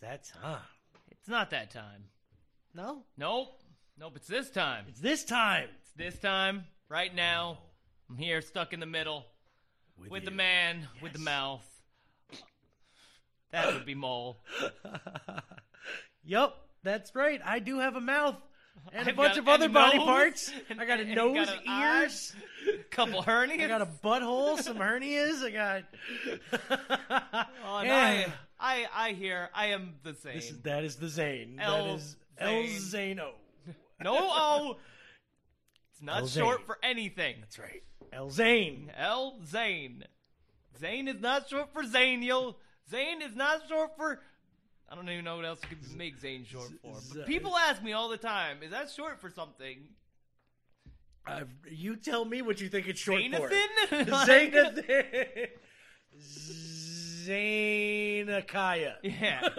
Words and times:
that 0.00 0.24
time. 0.42 0.60
it's 1.10 1.28
not 1.28 1.50
that 1.50 1.70
time. 1.70 2.04
No, 2.74 3.02
Nope, 3.16 3.60
nope. 3.98 4.12
It's 4.16 4.28
this 4.28 4.50
time. 4.50 4.84
it's 4.88 5.00
this 5.00 5.24
time. 5.24 5.68
It's 5.82 5.92
this 5.92 6.18
time. 6.18 6.64
Right 6.88 7.14
now, 7.14 7.58
I'm 8.08 8.16
here, 8.16 8.40
stuck 8.42 8.72
in 8.72 8.80
the 8.80 8.86
middle 8.86 9.24
with 10.08 10.24
the 10.24 10.30
man 10.30 10.88
with 11.02 11.12
the 11.12 11.18
mouth. 11.18 11.64
That 13.52 13.74
would 13.74 13.84
be 13.84 13.94
Mole. 13.96 14.38
Yup, 16.24 16.56
that's 16.84 17.14
right. 17.14 17.40
I 17.44 17.58
do 17.58 17.80
have 17.80 17.96
a 17.96 18.00
mouth 18.00 18.36
and 18.92 19.06
a 19.06 19.10
I've 19.10 19.16
bunch 19.16 19.34
got 19.34 19.38
of 19.38 19.48
other 19.48 19.68
body 19.68 19.98
nose, 19.98 20.06
parts. 20.06 20.52
I 20.78 20.84
got 20.84 21.00
a 21.00 21.02
and 21.02 21.14
nose, 21.14 21.48
got 21.48 22.02
ears. 22.02 22.34
Couple 22.90 23.22
hernias. 23.22 23.64
I 23.64 23.68
got 23.68 23.82
a 23.82 23.86
butthole, 23.86 24.58
some 24.60 24.76
hernias. 24.78 25.42
I 25.44 25.50
got. 25.50 25.84
Oh, 27.64 27.82
Yeah. 27.82 28.26
I, 28.58 28.86
I, 28.94 29.08
I 29.08 29.12
hear 29.12 29.48
I 29.54 29.66
am 29.66 29.94
the 30.02 30.14
same. 30.14 30.34
This 30.34 30.50
is 30.50 30.60
that 30.62 30.84
is 30.84 30.96
the 30.96 31.08
Zane. 31.08 31.58
El 31.60 31.84
that 31.86 31.94
is 31.96 32.16
El 32.38 32.62
Zano. 33.00 33.30
no 34.02 34.16
O. 34.18 34.76
It's 35.92 36.02
not 36.02 36.22
El 36.22 36.26
short 36.26 36.58
Zane. 36.58 36.66
for 36.66 36.78
anything. 36.82 37.36
That's 37.40 37.58
right. 37.58 37.82
El 38.12 38.30
Zane. 38.30 38.90
El 38.96 39.38
Zane. 39.46 40.04
Zane 40.78 41.08
is 41.08 41.20
not 41.20 41.48
short 41.48 41.72
for 41.72 41.82
Zaniel. 41.84 42.56
Zane 42.90 43.22
is 43.22 43.36
not 43.36 43.62
short 43.68 43.96
for. 43.96 44.20
I 44.88 44.96
don't 44.96 45.08
even 45.08 45.24
know 45.24 45.36
what 45.36 45.44
else 45.44 45.60
you 45.70 45.76
could 45.76 45.96
make 45.96 46.18
Zane 46.18 46.44
short 46.44 46.70
for. 46.82 46.96
But 47.14 47.26
people 47.26 47.56
ask 47.56 47.80
me 47.82 47.92
all 47.92 48.08
the 48.08 48.16
time, 48.16 48.62
is 48.62 48.72
that 48.72 48.90
short 48.90 49.20
for 49.20 49.30
something? 49.30 49.78
Uh, 51.26 51.40
you 51.70 51.96
tell 51.96 52.24
me 52.24 52.42
what 52.42 52.60
you 52.60 52.68
think 52.68 52.88
it's 52.88 53.00
short 53.00 53.22
for. 53.22 53.50
Zanathan? 53.50 54.06
Zanathan. 54.06 55.48
Zanakaya. 57.26 58.94
Yeah. 59.02 59.48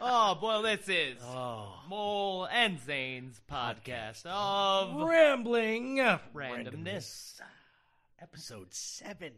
Oh, 0.00 0.34
boy, 0.36 0.62
this 0.62 0.88
is 0.88 1.16
Oh. 1.24 1.72
Mole 1.88 2.46
and 2.52 2.78
Zane's 2.80 3.40
podcast 3.50 4.24
of 4.26 4.94
Rambling 5.02 5.96
randomness. 6.34 7.40
Episode 8.20 8.72
seven 8.72 9.32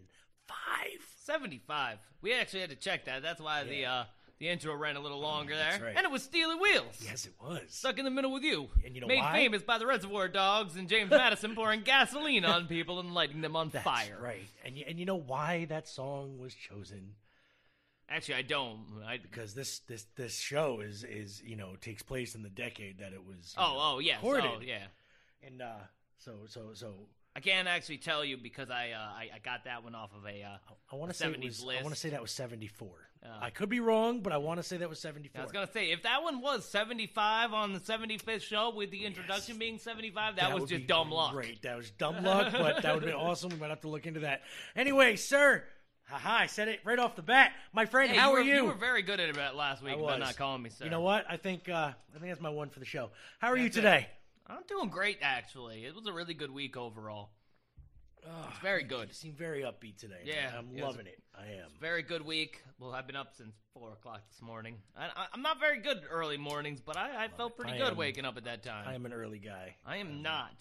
five. 0.47 0.99
75. 1.25 1.99
We 2.22 2.32
actually 2.34 2.60
had 2.60 2.70
to 2.70 2.76
check 2.76 3.05
that. 3.05 3.22
That's 3.22 3.41
why 3.41 3.62
the 3.65 3.84
uh, 3.87 4.05
the 4.38 4.49
intro 4.49 4.75
ran 4.75 4.97
a 4.97 5.00
little 5.00 5.21
longer 5.21 5.54
there. 5.56 5.81
right. 5.82 5.94
And 5.97 6.04
it 6.04 6.10
was 6.10 6.22
Stealers 6.22 6.59
Wheel. 6.60 6.84
Yes, 7.00 7.26
it 7.26 7.34
was. 7.43 7.62
Stuck 7.69 7.99
in 7.99 8.04
the 8.04 8.10
middle 8.10 8.32
with 8.32 8.43
you. 8.44 8.69
And 8.84 8.94
you 8.94 9.00
know 9.00 9.06
Made 9.06 9.19
why? 9.21 9.32
famous 9.32 9.62
by 9.62 9.78
the 9.78 9.87
Reservoir 9.87 10.28
Dogs 10.28 10.76
and 10.76 10.88
James 10.88 11.10
Madison 11.10 11.54
pouring 11.54 11.82
gasoline 11.82 12.44
on 12.44 12.66
people 12.66 13.00
and 13.00 13.12
lighting 13.15 13.41
them 13.41 13.56
on 13.56 13.71
That's 13.71 13.84
fire. 13.84 14.19
right. 14.21 14.44
And 14.65 14.76
you, 14.76 14.84
and 14.87 14.99
you 14.99 15.06
know 15.06 15.16
why 15.16 15.65
that 15.66 15.88
song 15.88 16.38
was 16.38 16.54
chosen? 16.54 17.15
Actually, 18.10 18.37
I 18.37 18.43
don't. 18.43 18.87
I, 19.06 19.19
Because 19.19 19.54
this 19.54 19.81
this 19.81 20.06
this 20.16 20.38
show 20.38 20.81
is 20.81 21.05
is 21.05 21.43
you 21.44 21.56
know 21.56 21.75
takes 21.81 22.03
place 22.03 22.34
in 22.34 22.43
the 22.43 22.49
decade 22.49 23.00
that 23.00 23.12
it 23.12 23.26
was. 23.26 23.55
you 23.56 23.62
oh, 23.62 23.72
know, 23.75 23.81
oh, 23.81 23.99
yes. 23.99 24.16
recorded. 24.16 24.50
Oh, 24.56 24.60
yeah. 24.62 24.87
And 25.47 25.60
uh, 25.60 25.75
so 26.16 26.32
so 26.47 26.70
so 26.72 26.94
I 27.37 27.41
can't 27.41 27.69
actually 27.69 27.99
tell 27.99 28.25
you 28.25 28.37
because 28.38 28.70
I 28.70 28.93
uh, 28.93 28.99
I, 28.99 29.31
I 29.34 29.38
got 29.44 29.65
that 29.65 29.84
one 29.84 29.94
off 29.94 30.10
of 30.16 30.25
a. 30.25 30.43
Uh, 30.43 30.56
I 30.91 30.97
want 30.97 31.12
to 31.12 31.16
say 31.19 31.26
it 31.26 31.38
70s 31.38 31.44
was, 31.44 31.62
I 31.62 31.66
list. 31.66 31.82
want 31.82 31.94
to 31.94 32.00
say 32.00 32.10
that 32.10 32.22
was 32.22 32.31
seventy 32.31 32.66
four. 32.66 33.08
Oh. 33.25 33.29
I 33.41 33.51
could 33.51 33.69
be 33.69 33.81
wrong, 33.81 34.21
but 34.21 34.33
I 34.33 34.37
want 34.37 34.59
to 34.59 34.62
say 34.62 34.77
that 34.77 34.89
was 34.89 35.01
seventy 35.01 35.31
I 35.37 35.43
was 35.43 35.51
gonna 35.53 35.71
say 35.73 35.91
if 35.91 36.05
that 36.05 36.23
one 36.23 36.41
was 36.41 36.65
75 36.65 37.53
on 37.53 37.73
the 37.73 37.81
75th 37.81 38.43
show 38.43 38.73
with 38.75 38.91
the 38.91 39.05
introduction 39.05 39.55
Yes. 39.55 39.59
being 39.59 39.79
75, 39.79 40.37
that, 40.37 40.55
was 40.59 40.71
just 40.71 40.87
dumb 40.87 41.11
luck. 41.11 41.33
Great, 41.33 41.62
that 41.62 41.77
was 41.77 41.91
dumb 41.91 42.23
luck, 42.23 42.53
but 42.53 42.83
that 42.83 42.95
would 42.95 43.05
be 43.05 43.12
awesome. 43.12 43.51
We 43.51 43.56
might 43.56 43.71
have 43.71 43.81
to 43.83 43.89
look 43.89 44.06
into 44.06 44.21
that. 44.21 44.43
Anyway, 44.77 45.17
sir, 45.17 45.65
haha, 46.05 46.43
I 46.43 46.47
said 46.47 46.69
it 46.69 46.81
right 46.84 46.99
off 46.99 47.17
the 47.17 47.23
bat. 47.23 47.53
My 47.73 47.87
friend, 47.87 48.11
Hey, 48.11 48.17
how 48.17 48.31
you 48.31 48.37
are 48.37 48.41
you? 48.41 48.55
You 48.55 48.65
were 48.67 48.75
very 48.75 49.03
good 49.03 49.19
at 49.21 49.29
it 49.37 49.55
last 49.55 49.83
week 49.83 49.97
about 49.99 50.21
not 50.21 50.37
calling 50.37 50.62
me 50.62 50.71
sir. 50.71 50.85
You 50.85 50.91
know 50.91 51.00
what? 51.00 51.27
I 51.29 51.37
think 51.37 51.69
uh, 51.69 51.73
I 52.15 52.19
think 52.19 52.29
that's 52.31 52.41
my 52.41 52.50
one 52.50 52.71
for 52.71 52.79
the 52.79 52.87
show. 52.87 53.11
How 53.41 53.49
are 53.49 53.56
you 53.56 53.65
That's 53.65 53.79
it. 53.79 53.81
today? 53.83 54.09
I'm 54.47 54.62
doing 54.69 54.89
great 54.89 55.19
actually. 55.23 55.85
It 55.85 55.95
was 55.95 56.06
a 56.06 56.12
really 56.12 56.35
good 56.35 56.50
week 56.53 56.77
overall. 56.77 57.31
It's 58.49 58.59
very 58.61 58.83
good. 58.84 59.09
You 59.09 59.15
seem 59.15 59.33
very 59.34 59.62
upbeat 59.62 59.97
today. 59.99 60.23
man. 60.25 60.27
Yeah, 60.27 60.51
I'm 60.59 60.69
yeah, 60.77 60.84
loving 60.84 61.06
it. 61.06 61.19
I 61.37 61.45
am. 61.47 61.71
Very 61.81 62.03
good 62.03 62.25
week. 62.25 62.62
Well, 62.79 62.93
I've 62.93 63.06
been 63.06 63.17
up 63.17 63.34
since 63.37 63.55
four 63.75 63.93
o'clock 63.93 64.23
this 64.31 64.43
morning. 64.43 64.77
I, 64.97 65.05
I, 65.06 65.27
I'm 65.33 65.43
not 65.43 65.61
very 65.61 65.81
good 65.81 66.01
early 66.11 66.37
mornings, 66.37 66.81
but 66.81 66.97
I, 66.97 67.25
I 67.25 67.29
felt 67.29 67.56
pretty 67.56 67.73
I 67.73 67.79
good 67.79 67.93
am- 67.93 67.97
waking 67.97 68.25
up 68.25 68.37
at 68.37 68.45
that 68.45 68.62
time. 68.62 68.87
I 68.89 68.95
am 68.95 69.06
an 69.06 69.12
early 69.12 69.39
guy. 69.39 69.75
I 69.87 69.97
am 69.99 70.23
not. 70.23 70.53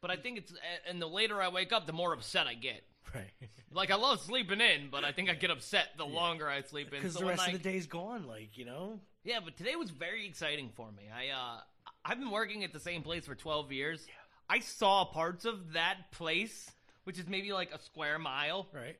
But 0.00 0.10
I 0.10 0.16
think 0.16 0.38
it's 0.38 0.52
and 0.88 1.00
the 1.02 1.06
later 1.08 1.42
I 1.42 1.48
wake 1.48 1.72
up, 1.72 1.86
the 1.86 1.92
more 1.92 2.12
upset 2.14 2.46
I 2.46 2.54
get. 2.54 2.82
Right. 3.14 3.30
Like 3.72 3.92
I 3.92 3.94
love 3.94 4.20
sleeping 4.20 4.60
in, 4.60 4.88
but 4.90 5.04
I 5.04 5.12
think 5.12 5.30
I 5.30 5.34
get 5.34 5.52
upset 5.52 5.90
the 5.96 6.04
longer 6.04 6.48
I 6.48 6.60
sleep 6.62 6.88
in. 6.92 6.98
Because 6.98 7.12
So 7.12 7.20
the 7.20 7.26
rest 7.26 7.42
I- 7.42 7.52
of 7.52 7.52
the 7.52 7.58
day's 7.70 7.86
gone. 7.86 8.26
Like 8.26 8.58
you 8.58 8.64
know. 8.64 8.98
Yeah, 9.22 9.38
but 9.44 9.56
today 9.56 9.76
was 9.76 9.90
very 9.90 10.26
exciting 10.26 10.70
for 10.74 10.90
me. 10.90 11.04
I 11.14 11.28
uh 11.28 11.60
I've 12.04 12.18
been 12.18 12.32
working 12.32 12.64
at 12.64 12.72
the 12.72 12.80
same 12.80 13.02
place 13.02 13.26
for 13.26 13.36
12 13.36 13.70
years. 13.70 14.04
I 14.50 14.58
saw 14.60 15.04
parts 15.04 15.44
of 15.44 15.74
that 15.74 16.10
place, 16.10 16.70
which 17.04 17.18
is 17.18 17.28
maybe 17.28 17.52
like 17.52 17.70
a 17.72 17.78
square 17.78 18.18
mile, 18.18 18.66
Right. 18.74 18.98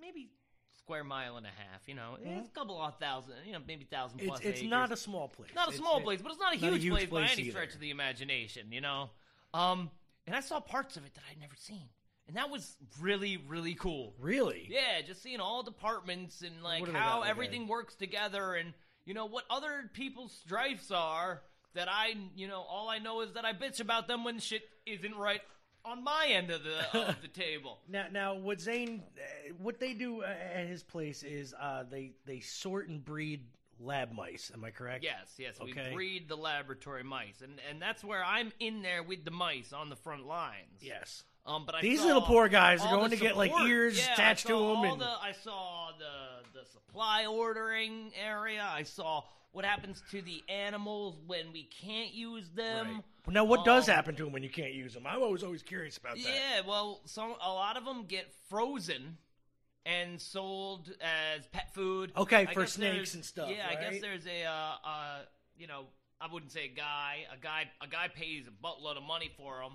maybe 0.00 0.30
square 0.78 1.02
mile 1.04 1.36
and 1.38 1.46
a 1.46 1.50
half. 1.50 1.88
You 1.88 1.94
know, 1.94 2.18
it's 2.20 2.48
a 2.48 2.52
couple 2.52 2.80
of 2.80 2.98
thousand, 2.98 3.34
you 3.46 3.52
know, 3.52 3.60
maybe 3.66 3.84
thousand 3.84 4.20
It's 4.20 4.28
plus. 4.28 4.40
it's 4.40 4.58
acres. 4.58 4.70
not 4.70 4.92
a 4.92 4.96
small 4.96 5.28
place. 5.28 5.50
not 5.54 5.68
a 5.68 5.70
It's- 5.70 5.78
small 5.78 5.98
it- 5.98 6.04
place, 6.04 6.20
but 6.20 6.30
it's 6.32 6.40
not 6.40 6.54
a 6.54 6.58
not 6.60 6.78
huge, 6.78 6.90
place, 6.90 7.08
by 7.08 7.22
any 7.24 7.42
either. 7.42 7.50
stretch 7.52 7.74
of 7.74 7.80
the 7.80 7.90
imagination. 7.90 8.70
You 8.70 8.82
know, 8.82 9.10
um, 9.54 9.90
and 10.26 10.36
I 10.36 10.40
saw 10.40 10.60
parts 10.60 10.96
of 10.98 11.06
it 11.06 11.14
that 11.14 11.22
I'd 11.30 11.40
never 11.40 11.56
seen, 11.56 11.88
and 12.26 12.36
that 12.36 12.50
was 12.50 12.76
really 13.00 13.38
really 13.38 13.74
cool. 13.74 14.14
Really. 14.18 14.66
Yeah, 14.68 15.00
just 15.00 15.22
seeing 15.22 15.40
all 15.40 15.62
departments 15.62 16.42
and 16.42 16.62
like 16.62 16.80
What 16.80 16.86
do 16.86 16.92
they 16.92 16.98
how 16.98 17.20
like 17.20 17.30
everything 17.30 17.66
works 17.66 17.94
together 17.94 18.54
and 18.56 18.74
you 19.06 19.14
know 19.14 19.24
what 19.26 19.44
other 19.48 19.88
people's 19.94 20.32
strifes 20.36 20.90
are 20.90 21.42
that 21.74 21.88
I 21.88 22.14
you 22.36 22.46
know 22.48 22.60
all 22.62 22.88
I 22.90 22.98
know 22.98 23.20
is 23.22 23.32
that 23.32 23.44
I 23.46 23.52
bitch 23.54 23.80
about 23.80 24.06
them 24.08 24.24
when 24.24 24.38
shit 24.38 24.68
isn't 24.86 25.14
right 25.16 25.40
on 25.84 26.02
my 26.04 26.26
end 26.30 26.50
of 26.50 26.62
the 26.62 27.08
of 27.08 27.16
the 27.22 27.28
table. 27.40 27.78
Now, 27.88 28.06
now, 28.12 28.34
what 28.34 28.60
Zane, 28.60 29.02
uh, 29.18 29.52
what 29.58 29.80
they 29.80 29.94
do 29.94 30.22
uh, 30.22 30.26
at 30.26 30.66
his 30.66 30.82
place 30.82 31.22
is 31.22 31.54
uh, 31.60 31.84
they 31.90 32.12
they 32.26 32.40
sort 32.40 32.88
and 32.88 33.04
breed 33.04 33.40
lab 33.80 34.12
mice. 34.12 34.50
Am 34.54 34.64
I 34.64 34.70
correct? 34.70 35.02
Yes, 35.02 35.34
yes, 35.38 35.56
Okay. 35.60 35.88
we 35.88 35.94
breed 35.94 36.28
the 36.28 36.36
laboratory 36.36 37.02
mice, 37.02 37.40
and 37.42 37.60
and 37.68 37.80
that's 37.82 38.04
where 38.04 38.24
I'm 38.24 38.52
in 38.60 38.82
there 38.82 39.02
with 39.02 39.24
the 39.24 39.30
mice 39.32 39.72
on 39.72 39.88
the 39.90 39.96
front 39.96 40.26
lines. 40.26 40.80
Yes. 40.80 41.24
Um, 41.44 41.64
but 41.66 41.74
I 41.74 41.80
These 41.80 42.04
little 42.04 42.22
poor 42.22 42.46
guys 42.48 42.82
are 42.82 42.96
going 42.96 43.10
to 43.10 43.16
get, 43.16 43.36
like, 43.36 43.50
ears 43.66 43.98
Yeah, 43.98 44.12
attached 44.12 44.46
to 44.46 44.52
them. 44.52 44.62
all 44.62 44.92
and- 44.92 45.00
the- 45.00 45.06
I 45.06 45.32
saw 45.32 45.90
the 45.98 46.60
the 46.60 46.64
supply 46.66 47.26
ordering 47.26 48.12
area. 48.14 48.62
I 48.64 48.84
saw 48.84 49.24
what 49.52 49.64
happens 49.64 50.02
to 50.10 50.22
the 50.22 50.42
animals 50.48 51.16
when 51.26 51.52
we 51.52 51.64
can't 51.64 52.12
use 52.12 52.48
them. 52.50 52.86
Right. 53.26 53.34
Now, 53.34 53.44
what 53.44 53.64
does 53.64 53.88
Um, 53.88 53.94
happen 53.94 54.16
to 54.16 54.24
them 54.24 54.32
when 54.32 54.42
you 54.42 54.50
can't 54.50 54.72
use 54.72 54.94
them? 54.94 55.06
I 55.06 55.16
was 55.18 55.44
always 55.44 55.62
curious 55.62 55.96
about 55.96 56.16
that. 56.16 56.22
Yeah, 56.24 56.60
well, 56.66 57.00
some 57.04 57.34
a 57.40 57.48
lot 57.52 57.76
of 57.76 57.84
them 57.84 58.06
get 58.06 58.32
frozen 58.48 59.18
and 59.84 60.20
sold 60.20 60.92
as 61.00 61.46
pet 61.48 61.72
food. 61.74 62.12
Okay, 62.16 62.46
I 62.48 62.54
for 62.54 62.66
snakes 62.66 63.14
and 63.14 63.24
stuff, 63.24 63.50
Yeah, 63.50 63.68
I 63.68 63.74
guess 63.74 64.00
there's 64.00 64.26
a 64.26 64.44
uh, 64.44 64.74
uh, 64.84 65.18
you 65.56 65.66
know, 65.66 65.84
I 66.20 66.32
wouldn't 66.32 66.52
say 66.52 66.64
a 66.66 66.68
guy. 66.76 67.26
A 67.32 67.36
guy, 67.36 67.70
a 67.80 67.86
guy 67.86 68.08
pays 68.08 68.46
a 68.46 68.50
buttload 68.50 68.96
of 68.96 69.02
money 69.02 69.30
for 69.36 69.60
them. 69.62 69.72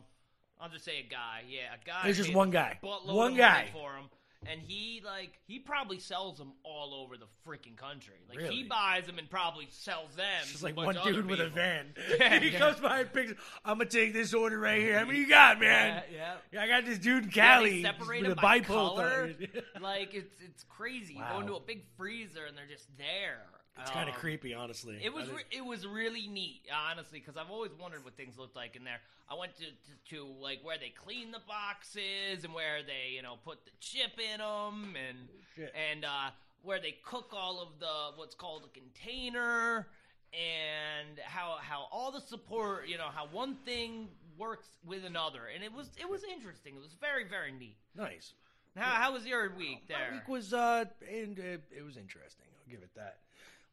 I'll 0.60 0.70
just 0.70 0.86
say 0.86 1.00
a 1.00 1.04
guy. 1.10 1.44
Yeah, 1.48 1.74
a 1.74 1.86
guy. 1.86 2.02
There's 2.04 2.18
just 2.18 2.34
one 2.34 2.50
guy. 2.50 2.80
Buttload 2.84 3.14
One 3.14 3.36
guy. 3.36 3.70
for 3.72 3.92
them, 3.94 4.10
and 4.46 4.62
he 4.62 5.02
like 5.04 5.32
he 5.48 5.58
probably 5.60 6.00
sells 6.00 6.38
them 6.38 6.54
all 6.64 6.94
over 6.94 7.18
the 7.18 7.26
freaking 7.46 7.76
country. 7.76 8.14
Like 8.30 8.38
Really? 8.38 8.56
he 8.56 8.64
buys 8.64 9.06
them 9.06 9.18
and 9.18 9.30
probably 9.30 9.68
sells 9.72 10.16
them. 10.16 10.26
It's 10.42 10.52
just 10.52 10.60
to 10.60 10.66
a 10.66 10.68
like 10.68 10.76
bunch 10.76 10.86
one 10.86 10.98
of 10.98 11.02
other 11.04 11.14
dude 11.14 11.26
with 11.26 11.40
a 11.40 11.46
people. 11.46 11.56
van. 11.56 11.86
Yeah, 12.20 12.40
he 12.40 12.50
yeah. 12.50 12.60
comes 12.60 12.80
by 12.80 13.00
and 13.02 13.12
picks. 13.14 13.34
I'm 13.66 13.78
gonna 13.80 13.90
take 13.90 14.14
this 14.14 14.34
order 14.34 14.60
right 14.60 14.80
here. 14.80 15.00
How 15.00 15.06
many 15.06 15.20
you 15.20 15.28
got, 15.28 15.60
man? 15.60 16.04
Yeah, 16.12 16.18
yeah. 16.18 16.34
Yeah, 16.54 16.62
I 16.64 16.68
got 16.68 16.86
this 16.86 17.00
dude 17.00 17.24
in 17.26 17.30
Yeah, 17.34 17.56
Cali 17.56 17.82
they 17.82 17.82
separate 17.84 18.22
with 18.22 18.32
a 18.32 18.36
them 18.36 18.42
by 18.42 18.60
bipolar. 18.60 18.66
color. 18.68 19.34
like 19.82 20.14
it's 20.14 20.42
it's 20.42 20.64
crazy. 20.70 21.16
You 21.16 21.22
Wow. 21.22 21.34
go 21.34 21.40
into 21.42 21.56
a 21.56 21.60
big 21.60 21.84
freezer 21.98 22.46
and 22.46 22.56
they're 22.58 22.68
just 22.68 22.88
there. 22.98 23.42
It's 23.80 23.92
kind 23.92 24.10
of 24.10 24.16
Um, 24.16 24.22
creepy, 24.22 24.54
honestly. 24.54 25.00
It 25.04 25.14
was 25.14 25.30
re- 25.30 25.44
it 25.52 25.66
was 25.66 25.86
really 25.86 26.28
neat, 26.28 26.62
honestly, 26.74 27.20
because 27.20 27.38
I've 27.38 27.52
always 27.52 27.72
wondered 27.80 28.04
what 28.04 28.16
things 28.16 28.38
looked 28.38 28.56
like 28.56 28.76
in 28.76 28.84
there. 28.84 29.00
I 29.30 29.36
went 29.36 29.56
to, 29.58 29.66
to 29.66 30.16
to 30.16 30.26
like 30.42 30.60
where 30.64 30.78
they 30.78 30.90
clean 30.90 31.32
the 31.32 31.42
boxes 31.48 32.44
and 32.44 32.54
where 32.54 32.82
they 32.84 33.14
you 33.16 33.22
know 33.22 33.36
put 33.44 33.66
the 33.66 33.72
chip 33.80 34.18
in 34.20 34.40
them 34.40 34.96
and 34.96 35.18
Shit. 35.56 35.74
and 35.92 36.06
uh, 36.06 36.30
where 36.62 36.80
they 36.80 36.96
cook 37.04 37.32
all 37.34 37.62
of 37.62 37.80
the 37.80 38.18
what's 38.18 38.36
called 38.36 38.64
a 38.66 38.80
container 38.80 39.88
and 40.34 41.20
how 41.24 41.58
how 41.62 41.88
all 41.92 42.12
the 42.12 42.22
support 42.22 42.88
you 42.88 42.98
know 42.98 43.10
how 43.14 43.28
one 43.32 43.56
thing 43.66 44.08
works 44.38 44.68
with 44.86 45.04
another 45.06 45.48
and 45.54 45.64
it 45.64 45.74
was 45.74 45.90
it 46.00 46.10
was 46.10 46.24
interesting. 46.24 46.76
It 46.76 46.82
was 46.82 46.94
very 47.00 47.24
very 47.28 47.52
neat. 47.52 47.78
nice. 47.96 48.34
How 48.76 48.92
how 49.02 49.14
was 49.14 49.26
your 49.26 49.50
week 49.56 49.88
there? 49.88 49.98
My 50.12 50.18
week 50.18 50.28
was 50.28 50.54
uh, 50.54 50.86
and 51.10 51.40
uh, 51.40 51.44
it 51.76 51.84
was 51.84 51.98
interesting. 51.98 52.46
I'll 52.54 52.72
give 52.72 52.84
it 52.84 52.92
that. 52.96 53.18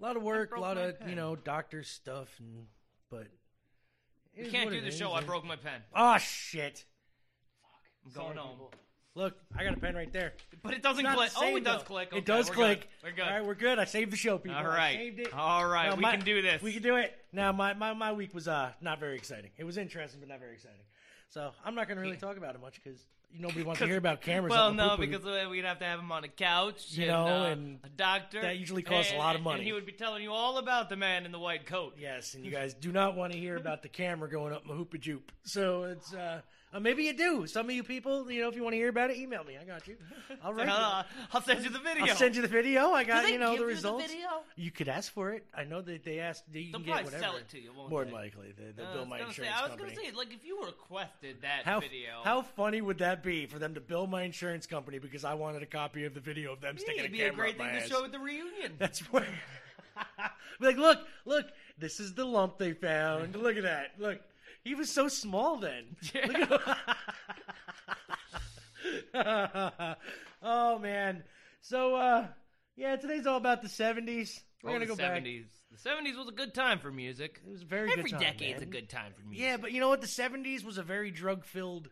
A 0.05 0.07
lot 0.07 0.17
of 0.19 0.23
work, 0.23 0.55
a 0.55 0.61
lot 0.61 0.77
of 0.77 0.99
pen. 1.01 1.09
you 1.09 1.15
know 1.15 1.35
doctor 1.35 1.83
stuff, 1.83 2.29
and 2.39 2.67
but 3.11 3.27
it 4.35 4.45
You 4.45 4.51
can't 4.51 4.69
do 4.71 4.79
the 4.83 4.89
is. 4.89 4.99
show. 4.99 5.13
I 5.13 5.23
broke 5.23 5.47
my 5.47 5.57
pen. 5.57 5.81
Oh 5.97 6.19
shit! 6.19 6.85
Fuck. 7.63 7.81
I'm 8.05 8.13
going 8.13 8.27
Sorry, 8.37 8.39
home. 8.47 8.51
people. 8.57 8.71
Look, 9.15 9.35
I 9.57 9.65
got 9.65 9.73
a 9.73 9.81
pen 9.81 9.95
right 9.95 10.13
there. 10.13 10.35
But 10.63 10.75
it 10.75 10.83
doesn't 10.83 11.07
click. 11.07 11.31
the 11.31 11.39
Oh, 11.39 11.41
same, 11.41 11.57
it 11.57 11.65
does 11.65 11.79
though. 11.81 11.85
click. 11.87 12.09
It 12.13 12.27
does 12.27 12.51
we're 12.51 12.55
click. 12.55 12.81
Good. 12.81 12.89
We're 13.03 13.17
good. 13.17 13.25
All 13.25 13.31
right, 13.31 13.47
we're 13.47 13.55
good. 13.55 13.79
I 13.79 13.85
saved 13.87 14.13
the 14.13 14.17
show, 14.19 14.37
people. 14.37 14.59
All 14.59 14.67
right, 14.67 14.91
I 14.91 14.95
saved 14.97 15.21
it. 15.21 15.33
All 15.33 15.67
right, 15.67 15.89
Now, 15.89 15.95
we 15.97 16.03
my- 16.03 16.17
can 16.17 16.25
do 16.27 16.43
this. 16.43 16.61
We 16.61 16.75
can 16.75 16.83
do 16.83 16.97
it. 16.97 17.15
Now, 17.33 17.53
my, 17.53 17.73
my, 17.73 17.95
my 17.95 18.13
week 18.13 18.35
was 18.35 18.47
uh 18.47 18.73
not 18.83 19.01
very 19.01 19.17
exciting. 19.17 19.53
It 19.57 19.65
was 19.65 19.79
interesting, 19.79 20.21
but 20.21 20.29
not 20.29 20.39
very 20.41 20.53
exciting. 20.53 20.85
So 21.31 21.51
I'm 21.65 21.75
not 21.75 21.89
going 21.89 21.97
to 21.97 22.03
really 22.03 22.19
talk 22.19 22.37
about 22.37 22.55
it 22.57 22.61
much 22.61 22.79
because 22.85 23.01
nobody 23.33 23.63
wants 23.63 23.81
to 23.81 23.87
hear 23.87 23.97
about 23.97 24.21
cameras. 24.21 24.51
Well, 24.51 24.73
no, 24.73 24.97
because 24.97 25.25
uh, 25.25 25.47
we'd 25.51 25.65
have 25.65 25.79
to 25.81 25.85
have 25.85 25.99
him 25.99 26.11
on 26.13 26.25
a 26.25 26.29
couch, 26.29 26.87
You 26.93 27.05
and, 27.05 27.11
know, 27.13 27.27
uh, 27.27 27.51
and 27.51 27.79
a 27.85 27.89
doctor. 27.89 28.41
that 28.43 28.57
usually 28.59 28.83
costs 28.83 29.13
a 29.13 29.17
lot 29.17 29.37
of 29.37 29.43
money. 29.43 29.59
and 29.61 29.67
he 29.67 29.73
would 29.73 29.87
be 29.87 29.93
telling 29.93 30.23
you 30.23 30.33
all 30.33 30.59
about 30.59 30.89
the 30.89 30.97
man 30.97 31.25
in 31.27 31.33
the 31.33 31.39
white 31.39 31.67
coat. 31.67 31.95
yes, 31.99 32.35
and 32.35 32.45
you 32.45 32.51
guys 32.51 32.75
do 32.75 32.93
not 32.93 33.17
want 33.17 33.33
to 33.33 33.39
hear 33.39 33.57
about 33.57 33.83
the 33.83 33.89
camera 33.89 34.29
going 34.31 34.53
up 34.53 34.67
my 34.67 34.75
hoopa 34.75 35.01
joop. 35.01 35.23
So 35.45 35.85
it's 35.85 36.13
uh, 36.15 36.41
uh, 36.75 36.81
maybe 36.81 37.05
you 37.05 37.13
do. 37.17 37.47
Some 37.47 37.67
of 37.67 37.73
you 37.75 37.83
people, 37.85 38.31
you 38.31 38.43
know, 38.43 38.49
if 38.49 38.57
you 38.57 38.63
want 38.63 38.73
to 38.75 38.77
hear 38.79 38.89
about 38.89 39.11
it, 39.11 39.17
email 39.17 39.45
me. 39.45 39.57
I 39.61 39.65
got 39.65 39.87
you. 39.87 39.97
All 40.45 40.53
right. 40.53 40.69
Uh, 40.69 41.05
I'll 41.33 41.41
send 41.41 41.63
you 41.65 41.71
the 41.71 41.79
video. 41.79 42.05
I'll 42.07 42.17
send 42.17 42.35
you 42.35 42.43
the 42.43 42.49
video. 42.49 42.91
I 42.91 43.05
got 43.05 43.29
you 43.31 43.39
know 43.39 43.51
give 43.53 43.61
the 43.61 43.65
you 43.67 43.71
results. 43.71 44.07
video? 44.07 44.27
You 44.57 44.71
could 44.71 44.89
ask 44.89 45.13
for 45.13 45.31
it. 45.33 45.45
I 45.55 45.65
know 45.65 45.81
that 45.83 46.05
they 46.05 46.19
asked. 46.19 46.53
That 46.53 46.59
you 46.61 46.73
They'll 46.73 46.81
can 46.81 46.87
get 46.95 47.05
whatever. 47.05 47.23
sell 47.23 47.37
it 47.37 47.49
to 47.51 47.61
you, 47.61 47.73
won't 47.73 47.91
More 47.91 48.05
they? 48.05 48.11
than 48.11 48.19
likely, 48.19 48.53
they, 48.59 48.73
they'll 48.77 48.87
Uh, 48.87 48.93
bill 48.95 49.03
I 49.03 49.07
my 49.07 49.27
was 49.27 49.37
gonna 49.37 49.49
say, 49.49 49.55
I 49.55 49.67
was 49.69 49.77
gonna 49.77 49.95
say, 49.95 50.11
like, 50.17 50.33
if 50.35 50.45
you 50.45 50.65
requested 50.65 51.37
that 51.43 51.65
how 51.65 51.81
video, 51.81 52.21
how 52.25 52.43
funny 52.43 52.81
would 52.81 52.99
that 52.99 53.23
be 53.23 53.47
for 53.47 53.59
them 53.59 53.75
to 53.75 53.81
bill 53.81 54.07
my 54.07 54.23
insurance 54.23 54.67
company 54.67 54.99
because 54.99 55.25
I 55.25 55.35
wanted 55.35 55.63
a 55.63 55.67
copy 55.67 56.05
of 56.05 56.15
the 56.15 56.21
video 56.21 56.53
of 56.53 56.61
them 56.61 56.75
Yeah, 56.77 56.83
sticking 56.83 57.01
it'd 57.05 57.11
a 57.11 57.13
be 57.13 57.23
a 57.23 57.33
great 57.33 57.55
up 57.55 57.59
my 57.61 57.65
thing 57.71 57.77
to 57.77 57.83
ass. 57.85 57.89
show 57.89 58.05
at 58.05 58.13
the 58.13 58.19
reunion. 58.19 58.73
That's 58.79 59.01
where. 59.13 59.27
be 60.61 60.67
like, 60.67 60.77
look, 60.77 60.99
look, 61.25 61.47
this 61.79 62.01
is 62.01 62.15
the 62.15 62.25
lump 62.25 62.59
they 62.59 62.73
found. 62.73 63.37
Look 63.37 63.57
at 63.57 63.63
that. 63.63 63.93
Look, 63.99 64.21
he 64.65 64.75
was 64.75 64.91
so 64.91 65.07
small 65.09 65.59
then. 65.59 65.97
At- 69.15 69.99
oh 70.43 70.79
man. 70.79 71.23
So 71.61 71.95
uh, 71.97 72.27
yeah, 72.77 72.97
today's 72.97 73.27
all 73.27 73.37
about 73.37 73.63
the 73.63 73.69
'70s. 73.69 74.41
We're 74.63 74.73
gonna 74.73 74.87
go 74.87 74.97
back. 74.97 75.23
70s. 75.23 75.45
The 75.71 75.91
70s 75.91 76.17
was 76.17 76.29
a 76.29 76.33
good 76.33 76.55
time 76.55 76.79
for 76.79 76.91
music. 76.91 77.41
It 77.47 77.51
was 77.51 77.63
a 77.63 77.67
very 77.67 77.91
Every 77.93 78.05
good 78.05 78.13
time, 78.13 78.21
decade's 78.21 78.61
man. 78.61 78.69
a 78.69 78.71
good 78.73 78.89
time 78.89 79.13
for 79.15 79.27
music. 79.27 79.45
Yeah, 79.45 79.57
but 79.59 79.73
you 79.73 79.81
know 79.81 79.89
what? 79.89 80.01
The 80.01 80.07
'70s 80.07 80.65
was 80.65 80.79
a 80.79 80.83
very 80.83 81.11
drug-filled, 81.11 81.89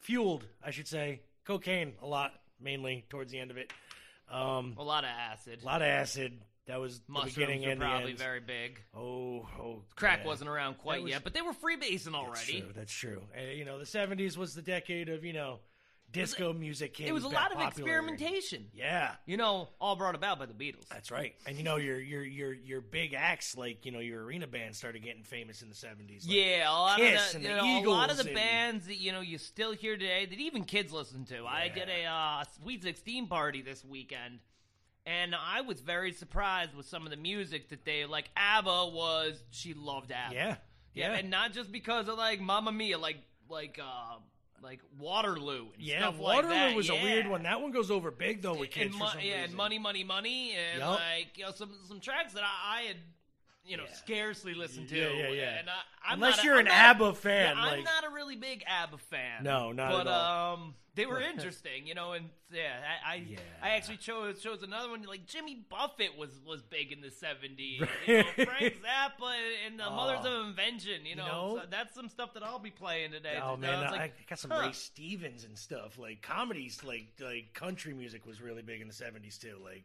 fueled, 0.00 0.46
I 0.64 0.70
should 0.70 0.88
say, 0.88 1.20
cocaine 1.44 1.94
a 2.00 2.06
lot, 2.06 2.32
mainly 2.60 3.04
towards 3.10 3.32
the 3.32 3.38
end 3.40 3.50
of 3.50 3.56
it. 3.58 3.72
Um, 4.30 4.74
a 4.78 4.82
lot 4.82 5.04
of 5.04 5.10
acid. 5.10 5.60
a 5.62 5.66
lot 5.66 5.82
of 5.82 5.88
acid. 5.88 6.40
That 6.66 6.80
was 6.80 7.00
the 7.00 7.12
Mushrooms 7.12 7.66
were 7.66 7.76
probably 7.76 8.12
very 8.12 8.38
big. 8.40 8.80
Oh, 8.94 9.48
oh, 9.58 9.82
Crack 9.96 10.20
yeah. 10.22 10.26
wasn't 10.28 10.48
around 10.48 10.78
quite 10.78 11.02
was- 11.02 11.10
yet, 11.10 11.24
but 11.24 11.34
they 11.34 11.42
were 11.42 11.52
freebasing 11.52 12.04
That's 12.04 12.14
already. 12.14 12.60
true. 12.60 12.70
That's 12.74 12.92
true. 12.92 13.22
And, 13.34 13.58
you 13.58 13.64
know, 13.64 13.78
the 13.78 13.84
'70s 13.84 14.36
was 14.36 14.54
the 14.54 14.62
decade 14.62 15.08
of 15.08 15.24
you 15.24 15.32
know, 15.32 15.58
disco 16.12 16.52
music. 16.52 16.94
Came 16.94 17.08
It 17.08 17.12
was 17.12 17.24
a 17.24 17.28
lot 17.28 17.52
of 17.52 17.60
experimentation. 17.60 18.66
Yeah, 18.72 19.12
You 19.26 19.36
know, 19.38 19.70
all 19.80 19.96
brought 19.96 20.14
about 20.14 20.38
by 20.38 20.46
the 20.46 20.52
Beatles. 20.54 20.86
that's 20.88 21.10
right. 21.10 21.34
And 21.46 21.56
you 21.56 21.64
know, 21.64 21.76
your 21.78 21.98
your 22.00 22.22
your 22.22 22.52
your 22.52 22.80
big 22.80 23.12
acts 23.14 23.56
like 23.56 23.84
you 23.84 23.90
know 23.90 23.98
your 23.98 24.22
arena 24.24 24.46
band 24.46 24.76
started 24.76 25.02
getting 25.02 25.24
famous 25.24 25.62
in 25.62 25.68
the 25.68 25.74
'70s. 25.74 26.26
Like, 26.26 26.36
Yeah, 26.36 26.70
a 26.70 26.70
lot 26.70 26.98
Kiss 26.98 27.30
of 27.30 27.36
and 27.36 27.44
the, 27.44 27.48
you 27.48 27.56
know, 27.82 27.88
a 27.88 27.90
lot 27.90 28.10
of 28.12 28.18
the 28.18 28.26
and- 28.26 28.34
bands 28.34 28.86
that 28.86 28.98
you 28.98 29.10
know 29.10 29.20
you 29.20 29.38
still 29.38 29.72
hear 29.72 29.96
today 29.96 30.26
that 30.26 30.38
even 30.38 30.62
kids 30.62 30.92
listen 30.92 31.24
to. 31.24 31.44
I 31.44 31.68
did 31.68 31.88
a 31.88 32.04
uh, 32.04 32.44
Sweet 32.62 32.84
16 32.84 33.26
party 33.26 33.62
this 33.62 33.84
weekend, 33.84 34.38
and 35.06 35.34
I 35.34 35.62
was 35.62 35.80
very 35.80 36.12
surprised 36.12 36.74
with 36.74 36.86
some 36.86 37.04
of 37.04 37.10
the 37.10 37.16
music 37.16 37.68
that 37.70 37.84
they 37.84 38.04
like. 38.06 38.30
ABBA 38.36 38.90
was 38.94 39.42
she 39.50 39.74
loved 39.74 40.12
ABBA. 40.12 40.34
yeah, 40.34 40.56
yeah, 40.94 41.12
yeah. 41.12 41.18
and 41.18 41.30
not 41.30 41.52
just 41.52 41.72
because 41.72 42.08
of 42.08 42.16
like 42.18 42.40
Mamma 42.40 42.72
Mia, 42.72 42.98
like 42.98 43.18
like 43.48 43.78
uh 43.82 44.16
like 44.62 44.80
Waterloo. 44.98 45.66
And 45.74 45.82
Yeah, 45.82 45.98
stuff 46.00 46.18
Waterloo 46.18 46.50
like 46.54 46.68
that. 46.70 46.76
was 46.76 46.88
a 46.90 46.94
weird 46.94 47.26
one. 47.26 47.42
That 47.42 47.60
one 47.60 47.72
goes 47.72 47.90
over 47.90 48.10
big 48.10 48.42
though 48.42 48.54
with 48.54 48.70
kids. 48.70 48.90
and 48.90 48.98
mo- 48.98 49.08
yeah, 49.20 49.42
and 49.44 49.54
money, 49.54 49.78
money, 49.78 50.04
money, 50.04 50.52
and 50.52 50.78
Yup. 50.80 51.00
like 51.00 51.36
you 51.36 51.44
know 51.44 51.50
some 51.52 51.70
some 51.88 51.98
tracks 52.00 52.32
that 52.34 52.44
I, 52.44 52.78
I 52.78 52.82
had 52.82 52.96
you 53.64 53.76
know 53.76 53.84
Yeah. 53.88 53.94
scarcely 53.94 54.54
listened 54.54 54.88
to. 54.90 54.96
Yeah, 54.96 55.08
yeah, 55.10 55.28
yeah. 55.30 55.58
And 55.58 55.68
I, 55.68 55.72
I'm 56.04 56.14
Unless 56.14 56.36
not 56.36 56.42
a- 56.44 56.46
you're 56.46 56.54
I'm 56.54 56.60
an 56.60 56.64
not- 56.66 56.74
ABBA 56.74 57.14
fan, 57.14 57.56
yeah, 57.56 57.62
I'm 57.62 57.82
not 57.84 58.04
a 58.04 58.10
really 58.14 58.36
big 58.36 58.62
ABBA 58.68 58.98
fan. 58.98 59.42
No, 59.42 59.72
not 59.72 59.90
but, 59.92 60.00
at 60.02 60.06
all. 60.12 60.54
um, 60.54 60.74
they 60.94 61.06
were 61.06 61.20
interesting, 61.20 61.86
you 61.86 61.94
know, 61.94 62.12
and 62.12 62.28
yeah, 62.52 62.74
I 63.06 63.12
I, 63.12 63.14
Yeah. 63.26 63.38
I 63.62 63.70
actually 63.70 63.96
chose 63.96 64.42
chose 64.42 64.62
another 64.62 64.90
one. 64.90 65.02
Like 65.04 65.26
Jimmy 65.26 65.64
Buffett 65.70 66.18
was 66.18 66.30
was 66.46 66.62
big 66.62 66.92
in 66.92 67.00
the 67.00 67.08
'70s. 67.08 67.88
You 68.06 68.18
know, 68.18 68.24
Frank 68.34 68.76
Zappa 68.82 69.32
and 69.66 69.78
the 69.78 69.86
oh. 69.88 69.90
Mothers 69.96 70.20
Oh. 70.24 70.42
of 70.42 70.48
Invention. 70.48 71.06
You 71.06 71.16
know, 71.16 71.26
know? 71.26 71.60
so 71.62 71.66
that's 71.70 71.94
some 71.94 72.08
stuff 72.08 72.34
that 72.34 72.42
I'll 72.42 72.58
be 72.58 72.70
playing 72.70 73.12
today. 73.12 73.38
Oh 73.42 73.56
man, 73.56 73.84
I 73.84 73.90
like, 73.90 74.00
I 74.00 74.12
got 74.28 74.38
some 74.38 74.50
huh. 74.50 74.60
Ray 74.66 74.72
Stevens 74.72 75.44
and 75.44 75.56
stuff. 75.56 75.98
Like 75.98 76.20
comedies, 76.20 76.82
like 76.84 77.06
like 77.20 77.54
country 77.54 77.94
music 77.94 78.26
was 78.26 78.42
really 78.42 78.62
big 78.62 78.80
in 78.82 78.88
the 78.88 78.94
'70s 78.94 79.38
too. 79.40 79.56
Like 79.64 79.84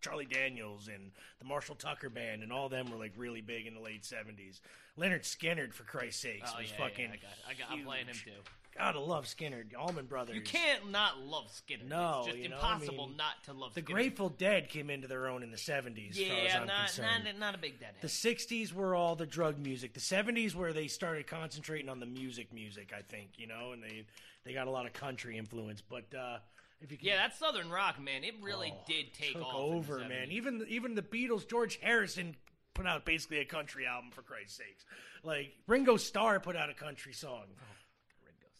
Charlie 0.00 0.26
Daniels 0.26 0.88
and 0.88 1.10
the 1.40 1.44
Marshall 1.44 1.74
Tucker 1.74 2.10
Band 2.10 2.42
and 2.42 2.52
all 2.52 2.68
them 2.68 2.90
were 2.90 2.98
like 2.98 3.12
really 3.16 3.40
big 3.40 3.66
in 3.66 3.74
the 3.74 3.80
late 3.80 4.02
'70s. 4.02 4.60
Lynyrd 4.98 5.22
Skynyrd, 5.22 5.74
for 5.74 5.82
Christ's 5.82 6.22
sakes, 6.22 6.50
Oh 6.54 6.60
was 6.60 6.70
yeah, 6.70 6.76
fucking. 6.78 7.04
yeah, 7.06 7.10
I 7.10 7.16
got, 7.16 7.50
I 7.50 7.54
got, 7.54 7.70
I'm 7.78 7.84
playing 7.84 8.06
him 8.06 8.14
too. 8.14 8.30
Gotta 8.78 9.00
love 9.00 9.24
Skynyrd, 9.26 9.74
Allman 9.78 10.06
Brothers. 10.06 10.34
You 10.36 10.42
can't 10.42 10.90
not 10.90 11.18
love 11.20 11.46
Skynyrd. 11.48 11.88
No, 11.88 12.18
it's 12.20 12.26
just 12.28 12.38
you 12.38 12.48
know, 12.50 12.56
impossible 12.56 13.04
I 13.04 13.08
mean, 13.08 13.16
not 13.16 13.44
to 13.44 13.52
love 13.52 13.74
The 13.74 13.82
Skynyrd. 13.82 13.84
Grateful 13.86 14.28
Dead 14.28 14.68
came 14.68 14.90
into 14.90 15.08
their 15.08 15.28
own 15.28 15.42
in 15.42 15.50
the 15.50 15.56
'70s. 15.56 16.10
as 16.10 16.16
far 16.26 16.36
as 16.36 16.44
yeah, 16.44 16.58
not, 16.64 17.00
not 17.00 17.38
not 17.38 17.54
a 17.54 17.58
big 17.58 17.78
deadhead. 17.80 17.96
The 18.02 18.08
'60s 18.08 18.72
were 18.72 18.94
all 18.94 19.16
the 19.16 19.26
drug 19.26 19.58
music. 19.58 19.94
The 19.94 20.00
'70s 20.00 20.54
where 20.54 20.72
they 20.72 20.88
started 20.88 21.26
concentrating 21.26 21.88
on 21.88 22.00
the 22.00 22.06
music, 22.06 22.52
music. 22.52 22.92
I 22.96 23.02
think 23.02 23.30
you 23.38 23.46
know, 23.46 23.72
and 23.72 23.82
they 23.82 24.04
they 24.44 24.52
got 24.52 24.66
a 24.66 24.70
lot 24.70 24.86
of 24.86 24.92
country 24.92 25.38
influence. 25.38 25.80
But 25.80 26.04
uh, 26.14 26.38
if 26.80 26.90
you 26.92 26.98
can, 26.98 27.06
yeah, 27.06 27.16
that 27.16 27.36
Southern 27.36 27.70
rock, 27.70 28.00
man, 28.00 28.24
it 28.24 28.34
really 28.42 28.72
Oh, 28.76 28.84
did 28.86 29.14
take 29.14 29.32
took 29.32 29.42
off 29.42 29.54
in 29.54 29.70
the 29.70 29.76
over, 29.76 29.98
man. 30.00 30.30
Even 30.30 30.64
even 30.68 30.94
the 30.94 31.02
Beatles, 31.02 31.48
George 31.48 31.78
Harrison 31.82 32.36
put 32.74 32.86
out 32.86 33.06
basically 33.06 33.38
a 33.38 33.44
country 33.46 33.86
album 33.86 34.10
for 34.10 34.20
Christ's 34.20 34.58
sakes. 34.58 34.84
Like 35.22 35.52
Ringo 35.66 35.96
Starr 35.96 36.38
put 36.40 36.56
out 36.56 36.68
a 36.68 36.74
country 36.74 37.14
song. 37.14 37.44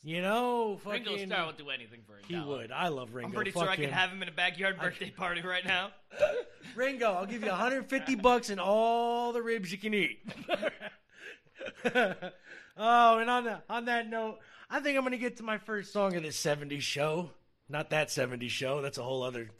You 0.07 0.23
know, 0.23 0.79
fucking 0.85 1.03
Ringo 1.05 1.27
Starr 1.27 1.47
would 1.47 1.57
do 1.57 1.69
anything 1.69 1.99
for 2.07 2.13
a 2.13 2.25
he 2.29 2.35
dollar. 2.35 2.59
would. 2.59 2.71
I 2.71 2.87
love 2.87 3.13
Ringo. 3.13 3.27
I'm 3.27 3.35
pretty 3.35 3.51
Fuck 3.51 3.65
sure 3.65 3.73
I 3.73 3.75
could 3.75 3.87
him. 3.87 3.91
have 3.91 4.11
him 4.11 4.23
in 4.23 4.29
a 4.29 4.33
backyard 4.33 4.79
birthday 4.79 5.11
party 5.11 5.43
right 5.43 5.67
now. 5.67 5.91
Ringo, 6.77 7.07
I'll 7.13 7.27
give 7.27 7.43
you 7.43 7.49
150 7.49 8.15
bucks 8.15 8.49
and 8.49 8.61
all 8.61 9.33
the 9.33 9.43
ribs 9.43 9.73
you 9.73 9.79
can 9.79 9.93
eat. 9.95 10.21
oh, 11.85 13.19
and 13.19 13.29
on 13.29 13.45
that 13.47 13.65
on 13.69 13.87
that 13.87 14.09
note, 14.09 14.39
I 14.71 14.79
think 14.79 14.97
I'm 14.97 15.03
gonna 15.03 15.17
get 15.19 15.39
to 15.39 15.43
my 15.43 15.59
first 15.59 15.93
song 15.93 16.15
of 16.15 16.23
this 16.23 16.41
70s 16.41 16.83
show. 16.83 17.31
Not 17.69 17.91
that 17.91 18.07
70s 18.07 18.49
show. 18.51 18.83
That's 18.83 18.99
a 18.99 19.03
whole 19.03 19.25
other 19.25 19.51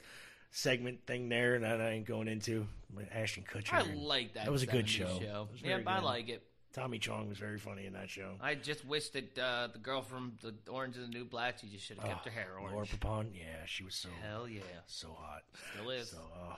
segment 0.51 1.05
thing 1.05 1.27
there 1.27 1.59
that 1.59 1.81
I 1.81 1.89
ain't 1.89 2.05
going 2.05 2.29
into. 2.29 2.67
With 2.95 3.09
Ashton 3.13 3.43
Kutcher. 3.43 3.73
I 3.73 3.81
and 3.81 3.99
like 4.01 4.33
that. 4.35 4.45
That 4.45 4.51
was 4.53 4.63
a 4.63 4.65
good 4.65 4.85
70s 4.85 4.87
show. 4.87 5.19
show. 5.19 5.47
It 5.49 5.51
was 5.51 5.61
very 5.61 5.85
I 5.85 5.95
good. 5.97 6.05
like 6.05 6.29
it. 6.29 6.41
Tommy 6.77 6.99
Chong 6.99 7.27
was 7.27 7.39
very 7.39 7.57
funny 7.57 7.87
in 7.87 7.93
that 7.93 8.07
show. 8.07 8.35
I 8.39 8.53
just 8.53 8.85
wish 8.85 9.09
that 9.09 9.39
uh, 9.39 9.67
the 9.73 9.79
girl 9.79 10.03
from 10.03 10.33
the 10.41 10.53
Orange 10.71 10.95
is 10.95 11.07
the 11.07 11.11
New 11.11 11.25
Black, 11.25 11.57
she 11.57 11.67
just 11.67 11.83
should 11.83 11.97
have 11.97 12.07
kept 12.07 12.25
her 12.25 12.31
hair 12.31 12.49
Laura 12.59 12.71
orange. 12.71 12.91
Prepon, 12.91 13.27
yeah, 13.33 13.65
she 13.65 13.83
was 13.83 13.95
so 13.95 14.09
Hell 14.21 14.47
yeah, 14.47 14.61
so 14.85 15.07
hot. 15.19 15.41
still 15.73 15.89
is. 15.89 16.11
So, 16.11 16.17
oh, 16.21 16.55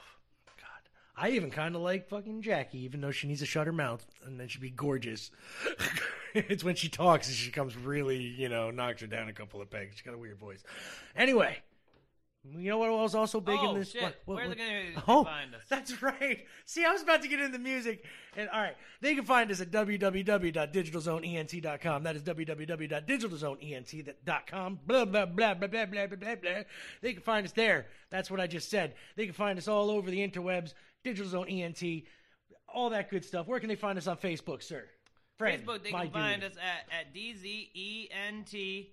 God. 0.57 0.89
I 1.15 1.29
even 1.29 1.51
kind 1.51 1.73
of 1.73 1.81
like 1.81 2.09
fucking 2.09 2.41
Jackie, 2.41 2.83
even 2.83 2.99
though 2.99 3.11
she 3.11 3.27
needs 3.27 3.39
to 3.39 3.45
shut 3.45 3.65
her 3.65 3.71
mouth 3.71 4.05
and 4.25 4.37
then 4.37 4.49
she'd 4.49 4.61
be 4.61 4.69
gorgeous. 4.69 5.31
it's 6.33 6.65
when 6.65 6.75
she 6.75 6.89
talks 6.89 7.29
and 7.29 7.35
she 7.37 7.49
comes 7.49 7.77
really, 7.77 8.17
you 8.17 8.49
know, 8.49 8.71
knocks 8.71 8.99
her 8.99 9.07
down 9.07 9.29
a 9.29 9.33
couple 9.33 9.61
of 9.61 9.69
pegs. 9.69 9.95
She's 9.95 10.01
got 10.01 10.15
a 10.15 10.17
weird 10.17 10.37
voice. 10.37 10.61
Anyway, 11.15 11.59
you 12.45 12.69
know 12.69 12.77
what 12.77 12.89
was 12.89 13.15
also 13.15 13.41
big 13.41 13.59
oh, 13.59 13.71
in 13.71 13.79
this? 13.79 13.91
Shit. 13.91 14.01
What, 14.01 14.15
what, 14.23 14.35
Where 14.35 14.45
are 14.45 14.49
they 14.49 14.55
gonna 14.55 15.03
oh, 15.09 15.25
find 15.25 15.53
us? 15.53 15.63
That's 15.69 16.01
right. 16.01 16.45
See, 16.65 16.85
I 16.85 16.93
was 16.93 17.01
about 17.01 17.21
to 17.21 17.27
get 17.27 17.41
into 17.41 17.59
music, 17.59 18.05
and 18.37 18.47
all 18.49 18.61
right, 18.61 18.77
they 19.01 19.13
can 19.13 19.25
find 19.25 19.51
us 19.51 19.59
at 19.59 19.71
www.digitalzoneent.com. 19.71 22.03
That 22.03 22.15
is 22.15 22.23
www.digitalzoneent.com. 22.23 24.79
Blah 24.85 25.05
blah 25.05 25.25
blah 25.25 25.53
blah 25.53 25.67
blah 25.67 25.85
blah 25.85 26.07
blah 26.07 26.35
blah. 26.35 26.61
They 27.01 27.13
can 27.13 27.21
find 27.21 27.45
us 27.45 27.51
there. 27.51 27.87
That's 28.09 28.31
what 28.31 28.39
I 28.39 28.47
just 28.47 28.69
said. 28.69 28.95
They 29.17 29.25
can 29.25 29.33
find 29.33 29.59
us 29.59 29.67
all 29.67 29.91
over 29.91 30.09
the 30.09 30.25
interwebs. 30.25 30.75
Digital 31.03 31.29
Zone 31.29 31.49
ENT, 31.49 31.83
all 32.73 32.89
that 32.91 33.09
good 33.09 33.25
stuff. 33.25 33.47
Where 33.47 33.59
can 33.59 33.67
they 33.67 33.75
find 33.75 33.97
us 33.97 34.07
on 34.07 34.15
Facebook, 34.15 34.63
sir? 34.63 34.85
Friend, 35.37 35.61
Facebook. 35.61 35.83
They 35.83 35.91
can 35.91 36.03
dude. 36.03 36.13
find 36.13 36.45
us 36.45 36.53
at 36.53 36.87
at 36.97 37.13
DZENT. 37.13 38.87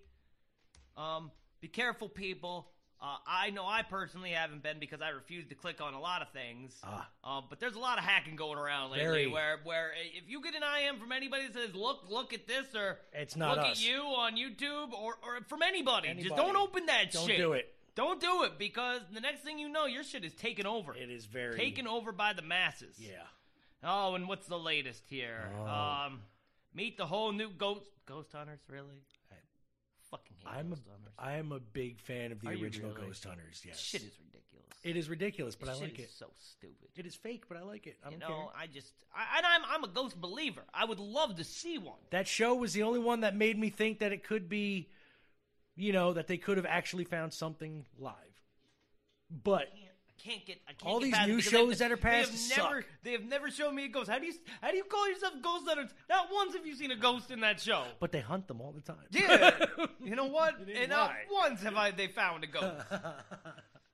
Um, 0.97 1.31
be 1.61 1.69
careful, 1.69 2.09
people 2.09 2.73
uh, 3.00 3.17
I 3.26 3.50
know 3.50 3.67
I 3.67 3.83
personally 3.83 4.31
haven't 4.31 4.62
been 4.62 4.79
because 4.81 5.03
I 5.03 5.11
refuse 5.11 5.47
to 5.49 5.55
click 5.55 5.83
on 5.83 5.93
a 5.93 6.00
lot 6.00 6.23
of 6.23 6.31
things. 6.31 6.73
Ah. 6.83 7.07
Um, 7.25 7.45
but 7.50 7.61
there's 7.61 7.75
a 7.75 7.79
lot 7.79 7.99
of 7.99 8.05
hacking 8.05 8.37
going 8.37 8.59
around 8.59 8.91
lately 8.91 9.05
Very. 9.05 9.26
where, 9.26 9.59
where 9.65 9.93
if 10.15 10.25
you 10.29 10.41
get 10.43 10.55
an 10.55 10.62
IM 10.62 10.99
from 10.99 11.12
anybody 11.12 11.47
that 11.47 11.55
says, 11.55 11.75
look, 11.75 12.07
look 12.09 12.33
at 12.33 12.47
this, 12.47 12.67
or 12.75 12.99
It's 13.12 13.37
not 13.37 13.59
look 13.59 13.67
us. 13.67 13.73
at 13.79 13.87
you 13.87 13.99
on 14.00 14.37
YouTube, 14.37 14.93
or, 14.93 15.15
or 15.23 15.41
from 15.47 15.62
anybody, 15.62 16.15
just 16.23 16.37
don't 16.37 16.57
open 16.57 16.87
that 16.87 17.12
Don't 17.12 17.26
shit. 17.26 17.37
do 17.37 17.53
it. 17.53 17.73
Don't 17.97 18.21
do 18.21 18.45
it 18.45 18.59
because 18.59 19.00
the 19.12 19.21
next 19.21 19.41
thing 19.43 19.59
you 19.59 19.69
know, 19.69 19.85
your 19.87 20.03
shit 20.03 20.25
is 20.25 20.33
taken 20.35 20.67
over. 20.67 20.95
It 20.95 21.11
is 21.11 21.26
very 21.26 21.57
taken 21.57 21.87
over 21.87 22.12
by 22.12 22.33
the 22.33 22.43
masses. 22.43 22.97
Yeah. 22.99 23.11
Oh, 23.85 24.15
and 24.15 24.26
what's 24.26 24.47
the 24.47 24.59
latest 24.59 25.03
here? 25.09 25.50
Oh. 25.61 25.67
Um, 25.67 26.21
meet 26.75 26.97
the 26.99 27.07
whole 27.07 27.33
new 27.33 27.50
ghost 27.50 27.91
ghost 28.07 28.33
hunters. 28.33 28.61
Really? 28.69 29.03
Fucking 30.11 30.37
hate 30.39 30.49
I'm 30.49 30.67
a, 30.73 30.77
Hunters. 30.77 31.13
I'm 31.19 31.53
a 31.53 31.61
big 31.61 32.01
fan 32.01 32.33
of 32.33 32.41
the 32.41 32.49
Are 32.49 32.53
you 32.55 32.65
original 32.65 32.91
really? 32.93 33.09
Ghost 33.09 33.25
Hunters. 33.25 33.63
Yes, 33.67 33.79
Shit 33.81 34.03
is 34.03 34.13
ridiculous. 34.25 34.67
it 34.85 34.97
is 34.97 35.09
ridiculous, 35.09 35.57
but 35.57 35.69
I 35.69 35.73
Shit 35.73 35.83
like 35.83 35.99
is 35.99 36.05
it. 36.07 36.11
So 36.19 36.27
stupid. 36.39 36.89
It 36.97 37.07
is 37.07 37.15
fake, 37.15 37.45
but 37.49 37.57
I 37.57 37.63
like 37.63 37.87
it. 37.87 37.97
I 38.05 38.11
you 38.11 38.19
don't 38.19 38.29
know, 38.29 38.37
care. 38.37 38.47
I 38.57 38.67
just, 38.69 38.93
I, 39.15 39.39
and 39.39 39.47
I'm, 39.47 39.63
I'm 39.69 39.85
a 39.85 39.89
ghost 39.89 40.21
believer. 40.21 40.63
I 40.73 40.85
would 40.85 41.01
love 41.01 41.37
to 41.37 41.45
see 41.45 41.79
one. 41.79 41.99
That 42.11 42.29
show 42.29 42.55
was 42.55 42.73
the 42.73 42.83
only 42.85 43.01
one 43.01 43.21
that 43.23 43.35
made 43.35 43.59
me 43.59 43.71
think 43.71 43.99
that 43.99 44.13
it 44.13 44.23
could 44.25 44.49
be, 44.49 44.89
you 45.77 45.93
know, 45.93 46.13
that 46.13 46.27
they 46.29 46.37
could 46.37 46.57
have 46.57 46.67
actually 46.67 47.05
found 47.05 47.33
something 47.33 47.85
live. 47.99 48.13
But 49.43 49.69
can't, 50.23 50.44
get. 50.46 50.58
I 50.68 50.73
can't 50.73 50.92
All 50.92 51.00
get 51.00 51.12
these 51.12 51.26
new 51.26 51.40
shows 51.40 51.78
they, 51.78 51.85
that 51.88 51.92
are 51.92 51.96
they 51.96 52.18
have 52.18 52.28
past 52.30 52.50
never, 52.56 52.82
suck. 52.82 52.85
they 53.02 53.12
have 53.12 53.25
never 53.25 53.50
shown 53.50 53.75
me 53.75 53.85
a 53.85 53.88
ghost. 53.88 54.11
How 54.11 54.18
do 54.18 54.26
you, 54.26 54.35
how 54.61 54.70
do 54.70 54.76
you 54.76 54.85
call 54.85 55.08
yourself 55.08 55.35
ghost 55.42 55.64
hunters? 55.66 55.90
Not 56.08 56.28
once 56.32 56.54
have 56.54 56.66
you 56.66 56.75
seen 56.75 56.90
a 56.90 56.96
ghost 56.96 57.30
in 57.30 57.40
that 57.40 57.61
show. 57.61 57.85
but 58.00 58.12
they 58.12 58.20
hunt 58.20 58.49
them 58.49 58.61
all 58.61 58.73
the 58.73 58.80
time. 58.80 58.96
Yeah, 59.11 59.58
you 60.04 60.16
know 60.16 60.26
what? 60.26 60.54
It 60.61 60.68
ain't 60.68 60.78
And 60.78 60.90
not 60.90 61.12
once 61.30 61.62
have 61.62 61.76
I 61.76 61.90
they 61.90 62.08
found 62.08 62.44
a 62.44 62.46
ghost. 62.46 62.85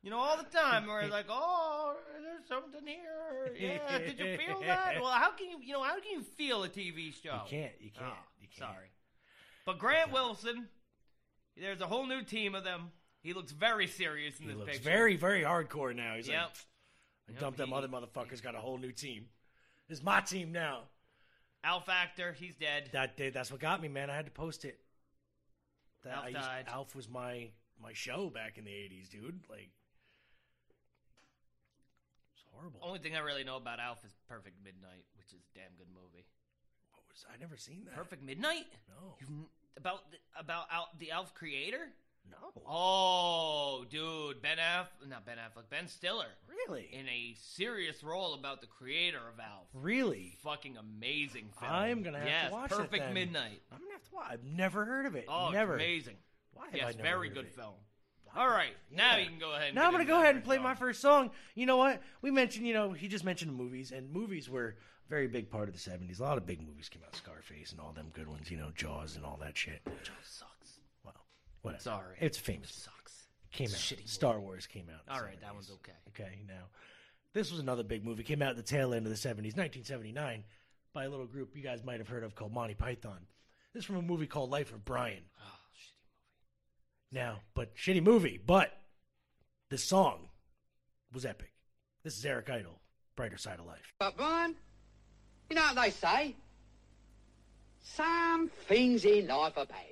You 0.05 0.11
know, 0.11 0.19
all 0.19 0.37
the 0.37 0.43
time 0.59 0.89
we're 0.89 1.07
like, 1.07 1.27
oh, 1.29 1.95
there's 2.21 2.49
something 2.49 2.85
here. 2.85 3.55
Yeah, 3.57 3.99
did 3.99 4.19
you 4.19 4.37
feel 4.37 4.61
that? 4.63 5.01
Well, 5.01 5.13
how 5.13 5.31
can 5.31 5.49
you, 5.49 5.59
you 5.63 5.73
know, 5.73 5.83
how 5.83 5.95
can 6.01 6.11
you 6.11 6.23
feel 6.23 6.65
a 6.65 6.69
TV 6.69 7.15
show? 7.15 7.43
You 7.45 7.49
can't. 7.49 7.73
You 7.81 7.91
can't. 7.91 8.11
Oh, 8.11 8.25
you 8.41 8.49
can't. 8.49 8.73
Sorry, 8.73 8.87
but 9.65 9.79
Grant 9.79 10.11
Wilson, 10.11 10.67
there's 11.57 11.81
a 11.81 11.87
whole 11.87 12.05
new 12.07 12.23
team 12.25 12.57
of 12.57 12.65
them. 12.65 12.91
He 13.23 13.33
looks 13.35 13.53
very 13.53 13.87
serious 13.87 14.39
in 14.41 14.47
this 14.47 14.55
picture. 14.57 14.59
He 14.59 14.59
this 14.59 14.59
looks 14.59 14.79
picture. 14.79 14.91
very, 14.99 15.17
very 15.17 15.43
hardcore 15.43 15.95
now. 15.95 16.17
He's 16.17 16.29
Yep. 16.29 16.41
like, 16.43 16.57
I 17.29 17.33
Yep, 17.33 17.41
dumped 17.41 17.59
them 17.59 17.69
he- 17.69 17.75
other 17.75 17.89
motherfuckers. 17.89 18.43
Got 18.43 18.55
a 18.57 18.61
whole 18.61 18.79
new 18.79 18.93
team. 18.93 19.29
This 19.89 19.99
is 19.99 20.05
my 20.05 20.21
team 20.21 20.51
now. 20.53 20.89
Alf 21.65 21.87
Factor, 21.87 22.33
he's 22.33 22.57
dead. 22.57 22.91
That 22.93 23.17
day, 23.17 23.31
that's 23.31 23.51
what 23.53 23.61
got 23.61 23.81
me, 23.81 23.89
man. 23.89 24.11
I 24.11 24.17
had 24.17 24.25
to 24.25 24.33
post 24.33 24.65
it. 24.65 24.85
That 26.03 26.15
Alf 26.15 26.25
I 26.25 26.29
used- 26.29 26.41
died. 26.41 26.69
Alf 26.69 26.95
was 26.95 27.09
my 27.09 27.53
my 27.79 27.93
show 27.93 28.31
back 28.31 28.59
in 28.59 28.65
the 28.65 28.73
'80s, 28.73 29.09
dude. 29.09 29.45
Like, 29.49 29.71
it's 32.35 32.45
horrible. 32.53 32.81
Only 32.83 32.99
thing 32.99 33.17
I 33.17 33.21
really 33.21 33.45
know 33.45 33.57
about 33.57 33.79
Alf 33.81 34.05
is 34.05 34.13
Perfect 34.29 34.57
Midnight, 34.65 35.05
which 35.17 35.29
is 35.29 35.35
a 35.35 35.59
damn 35.59 35.73
good 35.77 35.89
movie. 35.95 36.27
What 36.93 37.03
was 37.11 37.25
I 37.33 37.37
never 37.39 37.57
seen 37.57 37.85
that? 37.85 37.95
Perfect 37.95 38.23
Midnight? 38.23 38.67
No, 38.89 39.17
You've 39.21 39.31
about 39.77 40.11
the, 40.11 40.19
about 40.39 40.67
Al, 40.71 40.89
the 40.99 41.11
Alf 41.13 41.35
creator? 41.35 41.89
No. 42.31 42.63
Oh, 42.67 43.85
dude, 43.91 44.41
Ben 44.43 44.59
Aff, 44.59 44.89
not 45.09 45.25
Ben 45.27 45.37
Affleck, 45.39 45.69
Ben 45.71 45.89
Stiller 45.89 46.27
really, 46.49 46.89
in 46.93 47.07
a 47.09 47.35
serious 47.41 48.03
role 48.05 48.35
about 48.35 48.61
the 48.61 48.67
creator 48.67 49.19
of 49.19 49.39
Alf. 49.41 49.67
really. 49.75 50.37
Fucking 50.43 50.77
amazing 50.77 51.49
film. 51.59 51.71
I'm 51.73 52.03
gonna 52.03 52.19
have 52.19 52.27
to 52.27 52.33
yes, 52.33 52.53
watch 52.53 52.71
that 52.71 52.77
Perfect 52.79 53.05
then. 53.05 53.15
Midnight. 53.15 53.63
I'm 53.73 53.79
gonna 53.79 53.93
have 53.93 54.05
to 54.09 54.15
watch. 54.15 54.27
I've 54.31 54.45
never 54.45 54.85
heard 54.85 55.07
of 55.07 55.15
it. 55.17 55.27
Oh, 55.29 55.47
it's 55.47 55.55
never. 55.55 55.75
amazing. 55.75 56.17
Why 56.55 56.67
have 56.67 56.75
Yes, 56.75 56.85
I 56.85 56.91
never 56.91 57.03
very 57.03 57.29
heard 57.29 57.39
of 57.39 57.45
good 57.45 57.47
it? 57.53 57.55
film. 57.57 57.75
All 58.35 58.49
right, 58.49 58.73
now 58.91 59.17
Yeah. 59.17 59.25
you 59.25 59.29
can 59.29 59.39
go 59.39 59.53
ahead. 59.53 59.69
And 59.69 59.75
Now 59.75 59.87
I'm 59.87 59.93
gonna 59.93 60.05
go 60.07 60.19
ahead 60.21 60.35
and 60.35 60.43
play 60.45 60.57
song. 60.57 60.63
my 60.65 60.75
first 60.75 61.01
song. 61.01 61.31
You 61.55 61.67
know 61.67 61.77
what? 61.77 62.01
We 62.23 62.31
mentioned, 62.31 62.67
you 62.67 62.73
know, 62.75 62.93
he 62.93 63.09
just 63.09 63.25
mentioned 63.25 63.55
movies, 63.55 63.93
and 63.93 64.11
movies 64.11 64.49
were 64.49 64.77
a 65.07 65.09
very 65.11 65.29
big 65.29 65.51
part 65.51 65.69
of 65.69 65.75
the 65.75 65.81
'70s. 65.81 66.19
A 66.19 66.23
lot 66.23 66.39
of 66.39 66.47
big 66.47 66.63
movies 66.67 66.89
came 66.89 67.03
out, 67.05 67.15
Scarface 67.15 67.73
and 67.73 67.81
all 67.81 67.93
them 67.93 68.11
good 68.15 68.29
ones. 68.29 68.51
You 68.51 68.57
know, 68.57 68.71
Jaws 68.75 69.17
and 69.17 69.25
all 69.27 69.37
that 69.43 69.57
shit. 69.59 69.83
Joe 70.03 70.13
sucks. 71.63 71.87
Well, 71.87 71.95
whatever. 71.95 72.05
Sorry, 72.15 72.17
It's 72.21 72.39
famous. 72.39 72.71
It 72.71 72.75
sucks. 72.83 73.27
Came 73.53 73.67
out. 73.67 73.73
It's 73.75 73.91
a 73.91 73.95
shitty 73.95 73.99
movie. 73.99 74.09
Star 74.09 74.41
Wars 74.41 74.67
came 74.67 74.87
out. 74.89 75.01
in 75.01 75.07
the 75.07 75.13
All 75.15 75.23
right, 75.23 75.41
that 75.41 75.51
70s. 75.51 75.55
one's 75.55 75.71
okay. 75.73 75.93
Okay, 76.09 76.39
now 76.49 76.65
this 77.35 77.51
was 77.51 77.61
another 77.61 77.83
big 77.83 78.05
movie. 78.05 78.23
Came 78.23 78.43
out 78.43 78.51
at 78.51 78.57
the 78.57 78.63
tail 78.63 78.95
end 78.95 79.07
of 79.07 79.11
the 79.13 79.17
'70s, 79.19 79.57
1979, 79.57 80.45
by 80.95 81.05
a 81.05 81.09
little 81.09 81.27
group 81.27 81.55
you 81.57 81.63
guys 81.63 81.83
might 81.85 81.99
have 81.99 82.09
heard 82.09 82.25
of 82.25 82.35
called 82.35 82.53
Monty 82.53 82.75
Python. 82.75 83.19
This 83.75 83.81
is 83.83 83.87
from 83.87 83.97
a 83.97 84.03
movie 84.03 84.27
called 84.27 84.51
Life 84.51 84.73
of 84.73 84.85
Brian. 84.85 85.23
Oh, 85.39 85.59
shitty 85.75 85.95
movie. 87.13 87.25
Now, 87.25 87.41
but 87.55 87.75
shitty 87.77 88.03
movie, 88.03 88.41
but 88.45 88.79
the 89.71 89.79
song 89.79 90.29
was 91.13 91.25
epic. 91.27 91.53
This 92.05 92.17
is 92.19 92.25
Eric 92.27 92.51
Idle, 92.51 92.81
Brighter 93.17 93.39
Side 93.39 93.59
of 93.61 93.67
Life. 93.67 93.93
But 93.99 94.17
Brian, 94.17 94.55
you 95.51 95.57
know 95.57 95.63
what 95.63 95.77
they 95.77 95.91
say? 95.91 96.37
Some 97.83 98.49
things 98.69 99.05
in 99.05 99.27
life 99.29 99.57
are 99.57 99.67
bad. 99.67 99.92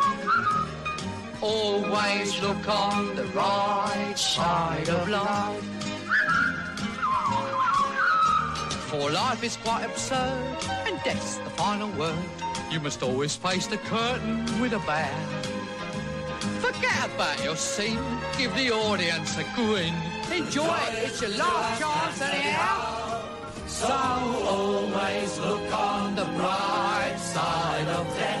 Always 1.41 2.39
look 2.41 2.69
on 2.69 3.15
the 3.15 3.25
right 3.33 4.13
side 4.15 4.87
of 4.89 5.09
life. 5.09 5.63
For 8.89 9.09
life 9.09 9.43
is 9.43 9.57
quite 9.57 9.83
absurd, 9.85 10.57
and 10.85 11.01
death's 11.03 11.37
the 11.37 11.49
final 11.51 11.89
word. 11.97 12.15
You 12.69 12.79
must 12.79 13.01
always 13.01 13.35
face 13.35 13.65
the 13.65 13.77
curtain 13.77 14.45
with 14.61 14.73
a 14.73 14.79
bow. 14.79 15.09
Forget 16.59 17.09
about 17.15 17.43
your 17.43 17.55
scene, 17.55 17.99
give 18.37 18.55
the 18.55 18.69
audience 18.71 19.35
a 19.37 19.43
grin. 19.55 19.95
Enjoy 20.31 20.65
it, 20.65 21.07
it's 21.07 21.21
your 21.21 21.31
last 21.31 21.81
chance 21.81 22.21
anyhow. 22.21 23.23
So 23.65 23.87
always 23.87 25.39
look 25.39 25.73
on 25.73 26.15
the 26.15 26.25
bright 26.25 27.17
side 27.17 27.87
of 27.87 28.05
death. 28.15 28.40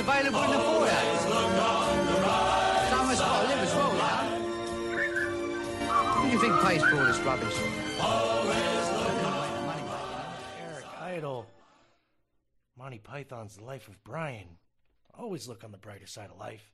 this 0.00 0.08
record's 0.08 0.28
available 0.28 0.42
in 0.44 0.50
the 0.50 0.58
foyer. 0.58 1.02
Someone's 2.88 3.20
got 3.20 3.42
to 3.42 3.48
live 3.48 3.58
as 3.58 3.74
well, 3.74 3.92
you 3.92 3.98
know. 3.98 4.36
Who 6.12 6.22
do 6.26 6.32
you 6.32 6.38
think 6.40 6.54
pays 6.62 6.82
for 6.82 6.98
all 6.98 7.04
this 7.06 7.18
rubbish? 7.20 7.56
Eric 10.60 10.84
Idle. 11.00 11.46
Monty 12.76 12.98
Python's 12.98 13.56
The 13.56 13.64
Life 13.64 13.88
of 13.88 14.02
Brian. 14.04 14.58
Always 15.18 15.48
look 15.48 15.64
on 15.64 15.72
the 15.72 15.78
brighter 15.78 16.06
side 16.06 16.30
of 16.30 16.38
life. 16.38 16.72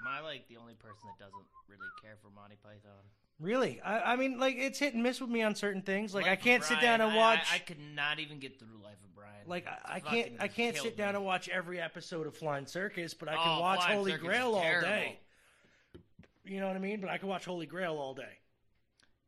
Am 0.00 0.08
I 0.08 0.20
like 0.20 0.48
the 0.48 0.56
only 0.56 0.74
person 0.74 1.02
that 1.04 1.18
doesn't 1.22 1.44
really 1.68 1.88
care 2.02 2.16
for 2.22 2.30
Monty 2.34 2.56
Python? 2.62 3.04
Really? 3.38 3.80
I, 3.82 4.12
I 4.12 4.16
mean, 4.16 4.38
like, 4.38 4.56
it's 4.56 4.78
hit 4.78 4.94
and 4.94 5.02
miss 5.02 5.20
with 5.20 5.28
me 5.28 5.42
on 5.42 5.54
certain 5.54 5.82
things. 5.82 6.14
Like, 6.14 6.24
Life 6.24 6.32
I 6.32 6.36
can't 6.36 6.64
sit 6.64 6.80
down 6.80 7.00
and 7.00 7.14
watch. 7.14 7.40
I, 7.50 7.56
I 7.56 7.58
could 7.58 7.80
not 7.94 8.18
even 8.20 8.38
get 8.38 8.58
through 8.58 8.68
Life 8.68 8.94
of 8.94 8.99
Brian. 8.99 8.99
Like, 9.50 9.66
I, 9.66 9.96
I 9.96 10.00
can't. 10.00 10.32
I 10.40 10.48
can't 10.48 10.76
sit 10.76 10.96
down 10.96 11.12
me. 11.12 11.16
and 11.16 11.24
watch 11.26 11.48
every 11.50 11.78
episode 11.80 12.26
of 12.26 12.34
Flying 12.36 12.66
Circus, 12.66 13.12
but 13.12 13.28
I 13.28 13.34
can 13.34 13.42
Oh, 13.58 13.60
watch 13.60 13.80
Flying 13.80 13.96
Holy 13.98 14.10
Circus 14.12 14.26
Grail 14.26 14.54
all 14.54 14.62
day. 14.80 15.18
You 16.44 16.60
know 16.60 16.66
what 16.68 16.76
I 16.76 16.80
mean? 16.80 17.00
But 17.00 17.10
I 17.10 17.18
can 17.18 17.28
watch 17.28 17.44
Holy 17.44 17.66
Grail 17.66 17.96
all 17.98 18.14
day. 18.14 18.38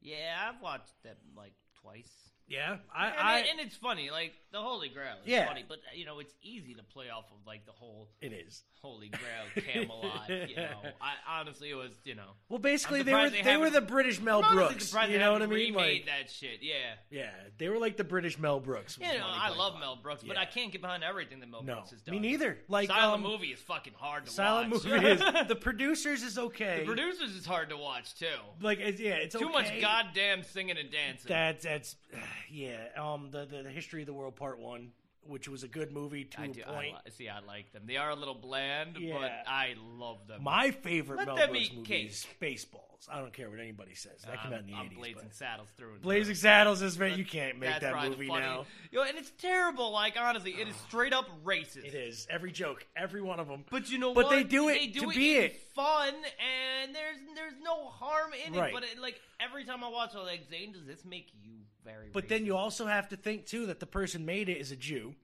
Yeah, 0.01 0.49
I've 0.49 0.61
watched 0.63 0.91
that 1.05 1.19
like 1.37 1.53
twice. 1.83 2.11
Yeah, 2.49 2.79
I. 2.95 3.09
And, 3.09 3.19
I 3.19 3.39
and 3.41 3.61
it's 3.61 3.77
funny, 3.77 4.11
like 4.11 4.33
the 4.53 4.61
Holy 4.61 4.89
Grail 4.89 5.15
is 5.25 5.29
Yeah. 5.31 5.47
funny, 5.47 5.65
but 5.69 5.79
you 5.95 6.05
know 6.05 6.19
it's 6.19 6.35
easy 6.43 6.75
to 6.75 6.83
play 6.83 7.09
off 7.11 7.25
of 7.33 7.47
like 7.47 7.65
the 7.67 7.73
whole 7.73 8.09
it 8.21 8.33
is. 8.33 8.63
Holy 8.83 9.09
Grail 9.09 9.65
Camelot. 9.73 10.29
you 10.29 10.57
know, 10.57 10.81
I 11.01 11.41
honestly 11.41 11.71
it 11.71 11.75
was 11.75 11.93
you 12.05 12.15
know. 12.15 12.33
Well, 12.49 12.59
basically, 12.59 13.03
they 13.03 13.15
were 13.15 13.31
they, 13.31 13.43
they 13.43 13.57
were 13.57 13.71
the 13.71 13.81
British 13.81 14.21
Mel 14.21 14.43
I'm 14.45 14.55
Brooks. 14.55 14.95
You 15.09 15.19
know 15.19 15.33
what 15.33 15.43
I 15.43 15.47
mean? 15.47 15.73
remade 15.75 16.03
Like, 16.03 16.07
that 16.07 16.31
shit. 16.31 16.59
Yeah. 16.63 16.75
yeah, 17.11 17.31
they 17.59 17.69
were 17.69 17.79
like 17.79 17.97
the 17.97 18.05
British 18.05 18.39
Mel 18.39 18.61
Brooks. 18.61 18.99
You 19.01 19.07
know, 19.07 19.25
I 19.27 19.51
love 19.51 19.79
Mel 19.79 19.97
Brooks, 20.03 20.23
but 20.27 20.37
Yeah. 20.37 20.43
I 20.43 20.47
can't 20.47 20.71
get 20.73 20.81
behind 20.81 21.05
everything 21.05 21.41
that 21.41 21.49
Mel 21.49 21.63
No, 21.63 21.75
Brooks 21.75 21.91
has 21.93 22.03
done. 22.03 22.15
me 22.15 22.21
neither. 22.21 22.59
Like 22.69 22.89
Silent 22.89 23.25
um, 23.25 23.31
movie 23.31 23.49
is 23.49 23.61
fucking 23.61 23.95
hard 23.97 24.27
to 24.27 24.31
Silent 24.33 24.73
watch. 24.73 24.85
movie 24.85 25.07
is. 25.07 25.23
The 25.49 25.57
producers 25.57 26.23
is 26.23 26.39
okay. 26.39 26.79
the 26.81 26.87
producers 26.87 27.35
is 27.35 27.47
hard 27.47 27.71
to 27.71 27.77
watch 27.77 28.15
too. 28.19 28.27
like 28.61 28.79
it's, 28.81 29.01
yeah, 29.01 29.15
it's 29.15 29.35
Too 29.35 29.45
okay. 29.47 29.53
much 29.53 29.81
goddamn 29.81 30.43
singing 30.43 30.77
and 30.79 30.91
dancing. 30.91 31.29
That's 31.29 31.65
that's 31.65 31.97
yeah. 32.51 32.77
Um, 32.99 33.29
the, 33.31 33.45
the 33.47 33.63
the 33.65 33.71
history 33.71 34.03
of 34.03 34.07
the 34.07 34.13
world 34.13 34.35
part 34.43 34.59
one, 34.59 34.91
which 35.25 35.49
was 35.49 35.63
a 35.63 35.69
good 35.69 35.93
movie 35.93 36.25
to 36.25 36.41
I 36.41 36.45
a 36.47 36.49
do. 36.49 36.63
I 36.67 36.79
li- 36.81 36.95
see, 37.11 37.29
I 37.29 37.39
like 37.47 37.73
them. 37.73 37.83
They 37.87 37.97
are 37.97 38.11
a 38.11 38.17
little 38.17 38.35
bland, 38.35 38.97
Yeah. 38.99 39.19
but 39.21 39.31
I 39.47 39.77
love 39.97 40.27
them. 40.27 40.43
My 40.43 40.73
favorite 40.73 41.19
Let 41.19 41.27
Mel 41.29 41.37
them 41.37 41.51
Brooks 41.51 41.65
eat 41.67 41.77
movie 41.77 41.87
cake. 41.89 42.11
is 42.11 42.27
Spaceballs. 42.41 42.89
I 43.11 43.19
don't 43.21 43.33
care 43.33 43.49
what 43.51 43.59
anybody 43.61 43.95
says. 43.95 44.23
That 44.27 44.43
came 44.43 44.53
out 44.53 44.61
in 44.61 44.67
the 44.67 44.75
I'm 44.75 44.87
eighties. 44.87 44.99
Blazing 44.99 45.31
Saddles 45.33 45.69
through 45.77 45.93
and 45.95 46.03
Blazing 46.03 46.35
through. 46.35 46.41
Saddles 46.41 46.83
is 46.83 46.95
very. 46.97 47.15
You 47.15 47.25
can't 47.25 47.59
make 47.59 47.71
That's 47.71 47.83
that 47.83 47.93
probably 47.93 48.11
the 48.11 48.17
movie 48.17 48.29
funny- 48.29 48.47
now. 48.47 48.67
Yo, 48.93 49.03
and 49.03 49.17
it's 49.19 49.31
terrible. 49.39 49.91
Like 49.93 50.15
honestly, 50.17 50.53
it 50.61 50.67
is 50.69 50.75
straight 50.89 51.13
up 51.13 51.29
racist. 51.45 51.85
It 51.85 51.95
is 51.95 52.27
every 52.31 52.51
joke, 52.53 52.85
every 52.97 53.21
one 53.23 53.39
of 53.41 53.47
them. 53.49 53.65
But 53.71 53.91
you 53.91 53.99
know 53.99 54.15
But 54.15 54.25
what? 54.27 54.31
they 54.31 54.45
do 54.45 54.69
it 54.69 54.75
They 54.75 54.87
do 54.89 55.01
to 55.03 55.11
it 55.11 55.17
be 55.17 55.37
in 55.37 55.43
it. 55.45 55.57
fun, 55.75 56.15
and 56.15 56.95
there's 56.95 57.17
there's 57.35 57.55
no 57.63 57.87
harm 57.89 58.33
in 58.47 58.55
Right. 58.55 58.69
it. 58.71 58.73
But 58.75 58.83
it, 58.85 58.99
like 59.01 59.21
every 59.41 59.65
time 59.65 59.83
I 59.83 59.89
watch, 59.89 60.11
I'm 60.17 60.23
like, 60.25 60.49
Zane, 60.49 60.73
does 60.73 60.85
this 60.87 61.05
make 61.05 61.29
you 61.43 61.59
very? 61.85 62.11
But 62.13 62.25
racist? 62.25 62.29
then 62.29 62.47
you 62.47 62.57
also 62.57 62.87
have 62.87 63.09
to 63.09 63.17
think 63.17 63.47
too 63.47 63.67
that 63.67 63.81
the 63.81 63.87
person 63.87 64.25
made 64.25 64.49
it 64.49 64.59
is 64.59 64.73
a 64.73 64.77
Jew, 64.77 65.15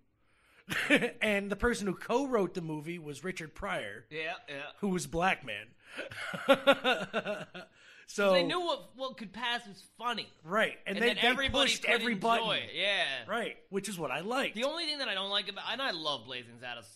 and 1.22 1.50
the 1.50 1.56
person 1.56 1.86
who 1.86 1.94
co-wrote 1.94 2.54
the 2.54 2.60
movie 2.60 2.98
was 2.98 3.24
Richard 3.24 3.54
Pryor, 3.54 4.04
yeah, 4.10 4.34
yeah. 4.48 4.62
who 4.80 4.88
was 4.88 5.06
a 5.06 5.08
black 5.08 5.44
man. 5.44 5.66
so 8.10 8.32
They 8.32 8.42
knew 8.42 8.58
what 8.60 8.90
what 8.96 9.16
could 9.18 9.32
pass 9.34 9.66
was 9.68 9.82
funny, 9.98 10.28
right, 10.42 10.76
and, 10.86 10.96
and, 10.96 11.02
they, 11.04 11.08
then 11.08 11.16
they 11.22 11.28
everybody 11.28 11.70
pushed 11.70 11.84
every 11.84 12.14
button. 12.14 12.58
Yeah, 12.74 13.04
right, 13.28 13.56
which 13.68 13.88
is 13.88 13.98
what 13.98 14.10
I 14.10 14.20
like. 14.20 14.54
The 14.54 14.64
only 14.64 14.86
thing 14.86 14.98
that 14.98 15.08
I 15.08 15.14
don't 15.14 15.28
like 15.30 15.48
about, 15.50 15.64
and 15.70 15.80
I 15.82 15.90
love 15.90 16.24
Blazing 16.24 16.54
Saddles, 16.58 16.86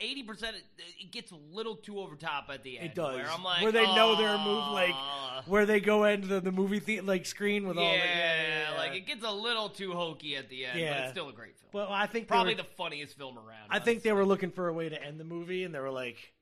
eighty 0.00 0.22
percent 0.22 0.56
it 1.00 1.12
gets 1.12 1.32
a 1.32 1.36
little 1.52 1.76
too 1.76 1.98
over 2.00 2.16
top 2.16 2.48
at 2.50 2.62
the 2.62 2.78
end. 2.78 2.86
it 2.88 2.94
does, 2.94 3.16
Where 3.16 3.30
I'm 3.30 3.44
like, 3.44 3.62
where 3.62 3.72
they 3.72 3.84
know 3.94 4.16
they're 4.16 4.34
a 4.34 4.38
move 4.38 4.72
like 4.72 4.94
where 5.46 5.66
they 5.66 5.80
go 5.80 6.04
into 6.04 6.26
the, 6.26 6.40
the 6.40 6.52
movie 6.52 6.78
the- 6.78 7.02
like 7.02 7.26
screen 7.26 7.68
with 7.68 7.76
yeah, 7.76 7.82
all 7.82 7.92
the 7.92 7.98
yeah, 7.98 8.74
like 8.78 8.94
it 8.94 9.06
gets 9.06 9.24
a 9.24 9.30
little 9.30 9.68
too 9.68 9.92
hokey 9.92 10.34
at 10.36 10.48
the 10.48 10.64
end, 10.64 10.72
but 10.74 10.80
Yeah. 10.80 11.02
it's 11.04 11.12
still 11.12 11.28
a 11.28 11.32
great 11.32 11.56
film. 11.58 11.70
Well, 11.72 11.88
I 11.92 12.06
think 12.06 12.26
Probably 12.26 12.54
were- 12.54 12.62
the 12.62 12.68
funniest 12.78 13.18
film 13.18 13.36
around. 13.36 13.68
I 13.68 13.78
think 13.80 14.02
they 14.02 14.12
were 14.12 14.24
looking 14.24 14.50
for 14.50 14.68
a 14.68 14.72
way 14.72 14.88
to 14.88 15.02
end 15.02 15.20
the 15.20 15.24
movie, 15.24 15.64
and 15.64 15.74
they 15.74 15.78
were 15.80 15.90
like, 15.90 16.32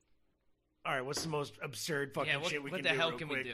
"All 0.87 0.93
right, 0.93 1.05
what's 1.05 1.23
the 1.23 1.29
most 1.29 1.55
absurd 1.63 2.15
fucking 2.15 2.31
Yeah, 2.33 2.37
what, 2.39 2.51
shit 2.51 2.63
we 2.63 2.71
what 2.71 2.83
can 2.83 2.95
do? 2.97 3.01
What 3.01 3.19
the 3.19 3.19
hell 3.19 3.19
can 3.19 3.29
quick? 3.29 3.47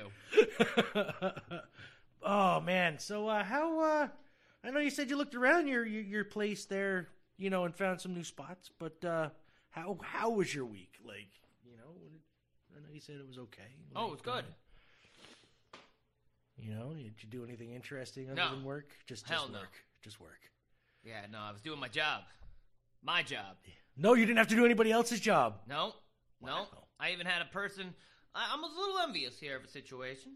we 0.95 1.53
do? 1.53 1.61
oh 2.23 2.61
man, 2.61 2.99
so 2.99 3.29
uh, 3.29 3.43
how? 3.45 3.81
Uh, 3.81 4.09
I 4.65 4.71
know 4.71 4.81
you 4.81 4.91
said 4.91 5.11
you 5.11 5.17
looked 5.17 5.35
around 5.35 5.67
your, 5.69 5.85
your 5.85 6.03
your 6.03 6.25
place 6.25 6.65
there, 6.67 7.09
you 7.39 7.51
know, 7.51 7.65
and 7.65 7.75
found 7.75 8.01
some 8.01 8.15
new 8.15 8.25
spots, 8.25 8.71
but 8.79 9.05
uh, 9.05 9.31
how 9.71 9.99
how 10.03 10.31
was 10.31 10.55
your 10.55 10.65
week? 10.67 10.99
Like, 11.05 11.29
you 11.65 11.77
know, 11.77 11.95
I 12.77 12.81
know 12.81 12.93
you 12.93 13.01
said 13.01 13.17
it 13.17 13.27
was 13.27 13.39
okay. 13.39 13.63
Oh, 13.97 14.05
Like, 14.05 14.13
it's 14.15 14.23
good. 14.23 14.45
uh, 14.45 15.79
you 16.57 16.71
know, 16.75 16.93
did 16.95 17.15
you 17.23 17.29
do 17.29 17.45
anything 17.45 17.73
interesting 17.73 18.27
other 18.31 18.37
No. 18.37 18.51
than 18.53 18.65
work? 18.65 18.91
Just 19.07 19.27
Hell 19.29 19.43
just 19.43 19.53
no. 19.53 19.59
work, 19.61 19.73
just 20.03 20.21
work. 20.21 20.41
Yeah, 21.05 21.23
no, 21.33 21.39
I 21.41 21.51
was 21.51 21.61
doing 21.61 21.81
my 21.81 21.89
job, 21.89 22.23
my 23.03 23.23
job. 23.25 23.57
No, 23.97 24.15
you 24.15 24.25
didn't 24.25 24.39
have 24.39 24.49
to 24.49 24.55
do 24.55 24.65
anybody 24.65 24.93
else's 24.93 25.19
job. 25.21 25.61
No, 25.67 25.95
no. 26.41 26.67
I 27.03 27.11
even 27.13 27.27
had 27.27 27.43
a 27.43 27.47
person. 27.47 27.93
I, 28.35 28.51
I'm 28.53 28.63
a 28.63 28.67
little 28.67 28.99
envious 29.01 29.39
here 29.41 29.57
of 29.57 29.65
a 29.65 29.69
situation. 29.69 30.33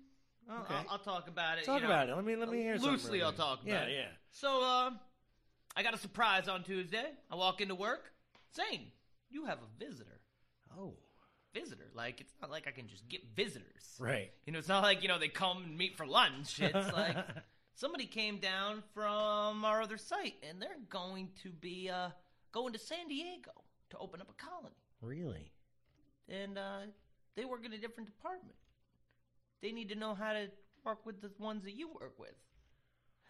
I'll, 0.51 0.63
Okay. 0.63 0.75
I'll, 0.75 0.85
I'll 0.93 0.99
talk 0.99 1.29
about 1.29 1.59
it. 1.59 1.65
Talk 1.65 1.77
you 1.81 1.87
know. 1.89 1.93
about 1.95 2.09
it. 2.09 2.17
Let 2.17 2.25
me 2.25 2.37
let 2.37 2.49
me 2.51 2.59
hear 2.59 2.77
Loosely, 2.77 3.23
I'll 3.23 3.33
talk 3.33 3.61
Yeah, 3.65 3.77
about 3.77 3.89
it. 3.89 3.95
yeah. 3.95 4.09
So, 4.31 4.63
uh, 4.63 4.91
I 5.77 5.83
got 5.83 5.95
a 5.95 5.99
surprise 5.99 6.49
on 6.49 6.63
Tuesday. 6.63 7.05
I 7.31 7.35
walk 7.37 7.61
into 7.61 7.75
work. 7.75 8.13
Zane, 8.55 8.87
you 9.31 9.45
have 9.47 9.59
a 9.59 9.85
visitor. 9.85 10.21
Oh, 10.79 10.95
Visitor. 11.55 11.91
Like, 11.95 12.21
it's 12.21 12.35
not 12.43 12.51
like 12.51 12.67
I 12.69 12.71
can 12.71 12.87
just 12.87 13.09
get 13.09 13.23
visitors. 13.35 13.97
right. 13.99 14.31
You 14.45 14.53
know, 14.53 14.59
it's 14.59 14.69
not 14.69 14.83
like, 14.83 15.03
you 15.03 15.09
know, 15.09 15.19
they 15.19 15.29
come 15.29 15.63
and 15.65 15.79
meet 15.79 15.97
for 15.97 16.07
lunch. 16.07 16.59
It's 16.63 16.93
like 16.93 17.17
somebody 17.75 18.05
came 18.07 18.39
down 18.39 18.83
from 18.93 19.65
our 19.65 19.81
other 19.81 19.97
site 19.97 20.35
and 20.49 20.61
they're 20.61 20.77
going 20.91 21.31
to 21.43 21.51
be 21.51 21.89
uh, 21.89 22.11
going 22.53 22.75
to 22.75 22.79
San 22.79 23.09
Diego 23.09 23.53
to 23.91 23.99
open 23.99 24.21
up 24.21 24.29
a 24.31 24.35
colony. 24.35 24.77
Really? 25.01 25.51
And 26.29 26.59
uh, 26.59 26.81
they 27.37 27.45
work 27.45 27.65
in 27.65 27.73
a 27.73 27.79
different 27.79 28.09
department. 28.09 28.57
They 29.63 29.73
need 29.73 29.89
to 29.91 29.95
know 29.95 30.15
how 30.15 30.33
to 30.33 30.49
work 30.85 31.05
with 31.07 31.21
the 31.21 31.31
ones 31.39 31.65
that 31.65 31.75
you 31.75 31.89
work 31.89 32.19
with. 32.19 32.35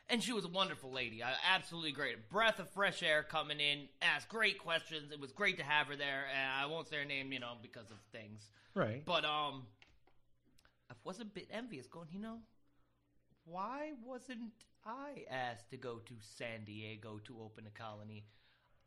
And 0.09 0.23
she 0.23 0.33
was 0.33 0.45
a 0.45 0.49
wonderful 0.49 0.93
lady. 0.93 1.23
I, 1.23 1.33
absolutely 1.53 1.93
great. 1.93 2.29
Breath 2.31 2.61
of 2.61 2.71
fresh 2.71 3.03
air 3.03 3.25
coming 3.25 3.59
in, 3.59 3.89
asked 4.01 4.29
great 4.29 4.59
questions. 4.59 5.11
It 5.11 5.21
was 5.21 5.33
great 5.33 5.59
to 5.59 5.65
have 5.65 5.89
her 5.89 5.97
there. 5.97 6.27
And 6.33 6.53
I 6.63 6.67
won't 6.67 6.89
say 6.89 6.99
her 6.99 7.05
name, 7.05 7.33
you 7.33 7.41
know, 7.41 7.55
because 7.61 7.91
of 7.91 7.97
things. 8.13 8.49
Right. 8.75 9.05
But 9.05 9.25
um, 9.25 9.67
I 10.91 10.95
was 11.03 11.19
a 11.21 11.25
bit 11.25 11.49
envious, 11.51 11.89
going, 11.89 12.09
you 12.13 12.21
know, 12.21 12.39
why 13.47 13.93
wasn't 14.05 14.53
I 14.85 15.25
asked 15.29 15.71
to 15.71 15.77
go 15.77 15.99
to 15.99 16.15
San 16.21 16.65
Diego 16.65 17.21
to 17.25 17.41
open 17.43 17.65
a 17.67 17.77
colony? 17.77 18.27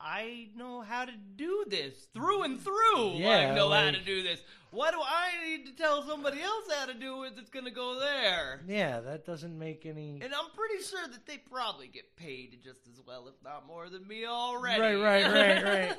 I 0.02 0.48
know 0.56 0.82
how 0.82 1.06
to 1.06 1.12
do 1.36 1.66
this 1.68 2.08
through 2.14 2.44
and 2.44 2.60
through. 2.62 3.12
Yeah, 3.16 3.52
I 3.52 3.56
know 3.56 3.70
how 3.70 3.92
to 3.92 4.00
do 4.00 4.24
this. 4.24 4.42
Why 4.72 4.92
do 4.92 4.98
I 5.02 5.32
need 5.48 5.66
to 5.66 5.72
tell 5.74 6.04
somebody 6.08 6.42
else 6.42 6.66
how 6.74 6.86
to 6.86 6.94
do 6.94 7.24
it 7.24 7.36
that's 7.36 7.50
going 7.50 7.66
to 7.66 7.72
go 7.72 8.00
there? 8.00 8.62
Yeah, 8.68 9.00
that 9.02 9.26
doesn't 9.26 9.58
make 9.58 9.86
any. 9.86 10.20
And 10.22 10.34
I'm 10.34 10.52
pretty 10.56 10.84
sure 10.84 11.08
that 11.08 11.26
they 11.26 11.38
probably 11.38 11.88
get 11.88 12.16
paid 12.16 12.58
just 12.64 12.88
as 12.88 13.02
well, 13.06 13.28
if 13.28 13.34
not 13.44 13.68
more 13.68 13.90
than 13.90 14.08
me 14.08 14.26
already. 14.26 14.80
Right, 14.80 14.96
right, 14.96 15.26
right, 15.26 15.64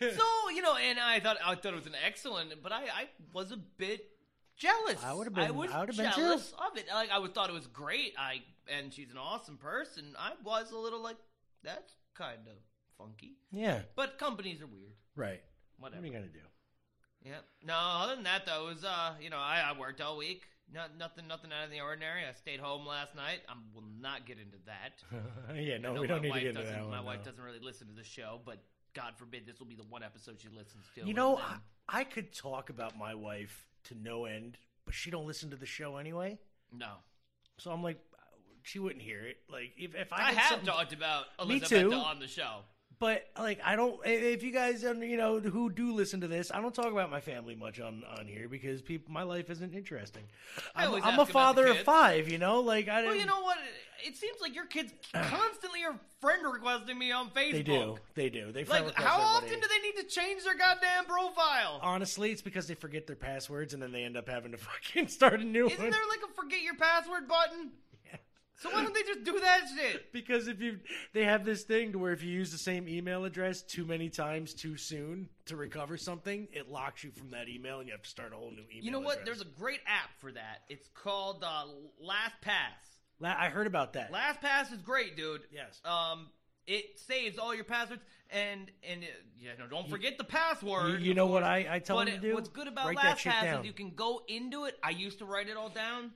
right. 0.00 0.14
so 0.16 0.50
you 0.54 0.62
know, 0.62 0.76
and 0.76 0.98
I 0.98 1.20
thought 1.20 1.36
I 1.44 1.54
thought 1.54 1.72
it 1.72 1.76
was 1.76 1.86
an 1.86 1.96
excellent, 2.04 2.52
but 2.62 2.72
I, 2.72 2.82
I 2.82 3.08
was 3.32 3.52
a 3.52 3.56
bit 3.56 4.06
jealous. 4.56 5.02
I 5.04 5.12
would've 5.12 5.34
been- 5.34 5.44
I 5.46 5.50
was 5.50 5.70
I 5.70 5.80
would've 5.80 5.96
been 5.96 6.10
too. 6.12 6.20
jealous 6.20 6.52
of 6.52 6.76
it. 6.76 6.86
Like 6.92 7.10
I 7.10 7.18
would 7.18 7.34
thought 7.34 7.50
it 7.50 7.54
was 7.54 7.66
great. 7.66 8.14
I 8.18 8.42
and 8.68 8.92
she's 8.92 9.10
an 9.10 9.18
awesome 9.18 9.58
person. 9.58 10.14
I 10.18 10.32
was 10.44 10.72
a 10.72 10.78
little 10.78 11.02
like 11.02 11.16
that's 11.62 11.92
kind 12.18 12.46
of 12.48 12.54
funky, 12.98 13.36
Yeah, 13.52 13.80
but 13.96 14.18
companies 14.18 14.60
are 14.60 14.66
weird. 14.66 14.92
right. 15.16 15.40
What 15.78 15.92
Whatever. 15.92 16.02
are 16.02 16.06
you 16.08 16.12
gonna 16.12 16.26
do? 16.26 16.40
Yeah. 17.24 17.38
No, 17.64 17.74
other 17.76 18.16
than 18.16 18.24
that 18.24 18.44
though, 18.46 18.66
it 18.68 18.74
was 18.74 18.84
uh, 18.84 19.14
you 19.20 19.30
know, 19.30 19.38
I, 19.38 19.60
I 19.72 19.78
worked 19.78 20.00
all 20.00 20.16
week. 20.16 20.42
Not 20.74 20.98
nothing, 20.98 21.26
nothing 21.26 21.50
out 21.52 21.64
of 21.64 21.70
the 21.70 21.80
ordinary. 21.80 22.22
I 22.28 22.32
stayed 22.32 22.60
home 22.60 22.84
last 22.86 23.14
night. 23.16 23.40
I 23.48 23.54
will 23.74 23.84
not 24.00 24.26
get 24.26 24.36
into 24.38 24.58
that. 24.66 25.56
yeah, 25.56 25.78
no, 25.78 25.94
we 25.98 26.06
don't 26.06 26.20
need 26.20 26.32
to 26.34 26.40
get 26.40 26.48
into 26.56 26.62
that 26.62 26.82
My 26.82 26.96
one. 26.96 27.04
wife 27.06 27.24
doesn't 27.24 27.42
really 27.42 27.60
listen 27.60 27.86
to 27.86 27.94
the 27.94 28.04
show, 28.04 28.40
but 28.44 28.58
God 28.92 29.14
forbid 29.16 29.46
this 29.46 29.60
will 29.60 29.66
be 29.66 29.76
the 29.76 29.84
one 29.84 30.02
episode 30.02 30.38
she 30.40 30.48
listens 30.48 30.84
to. 30.96 31.06
You 31.06 31.14
know, 31.14 31.36
I, 31.38 31.56
I 31.88 32.04
could 32.04 32.34
talk 32.34 32.68
about 32.68 32.98
my 32.98 33.14
wife 33.14 33.66
to 33.84 33.94
no 33.94 34.26
end, 34.26 34.58
but 34.84 34.92
she 34.94 35.10
don't 35.10 35.26
listen 35.26 35.48
to 35.50 35.56
the 35.56 35.64
show 35.66 35.96
anyway. 35.96 36.38
no, 36.76 36.90
So 37.56 37.70
I'm 37.70 37.82
like, 37.82 37.98
she 38.68 38.78
wouldn't 38.78 39.02
hear 39.02 39.20
it. 39.20 39.38
Like 39.50 39.72
if 39.76 39.94
if 39.94 40.12
I, 40.12 40.16
I, 40.16 40.22
had 40.26 40.34
have 40.36 40.48
something- 40.50 40.66
talked 40.66 40.92
about 40.92 41.24
Me 41.46 41.60
too. 41.60 41.92
on 41.92 42.20
the 42.20 42.26
show. 42.28 42.60
but 42.98 43.26
like 43.38 43.60
I 43.64 43.76
don't. 43.76 43.98
If 44.04 44.42
you 44.42 44.52
guys, 44.52 44.82
you 44.82 45.16
know, 45.16 45.40
who 45.40 45.70
do 45.70 45.94
listen 45.94 46.20
to 46.20 46.28
this, 46.28 46.50
I 46.52 46.60
don't 46.60 46.74
talk 46.74 46.92
about 46.92 47.10
my 47.10 47.20
family 47.20 47.54
much 47.54 47.80
on 47.80 48.04
on 48.18 48.26
here 48.26 48.48
because 48.48 48.82
people, 48.82 49.12
my 49.12 49.22
life 49.22 49.50
isn't 49.50 49.74
interesting. 49.74 50.24
I'm, 50.74 51.02
I'm 51.02 51.18
a 51.18 51.26
father 51.26 51.66
of 51.66 51.78
five. 51.78 52.28
You 52.28 52.38
know, 52.38 52.60
like 52.60 52.88
I 52.88 53.04
Well, 53.04 53.14
you 53.14 53.26
know 53.26 53.40
what? 53.42 53.58
It 54.04 54.16
seems 54.16 54.40
like 54.40 54.54
your 54.54 54.66
kids 54.66 54.92
constantly 55.12 55.82
are 55.84 55.98
friend 56.20 56.42
requesting 56.44 56.96
me 56.96 57.10
on 57.10 57.30
Facebook. 57.30 57.52
they 57.52 57.62
do. 57.62 57.96
They 58.14 58.30
do. 58.30 58.52
They 58.52 58.62
friend 58.62 58.86
Like, 58.86 58.94
how 58.94 59.20
often 59.20 59.48
do 59.60 59.66
they 59.68 59.80
need 59.88 59.96
to 59.96 60.04
change 60.04 60.44
their 60.44 60.56
goddamn 60.56 61.04
profile? 61.06 61.80
Honestly, 61.82 62.30
it's 62.30 62.42
because 62.42 62.68
they 62.68 62.74
forget 62.74 63.08
their 63.08 63.16
passwords 63.16 63.74
and 63.74 63.82
then 63.82 63.90
they 63.90 64.04
end 64.04 64.16
up 64.16 64.28
having 64.28 64.52
to 64.52 64.58
fucking 64.68 65.08
start 65.08 65.40
a 65.40 65.44
new 65.44 65.64
one. 65.64 65.72
Isn't 65.72 65.90
there 65.90 66.00
like 66.08 66.20
a 66.30 66.32
forget 66.34 66.62
your 66.62 66.76
password 66.76 67.26
button? 67.26 67.72
So 68.58 68.70
why 68.70 68.82
don't 68.82 68.92
they 68.94 69.02
just 69.04 69.24
do 69.24 69.38
that 69.40 69.60
shit? 69.76 70.06
Because 70.12 70.48
if 70.48 70.60
you, 70.60 70.80
they 71.12 71.24
have 71.24 71.44
this 71.44 71.62
thing 71.62 71.92
to 71.92 71.98
where 71.98 72.12
if 72.12 72.22
you 72.24 72.30
use 72.30 72.50
the 72.50 72.58
same 72.58 72.88
email 72.88 73.24
address 73.24 73.62
too 73.62 73.84
many 73.84 74.08
times 74.10 74.52
too 74.52 74.76
soon 74.76 75.28
to 75.46 75.56
recover 75.56 75.96
something, 75.96 76.48
it 76.52 76.68
locks 76.68 77.04
you 77.04 77.10
from 77.12 77.30
that 77.30 77.48
email 77.48 77.78
and 77.78 77.86
you 77.88 77.92
have 77.92 78.02
to 78.02 78.08
start 78.10 78.32
a 78.32 78.36
whole 78.36 78.50
new 78.50 78.62
email. 78.72 78.84
You 78.84 78.90
know 78.90 79.00
what? 79.00 79.20
address. 79.20 79.26
There's 79.26 79.40
a 79.42 79.58
great 79.60 79.80
app 79.86 80.10
for 80.18 80.32
that. 80.32 80.62
It's 80.68 80.88
called 80.94 81.44
uh, 81.44 81.64
LastPass. 82.04 82.98
La- 83.20 83.34
I 83.38 83.48
heard 83.48 83.66
about 83.66 83.92
that. 83.94 84.12
LastPass 84.12 84.72
is 84.72 84.80
great, 84.82 85.16
dude. 85.16 85.42
Yes. 85.52 85.80
Um, 85.84 86.28
it 86.66 86.98
saves 86.98 87.38
all 87.38 87.54
your 87.54 87.64
passwords, 87.64 88.02
and 88.30 88.70
and 88.88 89.02
uh, 89.02 89.06
you 89.38 89.48
know, 89.58 89.66
don't 89.70 89.88
forget 89.88 90.18
the 90.18 90.24
password. 90.24 91.00
You- 91.00 91.08
you 91.08 91.14
know 91.14 91.26
what. 91.26 91.42
I- 91.42 91.66
I 91.70 91.78
tell 91.78 91.96
but 91.96 92.06
them 92.06 92.20
to 92.20 92.26
it- 92.26 92.30
do? 92.30 92.34
What's 92.34 92.48
good 92.48 92.68
about 92.68 92.88
Write 92.88 92.96
that 93.02 93.18
shit 93.18 93.32
LastPass 93.32 93.42
down. 93.42 93.60
is 93.60 93.66
you 93.66 93.72
can 93.72 93.90
go 93.94 94.22
into 94.28 94.64
it. 94.64 94.76
I 94.82 94.90
used 94.90 95.18
to 95.20 95.24
write 95.24 95.48
it 95.48 95.56
all 95.56 95.68
down, 95.70 96.10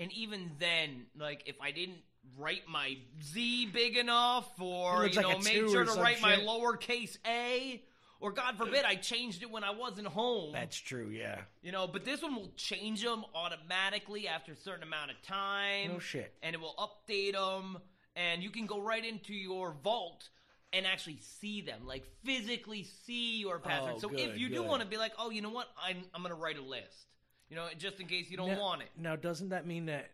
and 0.00 0.10
even 0.12 0.50
then, 0.58 1.06
like 1.16 1.44
if 1.46 1.60
I 1.60 1.70
didn't 1.70 1.98
write 2.36 2.62
my 2.68 2.96
Z 3.22 3.66
big 3.66 3.96
enough, 3.96 4.48
or 4.58 5.06
you 5.06 5.12
like 5.12 5.26
know, 5.26 5.36
a 5.36 5.42
make 5.42 5.68
sure 5.68 5.84
to 5.84 6.00
write 6.00 6.20
my 6.20 6.36
lowercase 6.36 7.18
a. 7.26 7.82
Or 8.22 8.32
God 8.32 8.58
forbid, 8.58 8.84
I 8.84 8.96
changed 8.96 9.42
it 9.42 9.50
when 9.50 9.64
I 9.64 9.70
wasn't 9.70 10.06
home. 10.06 10.52
That's 10.52 10.76
true. 10.76 11.08
Yeah. 11.08 11.38
You 11.62 11.72
know, 11.72 11.86
but 11.86 12.04
this 12.04 12.20
one 12.20 12.34
will 12.34 12.52
change 12.54 13.02
them 13.02 13.24
automatically 13.34 14.28
after 14.28 14.52
a 14.52 14.56
certain 14.56 14.82
amount 14.82 15.10
of 15.10 15.22
time. 15.22 15.92
No 15.92 15.98
shit. 16.00 16.34
And 16.42 16.54
it 16.54 16.60
will 16.60 16.74
update 16.78 17.32
them, 17.32 17.78
and 18.14 18.42
you 18.42 18.50
can 18.50 18.66
go 18.66 18.78
right 18.78 19.02
into 19.02 19.32
your 19.32 19.74
vault 19.82 20.28
and 20.72 20.86
actually 20.86 21.18
see 21.40 21.62
them, 21.62 21.86
like 21.86 22.04
physically 22.22 22.86
see 23.06 23.38
your 23.40 23.58
password. 23.58 23.94
Oh, 23.96 23.98
so 24.00 24.10
if 24.10 24.32
good, 24.32 24.40
you 24.40 24.50
do 24.50 24.62
want 24.62 24.82
to 24.82 24.88
be 24.88 24.98
like, 24.98 25.12
oh, 25.18 25.30
you 25.30 25.40
know 25.42 25.50
what, 25.50 25.68
I'm 25.82 26.02
I'm 26.14 26.22
gonna 26.22 26.34
write 26.34 26.58
a 26.58 26.62
list. 26.62 27.06
You 27.50 27.56
know, 27.56 27.66
just 27.76 27.98
in 28.00 28.06
case 28.06 28.30
you 28.30 28.36
don't 28.36 28.52
now, 28.52 28.60
want 28.60 28.82
it. 28.82 28.88
Now, 28.96 29.16
doesn't 29.16 29.48
that 29.48 29.66
mean 29.66 29.86
that 29.86 30.10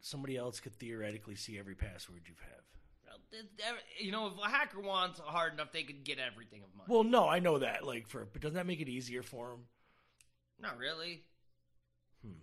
somebody 0.00 0.36
else 0.36 0.60
could 0.60 0.74
theoretically 0.76 1.34
see 1.36 1.58
every 1.58 1.74
password 1.74 2.22
you 2.24 2.34
have? 2.40 2.64
Well, 3.06 3.18
th- 3.30 3.44
th- 3.58 3.74
You 4.00 4.10
know, 4.10 4.28
if 4.28 4.32
a 4.42 4.48
hacker 4.48 4.80
wants 4.80 5.20
hard 5.20 5.52
enough, 5.52 5.72
they 5.72 5.82
could 5.82 6.04
get 6.04 6.18
everything 6.18 6.62
of 6.62 6.74
mine. 6.74 6.86
Well, 6.88 7.04
no, 7.04 7.28
I 7.28 7.38
know 7.38 7.58
that. 7.58 7.86
Like, 7.86 8.08
for 8.08 8.26
but 8.32 8.40
doesn't 8.40 8.54
that 8.54 8.66
make 8.66 8.80
it 8.80 8.88
easier 8.88 9.22
for 9.22 9.50
them? 9.50 9.66
Not 10.58 10.78
really. 10.78 11.22
Hmm. 12.24 12.40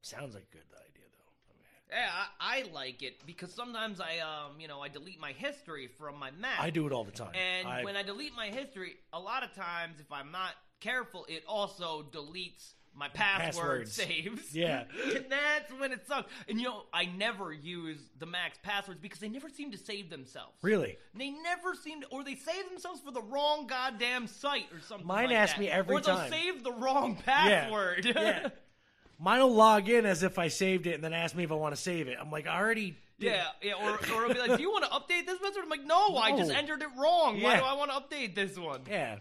Sounds 0.00 0.34
like 0.34 0.44
a 0.50 0.52
good 0.54 0.62
idea 0.72 1.04
though. 1.12 1.94
Yeah, 1.94 2.10
I, 2.40 2.60
I 2.60 2.64
like 2.72 3.02
it 3.02 3.26
because 3.26 3.52
sometimes 3.52 4.00
I, 4.00 4.18
um, 4.20 4.58
you 4.58 4.66
know, 4.66 4.80
I 4.80 4.88
delete 4.88 5.20
my 5.20 5.32
history 5.32 5.88
from 5.88 6.18
my 6.18 6.30
Mac. 6.30 6.58
I 6.58 6.70
do 6.70 6.86
it 6.86 6.92
all 6.92 7.04
the 7.04 7.12
time. 7.12 7.32
And 7.34 7.68
I, 7.68 7.84
when 7.84 7.96
I 7.96 8.02
delete 8.02 8.34
my 8.34 8.46
history, 8.46 8.96
a 9.12 9.20
lot 9.20 9.42
of 9.44 9.54
times, 9.54 10.00
if 10.00 10.10
I'm 10.10 10.32
not 10.32 10.52
careful, 10.80 11.26
it 11.28 11.44
also 11.46 12.06
deletes 12.12 12.72
my 12.96 13.08
password 13.08 13.84
Passwords. 13.86 13.92
saves. 13.92 14.54
Yeah. 14.54 14.84
and 15.14 15.26
that's 15.28 15.70
when 15.78 15.92
it 15.92 16.06
sucks. 16.06 16.32
And 16.48 16.58
you 16.58 16.64
know, 16.66 16.84
I 16.92 17.04
never 17.04 17.52
use 17.52 17.98
the 18.18 18.26
Mac's 18.26 18.58
passwords 18.62 19.00
because 19.00 19.18
they 19.20 19.28
never 19.28 19.48
seem 19.50 19.70
to 19.72 19.78
save 19.78 20.08
themselves. 20.10 20.54
really, 20.62 20.96
They 21.14 21.30
never 21.30 21.74
seem 21.74 22.00
to, 22.00 22.06
or 22.08 22.24
they 22.24 22.34
save 22.36 22.68
themselves 22.70 23.00
for 23.02 23.12
the 23.12 23.20
wrong 23.22 23.66
goddamn 23.66 24.26
site 24.26 24.66
or 24.72 24.80
something. 24.80 25.06
Mine 25.06 25.26
like 25.28 25.36
asks 25.36 25.54
that. 25.54 25.60
me 25.60 25.68
every 25.68 25.94
or 25.96 26.00
they'll 26.00 26.16
time. 26.16 26.30
save 26.30 26.64
the 26.64 26.72
wrong 26.72 27.16
password. 27.16 28.04
yeah. 28.04 28.48
Mine 29.18 29.40
will 29.40 29.54
log 29.54 29.88
in 29.88 30.04
as 30.04 30.22
if 30.22 30.38
I 30.38 30.48
saved 30.48 30.86
it 30.86 30.94
and 30.94 31.02
then 31.04 31.14
ask 31.14 31.34
me 31.34 31.44
if 31.44 31.50
I 31.50 31.54
want 31.54 31.74
to 31.74 31.80
save 31.80 32.08
it. 32.08 32.18
I'm 32.20 32.30
like, 32.30 32.46
I 32.46 32.58
already. 32.58 32.96
did. 33.18 33.28
Yeah, 33.32 33.44
yeah, 33.62 33.72
or, 33.72 33.92
or 34.14 34.24
it'll 34.24 34.34
be 34.34 34.40
like, 34.46 34.58
"Do 34.58 34.62
you 34.62 34.70
want 34.70 34.84
to 34.84 34.90
update 34.90 35.24
this 35.24 35.40
message?" 35.40 35.58
I'm 35.62 35.70
like, 35.70 35.86
"No, 35.86 36.16
I 36.18 36.36
just 36.36 36.50
entered 36.50 36.82
it 36.82 36.88
wrong. 36.98 37.40
Why 37.40 37.56
do 37.56 37.62
I 37.64 37.72
want 37.72 37.90
to 37.90 37.96
update 37.96 38.34
this 38.34 38.58
one?" 38.58 38.82
Yeah. 38.90 39.20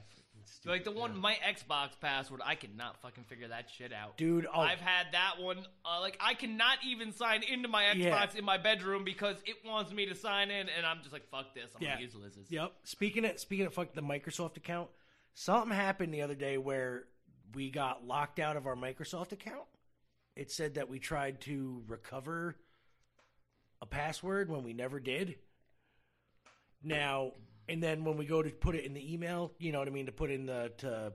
Like 0.65 0.84
the 0.84 0.91
one, 0.91 1.15
my 1.17 1.36
Xbox 1.47 1.91
password, 2.01 2.41
I 2.43 2.56
cannot 2.56 2.99
fucking 3.01 3.25
figure 3.25 3.47
that 3.49 3.69
shit 3.69 3.93
out. 3.93 4.17
Dude, 4.17 4.47
oh. 4.51 4.60
I've 4.60 4.80
had 4.82 5.08
that 5.12 5.36
one. 5.39 5.60
Uh, 5.86 5.99
like 6.01 6.17
I 6.19 6.34
cannot 6.34 6.80
even 6.84 7.12
sign 7.13 7.43
into 7.43 7.67
my 7.67 7.84
Xbox 7.84 7.97
Yeah. 7.97 8.28
in 8.39 8.45
my 8.45 8.58
bedroom 8.58 9.04
because 9.04 9.38
it 9.45 9.58
wants 9.65 9.91
me 9.91 10.08
to 10.08 10.15
sign 10.15 10.49
in, 10.49 10.67
and 10.69 10.86
I'm 10.86 10.99
just 11.01 11.13
like, 11.13 11.30
"Fuck 11.30 11.54
this! 11.54 11.71
I'm 11.75 11.82
Yeah. 11.84 11.89
gonna 11.91 12.01
use 12.01 12.15
Liz's." 12.15 12.49
Yep. 12.49 12.73
Speaking 12.84 13.25
of 13.25 13.39
speaking 13.39 13.65
of 13.67 13.73
fuck 13.73 13.93
the 13.93 14.01
Microsoft 14.01 14.58
account, 14.58 14.89
something 15.36 15.71
happened 15.75 16.13
the 16.13 16.23
other 16.23 16.36
day 16.36 16.58
where 16.58 17.08
we 17.54 17.69
got 17.69 18.06
locked 18.06 18.39
out 18.39 18.58
of 18.58 18.65
our 18.65 18.75
Microsoft 18.75 19.32
account. 19.32 19.67
It 20.36 20.51
said 20.51 20.73
that 20.73 20.89
we 20.89 20.99
tried 20.99 21.41
to 21.41 21.84
recover 21.88 22.58
a 23.82 23.86
password 23.86 24.49
when 24.49 24.63
we 24.63 24.73
never 24.73 24.99
did. 24.99 25.38
Now, 26.84 27.32
and 27.67 27.82
then 27.82 28.04
when 28.04 28.17
we 28.17 28.25
go 28.25 28.41
to 28.41 28.49
put 28.49 28.75
it 28.75 28.86
in 28.86 28.93
the 28.93 29.13
email, 29.13 29.51
you 29.58 29.71
know 29.71 29.80
what 29.80 29.88
I 29.88 29.91
mean, 29.91 30.06
to 30.06 30.12
put 30.12 30.32
in 30.32 30.45
the 30.45 30.71
to 30.78 31.13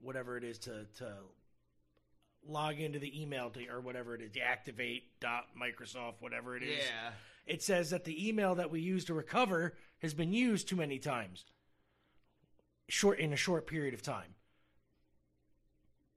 whatever 0.00 0.36
it 0.36 0.44
is 0.44 0.58
to 0.60 0.86
to 0.98 1.12
log 2.46 2.80
into 2.80 2.98
the 2.98 3.20
email 3.20 3.50
to 3.50 3.66
or 3.68 3.80
whatever 3.80 4.14
it 4.14 4.22
is, 4.22 4.30
deactivate 4.30 5.02
dot 5.20 5.46
Microsoft, 5.60 6.14
whatever 6.20 6.56
it 6.56 6.62
is. 6.62 6.84
Yeah. 6.86 7.10
it 7.46 7.62
says 7.62 7.90
that 7.90 8.04
the 8.04 8.28
email 8.28 8.54
that 8.54 8.70
we 8.70 8.80
use 8.80 9.04
to 9.06 9.14
recover 9.14 9.74
has 9.98 10.14
been 10.14 10.32
used 10.32 10.68
too 10.68 10.76
many 10.76 10.98
times. 10.98 11.44
Short 12.88 13.18
in 13.18 13.32
a 13.32 13.36
short 13.36 13.66
period 13.66 13.94
of 13.94 14.02
time. 14.02 14.34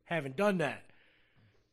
Haven't 0.06 0.36
done 0.36 0.58
that 0.58 0.84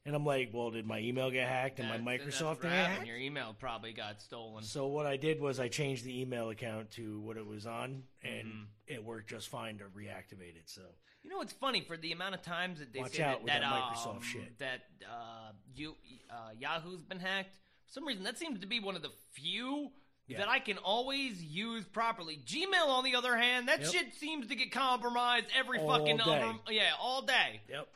and 0.06 0.14
i'm 0.14 0.24
like 0.24 0.50
well 0.52 0.70
did 0.70 0.86
my 0.86 0.98
email 1.00 1.30
get 1.30 1.48
hacked 1.48 1.78
and 1.78 1.88
my 1.88 1.96
that's 2.16 2.36
microsoft 2.36 2.62
get 2.62 2.70
happened. 2.72 2.94
hacked 2.98 3.06
Your 3.06 3.16
email 3.16 3.54
probably 3.58 3.92
got 3.92 4.20
stolen. 4.20 4.62
so 4.64 4.86
what 4.86 5.06
i 5.06 5.16
did 5.16 5.40
was 5.40 5.60
i 5.60 5.68
changed 5.68 6.04
the 6.04 6.20
email 6.20 6.50
account 6.50 6.90
to 6.92 7.20
what 7.20 7.36
it 7.36 7.46
was 7.46 7.66
on 7.66 8.02
and 8.22 8.46
Mm-hmm. 8.46 8.62
it 8.86 9.04
worked 9.04 9.28
just 9.30 9.48
fine 9.48 9.78
to 9.78 9.84
reactivate 9.84 10.56
it 10.56 10.64
so 10.66 10.82
You 11.22 11.30
know 11.30 11.36
what's 11.38 11.52
funny 11.52 11.82
for 11.82 11.96
the 11.96 12.12
amount 12.12 12.34
of 12.34 12.42
times 12.42 12.78
that 12.78 12.92
they 12.92 13.00
Watch 13.00 13.12
say 13.16 13.22
out 13.22 13.32
that, 13.32 13.42
with 13.44 13.52
that 13.52 13.62
um, 13.62 13.72
Microsoft 13.72 14.22
shit. 14.24 14.58
that 14.58 14.80
uh, 15.04 15.52
you 15.74 15.94
uh, 16.30 16.50
Yahoo's 16.58 17.02
been 17.02 17.20
hacked. 17.20 17.54
For 17.86 17.92
some 17.92 18.06
reason, 18.06 18.24
that 18.24 18.38
seems 18.38 18.60
to 18.60 18.66
be 18.66 18.80
one 18.80 18.96
of 18.96 19.02
the 19.02 19.10
few 19.32 19.90
Yeah. 20.28 20.38
that 20.38 20.48
I 20.48 20.60
can 20.60 20.78
always 20.78 21.42
use 21.42 21.84
properly. 21.84 22.38
Gmail, 22.46 22.86
on 22.88 23.04
the 23.04 23.16
other 23.16 23.36
hand, 23.36 23.68
that 23.68 23.80
Yep. 23.80 23.90
shit 23.92 24.14
seems 24.14 24.46
to 24.46 24.54
get 24.54 24.70
compromised 24.72 25.46
every 25.58 25.78
All 25.78 25.88
fucking 25.88 26.16
day. 26.18 26.22
other 26.22 26.54
yeah 26.70 26.92
all 27.00 27.20
day. 27.22 27.60
yep 27.68 27.86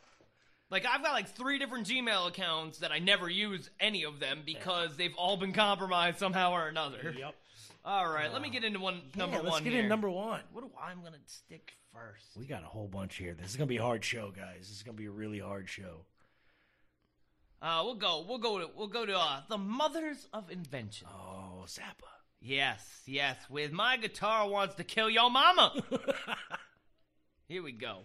Like 0.75 0.85
I've 0.85 1.01
got 1.01 1.13
like 1.13 1.29
three 1.29 1.57
different 1.57 1.87
Gmail 1.87 2.27
accounts 2.27 2.79
that 2.79 2.91
I 2.91 2.99
never 2.99 3.29
use 3.29 3.69
any 3.79 4.03
of 4.03 4.19
them 4.19 4.41
because 4.45 4.97
they've 4.97 5.15
all 5.17 5.37
been 5.37 5.53
compromised 5.53 6.19
somehow 6.19 6.51
or 6.51 6.67
another. 6.67 7.15
yep 7.17 7.33
All 7.85 8.05
right, 8.09 8.29
let 8.33 8.41
me 8.41 8.49
get 8.49 8.65
into 8.65 8.81
one 8.81 8.99
number 9.15 9.37
yeah, 9.37 9.41
let's 9.43 9.51
one 9.53 9.63
get 9.63 9.71
here. 9.71 9.83
in 9.83 9.87
number 9.87 10.09
one 10.09 10.41
What 10.51 10.65
do 10.65 10.71
I'm 10.77 11.01
gonna 11.01 11.15
stick 11.27 11.71
first? 11.93 12.25
we 12.37 12.45
got 12.45 12.61
a 12.63 12.65
whole 12.65 12.89
bunch 12.89 13.15
here 13.15 13.33
this 13.39 13.51
is 13.51 13.55
gonna 13.55 13.67
be 13.67 13.77
a 13.77 13.81
hard 13.81 14.03
show 14.03 14.33
guys 14.35 14.57
this 14.67 14.71
is 14.71 14.83
gonna 14.83 14.97
be 14.97 15.05
a 15.05 15.11
really 15.11 15.39
hard 15.39 15.69
show 15.69 16.01
Uh, 17.61 17.81
we'll 17.85 17.95
go. 17.95 18.25
We'll 18.27 18.37
go 18.37 18.59
to. 18.59 18.69
We'll 18.75 18.87
go 18.89 19.05
to 19.05 19.17
uh, 19.17 19.43
the 19.47 19.57
mothers 19.57 20.27
of 20.33 20.51
invention. 20.51 21.07
oh 21.09 21.63
zappa 21.67 22.11
Yes, 22.41 23.01
yes. 23.05 23.37
With 23.49 23.71
my 23.71 23.95
guitar 23.95 24.49
wants 24.49 24.75
to 24.75 24.83
kill 24.83 25.09
your 25.09 25.31
mama. 25.31 25.71
Here 27.47 27.63
we 27.63 27.71
go. 27.71 27.99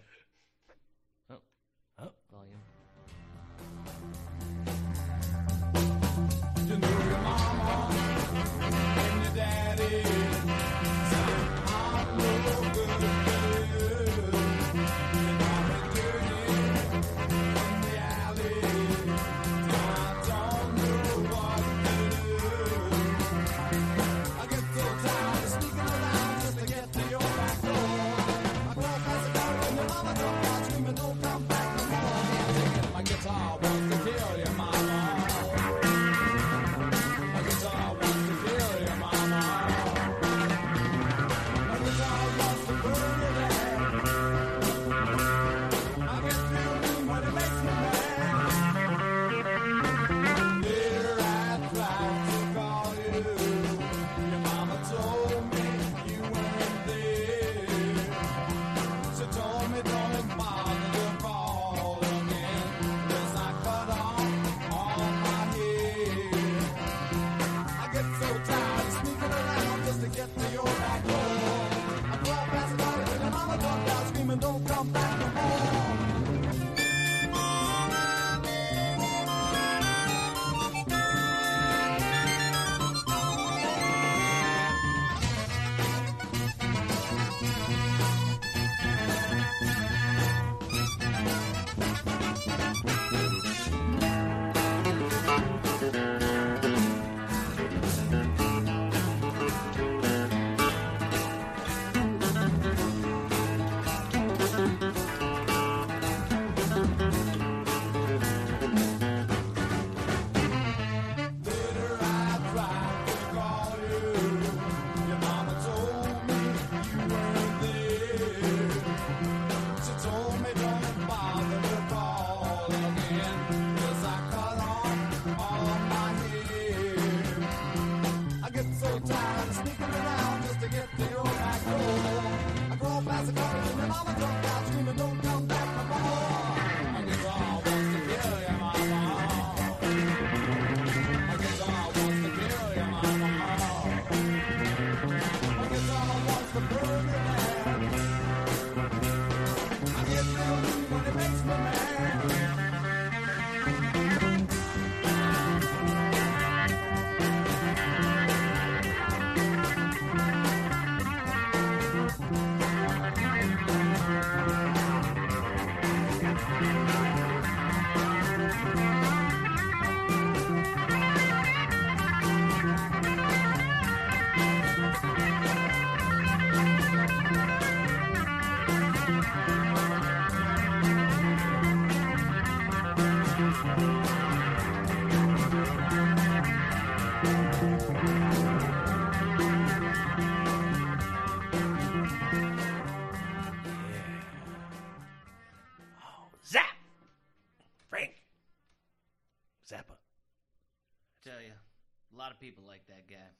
People 202.41 202.65
like 202.67 202.87
that 202.89 203.07
guy. 203.09 203.31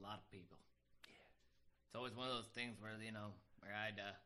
A 0.00 0.02
lot 0.02 0.18
of 0.18 0.30
people. 0.32 0.56
Yeah. 1.06 1.22
It's 1.86 1.94
always 1.94 2.16
one 2.16 2.26
of 2.26 2.34
those 2.34 2.50
things 2.54 2.80
where 2.80 2.92
you 3.04 3.12
know 3.12 3.36
where 3.60 3.72
I'd 3.76 4.00
uh, 4.00 4.16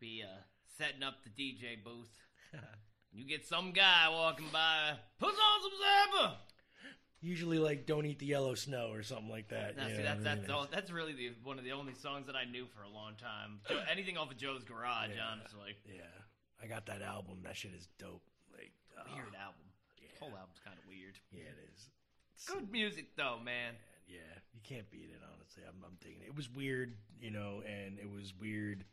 be 0.00 0.22
uh, 0.24 0.40
setting 0.78 1.02
up 1.02 1.26
the 1.26 1.30
DJ 1.30 1.82
booth. 1.82 2.14
you 3.12 3.24
get 3.26 3.46
some 3.46 3.72
guy 3.72 4.08
walking 4.10 4.46
by, 4.52 4.92
puts 5.18 5.36
on 5.38 5.62
some 5.62 5.72
Zappa. 5.80 6.32
Usually, 7.20 7.58
like, 7.58 7.84
don't 7.84 8.06
eat 8.06 8.20
the 8.20 8.26
yellow 8.26 8.54
snow 8.54 8.90
or 8.92 9.02
something 9.02 9.28
like 9.28 9.48
that. 9.48 9.76
Now, 9.76 9.88
see, 9.88 9.96
know 9.98 10.02
that's 10.04 10.22
that's 10.22 10.50
all, 10.50 10.66
that's 10.70 10.90
really 10.92 11.12
the, 11.14 11.32
one 11.42 11.58
of 11.58 11.64
the 11.64 11.72
only 11.72 11.94
songs 11.94 12.26
that 12.26 12.36
I 12.36 12.44
knew 12.44 12.66
for 12.76 12.82
a 12.84 12.88
long 12.88 13.14
time. 13.18 13.58
Anything 13.90 14.16
off 14.16 14.30
of 14.30 14.36
Joe's 14.36 14.62
Garage, 14.62 15.10
Yeah. 15.16 15.22
honestly. 15.32 15.74
Yeah, 15.84 16.02
I 16.62 16.66
got 16.68 16.86
that 16.86 17.02
album. 17.02 17.38
That 17.42 17.56
shit 17.56 17.72
is 17.76 17.88
dope. 17.98 18.22
Like, 18.56 18.70
uh, 18.96 19.02
Weird 19.16 19.34
album. 19.34 19.66
yeah. 20.00 20.08
Whole 20.20 20.30
album's 20.38 20.60
kind 20.64 20.76
of 20.78 20.86
weird. 20.88 21.18
Yeah, 21.32 21.42
it 21.50 21.58
is. 21.74 21.88
It's 22.36 22.46
Good 22.48 22.70
music 22.70 23.16
though, 23.16 23.38
man. 23.44 23.74
Yeah, 24.06 24.20
you 24.54 24.60
can't 24.62 24.88
beat 24.88 25.10
it. 25.12 25.20
Honestly, 25.34 25.64
I'm, 25.68 25.82
I'm 25.84 25.96
thinking 26.00 26.22
it 26.24 26.36
was 26.36 26.48
weird, 26.48 26.94
you 27.20 27.32
know, 27.32 27.62
and 27.66 27.98
it 27.98 28.08
was 28.08 28.32
weird 28.40 28.84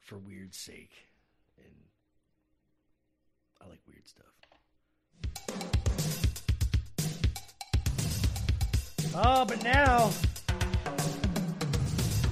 for 0.00 0.18
weird's 0.18 0.58
sake, 0.58 0.92
I 3.60 3.68
like 3.68 3.80
weird 3.86 4.06
stuff. 4.08 4.26
Oh, 9.14 9.44
but 9.44 9.62
now 9.62 10.10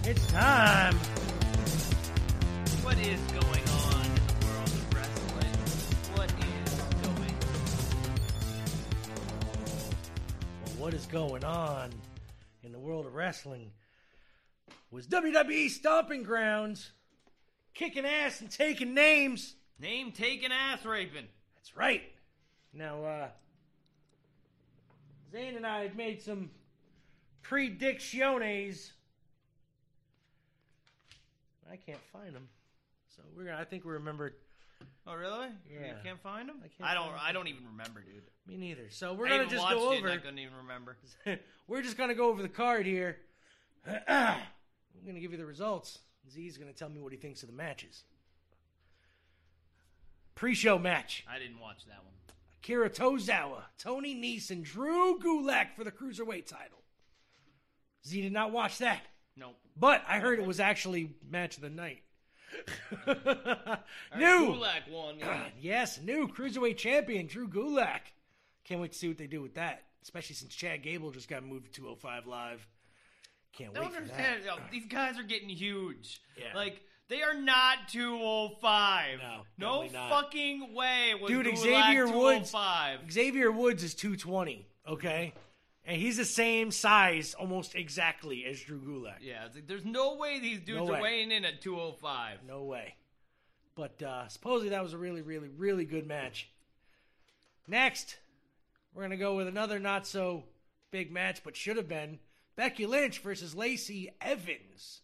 it's 0.05 0.27
time. 0.29 0.95
What 2.83 2.99
is 2.99 3.21
going 3.33 3.69
on 3.69 4.05
in 4.07 4.15
the 4.29 4.47
world 4.47 4.69
of 4.69 4.95
wrestling? 4.95 5.57
What 6.15 6.31
is 6.31 6.75
going 7.03 7.35
Well, 10.65 10.75
what 10.79 10.95
is 10.95 11.07
going 11.07 11.45
on 11.45 11.91
in 12.63 12.71
the 12.73 12.79
world 12.79 13.07
of 13.07 13.15
wrestling 13.15 13.73
was 14.91 15.09
WWE 15.09 15.71
Stomping 15.71 16.23
Grounds 16.23 16.93
kicking 17.75 18.07
ass 18.07 18.41
and 18.41 18.51
taking 18.51 18.95
names. 18.95 19.57
Name 19.79 20.13
taking 20.13 20.51
ass 20.53 20.85
raping. 20.85 21.27
That's 21.57 21.77
right. 21.77 22.03
Now, 22.73 23.05
uh, 23.05 23.29
Zane 25.33 25.57
and 25.57 25.67
I 25.67 25.83
had 25.83 25.97
made 25.97 26.23
some 26.23 26.51
predicciones. 27.43 28.93
I 31.71 31.77
can't 31.77 32.01
find 32.13 32.35
them, 32.35 32.49
so 33.15 33.23
we're 33.37 33.45
gonna. 33.45 33.59
I 33.61 33.65
think 33.65 33.85
we 33.85 33.93
remembered. 33.93 34.35
Oh 35.07 35.15
really? 35.15 35.49
Yeah. 35.71 35.89
You 35.89 35.95
can't 36.03 36.21
find 36.21 36.49
them? 36.49 36.57
I 36.65 36.69
can't 36.69 36.91
I 36.91 36.95
don't. 36.95 37.13
I 37.21 37.33
don't 37.33 37.49
even 37.49 37.65
remember, 37.67 38.01
dude. 38.01 38.23
Me 38.47 38.57
neither. 38.57 38.89
So 38.91 39.15
we're 39.15 39.27
I 39.27 39.31
gonna 39.31 39.49
just 39.49 39.69
go 39.69 39.93
it 39.93 39.99
and 39.99 40.09
I 40.09 40.17
couldn't 40.19 40.39
even 40.39 40.57
remember. 40.63 40.97
we're 41.67 41.83
just 41.83 41.97
gonna 41.97 42.15
go 42.15 42.29
over 42.29 42.43
the 42.43 42.49
card 42.49 42.87
here. 42.87 43.19
I'm 44.09 44.39
going 45.05 45.15
to 45.15 45.21
give 45.21 45.33
you 45.33 45.39
the 45.39 45.47
results. 45.47 46.01
Z's 46.31 46.59
going 46.59 46.73
to 46.73 46.77
tell 46.77 46.89
me 46.89 47.01
what 47.01 47.13
he 47.13 47.19
thinks 47.19 47.43
of 47.43 47.49
the 47.49 47.55
matches. 47.55 48.05
Pre-show 50.37 50.79
match: 50.79 51.25
I 51.29 51.39
didn't 51.41 51.59
watch 51.59 51.85
that 51.89 52.05
one. 52.05 52.13
Akira 52.63 52.89
Tozawa, 52.91 53.63
Tony 53.79 54.15
Nese, 54.15 54.51
and 54.51 54.65
Drew 54.65 55.19
Gulak 55.19 55.75
for 55.77 55.83
the 55.85 55.91
cruiserweight 55.93 56.47
title. 56.47 56.79
Z 58.07 58.21
did 58.23 58.33
not 58.33 58.53
watch 58.53 58.79
that, 58.79 59.03
Nope. 59.37 59.57
but 59.77 60.03
I 60.09 60.21
heard 60.21 60.39
it 60.39 60.47
was 60.47 60.61
actually 60.61 61.11
match 61.29 61.57
of 61.57 61.63
the 61.63 61.71
night. 61.71 62.03
New, 63.07 63.15
Gulak 64.55 64.89
won. 64.91 65.19
Yeah. 65.19 65.45
yes, 65.61 66.01
new 66.01 66.29
cruiserweight 66.29 66.77
champion 66.77 67.27
Drew 67.27 67.49
Gulak. 67.49 68.01
Can't 68.65 68.81
wait 68.81 68.93
to 68.93 68.99
see 68.99 69.09
what 69.09 69.19
they 69.19 69.27
do 69.27 69.43
with 69.43 69.55
that, 69.55 69.85
especially 70.03 70.35
since 70.35 70.55
Chad 70.55 70.83
Gable 70.83 71.11
just 71.11 71.29
got 71.29 71.45
moved 71.45 71.67
to 71.67 71.73
205 71.73 72.27
Live. 72.27 72.67
Can't 73.53 73.73
don't 73.75 73.85
wait 73.85 73.93
for 73.93 73.99
understand. 73.99 74.43
that. 74.45 74.47
yo, 74.47 74.57
these 74.71 74.87
guys 74.87 75.19
are 75.19 75.23
getting 75.23 75.49
huge. 75.49 76.21
Yeah. 76.37 76.55
Like 76.55 76.83
they 77.09 77.23
are 77.23 77.35
not 77.35 77.89
205. 77.89 79.19
No, 79.59 79.83
no 79.83 79.89
fucking 80.09 80.75
way. 80.75 81.15
Was 81.21 81.31
Dude, 81.31 81.47
Gulak 81.47 81.57
Xavier 81.59 82.07
Woods- 82.07 82.51
205. 82.51 83.13
Xavier 83.13 83.53
Woods 83.53 83.83
is 83.83 83.95
220, 83.95 84.67
okay? 84.89 85.33
And 85.85 86.01
he's 86.01 86.17
the 86.17 86.25
same 86.25 86.73
size 86.73 87.35
almost 87.35 87.77
exactly 87.77 88.45
as 88.45 88.61
Drew 88.61 88.81
Gulak. 88.81 89.19
Yeah, 89.21 89.47
it's 89.47 89.55
like, 89.55 89.69
there's 89.69 89.85
no 89.85 90.17
way 90.17 90.41
these 90.41 90.59
dudes 90.61 90.89
No 90.89 90.95
are 90.95 91.01
weighing 91.01 91.31
in 91.31 91.45
at 91.45 91.61
205. 91.61 92.41
No 92.47 92.65
way. 92.65 92.97
But 93.77 94.03
uh, 94.03 94.27
supposedly 94.27 94.71
that 94.71 94.83
was 94.83 94.95
a 94.95 94.99
really, 94.99 95.23
really, 95.23 95.49
really 95.49 95.85
good 95.85 96.07
match. 96.07 96.49
Next, 97.69 98.17
we're 98.95 99.03
going 99.03 99.11
to 99.11 99.17
go 99.17 99.37
with 99.37 99.47
another 99.47 99.79
not 99.79 100.07
so 100.07 100.45
big 100.91 101.13
match, 101.13 101.43
but 101.45 101.57
should 101.57 101.77
have 101.77 101.89
been 101.89 102.19
Becky 102.57 102.87
Lynch 102.87 103.21
versus 103.21 103.55
Lacey 103.55 104.11
Evans. 104.21 105.03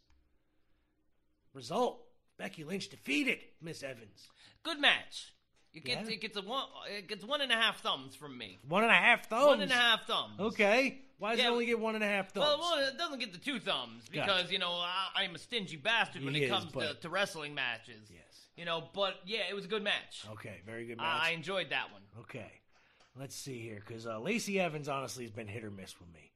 Result 1.55 2.03
Becky 2.38 2.65
Lynch 2.65 2.88
defeated 2.88 3.38
Miss 3.61 3.83
Evans. 3.83 4.29
Good 4.62 4.81
match. 4.81 5.33
It 5.75 5.85
gets 5.85 6.09
Yeah. 6.09 6.15
it 6.15 6.21
gets 6.21 6.37
a 6.37 6.43
one 6.43 6.67
it 6.91 7.09
gets 7.09 7.25
one 7.25 7.41
and 7.41 7.51
a 7.53 7.57
half 7.57 7.81
thumbs 7.83 8.15
from 8.15 8.37
me. 8.37 8.59
One 8.69 8.83
and 8.83 8.93
a 8.93 8.95
half 8.95 9.27
thumbs. 9.29 9.47
One 9.47 9.61
and 9.62 9.71
a 9.71 9.75
half 9.75 10.07
thumbs. 10.07 10.38
Okay. 10.38 10.99
Why 11.19 11.33
does 11.33 11.41
Yeah. 11.41 11.49
it 11.49 11.53
only 11.53 11.67
get 11.67 11.79
one 11.79 11.95
and 11.95 12.03
a 12.05 12.07
half 12.09 12.33
thumbs? 12.33 12.45
Well, 12.47 12.59
well, 12.59 12.88
it 12.88 12.99
doesn't 12.99 13.19
get 13.21 13.33
the 13.33 13.38
two 13.38 13.61
thumbs 13.61 14.09
because 14.11 14.43
Gotcha. 14.43 14.53
you 14.53 14.59
know 14.59 14.73
I, 14.73 15.09
I'm 15.17 15.35
a 15.35 15.38
stingy 15.38 15.77
bastard 15.77 16.25
when 16.25 16.35
He 16.35 16.43
it 16.43 16.45
is, 16.47 16.51
comes 16.51 16.67
to, 16.67 16.79
but- 16.79 17.01
to 17.03 17.09
wrestling 17.09 17.55
matches. 17.55 18.11
yes. 18.11 18.21
You 18.57 18.67
know, 18.67 18.91
but 18.93 19.21
yeah, 19.25 19.43
it 19.49 19.55
was 19.55 19.65
a 19.65 19.69
good 19.69 19.83
match. 19.83 20.27
Okay, 20.33 20.61
very 20.67 20.85
good 20.87 20.99
match. 20.99 21.23
I, 21.23 21.29
I 21.29 21.31
enjoyed 21.31 21.71
that 21.71 21.91
one. 21.91 22.03
Okay, 22.21 22.51
let's 23.19 23.35
see 23.35 23.61
here 23.61 23.83
because 23.87 24.07
uh, 24.07 24.19
Lacey 24.21 24.61
Evans 24.61 24.88
honestly 24.91 25.25
has 25.25 25.31
been 25.33 25.49
hit 25.49 25.65
or 25.65 25.71
miss 25.71 25.99
with 25.99 26.12
me. 26.12 26.32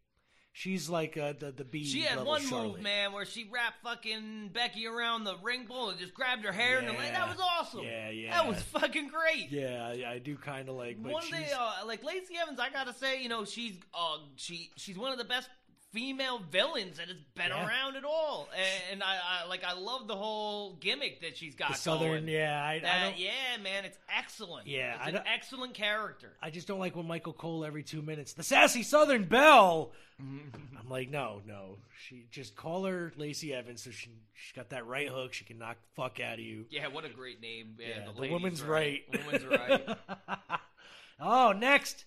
She's 0.58 0.88
like 0.88 1.18
uh, 1.18 1.34
the 1.38 1.52
the 1.52 1.64
B. 1.64 1.84
She 1.84 2.00
had 2.00 2.24
one 2.24 2.40
Charlotte. 2.40 2.76
move, 2.76 2.82
man, 2.82 3.12
where 3.12 3.26
she 3.26 3.46
wrapped 3.52 3.82
fucking 3.82 4.52
Becky 4.54 4.86
around 4.86 5.24
the 5.24 5.36
ring 5.42 5.66
pole 5.66 5.90
and 5.90 5.98
just 5.98 6.14
grabbed 6.14 6.46
her 6.46 6.52
hair 6.52 6.78
and 6.78 6.88
the 6.88 6.92
leg. 6.92 7.10
Yeah. 7.12 7.26
That 7.26 7.28
was 7.28 7.46
awesome. 7.58 7.84
Yeah, 7.84 8.08
yeah. 8.08 8.30
That 8.30 8.48
was 8.48 8.62
fucking 8.62 9.08
great. 9.08 9.50
Yeah, 9.50 9.86
I, 9.86 10.12
I 10.12 10.18
do 10.18 10.34
kind 10.34 10.70
of 10.70 10.76
like. 10.76 10.96
One 10.98 11.30
day, 11.30 11.50
uh, 11.54 11.86
like 11.86 12.02
Lacey 12.02 12.38
Evans, 12.40 12.58
I 12.58 12.70
gotta 12.70 12.94
say, 12.94 13.22
you 13.22 13.28
know, 13.28 13.44
she's 13.44 13.74
uh, 13.92 14.16
she 14.36 14.70
she's 14.76 14.96
one 14.96 15.12
of 15.12 15.18
the 15.18 15.24
best 15.24 15.50
female 15.96 16.40
villains 16.52 16.98
that 16.98 17.08
has 17.08 17.16
been 17.34 17.48
Yeah. 17.48 17.66
around 17.66 17.96
at 17.96 18.04
all, 18.04 18.50
and, 18.92 19.02
I, 19.02 19.16
I 19.44 19.46
like 19.48 19.64
I 19.64 19.72
love 19.72 20.06
the 20.06 20.14
whole 20.14 20.74
gimmick 20.74 21.22
that 21.22 21.38
she's 21.38 21.54
got. 21.54 21.70
the 21.72 21.74
southern. 21.78 22.08
going. 22.26 22.28
Yeah, 22.28 22.62
I, 22.62 22.72
I 22.74 22.78
That- 22.80 23.02
don't. 23.04 23.18
yeah, 23.18 23.30
man, 23.62 23.86
it's 23.86 23.96
excellent. 24.14 24.66
Yeah, 24.66 24.98
it's 25.06 25.16
an 25.16 25.22
excellent 25.26 25.72
character. 25.72 26.32
I 26.42 26.50
just 26.50 26.68
don't 26.68 26.78
like 26.80 26.94
when 26.96 27.06
Michael 27.06 27.32
Cole 27.32 27.64
every 27.64 27.82
two 27.82 28.02
minutes. 28.02 28.34
The 28.34 28.42
sassy 28.42 28.82
Southern 28.82 29.24
Belle. 29.24 29.90
I'm 30.20 30.88
like, 30.90 31.08
no, 31.08 31.40
no. 31.46 31.76
She 32.06 32.26
just 32.30 32.56
call 32.56 32.84
her 32.84 33.12
Lacey 33.16 33.54
Evans, 33.54 33.82
so 33.82 33.90
she 33.90 34.10
she 34.34 34.54
got 34.54 34.68
that 34.70 34.86
right 34.86 35.08
hook. 35.08 35.32
She 35.32 35.44
can 35.46 35.58
knock 35.58 35.76
the 35.80 36.02
fuck 36.02 36.20
out 36.20 36.34
of 36.34 36.40
you. 36.40 36.66
Yeah, 36.68 36.88
what 36.88 37.06
a 37.06 37.08
great 37.08 37.40
name. 37.40 37.76
Yeah, 37.78 37.86
Yeah, 38.04 38.12
the, 38.14 38.20
the 38.20 38.30
woman's 38.30 38.62
right. 38.62 39.02
Woman's 39.24 39.44
right. 39.46 39.96
oh, 41.20 41.52
next, 41.52 42.04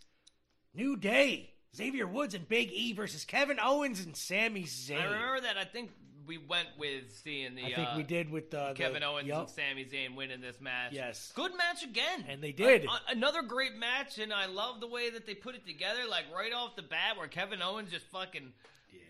New 0.76 0.96
Day. 0.96 1.54
Xavier 1.76 2.08
Woods 2.08 2.34
and 2.34 2.48
Big 2.48 2.72
E 2.72 2.94
versus 2.94 3.26
Kevin 3.26 3.58
Owens 3.62 4.04
and 4.04 4.16
Sami 4.16 4.64
Zayn. 4.64 5.00
I 5.02 5.06
remember 5.06 5.42
that. 5.42 5.58
I 5.58 5.66
think 5.66 5.92
we 6.26 6.38
went 6.38 6.68
with 6.78 7.12
seeing 7.24 7.56
the. 7.56 7.64
I 7.64 7.74
think 7.74 7.88
uh, 7.90 7.94
we 7.98 8.04
did 8.04 8.30
with 8.30 8.54
uh, 8.54 8.70
the, 8.70 8.74
Kevin 8.76 9.04
Owens 9.04 9.28
yup. 9.28 9.40
and 9.42 9.50
Sami 9.50 9.86
Zayn 9.86 10.16
winning 10.16 10.42
this 10.42 10.60
match. 10.62 10.92
Yes. 10.94 11.32
Good 11.36 11.52
match 11.58 11.84
again. 11.84 12.26
And 12.28 12.42
they 12.42 12.52
did. 12.52 12.86
A- 12.86 12.90
a- 12.90 13.02
another 13.12 13.42
great 13.42 13.76
match, 13.76 14.18
and 14.20 14.34
I 14.34 14.46
love 14.48 14.80
the 14.80 14.88
way 14.88 15.10
that 15.12 15.26
they 15.26 15.36
put 15.36 15.56
it 15.56 15.66
together, 15.66 16.02
like 16.10 16.26
right 16.36 16.54
off 16.54 16.76
the 16.76 16.82
bat, 16.84 17.18
where 17.18 17.28
Kevin 17.28 17.62
Owens 17.62 17.92
just 17.92 18.06
fucking 18.08 18.52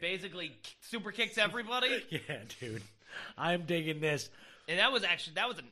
basically 0.02 0.52
super 0.82 1.12
kicks 1.12 1.38
everybody. 1.38 2.04
Yeah, 2.10 2.38
dude. 2.60 2.84
I'm 3.38 3.63
digging 3.63 4.00
this. 4.00 4.30
and 4.67 4.80
that 4.80 4.91
was 4.91 5.04
actually 5.04 5.34
that 5.34 5.48
was 5.48 5.58
an 5.58 5.65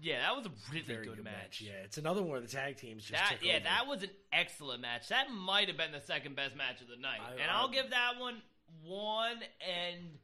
yeah 0.00 0.20
that 0.20 0.36
was 0.36 0.46
a 0.46 0.50
really 0.72 0.84
Very 0.86 1.06
good, 1.06 1.22
match. 1.24 1.60
Yeah, 1.64 1.72
it's 1.84 1.98
another 1.98 2.22
one 2.22 2.36
of 2.36 2.42
the 2.42 2.54
tag 2.54 2.76
teams 2.76 3.04
just 3.04 3.12
That 3.12 3.38
yeah, 3.42 3.54
over. 3.56 3.64
that 3.64 3.86
was 3.86 4.02
an 4.02 4.10
excellent 4.32 4.80
match. 4.82 5.08
That 5.08 5.30
might 5.30 5.68
have 5.68 5.76
been 5.76 5.92
the 5.92 6.00
second 6.00 6.36
best 6.36 6.54
match 6.56 6.80
of 6.80 6.88
the 6.88 6.96
night, 6.96 7.20
I- 7.26 7.32
and 7.32 7.50
I- 7.50 7.54
I'll 7.58 7.68
give 7.68 7.90
that 7.90 8.18
one 8.18 8.40
one 8.82 9.38
and 9.66 10.18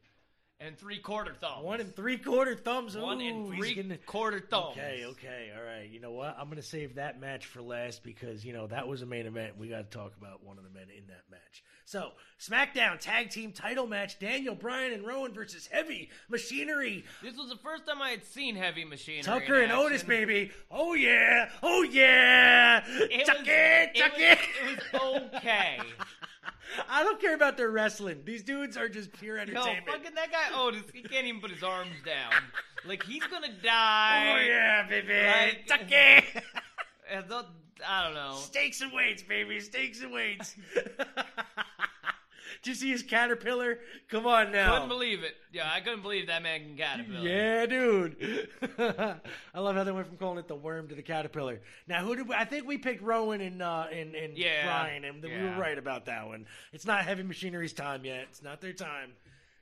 and 0.61 0.77
three 0.77 0.99
quarter 0.99 1.33
thumbs. 1.33 1.63
One 1.65 1.81
and 1.81 1.93
three 1.93 2.17
quarter 2.17 2.55
thumbs. 2.55 2.95
One 2.95 3.19
and 3.19 3.47
he's 3.53 3.57
three 3.59 3.73
getting- 3.75 3.97
quarter 4.05 4.39
thumbs. 4.39 4.77
Okay, 4.77 5.03
okay, 5.07 5.51
all 5.55 5.61
right. 5.63 5.89
You 5.89 5.99
know 5.99 6.11
what? 6.13 6.33
I'm 6.39 6.45
going 6.45 6.55
to 6.55 6.63
save 6.63 6.95
that 6.95 7.19
match 7.19 7.45
for 7.45 7.61
last 7.61 8.03
because, 8.03 8.45
you 8.45 8.53
know, 8.53 8.65
that 8.67 8.87
was 8.87 9.01
a 9.01 9.05
main 9.05 9.25
event. 9.25 9.57
We 9.57 9.67
got 9.67 9.91
to 9.91 9.97
talk 9.97 10.15
about 10.15 10.43
one 10.43 10.57
of 10.57 10.63
the 10.63 10.69
men 10.69 10.87
in 10.89 11.07
that 11.07 11.23
match. 11.29 11.61
So, 11.87 12.13
SmackDown 12.39 12.99
Tag 12.99 13.29
Team 13.29 13.51
title 13.51 13.85
match 13.85 14.17
Daniel 14.17 14.55
Bryan 14.55 14.91
and 14.93 15.05
Rowan 15.05 15.33
versus 15.33 15.67
Heavy 15.71 16.09
Machinery. 16.29 17.05
This 17.21 17.35
was 17.37 17.47
the 17.49 17.57
first 17.57 17.85
time 17.85 18.01
I 18.01 18.09
had 18.09 18.25
seen 18.25 18.55
Heavy 18.55 18.83
Machinery. 18.85 19.21
Tucker 19.21 19.61
and 19.61 19.71
Otis, 19.71 20.01
baby. 20.01 20.49
Oh, 20.71 20.95
yeah. 20.95 21.49
Oh, 21.61 21.83
yeah. 21.83 22.83
It 22.87 23.27
Tuck 23.27 23.37
was, 23.37 23.47
it, 23.47 23.91
it 23.93 23.95
tuck 23.99 24.13
was, 24.13 24.21
it. 24.21 24.39
it 24.63 24.93
was 24.93 25.21
okay. 25.35 25.77
I 26.89 27.03
don't 27.03 27.21
care 27.21 27.35
about 27.35 27.55
their 27.55 27.69
wrestling. 27.69 28.23
These 28.25 28.41
dudes 28.41 28.75
are 28.77 28.89
just 28.89 29.13
pure 29.13 29.35
Yo, 29.37 29.43
entertainment. 29.43 29.85
fucking 29.87 30.15
that 30.15 30.31
guy 30.31 30.59
Otis, 30.59 30.81
he 30.91 31.03
can't 31.03 31.27
even 31.27 31.39
put 31.39 31.51
his 31.51 31.63
arms 31.63 31.95
down. 32.05 32.31
Like 32.87 33.01
he's 33.01 33.23
gonna 33.23 33.47
die. 33.63 34.31
oh, 34.37 34.45
yeah, 34.47 34.87
baby. 34.87 35.07
Like- 35.11 35.65
Tuck 35.65 35.79
it. 35.89 36.23
The- 37.09 37.45
I 37.85 38.03
don't 38.03 38.13
know. 38.13 38.35
Steaks 38.35 38.81
and 38.81 38.91
weights, 38.93 39.23
baby. 39.23 39.59
Steaks 39.59 40.01
and 40.01 40.11
weights. 40.11 40.55
Did 42.63 42.69
you 42.69 42.75
see 42.75 42.89
his 42.89 43.03
caterpillar? 43.03 43.79
Come 44.09 44.25
on 44.25 44.51
now. 44.51 44.73
Couldn't 44.73 44.89
believe 44.89 45.23
it. 45.23 45.35
Yeah, 45.51 45.69
I 45.71 45.81
couldn't 45.81 46.01
believe 46.01 46.27
that 46.27 46.41
man 46.41 46.61
can 46.61 46.77
caterpillar. 46.77 47.27
Yeah, 47.27 47.65
dude. 47.65 48.49
I 49.53 49.59
love 49.59 49.75
how 49.75 49.83
they 49.83 49.91
went 49.91 50.07
from 50.07 50.17
calling 50.17 50.39
it 50.39 50.47
the 50.47 50.55
worm 50.55 50.87
to 50.87 50.95
the 50.95 51.01
caterpillar. 51.01 51.61
Now, 51.87 52.03
who 52.03 52.15
did 52.15 52.27
we, 52.27 52.35
I 52.35 52.45
think 52.45 52.67
we 52.67 52.77
picked 52.77 53.01
Rowan 53.01 53.41
and 53.41 53.61
uh, 53.61 53.85
and, 53.91 54.15
and 54.15 54.37
Yeah, 54.37 54.65
Bryan, 54.65 55.03
and 55.03 55.21
we 55.21 55.29
were 55.29 55.59
right 55.59 55.77
about 55.77 56.05
that 56.05 56.27
one. 56.27 56.45
It's 56.71 56.85
not 56.85 57.05
Heavy 57.05 57.23
Machinery's 57.23 57.73
time 57.73 58.05
yet. 58.05 58.25
It's 58.29 58.43
not 58.43 58.61
their 58.61 58.73
time. 58.73 59.11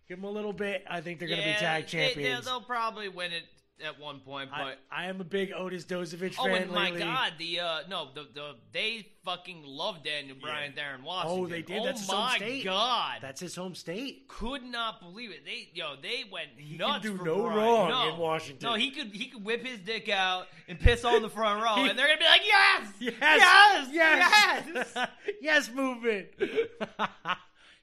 Give 0.07 0.17
them 0.17 0.25
a 0.25 0.31
little 0.31 0.53
bit. 0.53 0.83
I 0.89 1.01
think 1.01 1.19
they're 1.19 1.29
going 1.29 1.41
to 1.41 1.47
be 1.47 1.53
tag 1.53 1.87
champions. 1.87 2.45
They, 2.45 2.51
will 2.51 2.61
probably 2.61 3.07
win 3.07 3.31
it 3.31 3.43
at 3.85 3.99
one 3.99 4.19
point, 4.19 4.49
but. 4.51 4.77
I, 4.91 5.05
I 5.05 5.05
am 5.05 5.19
a 5.21 5.23
big 5.23 5.51
Otis 5.55 5.85
Dozovich 5.85 6.35
Oh, 6.39 6.45
fan 6.45 6.63
and 6.63 6.71
my 6.71 6.85
lately. 6.85 6.99
God! 7.01 7.33
The 7.39 7.59
uh, 7.59 7.79
no, 7.89 8.07
the 8.13 8.27
the 8.33 8.55
they 8.71 9.07
fucking 9.25 9.63
love 9.65 10.03
Daniel 10.03 10.35
Bryan 10.41 10.73
there 10.75 10.95
in 10.95 11.03
Washington. 11.03 11.43
Oh, 11.43 11.47
they 11.47 11.61
did? 11.61 11.79
Oh 11.79 11.85
That's 11.85 12.01
his 12.01 12.09
home 12.09 12.19
my 12.25 12.35
state. 12.37 12.63
God! 12.65 13.17
That's 13.21 13.41
his 13.41 13.55
home 13.55 13.75
state. 13.75 14.27
could 14.27 14.63
not 14.63 14.99
believe 15.01 15.31
it. 15.31 15.43
They 15.45 15.69
yo, 15.73 15.95
they 16.01 16.23
went 16.31 16.49
He 16.57 16.77
nuts. 16.77 17.03
can 17.05 17.13
do 17.13 17.17
for 17.17 17.25
no 17.25 17.41
Bryan. 17.43 17.57
wrong 17.57 17.89
No. 17.89 18.13
in 18.13 18.17
Washington. 18.19 18.69
No, 18.69 18.75
he 18.75 18.91
could 18.91 19.07
he 19.07 19.25
could 19.25 19.43
whip 19.43 19.65
his 19.65 19.79
dick 19.79 20.07
out 20.09 20.47
and 20.67 20.79
piss 20.79 21.03
on 21.03 21.21
the 21.21 21.29
front 21.29 21.63
row, 21.63 21.75
He- 21.83 21.89
and 21.89 21.97
they're 21.97 22.07
gonna 22.07 22.19
be 22.19 22.25
like, 22.25 22.41
yes, 22.45 22.87
Yes, 22.99 23.13
yes, 23.19 23.87
yes, 23.91 24.87
yes. 24.95 25.07
yes, 25.41 25.71
movement. 25.73 26.27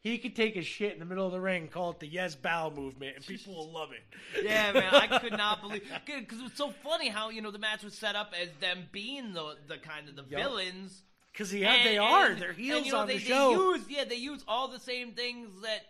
he 0.03 0.19
could 0.19 0.35
take 0.35 0.57
a 0.57 0.63
shit 0.63 0.93
in 0.95 0.99
the 0.99 1.05
middle 1.05 1.27
of 1.27 1.33
the 1.33 1.41
ring, 1.41 1.69
call 1.69 1.91
it 1.91 2.01
the 2.01 2.07
yes 2.07 2.35
bow 2.35 2.71
movement, 2.75 3.17
and 3.17 3.27
people 3.27 3.55
will 3.55 3.71
love 3.73 3.91
it. 3.93 4.45
yeah, 4.45 4.73
man, 4.73 4.95
I 4.95 5.19
could 5.19 5.33
not 5.37 5.61
believe 5.61 5.83
because 6.07 6.39
it 6.39 6.43
was 6.43 6.55
so 6.55 6.71
funny 6.83 7.09
how 7.09 7.29
you 7.31 7.43
know 7.43 7.51
the 7.51 7.59
match 7.59 7.83
was 7.83 7.95
set 7.95 8.17
up 8.17 8.33
as 8.41 8.49
them 8.61 8.85
being 8.93 9.33
the 9.33 9.57
the 9.69 9.77
kind 9.79 10.09
of 10.09 10.17
the 10.17 10.25
Yup. 10.29 10.41
villains. 10.43 11.03
Because 11.33 11.53
yeah, 11.55 11.75
And- 11.75 11.87
they 11.87 11.99
are. 11.99 12.27
and- 12.29 12.41
They're 12.43 12.53
heels 12.53 12.79
and, 12.79 12.87
you 12.87 12.93
know, 12.93 12.99
on 12.99 13.07
they, 13.07 13.19
the 13.19 13.25
show. 13.25 13.51
They 13.51 13.79
use, 13.79 13.87
yeah, 13.89 14.05
they 14.05 14.17
use 14.17 14.45
all 14.49 14.69
the 14.69 14.81
same 14.81 15.13
things 15.13 15.49
that 15.63 15.81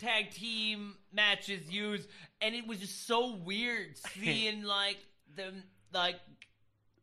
tag 0.00 0.30
team 0.32 0.94
matches 1.12 1.70
use, 1.70 2.06
and 2.40 2.54
it 2.54 2.66
was 2.66 2.78
just 2.78 3.06
so 3.06 3.34
weird 3.36 3.96
seeing 4.14 4.62
like 4.64 4.98
them 5.36 5.62
like 5.92 6.16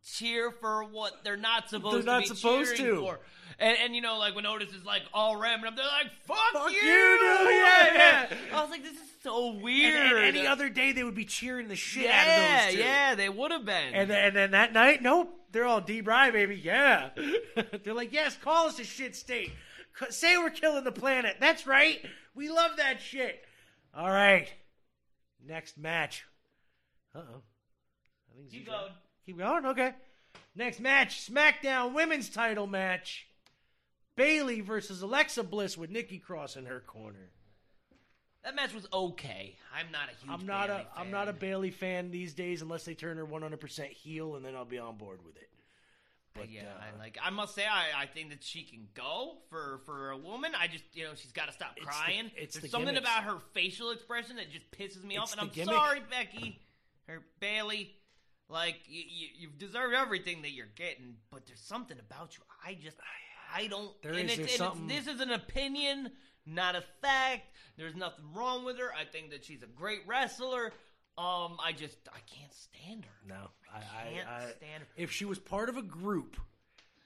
cheer 0.05 0.51
for 0.51 0.83
what 0.83 1.23
they're 1.23 1.37
not 1.37 1.69
supposed 1.69 1.95
They're 1.95 2.01
to 2.01 2.05
not 2.05 2.21
be 2.21 2.27
supposed 2.27 2.75
cheering 2.75 2.95
to. 2.95 3.01
for. 3.01 3.19
And, 3.57 3.77
and 3.83 3.95
you 3.95 4.01
know, 4.01 4.17
like 4.17 4.35
when 4.35 4.45
Otis 4.45 4.73
is 4.73 4.83
like 4.85 5.03
all 5.13 5.37
ramming 5.37 5.65
up, 5.65 5.75
they're 5.77 5.85
like, 5.85 6.11
"Fuck, 6.25 6.37
Fuck 6.51 6.71
you!" 6.71 6.77
you, 6.77 7.19
dude. 7.19 7.55
Yeah, 7.55 7.93
yeah. 7.93 8.35
I 8.53 8.61
was 8.61 8.69
like, 8.69 8.83
"This 8.83 8.95
is 8.95 9.09
so 9.23 9.53
weird." 9.53 9.95
and 10.17 10.25
any 10.25 10.45
other 10.45 10.67
day, 10.67 10.91
they 10.91 11.05
would 11.05 11.15
be 11.15 11.23
cheering 11.23 11.69
the 11.69 11.75
shit 11.75 12.03
yeah, 12.03 12.19
out 12.19 12.27
of 12.27 12.65
those 12.65 12.73
two. 12.73 12.79
yeah, 12.79 13.15
they 13.15 13.29
would 13.29 13.51
have 13.51 13.65
been. 13.65 13.93
And 13.93 14.09
then, 14.09 14.25
and 14.25 14.35
then 14.35 14.51
that 14.51 14.73
night, 14.73 15.01
nope, 15.01 15.33
they're 15.53 15.65
all 15.65 15.79
D. 15.79 16.01
Bry, 16.01 16.31
baby. 16.31 16.59
Yeah. 16.61 17.11
they're 17.83 17.93
like, 17.93 18.11
yes, 18.11 18.35
call 18.35 18.67
us 18.67 18.77
a 18.79 18.83
shit 18.83 19.15
state. 19.15 19.53
Say 20.09 20.37
we're 20.37 20.49
killing 20.49 20.83
the 20.83 20.91
planet. 20.91 21.37
That's 21.39 21.65
right. 21.65 22.05
We 22.33 22.49
love 22.49 22.71
that 22.77 22.99
shit. 22.99 23.41
All 23.95 24.09
right. 24.09 24.51
Next 25.47 25.77
match. 25.77 26.25
Uh 27.15 27.19
oh. 27.19 27.41
I 28.29 28.37
think 28.37 28.51
Keep 28.51 28.65
going. 28.67 28.91
Keep 29.25 29.37
going. 29.39 29.65
Okay. 29.65 29.93
Next 30.55 30.79
match: 30.79 31.29
SmackDown 31.29 31.93
Women's 31.93 32.29
Title 32.29 32.67
match. 32.67 33.27
Bayley 34.15 34.61
versus 34.61 35.01
Alexa 35.01 35.43
Bliss 35.43 35.77
with 35.77 35.89
Nikki 35.89 36.19
Cross 36.19 36.55
in 36.55 36.65
her 36.67 36.79
corner. 36.79 37.31
That 38.45 38.55
match 38.55 38.73
was 38.73 38.87
okay. 38.93 39.57
I'm 39.75 39.91
not 39.91 40.07
a 40.07 40.11
huge. 40.11 40.39
I'm 40.41 40.45
not 40.47 40.67
Bayley 40.67 40.87
a 40.95 40.99
I'm 40.99 41.11
not 41.11 41.27
a. 41.27 41.33
Bayley 41.33 41.71
fan 41.71 42.11
these 42.11 42.33
days 42.33 42.61
unless 42.61 42.85
they 42.85 42.93
turn 42.93 43.17
her 43.17 43.25
100% 43.25 43.87
heel, 43.87 44.35
and 44.35 44.45
then 44.45 44.55
I'll 44.55 44.63
be 44.63 44.77
on 44.77 44.95
board 44.97 45.19
with 45.25 45.35
it. 45.35 45.49
But 46.35 46.49
yeah, 46.51 46.61
uh, 46.63 46.83
I, 46.95 46.99
like 46.99 47.17
I 47.21 47.29
must 47.29 47.55
say, 47.55 47.63
I, 47.65 48.03
I 48.03 48.05
think 48.05 48.29
that 48.29 48.43
she 48.43 48.63
can 48.63 48.87
go 48.93 49.37
for 49.49 49.79
for 49.85 50.11
a 50.11 50.17
woman. 50.17 50.51
I 50.57 50.67
just 50.67 50.83
you 50.93 51.03
know 51.05 51.11
she's 51.15 51.31
got 51.31 51.47
to 51.47 51.53
stop 51.53 51.71
It's 51.75 51.85
the- 51.85 51.91
crying. 51.91 52.31
it's 52.37 52.55
There's 52.55 52.63
the 52.63 52.69
something 52.69 52.93
gimmicks. 52.93 53.09
about 53.09 53.23
her 53.23 53.37
facial 53.53 53.91
expression 53.91 54.35
that 54.37 54.51
just 54.51 54.69
pisses 54.71 55.03
me 55.03 55.17
off. 55.17 55.31
And 55.33 55.41
I'm 55.41 55.49
gimmick. 55.49 55.73
sorry, 55.73 56.01
Becky 56.09 56.59
her 57.07 57.21
Bayley. 57.39 57.93
Like 58.49 58.75
you, 58.87 59.01
you, 59.07 59.27
you've 59.39 59.57
deserved 59.57 59.95
everything 59.95 60.43
that 60.43 60.51
you're 60.51 60.67
getting, 60.75 61.15
but 61.31 61.45
there's 61.47 61.61
something 61.61 61.97
about 61.99 62.37
you. 62.37 62.43
I 62.65 62.75
just 62.75 62.97
I 63.53 63.67
don't. 63.67 63.91
There 64.01 64.13
and 64.13 64.29
is- 64.29 64.39
it's, 64.39 64.55
something- 64.57 64.89
it's, 64.89 65.05
this 65.05 65.15
is 65.15 65.21
an 65.21 65.31
opinion, 65.31 66.11
not 66.45 66.75
a 66.75 66.83
fact. 67.01 67.47
There's 67.77 67.95
nothing 67.95 68.25
wrong 68.33 68.63
with 68.63 68.77
her. 68.77 68.91
I 68.93 69.05
think 69.05 69.31
that 69.31 69.45
she's 69.45 69.63
a 69.63 69.67
great 69.67 70.01
wrestler. 70.05 70.73
Um, 71.17 71.57
I 71.63 71.71
just 71.71 71.97
I 72.13 72.19
can't 72.27 72.53
stand 72.53 73.05
her. 73.05 73.27
no, 73.27 73.49
I, 73.73 73.79
can't 74.13 74.27
I, 74.27 74.35
I 74.35 74.39
stand 74.41 74.81
her. 74.81 74.87
if 74.97 75.11
she 75.11 75.23
was 75.25 75.39
part 75.39 75.69
of 75.69 75.77
a 75.77 75.81
group, 75.81 76.35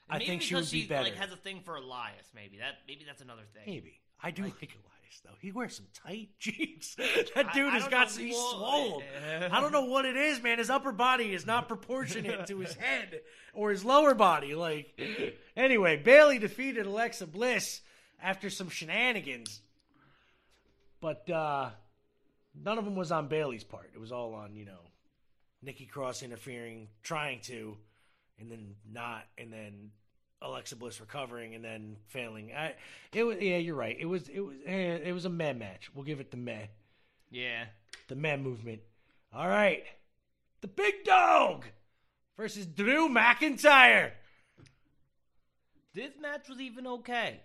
I 0.10 0.18
think 0.20 0.42
she 0.42 0.56
would 0.56 0.70
be 0.72 0.88
better. 0.88 1.04
Like 1.04 1.16
has 1.16 1.32
a 1.32 1.38
thing 1.38 1.62
for 1.64 1.76
Elias. 1.76 2.26
Maybe 2.34 2.58
that. 2.58 2.80
Maybe 2.88 3.06
that's 3.06 3.22
another 3.22 3.44
thing. 3.54 3.64
Maybe 3.68 4.00
I 4.22 4.32
do 4.32 4.44
like, 4.44 4.54
Elias 4.54 4.74
though. 5.24 5.36
He 5.40 5.52
wears 5.52 5.76
some 5.76 5.88
tight 5.94 6.30
jeans. 6.40 6.96
that 7.36 7.54
dude 7.54 7.74
I 7.74 7.80
has 7.80 7.88
got 7.88 8.12
some, 8.12 8.24
he's 8.24 8.36
swole. 8.36 9.04
I 9.52 9.62
don't 9.62 9.72
know 9.72 9.86
what 9.86 10.06
it 10.06 10.16
is, 10.16 10.42
man. 10.42 10.58
His 10.58 10.70
upper 10.70 10.92
body 10.92 11.34
is 11.34 11.46
not 11.46 11.68
proportionate 11.68 12.48
to 12.48 12.60
his 12.60 12.74
head 12.76 13.22
or 13.54 13.72
his 13.72 13.84
lower 13.84 14.14
body. 14.14 14.56
Like 14.56 15.00
anyway, 15.56 15.98
Bayley 15.98 16.40
defeated 16.40 16.86
Alexa 16.86 17.28
Bliss 17.28 17.82
after 18.22 18.50
some 18.50 18.70
shenanigans, 18.70 19.62
but 21.02 21.30
uh, 21.30 21.70
none 22.56 22.78
of 22.78 22.86
them 22.86 22.96
was 22.96 23.12
on 23.12 23.28
Bayley's 23.28 23.64
part. 23.64 23.92
It 23.94 24.00
was 24.00 24.12
all 24.12 24.34
on 24.34 24.56
you 24.56 24.66
know 24.66 24.82
Nikki 25.62 25.86
Cross 25.86 26.24
interfering, 26.24 26.88
trying 27.04 27.42
to, 27.42 27.78
and 28.40 28.52
then 28.52 28.76
not, 28.90 29.24
and 29.38 29.52
then 29.52 29.92
Alexa 30.42 30.76
Bliss 30.76 31.02
recovering 31.02 31.54
and 31.56 31.64
then 31.64 31.98
failing. 32.08 32.52
I, 32.56 32.74
it 33.14 33.24
was 33.24 33.38
yeah, 33.42 33.58
you're 33.58 33.76
right. 33.76 33.98
It 34.00 34.06
was 34.06 34.28
it 34.30 34.40
was 34.40 34.56
eh, 34.66 34.98
it 35.04 35.12
was 35.14 35.26
a 35.26 35.30
meh 35.30 35.54
match. 35.54 35.90
We'll 35.94 36.06
give 36.06 36.20
it 36.20 36.32
the 36.32 36.38
meh, 36.38 36.68
Yeah. 37.30 37.66
the 38.08 38.16
meh 38.16 38.38
movement. 38.38 38.82
All 39.34 39.48
right, 39.48 39.84
the 40.62 40.68
big 40.68 41.04
dog 41.04 41.66
versus 42.38 42.66
Drew 42.66 43.10
McIntyre. 43.10 44.12
This 45.94 46.12
match 46.22 46.48
was 46.48 46.60
even 46.62 46.88
okay. 46.88 47.42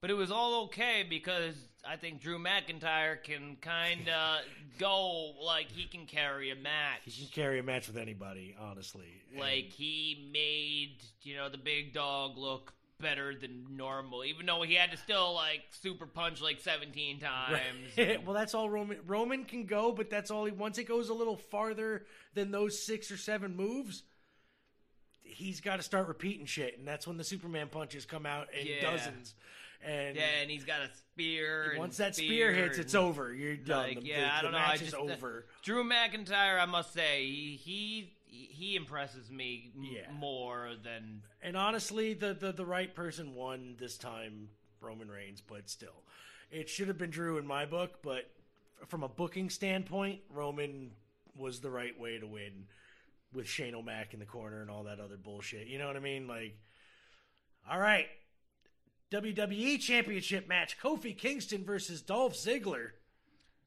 But 0.00 0.10
it 0.10 0.14
was 0.14 0.30
all 0.30 0.64
okay 0.64 1.04
because 1.08 1.54
I 1.88 1.96
think 1.96 2.20
Drew 2.20 2.38
McIntyre 2.38 3.22
can 3.22 3.56
kind 3.60 4.08
of 4.08 4.40
go 4.78 5.32
like 5.44 5.70
he 5.70 5.86
can 5.86 6.06
carry 6.06 6.50
a 6.50 6.56
match. 6.56 7.00
He 7.04 7.26
can 7.26 7.32
carry 7.32 7.58
a 7.58 7.62
match 7.62 7.86
with 7.86 7.96
anybody, 7.96 8.54
honestly. 8.60 9.22
And- 9.30 9.40
Like 9.40 9.70
he 9.72 10.28
made, 10.32 10.96
you 11.22 11.36
know, 11.36 11.48
the 11.48 11.58
big 11.58 11.92
dog 11.92 12.36
look 12.36 12.72
better 12.98 13.34
than 13.34 13.76
normal, 13.76 14.24
even 14.24 14.46
though 14.46 14.62
he 14.62 14.74
had 14.74 14.90
to 14.90 14.96
still 14.96 15.34
like 15.34 15.60
super 15.70 16.06
punch 16.06 16.40
like 16.40 16.60
17 16.60 17.20
times. 17.20 17.60
well, 18.24 18.34
that's 18.34 18.54
all 18.54 18.70
Roman. 18.70 18.98
Roman 19.06 19.44
can 19.44 19.66
go, 19.66 19.92
but 19.92 20.08
that's 20.08 20.30
all 20.30 20.46
he. 20.46 20.52
Once 20.52 20.78
it 20.78 20.84
goes 20.84 21.08
a 21.10 21.14
little 21.14 21.36
farther 21.36 22.06
than 22.34 22.50
those 22.50 22.82
six 22.82 23.10
or 23.10 23.18
seven 23.18 23.54
moves, 23.54 24.02
he's 25.22 25.60
got 25.60 25.76
to 25.76 25.82
start 25.82 26.08
repeating 26.08 26.46
shit, 26.46 26.78
and 26.78 26.86
that's 26.88 27.06
when 27.06 27.16
the 27.18 27.24
Superman 27.24 27.68
punches 27.68 28.06
come 28.06 28.24
out 28.26 28.48
in 28.58 28.66
Yeah. 28.66 28.80
dozens. 28.90 29.34
And 29.84 30.16
yeah, 30.16 30.22
and 30.42 30.50
he's 30.50 30.64
got 30.64 30.80
a 30.80 30.90
spear. 31.12 31.74
once 31.78 31.96
that 31.98 32.16
spear 32.16 32.52
hits, 32.52 32.78
it's 32.78 32.94
over. 32.94 33.32
You're 33.32 33.56
done. 33.56 33.88
Like, 33.88 34.00
the, 34.00 34.06
yeah, 34.06 34.20
the, 34.20 34.34
I 34.34 34.42
don't 34.42 34.52
know. 34.52 34.58
match 34.58 34.70
I 34.70 34.74
is 34.74 34.80
just, 34.92 34.94
over. 34.94 35.46
Drew 35.62 35.84
McIntyre, 35.84 36.60
I 36.60 36.66
must 36.66 36.92
say, 36.92 37.24
he 37.26 38.12
he, 38.24 38.48
he 38.50 38.76
impresses 38.76 39.30
me 39.30 39.70
m- 39.76 39.84
Yeah. 39.92 40.10
more 40.12 40.70
than 40.82 41.22
And 41.42 41.56
honestly, 41.56 42.14
the, 42.14 42.34
the 42.34 42.52
the 42.52 42.66
right 42.66 42.92
person 42.94 43.34
won 43.34 43.76
this 43.78 43.96
time, 43.96 44.48
Roman 44.80 45.08
Reigns. 45.10 45.40
But 45.40 45.68
still, 45.70 46.02
it 46.50 46.68
should 46.68 46.88
have 46.88 46.98
been 46.98 47.10
Drew 47.10 47.38
in 47.38 47.46
my 47.46 47.64
book. 47.66 48.02
But 48.02 48.28
from 48.88 49.02
a 49.02 49.08
booking 49.08 49.50
standpoint, 49.50 50.20
Roman 50.30 50.90
was 51.36 51.60
the 51.60 51.70
right 51.70 51.98
way 52.00 52.18
to 52.18 52.26
win 52.26 52.64
with 53.32 53.46
Shane 53.46 53.74
O'Mac 53.74 54.14
in 54.14 54.20
the 54.20 54.26
corner 54.26 54.62
and 54.62 54.70
all 54.70 54.84
that 54.84 55.00
other 55.00 55.16
bullshit. 55.16 55.66
You 55.66 55.78
know 55.78 55.86
what 55.86 55.96
I 55.96 56.00
mean? 56.00 56.26
Like, 56.26 56.56
all 57.70 57.78
right, 57.78 58.06
WWE 59.12 59.80
Championship 59.80 60.48
match: 60.48 60.78
Kofi 60.80 61.16
Kingston 61.16 61.64
versus 61.64 62.02
Dolph 62.02 62.34
Ziggler. 62.34 62.90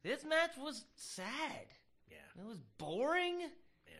this 0.02 0.24
match 0.24 0.52
was 0.58 0.84
sad. 0.96 1.66
Yeah, 2.10 2.16
It 2.42 2.46
was 2.46 2.58
boring. 2.78 3.40
yeah. 3.40 3.94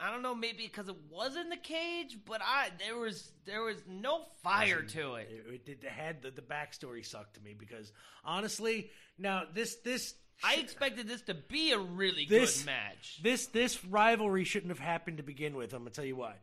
I 0.00 0.10
don't 0.10 0.22
know, 0.22 0.34
maybe 0.34 0.62
because 0.66 0.88
it 0.88 0.96
was 1.10 1.36
in 1.36 1.48
the 1.50 1.56
cage, 1.56 2.18
but 2.24 2.40
I 2.42 2.68
there 2.78 2.96
was 2.96 3.30
there 3.44 3.62
was 3.62 3.76
no 3.86 4.22
fire 4.42 4.82
to 4.82 5.14
it. 5.16 5.28
It, 5.30 5.68
it, 5.68 5.78
it 5.84 5.88
had 5.90 6.22
the, 6.22 6.30
the 6.30 6.42
backstory 6.42 7.04
sucked 7.04 7.34
to 7.34 7.40
me 7.42 7.54
because 7.58 7.92
honestly, 8.24 8.90
now 9.18 9.42
this 9.52 9.74
this 9.76 10.14
I 10.44 10.56
expected 10.56 11.08
this 11.08 11.22
to 11.22 11.34
be 11.34 11.72
a 11.72 11.78
really 11.78 12.26
This- 12.26 12.58
good 12.58 12.66
match. 12.66 13.20
This 13.22 13.46
this 13.46 13.84
rivalry 13.84 14.44
shouldn't 14.44 14.70
have 14.70 14.78
happened 14.78 15.18
to 15.18 15.22
begin 15.22 15.56
with. 15.56 15.72
I'm 15.74 15.80
gonna 15.80 15.90
tell 15.90 16.04
you 16.06 16.16
why. 16.16 16.34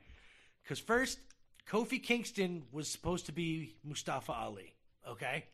Because 0.63 0.79
first, 0.79 1.19
Kofi 1.67 2.01
Kingston 2.01 2.63
was 2.71 2.89
supposed 2.89 3.25
to 3.27 3.31
be 3.31 3.75
Mustafa 3.83 4.31
Ali. 4.33 4.73
Okay, 5.07 5.45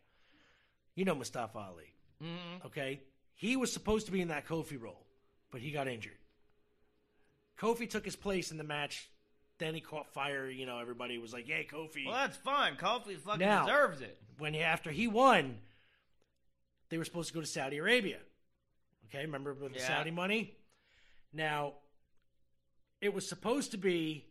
you 0.96 1.06
know 1.06 1.16
Mustafa 1.16 1.58
Ali. 1.58 1.94
Mhm. 2.22 2.66
Okay, 2.66 3.02
he 3.36 3.56
was 3.56 3.72
supposed 3.72 4.06
to 4.08 4.12
be 4.12 4.22
in 4.22 4.28
that 4.30 4.46
Kofi 4.48 4.80
role, 4.82 5.06
but 5.52 5.62
he 5.62 5.72
got 5.72 5.88
injured. 5.88 6.18
Kofi 7.58 7.90
took 7.90 8.06
his 8.06 8.16
place 8.16 8.52
in 8.52 8.58
the 8.58 8.64
match. 8.64 9.10
Then 9.58 9.74
he 9.76 9.82
caught 9.82 10.08
fire. 10.14 10.50
You 10.50 10.66
know, 10.66 10.80
everybody 10.80 11.18
was 11.18 11.34
like, 11.34 11.48
"Yay, 11.48 11.66
Kofi!" 11.66 12.06
Well, 12.06 12.16
that's 12.16 12.38
fine. 12.38 12.78
Kofi 12.78 13.20
fucking 13.20 13.40
Now- 13.40 13.66
deserves 13.66 14.02
it. 14.02 14.18
when 14.38 14.54
he, 14.54 14.62
after 14.62 14.90
he 14.92 15.08
won, 15.08 15.62
they 16.90 16.98
were 16.98 17.04
supposed 17.06 17.28
to 17.30 17.34
go 17.34 17.42
to 17.42 17.48
Saudi 17.48 17.78
Arabia. 17.78 18.22
Okay, 19.08 19.22
remember 19.22 19.54
with 19.54 19.74
the 19.74 19.80
Yeah. 19.80 19.88
Saudi 19.88 20.12
money? 20.12 20.56
Now, 21.34 21.76
it 23.02 23.10
was 23.14 23.28
supposed 23.28 23.72
to 23.72 23.78
be 23.78 24.29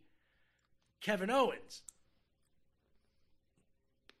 Kevin 1.01 1.29
Owens. 1.29 1.81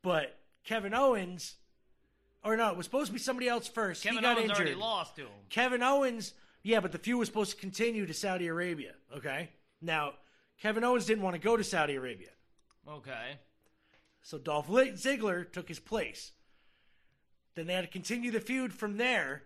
But 0.01 0.37
Kevin 0.63 0.93
Owens, 0.93 1.55
or 2.43 2.55
no, 2.55 2.69
it 2.69 2.77
was 2.77 2.85
supposed 2.85 3.07
to 3.07 3.13
be 3.13 3.19
somebody 3.19 3.47
else 3.47 3.67
first. 3.67 4.03
Kevin 4.03 4.17
he 4.17 4.21
got 4.21 4.37
Owens 4.37 4.51
injured. 4.51 4.67
already 4.67 4.79
lost 4.79 5.15
to 5.17 5.23
him. 5.23 5.29
Kevin 5.49 5.83
Owens, 5.83 6.33
yeah, 6.63 6.79
but 6.79 6.91
the 6.91 6.97
feud 6.97 7.19
was 7.19 7.27
supposed 7.27 7.51
to 7.51 7.57
continue 7.57 8.05
to 8.05 8.13
Saudi 8.13 8.47
Arabia. 8.47 8.93
Okay, 9.15 9.49
now 9.81 10.13
Kevin 10.61 10.83
Owens 10.83 11.05
didn't 11.05 11.23
want 11.23 11.35
to 11.35 11.41
go 11.41 11.57
to 11.57 11.63
Saudi 11.63 11.95
Arabia. 11.95 12.29
Okay. 12.87 13.39
So 14.21 14.37
Dolph 14.37 14.67
Ziggler 14.67 15.49
took 15.49 15.67
his 15.67 15.79
place. 15.79 16.33
Then 17.55 17.67
they 17.67 17.73
had 17.73 17.85
to 17.85 17.87
continue 17.87 18.31
the 18.31 18.39
feud 18.39 18.73
from 18.73 18.97
there 18.97 19.43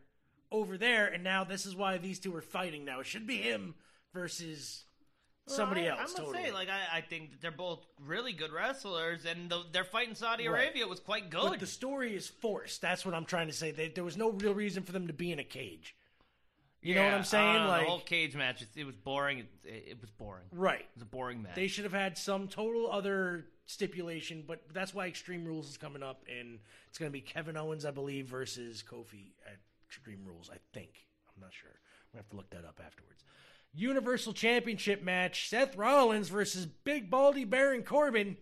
over 0.51 0.77
there, 0.77 1.07
and 1.07 1.23
now 1.23 1.43
this 1.43 1.65
is 1.65 1.75
why 1.75 1.97
these 1.97 2.19
two 2.19 2.35
are 2.35 2.41
fighting. 2.41 2.85
Now 2.85 2.99
it 2.99 3.07
should 3.07 3.25
be 3.27 3.37
him 3.37 3.75
versus 4.13 4.83
somebody 5.47 5.81
Well, 5.81 5.89
I, 5.89 5.91
else. 5.91 5.99
I 5.99 6.03
must 6.03 6.17
totally. 6.17 6.33
Gonna 6.35 6.47
say, 6.47 6.53
like, 6.53 6.69
I, 6.69 6.97
I 6.97 7.01
think 7.01 7.31
that 7.31 7.41
they're 7.41 7.51
both 7.51 7.85
really 8.05 8.33
good 8.33 8.51
wrestlers, 8.51 9.25
and 9.25 9.49
the, 9.49 9.63
their 9.71 9.83
fight 9.83 10.09
in 10.09 10.15
Saudi 10.15 10.47
Right. 10.47 10.63
Arabia 10.65 10.87
was 10.87 10.99
quite 10.99 11.29
good. 11.29 11.49
but 11.49 11.59
the 11.59 11.67
story 11.67 12.15
is 12.15 12.27
forced. 12.27 12.81
That's 12.81 13.05
what 13.05 13.13
I'm 13.13 13.25
trying 13.25 13.47
to 13.47 13.53
say. 13.53 13.71
They, 13.71 13.89
there 13.89 14.03
was 14.03 14.17
no 14.17 14.29
real 14.31 14.53
reason 14.53 14.83
for 14.83 14.91
them 14.91 15.07
to 15.07 15.13
be 15.13 15.31
in 15.31 15.39
a 15.39 15.43
cage. 15.43 15.95
You 16.81 16.95
know 16.95 17.05
what 17.05 17.13
I'm 17.13 17.23
saying? 17.23 17.55
Uh, 17.55 17.59
I 17.59 17.65
like 17.67 17.81
the 17.83 17.89
whole 17.89 17.99
cage 17.99 18.35
match, 18.35 18.61
it, 18.61 18.67
it 18.75 18.85
was 18.85 18.97
boring. 18.97 19.39
It, 19.39 19.47
it, 19.63 20.01
was 20.01 20.09
boring. 20.11 20.43
Right. 20.51 20.81
It 20.81 20.89
was 20.95 21.03
a 21.03 21.05
boring 21.05 21.41
match. 21.41 21.55
They 21.55 21.67
should 21.67 21.85
have 21.85 21.93
had 21.93 22.17
some 22.17 22.49
total 22.49 22.91
other 22.91 23.45
stipulation, 23.65 24.43
but 24.45 24.61
that's 24.73 24.93
why 24.93 25.07
Extreme 25.07 25.45
Rules 25.45 25.69
is 25.69 25.77
coming 25.77 26.03
up, 26.03 26.25
and 26.29 26.59
it's 26.89 26.97
going 26.97 27.09
to 27.09 27.13
be 27.13 27.21
Kevin 27.21 27.55
Owens, 27.55 27.85
I 27.85 27.91
believe, 27.91 28.27
versus 28.27 28.83
Kofi 28.83 29.31
at 29.47 29.57
Extreme 29.87 30.25
Rules. 30.25 30.49
I 30.53 30.57
think. 30.73 30.89
I'm 31.33 31.41
not 31.41 31.53
sure. 31.53 31.71
We 32.13 32.17
have 32.17 32.29
to 32.29 32.35
look 32.35 32.49
that 32.49 32.65
up 32.65 32.81
afterwards. 32.85 33.23
Universal 33.73 34.33
Championship 34.33 35.03
match: 35.03 35.49
Seth 35.49 35.75
Rollins 35.75 36.29
versus 36.29 36.65
Big 36.65 37.09
Baldy 37.09 37.43
Baron 37.45 37.83
Corbin. 37.83 38.37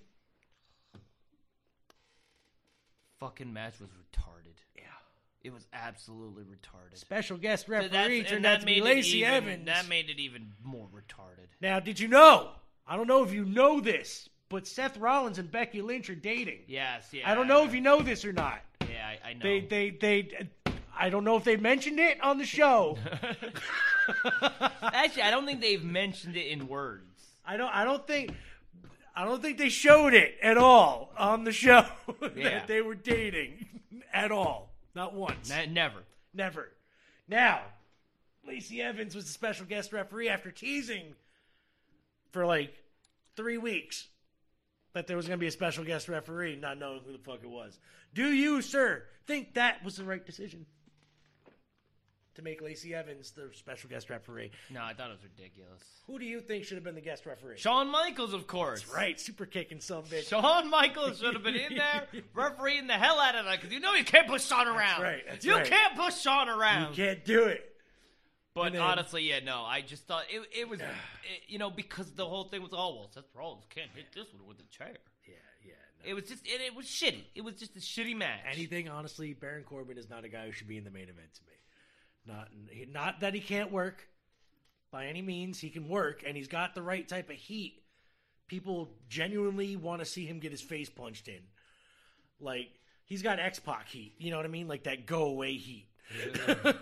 Fucking 3.20 3.52
match 3.54 3.80
was 3.80 3.90
retarded. 3.90 4.56
Yeah. 4.76 4.82
It 5.44 5.54
was 5.54 5.68
absolutely 5.74 6.44
retarded. 6.44 6.98
Special 6.98 7.38
guest 7.38 7.68
So 7.68 7.74
referee 7.74 8.20
and 8.20 8.28
turned 8.28 8.46
out 8.46 8.60
to 8.62 8.66
be 8.66 8.82
Lacey 8.82 9.20
even- 9.20 9.34
Evans. 9.34 9.66
That 9.68 9.88
made 9.88 10.10
it 10.10 10.20
even 10.20 10.54
more 10.64 10.88
retarded. 10.94 11.48
now, 11.62 11.80
did 11.80 12.00
you 12.00 12.08
know? 12.08 12.52
I 12.88 12.96
don't 12.98 13.08
know 13.08 13.24
if 13.24 13.32
you 13.32 13.46
know 13.46 13.80
this, 13.80 14.28
but 14.50 14.68
Seth 14.68 14.98
Rollins 14.98 15.38
and 15.38 15.50
Becky 15.52 15.82
Lynch 15.82 16.10
are 16.10 16.16
dating. 16.16 16.62
Yes, 16.68 17.08
yeah. 17.14 17.30
I 17.30 17.36
don't 17.36 17.48
know 17.48 17.64
if 17.64 17.74
you 17.76 17.82
know 17.82 18.02
this 18.02 18.26
or 18.26 18.34
not. 18.34 18.60
Yeah, 18.90 19.08
I, 19.24 19.30
I 19.30 19.34
know. 19.34 19.44
They, 19.44 19.60
they, 19.62 19.90
they. 19.92 20.50
I 20.98 21.10
don't 21.10 21.24
know 21.24 21.38
if 21.38 21.44
they 21.44 21.56
mentioned 21.58 22.00
it 22.00 22.20
on 22.22 22.38
the 22.40 22.46
show. 22.46 22.98
Actually, 24.82 25.24
I 25.24 25.32
don't 25.32 25.46
think 25.46 25.62
they've 25.62 25.84
mentioned 25.84 26.36
it 26.36 26.48
in 26.48 26.68
words. 26.68 27.06
I 27.46 27.58
don't. 27.58 27.74
I 27.74 27.84
don't 27.84 28.06
think. 28.06 28.32
I 29.16 29.26
don't 29.26 29.42
think 29.42 29.58
they 29.58 29.70
showed 29.70 30.14
it 30.14 30.36
at 30.42 30.58
all 30.58 31.12
on 31.18 31.44
the 31.44 31.52
show 31.52 31.86
Yeah. 32.36 32.50
that 32.60 32.68
they 32.68 32.82
were 32.82 32.96
dating 32.96 33.66
at 34.14 34.32
all. 34.32 34.70
Not 34.96 35.14
once. 35.14 35.50
Ne- 35.50 35.68
never. 35.68 36.04
Never. 36.34 36.70
Now, 37.28 37.62
Lacey 38.48 38.82
Evans 38.82 39.14
was 39.16 39.26
a 39.26 39.30
special 39.34 39.66
guest 39.66 39.92
referee 39.92 40.30
after 40.30 40.50
teasing 40.50 41.14
for 42.32 42.46
like 42.46 42.74
three 43.36 43.58
weeks 43.58 44.08
that 44.94 45.08
there 45.08 45.18
was 45.18 45.28
going 45.28 45.38
to 45.38 45.42
be 45.42 45.48
a 45.48 45.52
special 45.52 45.84
guest 45.84 46.08
referee, 46.10 46.56
not 46.56 46.78
knowing 46.78 47.02
who 47.06 47.12
the 47.12 47.18
fuck 47.20 47.40
it 47.44 47.50
was. 47.50 47.80
Do 48.14 48.32
you, 48.32 48.62
sir, 48.62 49.04
think 49.28 49.54
that 49.56 49.84
was 49.84 49.96
the 49.98 50.04
right 50.04 50.26
decision 50.26 50.66
to 52.36 52.42
make 52.42 52.62
Lacey 52.62 52.96
Evans 52.96 53.32
the 53.32 53.50
special 53.54 53.90
guest 53.90 54.10
referee? 54.10 54.52
No, 54.70 54.82
I 54.82 54.94
thought 54.94 55.10
it 55.10 55.14
was 55.22 55.24
ridiculous. 55.24 55.82
Who 56.08 56.20
do 56.20 56.26
you 56.26 56.40
think 56.40 56.66
should 56.66 56.76
have 56.76 56.84
been 56.84 56.96
the 56.96 57.02
guest 57.02 57.26
referee? 57.26 57.58
Shawn 57.58 57.90
Michaels, 57.90 58.34
of 58.34 58.48
course. 58.48 58.86
Right, 58.88 59.20
super 59.20 59.46
kicking 59.46 59.80
some 59.80 60.04
bitch. 60.04 60.30
Shawn 60.30 60.70
Michaels 60.70 61.20
should 61.20 61.34
have 61.34 61.44
been 61.44 61.56
in 61.56 61.76
there 61.76 62.08
refereeing 62.34 62.88
the 62.88 62.94
hell 62.94 63.20
out 63.20 63.36
of 63.36 63.46
that 63.46 63.60
because 63.60 63.74
you 63.74 63.80
know 63.80 63.94
you 63.94 64.04
can't 64.04 64.28
push 64.28 64.46
Shawn 64.46 64.68
around. 64.68 65.02
right, 65.02 65.24
that's 65.28 65.46
you 65.46 65.56
right. 65.56 65.66
can't 65.66 65.96
push 65.96 66.16
Shawn 66.18 66.50
around. 66.50 66.96
You 66.98 67.04
can't 67.06 67.26
do 67.26 67.44
it. 67.44 67.68
But 68.54 68.74
then- 68.74 68.82
honestly, 68.82 69.24
yeah, 69.24 69.40
no. 69.40 69.64
I 69.64 69.82
just 69.82 70.06
thought 70.08 70.24
it, 70.30 70.42
it 70.58 70.68
was, 70.70 70.80
it, 70.82 70.88
you 71.48 71.58
know, 71.58 71.70
because 71.70 72.12
the 72.12 72.26
whole 72.26 72.46
thing 72.46 72.62
was, 72.62 72.72
oh 72.74 72.96
well, 72.96 73.10
Seth 73.14 73.24
Rollins 73.34 73.66
can't 73.70 73.90
hit 73.96 74.06
this 74.14 74.28
one 74.34 74.48
with 74.48 74.60
a 74.60 74.68
chair. 74.76 74.98
Yeah, 75.26 75.36
yeah. 75.66 75.74
no. 76.04 76.10
It 76.10 76.14
was 76.14 76.26
just, 76.26 76.46
it, 76.46 76.62
it 76.62 76.76
was 76.76 76.86
shitty. 76.86 77.24
It 77.36 77.42
was 77.42 77.56
just 77.56 77.76
a 77.78 77.80
shitty 77.80 78.16
match. 78.16 78.40
anything 78.52 78.90
honestly 78.90 79.34
baron 79.34 79.64
corbin 79.64 79.98
is 79.98 80.10
not 80.10 80.26
a 80.26 80.30
guy 80.30 80.46
who 80.46 80.52
should 80.52 80.68
be 80.68 80.78
in 80.78 80.84
the 80.84 80.92
main 80.92 81.04
event 81.04 81.34
to 81.36 81.42
me 81.44 81.54
not 82.26 82.50
not 82.92 83.20
that 83.22 83.34
he 83.34 83.40
can't 83.40 83.72
work. 83.72 84.08
By 84.92 85.06
any 85.06 85.22
means 85.22 85.60
he 85.60 85.70
can 85.70 85.88
work 85.88 86.22
and 86.28 86.36
he's 86.36 86.50
got 86.50 86.76
the 86.76 86.82
right 86.82 87.08
type 87.08 87.30
of 87.30 87.38
heat. 87.38 87.82
People 88.48 88.90
genuinely 89.08 89.78
want 89.78 90.00
to 90.00 90.06
see 90.06 90.26
him 90.26 90.40
get 90.40 90.52
his 90.52 90.62
face 90.62 90.90
punched 90.90 91.30
in. 91.30 91.40
Like 92.42 92.68
he's 93.12 93.22
got 93.22 93.40
x-pac 93.40 93.90
heat 93.90 94.16
you 94.20 94.32
know 94.32 94.38
what 94.38 94.46
i 94.46 94.50
mean? 94.50 94.70
Like 94.70 94.84
that 94.84 95.06
go 95.06 95.26
away 95.26 95.54
heat 95.54 95.88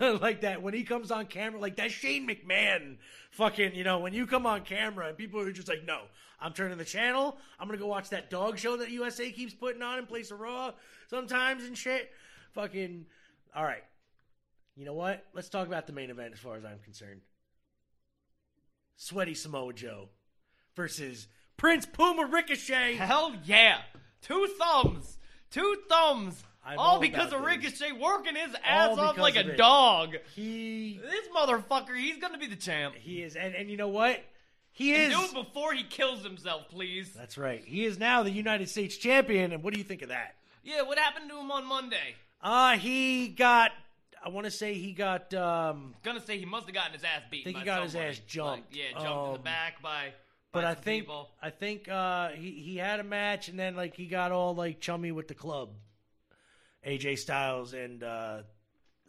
like 0.00 0.40
that 0.40 0.62
when 0.62 0.74
he 0.74 0.84
comes 0.84 1.10
on 1.10 1.26
camera 1.26 1.60
like 1.60 1.76
that 1.76 1.90
shane 1.90 2.26
mcmahon 2.26 2.96
fucking 3.30 3.74
you 3.76 3.84
know 3.84 4.00
when 4.00 4.12
you 4.12 4.26
come 4.26 4.44
on 4.44 4.62
camera 4.62 5.06
and 5.06 5.16
people 5.16 5.40
are 5.40 5.52
just 5.52 5.68
like 5.68 5.84
no 5.84 6.02
i'm 6.40 6.52
turning 6.52 6.78
the 6.78 6.84
channel. 6.84 7.36
I'm 7.58 7.68
gonna 7.68 7.78
go 7.78 7.86
watch 7.86 8.10
that 8.10 8.30
dog 8.30 8.58
show 8.58 8.76
that 8.76 8.90
usa 8.90 9.30
keeps 9.30 9.54
putting 9.54 9.82
on 9.82 9.98
in 9.98 10.06
place 10.06 10.30
of 10.30 10.40
raw 10.40 10.72
sometimes 11.08 11.64
and 11.64 11.76
shit. 11.76 12.10
Fucking 12.54 13.06
all 13.54 13.64
right 13.64 13.84
you 14.80 14.86
know 14.86 14.94
what 14.94 15.26
let's 15.34 15.50
talk 15.50 15.66
about 15.66 15.86
the 15.86 15.92
main 15.92 16.08
event 16.08 16.32
as 16.32 16.38
far 16.40 16.56
as 16.56 16.64
i'm 16.64 16.78
concerned 16.82 17.20
sweaty 18.96 19.34
samoa 19.34 19.72
joe 19.74 20.08
versus 20.74 21.28
prince 21.58 21.84
puma 21.84 22.26
ricochet 22.26 22.94
Hell 22.96 23.34
yeah. 23.44 23.82
Two 24.22 24.46
thumbs. 24.58 25.18
Two 25.50 25.76
thumbs. 25.88 26.42
All 26.66 26.78
all 26.78 27.00
because 27.00 27.32
of 27.32 27.40
this. 27.42 27.48
Ricochet 27.48 27.92
working 27.92 28.36
his 28.36 28.54
ass 28.64 28.96
off 28.98 29.16
like 29.18 29.36
of 29.36 29.46
a 29.46 29.50
it. 29.52 29.56
dog. 29.56 30.16
he 30.34 31.00
This 31.02 31.28
motherfucker, 31.34 31.96
he's 31.96 32.18
gonna 32.18 32.38
be 32.38 32.46
the 32.46 32.56
champ. 32.56 32.94
he 32.94 33.22
is 33.22 33.36
and, 33.36 33.54
and 33.54 33.70
you 33.70 33.76
know 33.76 33.88
what 33.88 34.22
he 34.72 34.92
is 34.92 35.12
Do 35.12 35.22
it 35.24 35.34
before 35.34 35.72
he 35.74 35.82
kills 35.84 36.22
himself, 36.22 36.68
please. 36.68 37.12
That's 37.12 37.36
right. 37.36 37.62
He 37.64 37.84
is 37.84 37.98
now 37.98 38.22
the 38.22 38.30
United 38.30 38.68
States 38.68 38.96
champion, 38.96 39.52
and 39.52 39.62
what 39.62 39.72
do 39.74 39.78
you 39.78 39.84
think 39.84 40.02
of 40.02 40.08
that? 40.10 40.36
Yeah, 40.62 40.82
what 40.82 40.98
happened 40.98 41.28
to 41.30 41.38
him 41.38 41.50
on 41.50 41.66
Monday? 41.66 42.14
Uh 42.42 42.76
he 42.78 43.28
got. 43.28 43.72
I 44.22 44.28
want 44.28 44.44
to 44.44 44.50
say 44.50 44.74
he 44.74 44.92
got. 44.92 45.32
um 45.34 45.94
Gonna 46.02 46.20
say 46.20 46.38
he 46.38 46.44
must 46.44 46.66
have 46.66 46.74
gotten 46.74 46.92
his 46.92 47.04
ass 47.04 47.22
beat. 47.30 47.40
I 47.40 47.44
Think 47.44 47.58
he 47.58 47.64
got 47.64 47.82
his 47.82 47.94
ass 47.94 48.20
jumped. 48.26 48.72
Like, 48.72 48.78
yeah, 48.78 48.92
jumped 49.00 49.26
in 49.26 49.32
the 49.32 49.38
Um, 49.38 49.42
back 49.42 49.82
by. 49.82 50.12
But 50.52 50.64
I 50.64 50.74
think 50.74 51.04
people. 51.04 51.30
I 51.40 51.50
think 51.50 51.88
uh 51.88 52.30
he 52.30 52.50
he 52.50 52.76
had 52.76 53.00
a 53.00 53.04
match, 53.04 53.48
and 53.48 53.58
then 53.58 53.76
like 53.76 53.94
he 53.94 54.06
got 54.06 54.32
all 54.32 54.54
like 54.54 54.80
chummy 54.80 55.12
with 55.12 55.28
the 55.28 55.34
club, 55.34 55.70
AJ 56.86 57.18
Styles 57.18 57.72
and 57.72 58.02
uh, 58.02 58.42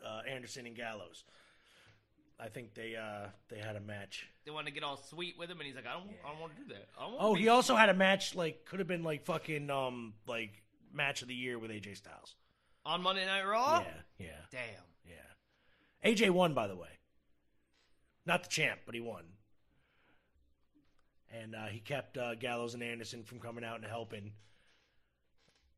uh 0.05 0.21
Anderson 0.29 0.65
and 0.67 0.75
Gallows. 0.75 1.23
I 2.39 2.49
think 2.49 2.73
they 2.73 2.95
uh 2.95 3.27
they 3.49 3.57
had 3.59 3.75
a 3.75 3.79
match. 3.79 4.27
they 4.45 4.51
want 4.51 4.67
to 4.67 4.73
get 4.73 4.83
all 4.83 4.97
sweet 4.97 5.35
with 5.37 5.49
him, 5.49 5.59
and 5.59 5.67
he's 5.67 5.75
like, 5.75 5.85
I 5.87 5.93
don't, 5.93 6.09
I 6.25 6.31
don't 6.31 6.39
want 6.39 6.55
to 6.55 6.61
do 6.63 6.67
that. 6.73 6.87
I 6.99 7.03
don't 7.07 7.17
Oh, 7.19 7.33
he 7.33 7.49
also 7.49 7.75
had 7.75 7.89
a 7.89 7.93
match 7.93 8.33
like 8.35 8.65
could 8.65 8.79
have 8.79 8.87
been 8.87 9.03
like 9.03 9.25
fucking 9.25 9.69
um 9.69 10.13
like 10.27 10.51
match 10.93 11.21
of 11.21 11.27
the 11.27 11.35
year 11.35 11.57
with 11.59 11.71
AJ 11.71 11.97
Styles. 11.97 12.35
On 12.85 13.01
Monday 13.01 13.25
Night 13.25 13.43
Raw. 13.43 13.79
Yeah, 13.79 14.25
yeah. 14.25 14.27
Damn. 14.51 14.83
Yeah. 15.05 16.11
AJ 16.11 16.31
won, 16.31 16.53
by 16.53 16.67
the 16.67 16.75
way. 16.75 16.89
Not 18.25 18.43
the 18.43 18.49
champ, 18.49 18.81
but 18.85 18.95
he 18.95 19.01
won. 19.01 19.23
And 21.33 21.55
uh, 21.55 21.67
he 21.67 21.79
kept 21.79 22.17
uh, 22.17 22.35
Gallows 22.35 22.73
and 22.73 22.83
Anderson 22.83 23.23
from 23.23 23.39
coming 23.39 23.63
out 23.63 23.77
and 23.77 23.85
helping. 23.85 24.31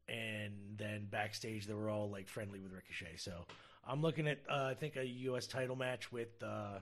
And 0.10 0.54
then 0.78 1.08
backstage, 1.10 1.68
they 1.68 1.74
were 1.74 1.90
all 1.90 2.10
like 2.10 2.28
friendly 2.28 2.60
with 2.60 2.74
Ricochet. 2.74 3.18
So 3.18 3.46
I'm 3.88 4.02
looking 4.02 4.28
at, 4.28 4.40
uh, 4.50 4.66
I 4.66 4.74
think, 4.74 4.98
a 4.98 5.06
U.S. 5.06 5.48
title 5.48 5.76
match 5.76 6.12
with 6.12 6.42
uh, 6.42 6.80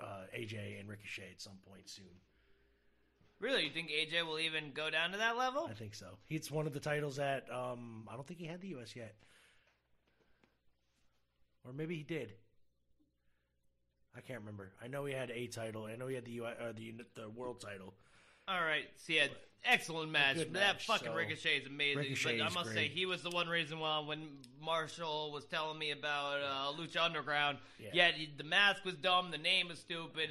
uh, 0.00 0.24
AJ 0.36 0.78
and 0.78 0.88
Ricochet 0.88 1.30
at 1.32 1.40
some 1.40 1.58
point 1.68 1.88
soon. 1.88 2.04
Really, 3.42 3.64
you 3.64 3.70
think 3.70 3.90
AJ 3.90 4.24
will 4.24 4.38
even 4.38 4.70
go 4.72 4.88
down 4.88 5.10
to 5.10 5.18
that 5.18 5.36
level? 5.36 5.66
I 5.68 5.74
think 5.74 5.96
so. 5.96 6.06
He's 6.28 6.48
one 6.48 6.68
of 6.68 6.72
the 6.72 6.78
titles 6.80 7.16
that 7.16 7.44
um, 7.52 8.08
I 8.08 8.14
don't 8.14 8.24
think 8.26 8.38
he 8.38 8.46
had 8.46 8.60
the 8.60 8.68
U.S. 8.68 8.94
yet, 8.94 9.16
or 11.66 11.72
maybe 11.72 11.96
he 11.96 12.04
did. 12.04 12.34
I 14.16 14.20
can't 14.20 14.38
remember. 14.40 14.70
I 14.82 14.86
know 14.86 15.04
he 15.06 15.12
had 15.12 15.30
a 15.30 15.46
title. 15.48 15.86
I 15.86 15.96
know 15.96 16.06
he 16.06 16.14
had 16.14 16.24
the 16.24 16.32
U.S. 16.32 16.56
Uh, 16.60 16.72
the 16.72 16.94
the 17.20 17.28
world 17.30 17.60
title. 17.60 17.94
All 18.46 18.60
right, 18.62 18.84
so 18.96 19.12
yeah, 19.12 19.26
excellent 19.64 20.10
match. 20.12 20.36
that 20.36 20.52
match, 20.52 20.86
fucking 20.86 21.08
so- 21.08 21.14
Ricochet 21.14 21.58
is 21.58 21.66
amazing. 21.66 21.98
Ricochet 21.98 22.38
but 22.38 22.46
I 22.46 22.50
must 22.50 22.72
say, 22.72 22.88
he 22.88 23.06
was 23.06 23.22
the 23.22 23.30
one 23.30 23.48
reason 23.48 23.78
why 23.80 24.00
when 24.00 24.28
Marshall 24.60 25.30
was 25.32 25.44
telling 25.46 25.78
me 25.78 25.90
about 25.92 26.40
uh, 26.42 26.72
Lucha 26.80 27.02
Underground, 27.04 27.58
Yeah. 27.78 27.90
yeah, 27.92 28.10
he- 28.12 28.32
the 28.36 28.44
mask 28.44 28.84
was 28.84 28.96
dumb, 28.96 29.30
the 29.30 29.38
name 29.38 29.68
was 29.68 29.78
stupid. 29.78 30.30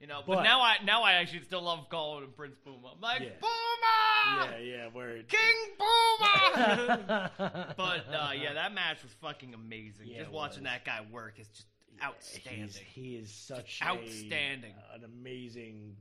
You 0.00 0.06
know, 0.06 0.22
but, 0.26 0.36
But- 0.36 0.42
now 0.44 0.62
I 0.62 0.76
now 0.84 1.02
I 1.02 1.12
actually 1.14 1.42
still 1.42 1.62
love 1.62 1.88
calling 1.90 2.24
him 2.24 2.32
Prince 2.34 2.56
Puma. 2.64 2.92
I'm 2.94 3.00
like 3.02 3.20
Yeah. 3.20 3.28
Puma, 3.40 4.50
Yeah, 4.52 4.58
yeah. 4.58 4.88
Word. 4.94 5.28
King 5.28 5.76
Puma. 5.78 7.30
but 7.76 8.04
uh, 8.12 8.30
yeah, 8.34 8.54
that 8.54 8.72
match 8.72 9.02
was 9.02 9.12
fucking 9.20 9.52
amazing. 9.52 10.06
Yeah, 10.06 10.20
just 10.20 10.30
watching 10.30 10.62
was. 10.64 10.72
that 10.72 10.84
guy 10.86 11.00
work 11.12 11.34
is 11.38 11.48
just 11.48 11.66
outstanding. 12.02 12.62
He's, 12.68 12.76
he 12.94 13.16
is 13.16 13.30
such 13.30 13.80
outstanding. 13.84 14.72
a, 14.90 14.94
an 14.96 15.04
amazing, 15.04 15.96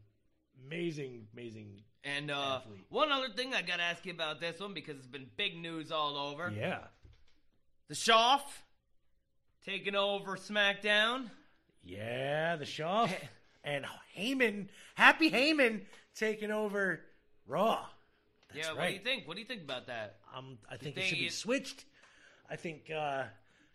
amazing, 0.66 1.28
amazing. 1.34 1.82
And 2.06 2.32
uh, 2.32 2.62
one 2.88 3.12
other 3.12 3.28
thing 3.28 3.54
I 3.54 3.62
gotta 3.62 3.84
ask 3.84 4.06
you 4.06 4.14
about 4.14 4.40
this 4.40 4.62
one 4.62 4.74
because 4.74 4.96
it's 4.96 5.08
been 5.08 5.28
big 5.36 5.58
news 5.58 5.92
all 5.92 6.16
over. 6.16 6.54
Yeah, 6.58 6.80
Bischoff 7.90 8.64
taking 9.66 9.96
over 9.96 10.38
SmackDown. 10.38 11.30
yeah. 11.84 12.56
The 12.56 12.66
Shaw 12.66 13.08
and 13.64 13.86
Heyman, 14.18 14.68
Happy 14.96 15.30
Heyman 15.32 15.82
taking 16.16 16.52
over 16.52 17.02
Raw. 17.48 17.86
That's 18.54 18.68
yeah, 18.68 18.74
what 18.74 18.88
do 18.88 18.94
you 18.94 19.00
think? 19.00 19.28
What 19.28 19.36
do 19.36 19.42
you 19.42 19.48
think 19.48 19.64
about 19.64 19.88
that? 19.88 20.18
Um, 20.36 20.58
I 20.70 20.78
think 20.78 20.98
it 20.98 21.04
should 21.04 21.18
be 21.20 21.28
is- 21.28 21.38
switched. 21.38 21.86
I 22.50 22.56
think 22.56 22.90
uh, 22.90 23.24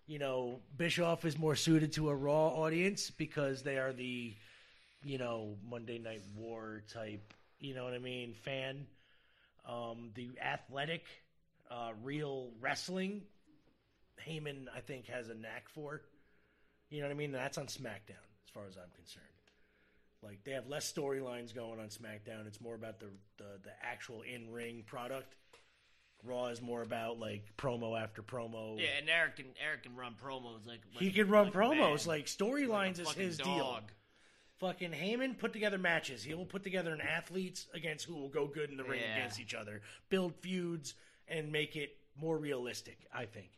you 0.07 0.19
know 0.19 0.61
Bischoff 0.77 1.25
is 1.25 1.39
more 1.39 1.55
suited 1.55 1.93
to 1.93 2.09
a 2.11 2.15
Raw 2.15 2.49
audience 2.49 3.11
because 3.11 3.63
they 3.63 3.79
are 3.79 3.93
the 3.93 4.35
you 5.05 5.19
know 5.19 5.57
Monday 5.69 5.99
Night 5.99 6.23
War 6.37 6.83
type. 6.93 7.33
You 7.61 7.75
know 7.75 7.85
what 7.85 7.95
I 7.95 7.99
mean? 7.99 8.35
Fan. 8.35 8.87
Um, 9.67 10.11
the 10.15 10.31
athletic, 10.43 11.07
uh, 11.71 11.93
real 12.03 12.51
wrestling. 12.61 13.23
Heyman, 14.29 14.67
I 14.75 14.81
think, 14.81 15.07
has 15.07 15.29
a 15.29 15.35
knack 15.35 15.69
for. 15.69 16.03
You 16.91 17.01
know 17.01 17.07
what 17.07 17.15
I 17.15 17.17
mean? 17.17 17.33
That's 17.33 17.59
on 17.59 17.67
SmackDown, 17.67 18.21
as 18.45 18.51
far 18.53 18.65
as 18.69 18.77
I'm 18.77 18.91
concerned. 18.95 19.25
Like 20.25 20.43
they 20.45 20.53
have 20.53 20.67
less 20.67 20.91
storylines 20.93 21.55
going 21.55 21.79
on 21.79 21.87
SmackDown. 21.89 22.47
It's 22.47 22.61
more 22.61 22.75
about 22.75 22.99
the 23.01 23.07
the, 23.37 23.45
the 23.63 23.71
actual 23.83 24.23
in 24.23 24.51
ring 24.51 24.83
product. 24.87 25.35
Raw 26.25 26.47
is 26.47 26.63
more 26.63 26.81
about 26.83 27.19
like 27.19 27.45
promo 27.59 28.01
after 28.01 28.23
promo. 28.23 28.79
Yeah, 28.81 28.87
and 28.99 29.09
Eric 29.11 29.37
can 29.37 29.47
Eric 29.63 29.83
can 29.83 29.95
run 29.95 30.15
promos 30.23 30.67
like, 30.67 30.81
he 30.99 31.11
can 31.11 31.29
run 31.29 31.47
like 31.47 31.55
promos. 31.55 32.07
man. 32.07 32.17
Like 32.17 32.27
storylines 32.27 33.05
Like 33.05 33.19
is 33.19 33.23
his 33.27 33.37
dog. 33.39 33.47
deal. 33.47 33.81
Fucking 34.61 34.93
Heyman 34.93 35.37
put 35.37 35.53
together 35.53 35.77
matches. 35.79 36.23
He 36.23 36.33
will 36.33 36.47
put 36.47 36.63
together 36.63 36.95
an 36.95 37.01
athletes 37.03 37.67
against 37.75 38.07
who 38.07 38.15
will 38.15 38.29
go 38.31 38.47
good 38.47 38.71
in 38.71 38.77
the 38.79 38.85
ring 38.85 39.01
Yeah. 39.05 39.17
against 39.17 39.39
each 39.41 39.53
other, 39.53 39.83
build 40.09 40.35
feuds, 40.37 40.95
and 41.29 41.53
make 41.53 41.77
it 41.77 41.91
more 42.19 42.39
realistic. 42.39 43.07
I 43.13 43.27
think. 43.27 43.51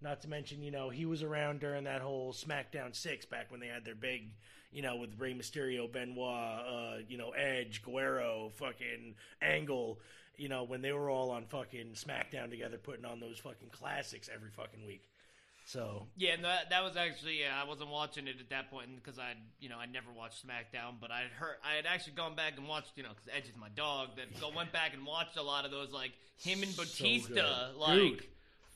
Not 0.00 0.20
to 0.22 0.28
mention, 0.28 0.62
you 0.62 0.70
know, 0.70 0.90
he 0.90 1.06
was 1.06 1.22
around 1.22 1.60
during 1.60 1.84
that 1.84 2.02
whole 2.02 2.32
SmackDown 2.34 2.94
six 2.94 3.24
back 3.24 3.50
when 3.50 3.58
they 3.60 3.68
had 3.68 3.86
their 3.86 3.94
big, 3.94 4.34
you 4.74 4.82
know, 4.82 4.96
with 4.96 5.18
Rey 5.18 5.34
Mysterio, 5.34 5.90
Benoit, 5.90 6.26
uh, 6.28 6.96
you 7.08 7.16
know, 7.16 7.30
Edge, 7.30 7.82
Guerrero, 7.82 8.50
fucking 8.56 9.14
Angle. 9.40 10.00
You 10.36 10.48
know, 10.48 10.64
when 10.64 10.82
they 10.82 10.92
were 10.92 11.08
all 11.08 11.30
on 11.30 11.46
fucking 11.46 11.92
SmackDown 11.94 12.50
together, 12.50 12.76
putting 12.76 13.04
on 13.04 13.20
those 13.20 13.38
fucking 13.38 13.68
classics 13.70 14.28
every 14.34 14.50
fucking 14.50 14.84
week. 14.84 15.02
So 15.66 16.06
Yeah, 16.16 16.34
and 16.34 16.44
that 16.44 16.70
that 16.70 16.82
was 16.82 16.96
actually 16.96 17.40
yeah, 17.40 17.58
I 17.58 17.66
wasn't 17.66 17.90
watching 17.90 18.26
it 18.26 18.36
at 18.38 18.50
that 18.50 18.70
point 18.70 18.88
because 18.96 19.18
I 19.18 19.34
you 19.60 19.68
know 19.68 19.78
I 19.78 19.86
never 19.86 20.10
watched 20.14 20.46
SmackDown, 20.46 20.96
but 21.00 21.10
I 21.10 21.20
had 21.20 21.30
heard 21.30 21.56
I 21.64 21.76
had 21.76 21.86
actually 21.86 22.14
gone 22.14 22.34
back 22.34 22.54
and 22.58 22.68
watched 22.68 22.92
you 22.96 23.02
know 23.02 23.10
because 23.10 23.30
Edge 23.34 23.48
is 23.48 23.56
my 23.58 23.70
dog 23.70 24.08
that 24.16 24.38
go 24.40 24.50
went 24.54 24.72
back 24.72 24.92
and 24.92 25.06
watched 25.06 25.38
a 25.38 25.42
lot 25.42 25.64
of 25.64 25.70
those 25.70 25.90
like 25.90 26.12
him 26.36 26.62
and 26.62 26.76
Batista 26.76 27.32
good. 27.32 27.78
like 27.78 27.94
Dude. 27.94 28.24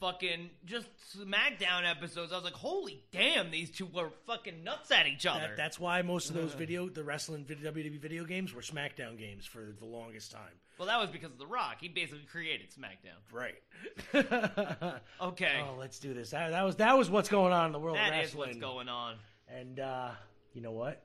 Fucking 0.01 0.51
just 0.65 0.87
SmackDown 1.17 1.89
episodes. 1.91 2.33
I 2.33 2.37
was 2.37 2.45
like, 2.45 2.53
holy 2.55 3.03
damn, 3.13 3.51
these 3.51 3.71
two 3.71 3.87
were 3.87 4.11
fucking 4.27 4.63
nuts 4.65 4.91
at 4.91 5.07
each 5.07 5.27
other. 5.27 5.41
that, 5.41 5.57
that's 5.57 5.79
why 5.81 6.03
most 6.03 6.29
of 6.31 6.35
those 6.37 6.55
video, 6.55 6.89
the 6.89 7.03
wrestling 7.05 7.45
video, 7.45 7.73
WWE 7.73 7.99
video 8.01 8.25
games 8.25 8.55
were 8.55 8.63
SmackDown 8.63 9.19
games 9.19 9.45
for 9.47 9.75
the 9.79 9.85
longest 9.87 10.33
time. 10.33 10.43
well, 10.79 10.89
that 10.89 10.99
was 11.01 11.11
because 11.11 11.31
of 11.33 11.39
The 11.39 11.47
Rock. 11.47 11.77
He 11.81 11.89
basically 11.89 12.27
created 12.31 12.69
SmackDown. 12.71 13.19
Right. 13.33 13.55
Okay, 15.21 15.61
Oh, 15.63 15.77
let's 15.79 15.99
do 15.99 16.15
this. 16.15 16.31
That, 16.31 16.51
that 16.51 16.63
was 16.65 16.77
that 16.77 16.97
was 16.97 17.11
what's 17.11 17.29
going 17.29 17.53
on 17.53 17.67
in 17.67 17.73
the 17.73 17.79
world 17.79 17.97
that 17.97 18.13
of 18.19 18.25
is 18.25 18.35
what's 18.35 18.57
going 18.57 18.89
on. 18.89 19.17
And 19.49 19.81
uh, 19.81 20.11
you 20.55 20.61
know 20.63 20.73
what? 20.73 21.03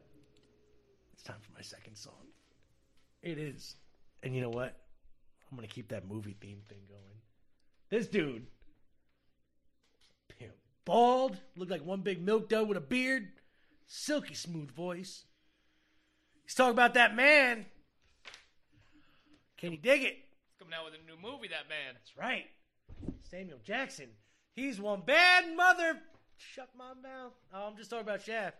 It's 1.13 1.23
time 1.23 1.37
for 1.41 1.51
my 1.53 1.61
second 1.61 1.95
song. 1.95 2.13
It 3.21 3.37
is. 3.37 3.75
And 4.21 4.35
you 4.35 4.41
know 4.41 4.49
what? 4.49 4.75
I'm 5.51 5.57
gonna 5.57 5.67
keep 5.67 5.89
that 5.89 6.07
movie 6.07 6.35
theme 6.39 6.61
thing 6.69 6.79
going. 6.89 7.01
This 7.89 8.07
dude, 8.07 8.33
pimp, 8.33 8.47
bald, 10.85 11.37
looked 11.55 11.71
like 11.71 11.85
one 11.85 12.01
big 12.01 12.21
milk 12.21 12.49
dud 12.49 12.67
with 12.67 12.77
a 12.77 12.81
beard, 12.81 13.29
silky 13.87 14.33
smooth 14.33 14.71
voice. 14.71 15.25
He's 16.43 16.55
talking 16.55 16.73
about 16.73 16.95
that 16.95 17.15
man. 17.15 17.65
Can 19.57 19.71
you 19.71 19.77
dig 19.77 20.03
it? 20.03 20.15
He's 20.15 20.57
coming 20.59 20.73
out 20.73 20.85
with 20.85 20.95
a 20.95 21.05
new 21.05 21.15
movie. 21.21 21.47
That 21.47 21.69
man. 21.69 21.93
That's 21.93 22.17
right. 22.17 22.45
Samuel 23.29 23.59
Jackson. 23.63 24.09
He's 24.55 24.79
one 24.79 25.01
bad 25.05 25.55
mother. 25.55 25.99
Shut 26.37 26.69
my 26.77 26.93
mouth. 27.01 27.33
Oh, 27.53 27.67
I'm 27.67 27.77
just 27.77 27.89
talking 27.89 28.05
about 28.05 28.21
Shaft. 28.21 28.57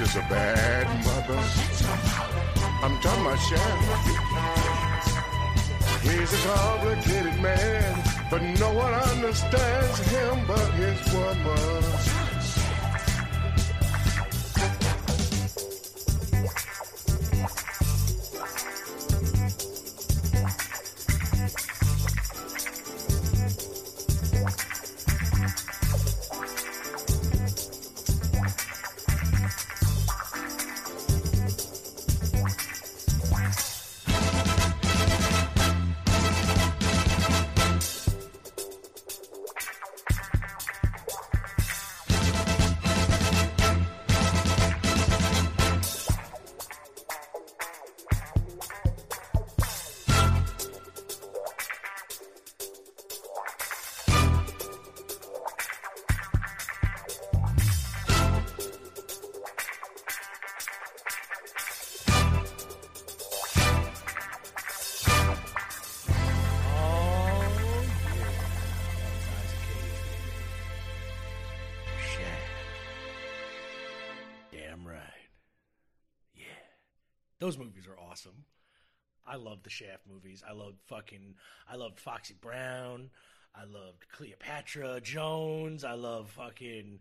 Is 0.00 0.16
a 0.16 0.20
bad 0.30 0.86
mother. 1.04 1.38
I'm 2.82 2.98
talking 3.00 3.26
about 3.26 3.38
Shaft. 3.38 4.08
He's 6.02 6.32
a 6.32 6.36
complicated 6.48 7.40
man, 7.40 8.02
but 8.30 8.42
no 8.42 8.72
one 8.72 8.92
understands 8.92 9.98
him 10.10 10.44
but 10.46 10.70
his 10.74 11.12
woman. 11.12 12.31
I 79.32 79.36
love 79.36 79.62
the 79.62 79.70
Shaft 79.70 80.02
movies. 80.12 80.42
I 80.46 80.52
loved 80.52 80.76
fucking. 80.88 81.36
I 81.66 81.76
loved 81.76 81.98
Foxy 81.98 82.34
Brown. 82.38 83.08
I 83.54 83.64
loved 83.64 84.06
Cleopatra 84.12 85.00
Jones. 85.00 85.84
I 85.84 85.94
love 85.94 86.30
fucking 86.32 86.98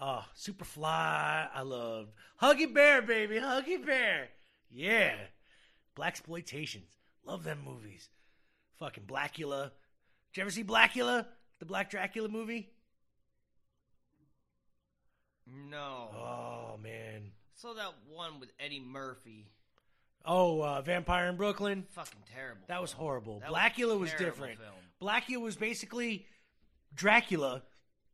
uh, 0.00 0.22
Superfly. 0.36 1.48
I 1.54 1.62
loved 1.62 2.10
Huggy 2.42 2.74
Bear, 2.74 3.00
baby, 3.00 3.36
Huggy 3.36 3.84
Bear. 3.84 4.28
Yeah, 4.68 5.14
Blaxploitations. 5.96 6.96
Love 7.24 7.44
them 7.44 7.60
movies. 7.64 8.08
Fucking 8.80 9.04
Blackula. 9.04 9.70
Did 10.32 10.36
you 10.38 10.40
ever 10.42 10.50
see 10.50 10.64
Blackula? 10.64 11.26
The 11.60 11.64
Black 11.64 11.90
Dracula 11.90 12.28
movie? 12.28 12.70
No. 15.46 16.08
Oh 16.12 16.76
man. 16.82 17.30
saw 17.54 17.72
that 17.74 17.94
one 18.08 18.40
with 18.40 18.50
Eddie 18.58 18.80
Murphy. 18.84 19.46
Oh, 20.24 20.62
uh, 20.62 20.82
Vampire 20.82 21.28
in 21.28 21.36
Brooklyn. 21.36 21.86
Fucking 21.90 22.20
terrible. 22.34 22.62
That 22.68 22.80
was 22.80 22.92
film. 22.92 23.04
horrible. 23.04 23.40
That 23.40 23.50
Blackula 23.50 23.98
was, 23.98 24.10
terrible 24.10 24.26
different. 24.26 24.58
film. 24.58 24.72
Blackula 25.00 25.40
was 25.40 25.56
basically 25.56 26.26
Dracula, 26.94 27.62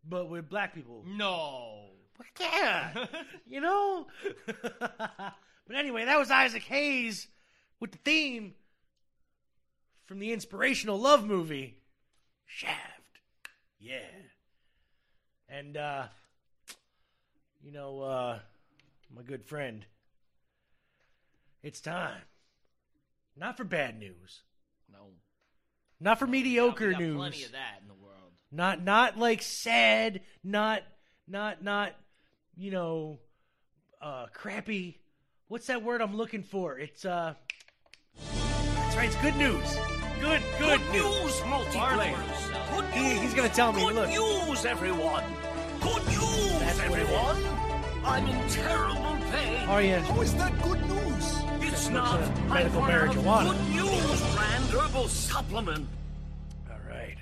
but 0.08 0.28
with 0.28 0.48
black 0.48 0.74
people. 0.74 1.04
No. 1.06 1.86
But 2.16 2.26
Yeah, 2.38 3.06
you 3.46 3.60
know. 3.60 4.06
but 4.46 5.76
anyway, 5.76 6.04
that 6.04 6.18
was 6.18 6.30
Isaac 6.30 6.62
Hayes 6.64 7.26
with 7.80 7.92
the 7.92 7.98
theme 7.98 8.54
from 10.06 10.18
the 10.20 10.32
inspirational 10.32 10.98
love 10.98 11.26
movie 11.26 11.78
Shaft. 12.46 12.78
Yeah, 13.80 13.98
and 15.48 15.76
uh, 15.76 16.04
you 17.62 17.72
know, 17.72 18.00
uh, 18.00 18.38
my 19.14 19.22
good 19.22 19.44
friend, 19.44 19.84
it's 21.64 21.80
time. 21.80 22.20
Not 23.36 23.56
for 23.56 23.64
bad 23.64 23.98
news. 23.98 24.42
No. 24.92 24.98
Not 25.98 26.18
for 26.18 26.26
mediocre 26.26 26.88
we 26.88 26.92
got 26.92 27.00
news. 27.00 27.16
Plenty 27.16 27.44
of 27.44 27.52
that 27.52 27.78
in 27.80 27.88
the 27.88 27.94
world. 27.94 28.32
Not 28.52 28.84
not 28.84 29.18
like 29.18 29.42
sad, 29.42 30.20
not 30.44 30.82
not 31.26 31.64
not 31.64 31.94
you 32.56 32.70
know 32.70 33.18
uh 34.00 34.26
crappy. 34.34 35.00
What's 35.48 35.66
that 35.68 35.82
word 35.82 36.02
I'm 36.02 36.16
looking 36.16 36.42
for? 36.42 36.78
It's 36.78 37.04
uh 37.04 37.34
That's 38.30 38.96
right, 38.96 39.06
it's 39.06 39.16
good 39.16 39.36
news. 39.36 39.76
Good 40.20 40.42
good, 40.58 40.80
news. 40.92 41.32
multiplayer. 41.40 42.76
Good 42.76 42.84
he, 42.92 43.18
he's 43.20 43.34
gonna 43.34 43.48
tell 43.48 43.72
me, 43.72 43.90
look. 43.90 44.08
news, 44.10 44.64
everyone! 44.64 45.24
Good 45.80 46.06
news, 46.06 46.58
That's 46.60 46.80
everyone! 46.80 47.64
I'm 48.04 48.26
in 48.26 48.48
terrible 48.50 49.16
pain. 49.32 49.68
Are 49.68 49.82
you 49.82 49.96
How 49.96 50.20
is 50.20 50.34
that 50.34 50.62
good 50.62 50.80
news? 50.88 51.33
It's 51.86 51.92
Looks 51.92 52.10
not. 52.12 52.20
like 52.20 52.30
I'm 52.38 52.48
medical 52.48 52.80
on 52.80 52.90
a 52.90 52.94
marijuana. 52.94 53.74
Good 53.76 53.84
news 53.84 54.34
brand 54.34 54.64
herbal 54.70 55.08
supplement. 55.08 55.86
all 56.70 56.78
right. 56.88 57.16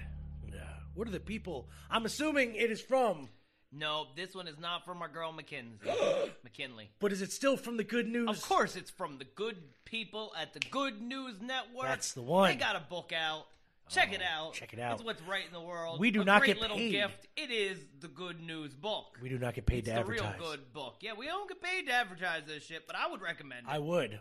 Yeah. 0.49 0.61
What 0.95 1.09
are 1.09 1.11
the 1.11 1.19
people 1.19 1.69
I'm 1.91 2.05
assuming 2.07 2.55
it 2.55 2.71
is 2.71 2.81
from, 2.81 3.29
No, 3.73 4.07
this 4.15 4.37
one 4.37 4.47
is 4.47 4.61
not 4.61 4.85
from 4.85 5.03
our 5.03 5.09
girl 5.09 5.33
Mackenzie. 5.33 5.91
McKinley. 6.45 6.91
but 7.01 7.11
is 7.11 7.23
it 7.23 7.33
still 7.33 7.57
from 7.57 7.77
the 7.77 7.83
good 7.83 8.07
news? 8.07 8.29
Of 8.29 8.41
course, 8.43 8.77
it's 8.77 8.91
from 8.91 9.19
the 9.19 9.25
good 9.25 9.57
people 9.85 10.33
at 10.41 10.53
the 10.53 10.61
Good 10.71 11.03
News 11.03 11.41
Network. 11.41 11.89
That's 11.89 12.13
the 12.13 12.23
one. 12.23 12.51
They 12.53 12.57
got 12.57 12.77
a 12.77 12.85
book 12.89 13.13
out. 13.13 13.47
Check 13.89 14.13
it 14.15 14.23
Oh, 14.23 14.47
out. 14.47 14.55
check 14.55 14.73
it 14.73 14.79
out. 14.79 14.95
It's 14.95 15.03
what's 15.05 15.21
right 15.23 15.45
in 15.45 15.53
the 15.53 15.61
world. 15.61 15.99
We 16.01 16.13
do 16.13 16.23
a 16.23 16.25
not 16.25 16.41
great 16.41 16.55
get 16.55 16.63
little 16.63 16.77
paid. 16.79 16.93
gift. 16.93 17.27
It 17.37 17.51
is 17.51 17.79
the 18.01 18.09
Good 18.09 18.41
News 18.41 18.73
book. 18.75 19.19
We 19.21 19.29
do 19.29 19.39
not 19.39 19.55
get 19.55 19.67
paid 19.67 19.79
it's 19.81 19.89
to 19.89 19.95
the 19.95 20.01
advertise. 20.01 20.39
real 20.41 20.51
good 20.51 20.73
book. 20.73 20.99
Yeah, 21.01 21.13
we 21.19 21.27
don't 21.27 21.47
get 21.49 21.61
paid 21.61 21.89
to 21.89 21.93
advertise 21.93 22.43
this 22.47 22.63
shit, 22.63 22.87
but 22.87 22.95
I 22.97 23.11
would 23.11 23.21
recommend 23.21 23.67
it. 23.67 23.71
I 23.71 23.81
would. 23.81 24.19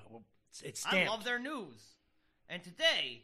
It's, 0.52 0.62
it's 0.62 0.86
I 0.86 1.06
love 1.06 1.24
their 1.24 1.40
news. 1.40 1.96
And 2.50 2.64
today, 2.64 3.24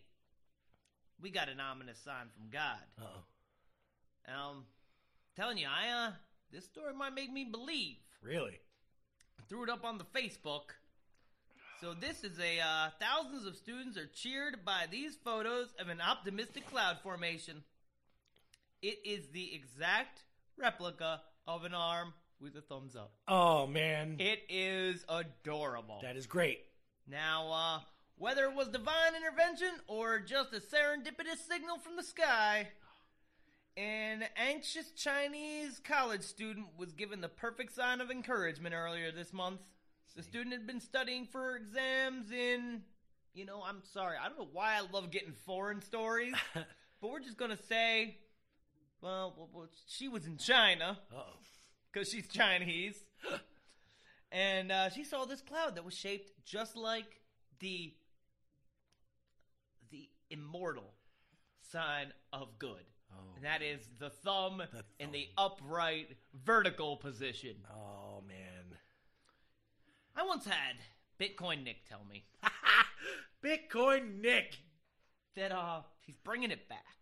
we 1.21 1.29
got 1.29 1.49
an 1.49 1.59
ominous 1.59 1.99
sign 1.99 2.27
from 2.35 2.49
God. 2.49 2.79
Uh-oh. 2.99 4.33
Um, 4.33 4.65
telling 5.35 5.57
you, 5.57 5.67
I 5.67 6.07
uh, 6.07 6.11
this 6.51 6.65
story 6.65 6.93
might 6.93 7.13
make 7.13 7.31
me 7.31 7.45
believe. 7.45 7.97
Really? 8.21 8.59
threw 9.47 9.63
it 9.63 9.69
up 9.69 9.85
on 9.85 9.97
the 9.97 10.03
Facebook. 10.03 10.75
So 11.79 11.93
this 11.93 12.23
is 12.23 12.39
a 12.39 12.59
uh, 12.59 12.89
thousands 12.99 13.45
of 13.45 13.55
students 13.55 13.97
are 13.97 14.07
cheered 14.07 14.65
by 14.65 14.85
these 14.89 15.15
photos 15.23 15.67
of 15.79 15.89
an 15.89 16.01
optimistic 16.01 16.67
cloud 16.69 16.97
formation. 17.03 17.63
It 18.81 18.99
is 19.05 19.27
the 19.27 19.53
exact 19.53 20.23
replica 20.57 21.21
of 21.47 21.63
an 21.63 21.73
arm 21.73 22.13
with 22.39 22.55
a 22.55 22.61
thumbs 22.61 22.95
up. 22.95 23.13
Oh 23.27 23.67
man. 23.67 24.15
It 24.19 24.43
is 24.49 25.05
adorable. 25.07 25.99
That 26.01 26.17
is 26.17 26.25
great. 26.25 26.61
Now, 27.09 27.51
uh, 27.51 27.79
whether 28.17 28.45
it 28.45 28.55
was 28.55 28.67
divine 28.67 29.15
intervention 29.15 29.79
or 29.87 30.19
just 30.19 30.53
a 30.53 30.59
serendipitous 30.59 31.47
signal 31.47 31.77
from 31.77 31.95
the 31.95 32.03
sky, 32.03 32.67
an 33.77 34.25
anxious 34.35 34.91
Chinese 34.91 35.79
college 35.83 36.23
student 36.23 36.67
was 36.77 36.91
given 36.91 37.21
the 37.21 37.29
perfect 37.29 37.73
sign 37.73 38.01
of 38.01 38.11
encouragement 38.11 38.75
earlier 38.75 39.11
this 39.11 39.31
month. 39.31 39.61
The 40.15 40.23
student 40.23 40.53
had 40.53 40.65
been 40.65 40.81
studying 40.81 41.27
for 41.27 41.55
exams 41.55 42.31
in, 42.31 42.81
you 43.35 43.45
know, 43.45 43.61
I'm 43.63 43.83
sorry, 43.93 44.17
I 44.21 44.27
don't 44.27 44.39
know 44.39 44.49
why 44.51 44.75
I 44.75 44.81
love 44.91 45.11
getting 45.11 45.33
foreign 45.45 45.79
stories, 45.81 46.33
but 46.53 47.11
we're 47.11 47.19
just 47.19 47.37
gonna 47.37 47.57
say, 47.69 48.17
well, 48.99 49.33
well, 49.37 49.49
well 49.53 49.67
she 49.87 50.07
was 50.07 50.25
in 50.25 50.37
China 50.37 50.97
because 51.93 52.09
she's 52.09 52.27
Chinese. 52.27 52.97
and 54.31 54.71
uh, 54.71 54.89
she 54.89 55.03
saw 55.03 55.25
this 55.25 55.41
cloud 55.41 55.75
that 55.75 55.85
was 55.85 55.93
shaped 55.93 56.31
just 56.45 56.75
like 56.75 57.21
the 57.59 57.93
the 59.91 60.09
immortal 60.29 60.93
sign 61.71 62.13
of 62.33 62.59
good. 62.59 62.83
Oh, 63.11 63.35
and 63.35 63.45
that 63.45 63.61
is 63.61 63.87
the 63.99 64.09
thumb 64.09 64.61
The 64.71 64.83
in 64.99 65.11
the 65.11 65.29
upright 65.37 66.17
vertical 66.45 66.97
position. 66.97 67.55
Oh 67.71 68.21
man. 68.27 68.77
I 70.15 70.25
once 70.25 70.45
had 70.45 70.77
Bitcoin 71.19 71.63
Nick 71.63 71.87
tell 71.87 72.03
me 72.09 72.25
Bitcoin 73.43 74.21
Nick. 74.21 74.57
that 75.35 75.51
uh 75.51 75.81
he's 76.01 76.17
bringing 76.17 76.51
it 76.51 76.67
back. 76.67 76.96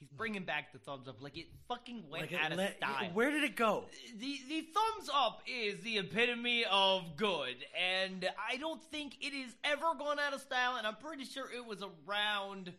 He's 0.00 0.08
bringing 0.16 0.44
back 0.44 0.72
the 0.72 0.78
thumbs 0.78 1.06
up 1.08 1.20
like 1.20 1.36
it 1.36 1.46
fucking 1.68 2.04
went 2.10 2.32
Like, 2.32 2.42
out 2.42 2.52
of 2.52 2.58
let- 2.58 2.78
style. 2.78 3.10
Where 3.12 3.30
did 3.30 3.44
it 3.44 3.54
go? 3.54 3.84
the 4.18 4.40
the 4.48 4.62
thumbs 4.62 5.10
up 5.14 5.42
is 5.46 5.78
the 5.80 5.98
epitome 5.98 6.64
of 6.70 7.16
good, 7.16 7.56
and 7.78 8.26
I 8.50 8.56
don't 8.56 8.82
think 8.82 9.16
it 9.20 9.34
is 9.34 9.54
ever 9.62 9.94
gone 9.98 10.18
out 10.18 10.32
of 10.32 10.40
style. 10.40 10.76
And 10.76 10.86
I'm 10.86 10.96
pretty 10.96 11.24
sure 11.26 11.44
it 11.54 11.64
was 11.66 11.82
around 12.08 12.72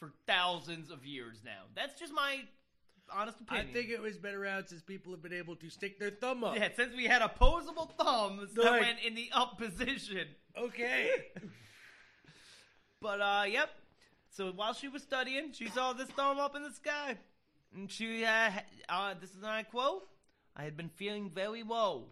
for 0.00 0.12
thousands 0.26 0.90
of 0.90 1.06
years 1.06 1.38
now. 1.44 1.62
That's 1.76 1.96
just 1.98 2.12
my 2.12 2.40
honest 3.12 3.40
opinion. 3.40 3.68
I 3.70 3.72
think 3.72 3.90
it 3.90 4.02
was 4.02 4.16
been 4.18 4.34
around 4.34 4.66
since 4.66 4.82
people 4.82 5.12
have 5.12 5.22
been 5.22 5.32
able 5.32 5.54
to 5.56 5.70
stick 5.70 6.00
their 6.00 6.10
thumb 6.10 6.42
up. 6.42 6.56
yeah, 6.56 6.70
since 6.74 6.96
we 6.96 7.04
had 7.04 7.22
opposable 7.22 7.86
thumbs 8.02 8.52
that 8.54 8.80
went 8.80 8.98
in 9.06 9.14
the 9.14 9.30
up 9.32 9.58
position. 9.58 10.26
Okay. 10.58 11.10
But 13.00 13.20
uh, 13.20 13.44
yep. 13.48 13.70
So 14.34 14.50
while 14.50 14.74
she 14.74 14.88
was 14.88 15.02
studying, 15.02 15.52
she 15.52 15.68
saw 15.68 15.92
this 15.92 16.08
thumb 16.08 16.40
up 16.40 16.56
in 16.56 16.64
the 16.64 16.72
sky, 16.72 17.16
and 17.72 17.88
she 17.90 18.24
uh, 18.24 18.50
uh 18.88 19.14
this 19.20 19.30
is 19.30 19.36
my 19.40 19.62
quote: 19.62 20.08
"I 20.56 20.64
had 20.64 20.76
been 20.76 20.88
feeling 20.88 21.30
very 21.30 21.62
low, 21.62 22.06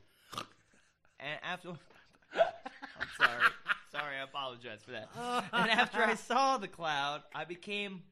and 1.18 1.41
after." 1.43 1.70
I'm 2.35 3.09
sorry, 3.18 3.43
sorry, 3.91 4.16
I 4.20 4.23
apologize 4.23 4.83
for 4.85 4.93
that. 4.93 5.09
And 5.53 5.68
after 5.68 6.01
I 6.01 6.14
saw 6.14 6.59
the 6.59 6.68
cloud, 6.68 7.23
I 7.35 7.45
became 7.45 8.03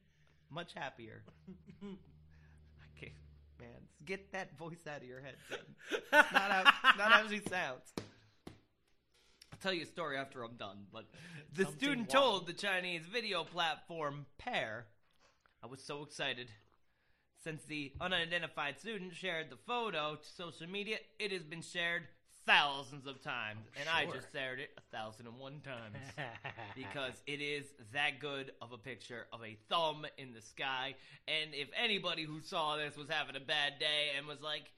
much 0.49 0.73
happier. 0.73 1.23
Can't, 1.79 3.13
man, 3.59 3.69
get 4.05 4.33
that 4.33 4.57
voice 4.57 4.85
out 4.87 4.97
of 4.97 5.07
your 5.07 5.21
head. 5.21 5.35
Sam. 5.49 5.59
Not 6.11 6.33
how, 6.33 6.63
not 6.97 7.11
how 7.13 7.27
she 7.29 7.39
sounds. 7.39 7.93
I'll 9.61 9.69
tell 9.69 9.77
you 9.77 9.83
a 9.83 9.87
story 9.87 10.17
after 10.17 10.43
I'm 10.43 10.55
done. 10.55 10.85
But 10.91 11.05
the 11.53 11.63
Something 11.63 11.77
student 11.79 12.13
wild. 12.13 12.25
told 12.25 12.47
the 12.47 12.53
Chinese 12.53 13.03
video 13.11 13.43
platform 13.43 14.25
Pear, 14.37 14.85
I 15.63 15.67
was 15.67 15.83
so 15.83 16.01
excited. 16.01 16.49
Since 17.43 17.63
the 17.63 17.91
unidentified 17.99 18.79
student 18.79 19.15
shared 19.15 19.49
the 19.49 19.57
photo 19.67 20.15
to 20.15 20.29
social 20.35 20.67
media, 20.67 20.97
it 21.19 21.31
has 21.31 21.43
been 21.43 21.61
shared 21.61 22.03
thousands 22.45 23.07
of 23.07 23.21
times. 23.21 23.67
And 23.79 23.89
I 23.89 24.05
just 24.05 24.31
shared 24.31 24.59
it 24.59 24.69
a 24.77 24.95
thousand 24.95 25.27
and 25.27 25.37
one 25.37 25.59
times. 25.61 25.97
because 26.75 27.13
it 27.27 27.41
is 27.41 27.65
that 27.93 28.19
good 28.19 28.51
of 28.61 28.71
a 28.71 28.77
picture 28.77 29.27
of 29.33 29.43
a 29.43 29.57
thumb 29.69 30.05
in 30.17 30.33
the 30.33 30.41
sky. 30.41 30.95
And 31.27 31.53
if 31.53 31.67
anybody 31.75 32.23
who 32.23 32.41
saw 32.41 32.77
this 32.77 32.95
was 32.95 33.09
having 33.09 33.35
a 33.35 33.45
bad 33.45 33.79
day 33.79 34.11
and 34.17 34.27
was 34.27 34.41
like, 34.41 34.71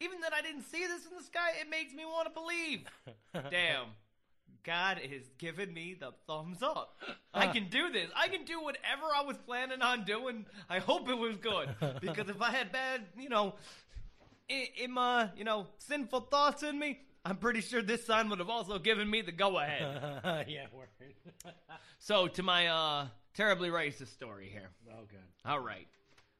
even 0.00 0.20
that 0.20 0.32
I 0.32 0.42
didn't 0.42 0.64
see 0.64 0.86
this 0.86 1.06
in 1.06 1.16
the 1.16 1.22
sky, 1.22 1.50
it 1.60 1.68
makes 1.70 1.92
me 1.92 2.04
want 2.04 2.28
to 2.28 2.34
believe. 2.34 2.84
Damn. 3.50 3.86
God 4.64 4.98
is 5.04 5.22
giving 5.38 5.72
me 5.72 5.94
the 5.98 6.12
thumbs 6.26 6.62
up. 6.62 6.96
I 7.34 7.46
can 7.48 7.68
do 7.68 7.90
this. 7.90 8.08
I 8.16 8.28
can 8.28 8.44
do 8.44 8.62
whatever 8.62 9.04
I 9.14 9.22
was 9.22 9.36
planning 9.46 9.82
on 9.82 10.04
doing. 10.04 10.46
I 10.68 10.78
hope 10.78 11.08
it 11.08 11.18
was 11.18 11.36
good. 11.36 11.68
Because 12.00 12.28
if 12.28 12.40
I 12.40 12.50
had 12.50 12.72
bad, 12.72 13.02
you 13.18 13.28
know, 13.28 13.54
in, 14.48 14.66
in 14.76 14.90
my, 14.90 15.30
you 15.36 15.44
know, 15.44 15.66
sinful 15.78 16.20
thoughts 16.22 16.62
in 16.62 16.78
me, 16.78 17.00
I'm 17.24 17.36
pretty 17.36 17.60
sure 17.60 17.82
this 17.82 18.04
sign 18.04 18.28
would 18.30 18.38
have 18.38 18.50
also 18.50 18.78
given 18.78 19.08
me 19.08 19.22
the 19.22 19.32
go 19.32 19.58
ahead. 19.58 20.46
yeah, 20.48 20.66
word. 20.72 20.88
so 21.98 22.26
to 22.28 22.42
my 22.42 22.66
uh 22.66 23.06
terribly 23.34 23.68
racist 23.70 24.12
story 24.12 24.48
here. 24.50 24.70
oh, 24.90 25.04
good. 25.08 25.18
All 25.44 25.60
right. 25.60 25.86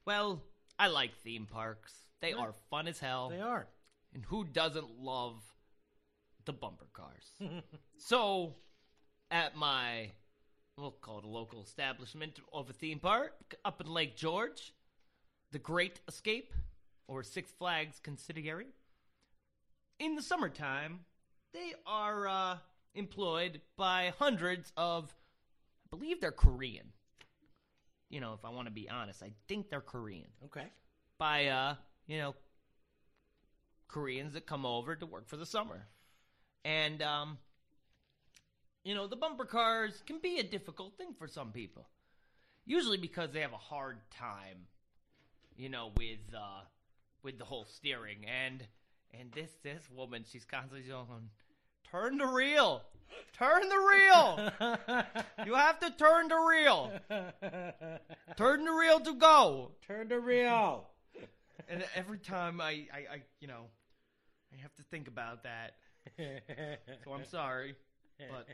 Well, 0.07 0.43
I 0.79 0.89
like 0.89 1.15
theme 1.23 1.47
parks. 1.47 1.95
They 2.21 2.33
are 2.33 2.55
fun 2.71 2.89
as 2.89 2.99
hell. 2.99 3.31
They 3.31 3.41
are. 3.41 3.67
And 4.15 4.25
who 4.25 4.45
doesn't 4.45 4.99
love 5.01 5.43
the 6.45 6.53
bumper 6.53 6.87
cars? 6.93 7.53
So, 7.99 8.55
at 9.31 9.57
my, 9.57 10.11
we'll 10.77 10.91
call 10.91 11.19
it 11.19 11.25
a 11.25 11.29
local 11.29 11.63
establishment 11.63 12.41
of 12.53 12.71
a 12.71 12.73
theme 12.73 12.99
park 12.99 13.55
up 13.65 13.81
in 13.81 13.87
Lake 13.87 14.17
George, 14.17 14.75
the 15.53 15.59
Great 15.59 16.01
Escape, 16.09 16.53
or 17.09 17.23
Six 17.23 17.53
Flags 17.53 18.01
Consigliere, 18.03 18.65
in 19.99 20.17
the 20.17 20.23
summertime, 20.23 21.01
they 21.53 21.75
are 21.87 22.27
uh, 22.27 22.57
employed 22.95 23.61
by 23.77 24.13
hundreds 24.19 24.73
of, 24.77 25.15
I 25.87 25.97
believe 25.97 26.21
they're 26.21 26.33
Korean. 26.33 26.93
You 28.11 28.21
know, 28.21 28.33
if 28.35 28.45
I 28.45 28.51
want 28.51 28.67
to 28.67 28.73
be 28.73 28.89
honest, 28.89 29.23
I 29.23 29.33
think 29.49 29.71
they're 29.71 29.81
Korean 29.81 30.29
Okay. 30.47 30.67
by 31.19 31.47
uh, 31.47 31.75
you 32.07 32.19
know, 32.19 32.35
Koreans 33.89 34.35
that 34.35 34.47
come 34.47 34.67
over 34.67 34.97
to 34.97 35.07
work 35.07 35.29
for 35.29 35.37
the 35.37 35.47
summer. 35.47 35.87
And 36.65 37.03
um 37.03 37.39
you 38.85 38.95
know, 38.95 39.07
the 39.07 39.17
bumper 39.17 39.45
cars 39.45 40.03
can 40.07 40.19
be 40.19 40.39
a 40.39 40.43
difficult 40.43 40.97
thing 40.97 41.15
for 41.19 41.27
some 41.27 41.51
people. 41.51 41.87
Usually 42.67 42.99
because 42.99 43.33
they 43.33 43.41
have 43.41 43.53
a 43.53 43.57
hard 43.57 43.99
time, 44.11 44.67
you 45.57 45.69
know, 45.69 45.91
with 45.97 46.35
uh 46.35 46.63
with 47.23 47.39
the 47.39 47.45
whole 47.45 47.65
steering 47.65 48.25
and 48.27 48.63
and 49.19 49.33
this 49.33 49.51
this 49.63 49.83
woman, 49.91 50.25
she's 50.31 50.45
constantly 50.45 50.89
going, 50.89 51.31
Turn 51.91 52.19
the 52.19 52.27
reel. 52.27 52.83
Turn 53.33 53.69
the 53.69 53.79
reel. 53.79 54.51
you 55.47 55.55
have 55.55 55.79
to 55.81 55.91
turn 55.91 56.29
the 56.29 56.37
reel. 56.37 56.93
Turn 58.37 58.65
the 58.65 58.73
reel 58.73 59.01
to 59.01 59.15
go. 59.15 59.71
Turn 59.87 60.09
the 60.09 60.21
reel. 60.21 60.87
And 61.67 61.83
every 61.95 62.19
time 62.19 62.61
I, 62.61 62.87
I, 62.93 62.99
I, 63.11 63.23
you 63.41 63.49
know, 63.49 63.63
I 64.53 64.61
have 64.61 64.75
to 64.75 64.83
think 64.91 65.09
about 65.09 65.45
that. 65.45 65.77
So 67.05 67.13
I'm 67.13 67.25
sorry, 67.25 67.75
but 68.19 68.47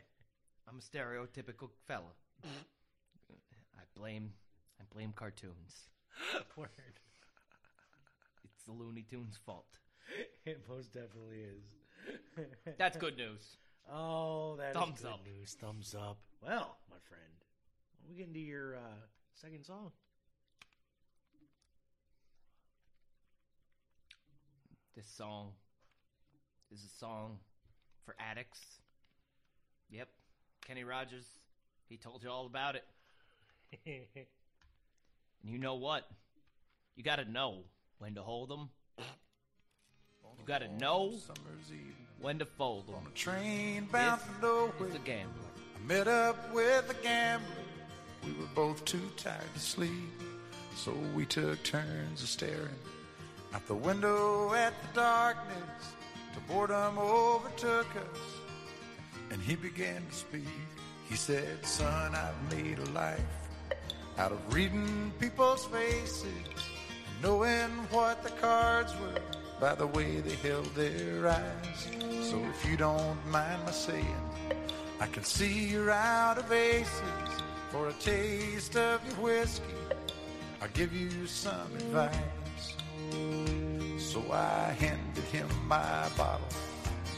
I'm 0.71 0.77
a 0.77 0.81
stereotypical 0.81 1.69
fella. 1.85 2.13
I 2.45 3.83
blame, 3.93 4.31
I 4.79 4.83
blame 4.93 5.11
cartoons. 5.13 5.89
Word. 6.55 6.69
It's 8.45 8.63
the 8.63 8.71
Looney 8.71 9.01
Tunes' 9.01 9.37
fault. 9.45 9.65
It 10.45 10.61
most 10.69 10.93
definitely 10.93 11.39
is. 11.41 12.47
That's 12.77 12.95
good 12.95 13.17
news. 13.17 13.57
Oh, 13.91 14.55
that's 14.57 14.77
Thumbs 14.77 15.01
good 15.01 15.11
up. 15.11 15.19
news. 15.25 15.57
Thumbs 15.59 15.95
up. 15.95 16.19
Well, 16.41 16.77
my 16.89 16.97
friend, 17.09 17.33
we 18.07 18.15
get 18.15 18.27
into 18.27 18.39
your 18.39 18.75
uh, 18.75 18.79
second 19.33 19.65
song. 19.65 19.91
This 24.95 25.07
song 25.07 25.49
is 26.71 26.83
a 26.83 26.99
song 26.99 27.39
for 28.05 28.15
addicts. 28.19 28.59
Yep, 29.89 30.07
Kenny 30.67 30.83
Rogers. 30.83 31.25
He 31.89 31.97
told 31.97 32.23
you 32.23 32.29
all 32.29 32.45
about 32.45 32.75
it. 32.75 32.83
And 35.43 35.51
you 35.51 35.57
know 35.57 35.73
what? 35.73 36.07
You 36.95 37.03
got 37.03 37.15
to 37.15 37.25
know 37.25 37.63
when 37.97 38.13
to 38.13 38.21
hold 38.21 38.49
them. 38.49 38.69
You 38.99 40.45
got 40.45 40.59
to 40.59 40.67
know 40.77 41.15
when 42.19 42.37
to 42.37 42.45
fold 42.45 42.85
them. 42.87 42.95
On 42.95 43.07
a 43.07 43.15
train 43.15 43.87
bound 43.91 44.21
This 44.21 44.27
for 44.39 44.41
nowhere. 44.45 44.89
is 44.89 44.93
a 44.95 44.99
gambler. 44.99 45.33
I 45.75 45.87
met 45.87 46.07
up 46.07 46.53
with 46.53 46.91
a 46.91 47.03
gambler. 47.03 47.47
We 48.23 48.33
were 48.33 48.45
both 48.53 48.85
too 48.85 49.01
tired 49.17 49.51
to 49.55 49.59
sleep, 49.59 50.11
so 50.75 50.93
we 51.15 51.25
took 51.25 51.63
turns 51.63 52.21
of 52.21 52.29
staring 52.29 52.69
out 53.55 53.65
the 53.65 53.73
window 53.73 54.53
at 54.53 54.73
the 54.83 54.99
darkness. 55.01 55.95
Till 56.33 56.43
boredom 56.55 56.99
overtook 56.99 57.87
us, 57.95 58.19
and 59.31 59.41
he 59.41 59.55
began 59.55 60.05
to 60.05 60.15
speak. 60.15 60.47
He 61.09 61.15
said, 61.15 61.65
"Son, 61.65 62.13
I've 62.13 62.39
made 62.55 62.77
a 62.79 62.89
life 62.91 63.19
out 64.17 64.31
of 64.31 64.53
reading 64.53 65.11
people's 65.19 65.65
faces, 65.65 66.59
knowing 67.23 67.71
what 67.89 68.21
the 68.23 68.29
cards 68.41 68.93
were 68.99 69.21
by 69.59 69.73
the 69.75 69.87
way 69.87 70.19
they 70.19 70.35
held 70.47 70.73
their 70.75 71.29
eyes. 71.29 71.87
So 72.29 72.37
if 72.53 72.65
you 72.69 72.77
don't 72.77 73.25
mind 73.27 73.63
my 73.65 73.71
saying." 73.71 74.23
I 74.99 75.07
can 75.07 75.23
see 75.23 75.65
you're 75.69 75.89
out 75.89 76.37
of 76.37 76.51
aces 76.51 77.31
for 77.71 77.87
a 77.87 77.93
taste 77.93 78.75
of 78.77 79.03
your 79.07 79.15
whiskey. 79.15 79.63
I'll 80.61 80.67
give 80.75 80.93
you 80.93 81.25
some 81.25 81.73
advice. 81.75 82.75
So 83.97 84.21
I 84.31 84.75
handed 84.77 85.23
him 85.31 85.49
my 85.67 86.07
bottle 86.15 86.47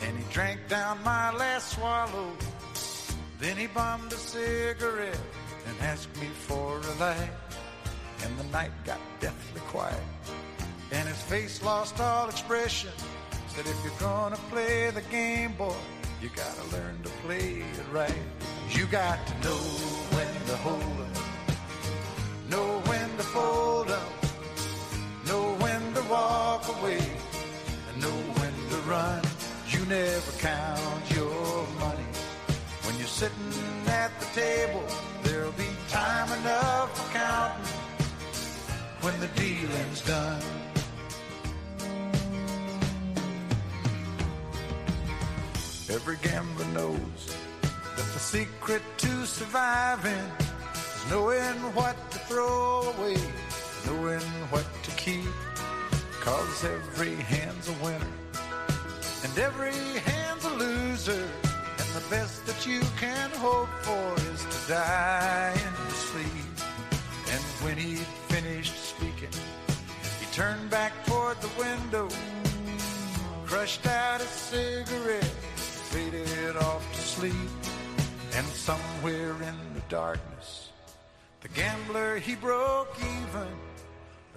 and 0.04 0.18
he 0.18 0.26
drank 0.32 0.60
down 0.68 1.04
my 1.04 1.34
last 1.34 1.74
swallow. 1.74 2.32
Then 3.40 3.58
he 3.58 3.68
bummed 3.68 4.14
a 4.14 4.18
cigarette 4.18 5.20
and 5.68 5.76
asked 5.82 6.16
me 6.22 6.28
for 6.28 6.78
a 6.78 6.94
light. 7.00 7.32
And 8.24 8.38
the 8.38 8.46
night 8.52 8.72
got 8.86 9.00
deathly 9.20 9.62
quiet 9.62 10.04
and 10.94 11.08
his 11.08 11.22
face 11.24 11.64
lost 11.64 12.00
all 12.00 12.30
expression. 12.30 12.92
Said, 13.48 13.66
if 13.66 13.78
you're 13.84 14.00
gonna 14.00 14.38
play 14.50 14.92
the 14.92 15.02
game, 15.02 15.54
boy, 15.54 15.76
you 16.22 16.30
gotta 16.36 16.64
learn 16.76 17.02
to 17.04 17.10
play 17.26 17.64
it 17.80 17.86
right. 17.92 18.24
You 18.70 18.86
got 18.86 19.20
to 19.28 19.34
know 19.46 19.64
when 20.16 20.34
to 20.50 20.56
hold 20.58 20.98
'em, 21.06 21.14
know 22.50 22.82
when 22.90 23.10
to 23.18 23.24
fold 23.24 23.90
'em, 23.90 24.10
know 25.28 25.56
when 25.64 25.94
to 25.96 26.02
walk 26.04 26.68
away, 26.78 27.04
and 27.90 28.02
know 28.02 28.20
when 28.40 28.54
to 28.70 28.78
run. 28.90 29.33
You 29.84 29.90
never 29.90 30.32
count 30.40 31.12
your 31.14 31.68
money. 31.78 32.06
When 32.84 32.98
you're 32.98 33.06
sitting 33.06 33.54
at 33.88 34.18
the 34.18 34.26
table, 34.28 34.82
there'll 35.24 35.52
be 35.52 35.68
time 35.90 36.32
enough 36.40 36.98
for 36.98 37.14
counting 37.18 37.66
when 39.02 39.20
the 39.20 39.28
dealing's 39.36 40.00
done. 40.04 40.42
Every 45.90 46.16
gambler 46.22 46.66
knows 46.68 47.36
that 47.62 48.08
the 48.14 48.20
secret 48.20 48.84
to 49.00 49.26
surviving 49.26 50.32
is 50.76 51.12
knowing 51.12 51.60
what 51.76 51.98
to 52.12 52.20
throw 52.20 52.94
away, 52.96 53.18
knowing 53.86 54.22
what 54.50 54.66
to 54.84 54.92
keep. 54.92 55.28
Cause 56.22 56.64
every 56.64 57.16
hand's 57.16 57.68
a 57.68 57.74
winner, 57.84 58.14
and 59.34 59.42
every 59.42 59.74
hand's 60.02 60.46
a 60.46 60.50
loser. 60.50 61.28
And 61.80 61.90
the 61.96 62.04
best 62.10 62.46
that 62.46 62.68
you 62.68 62.82
can 63.00 63.32
hope 63.32 63.70
for 63.82 64.14
is 64.32 64.46
to 64.46 64.74
die 64.74 65.54
in 65.56 65.74
your 65.84 65.92
sleep. 65.92 66.56
And 67.32 67.42
when 67.64 67.78
he'd 67.78 68.06
finished 68.30 68.78
speaking, 68.78 69.34
he 70.20 70.26
turned 70.34 70.70
back 70.70 70.94
toward 71.06 71.42
the 71.42 71.50
window, 71.58 72.08
crushed 73.46 73.88
out 73.88 74.22
a 74.22 74.26
cigarette, 74.26 75.24
faded 75.94 76.56
off 76.58 76.88
to 76.94 77.02
sleep. 77.02 77.50
And 78.36 78.46
somewhere 78.48 79.34
in 79.34 79.74
the 79.74 79.84
darkness, 79.90 80.70
the 81.42 81.50
gambler 81.50 82.18
he 82.18 82.36
broke 82.36 82.96
even. 83.00 83.73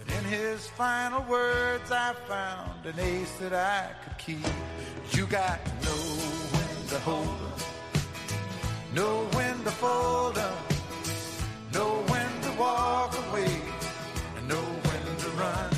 In 0.08 0.24
his 0.24 0.66
final 0.68 1.22
words, 1.24 1.90
I 1.90 2.14
found 2.28 2.86
an 2.86 2.98
ace 2.98 3.32
that 3.40 3.52
I 3.52 3.92
could 4.04 4.18
keep. 4.18 4.46
You 5.10 5.26
got 5.26 5.64
to 5.64 5.72
know 5.84 6.04
when 6.54 6.88
to 6.88 6.98
hold 7.00 7.26
hold 7.26 7.52
'em, 7.52 8.94
know 8.94 9.16
when 9.36 9.64
to 9.64 9.70
fold 9.70 10.36
fold 10.36 10.38
'em, 10.38 10.52
know 11.72 11.92
when 12.12 12.30
to 12.42 12.52
walk 12.58 13.12
away, 13.28 13.60
and 14.36 14.48
know 14.48 14.66
when 14.88 15.16
to 15.22 15.28
run. 15.42 15.70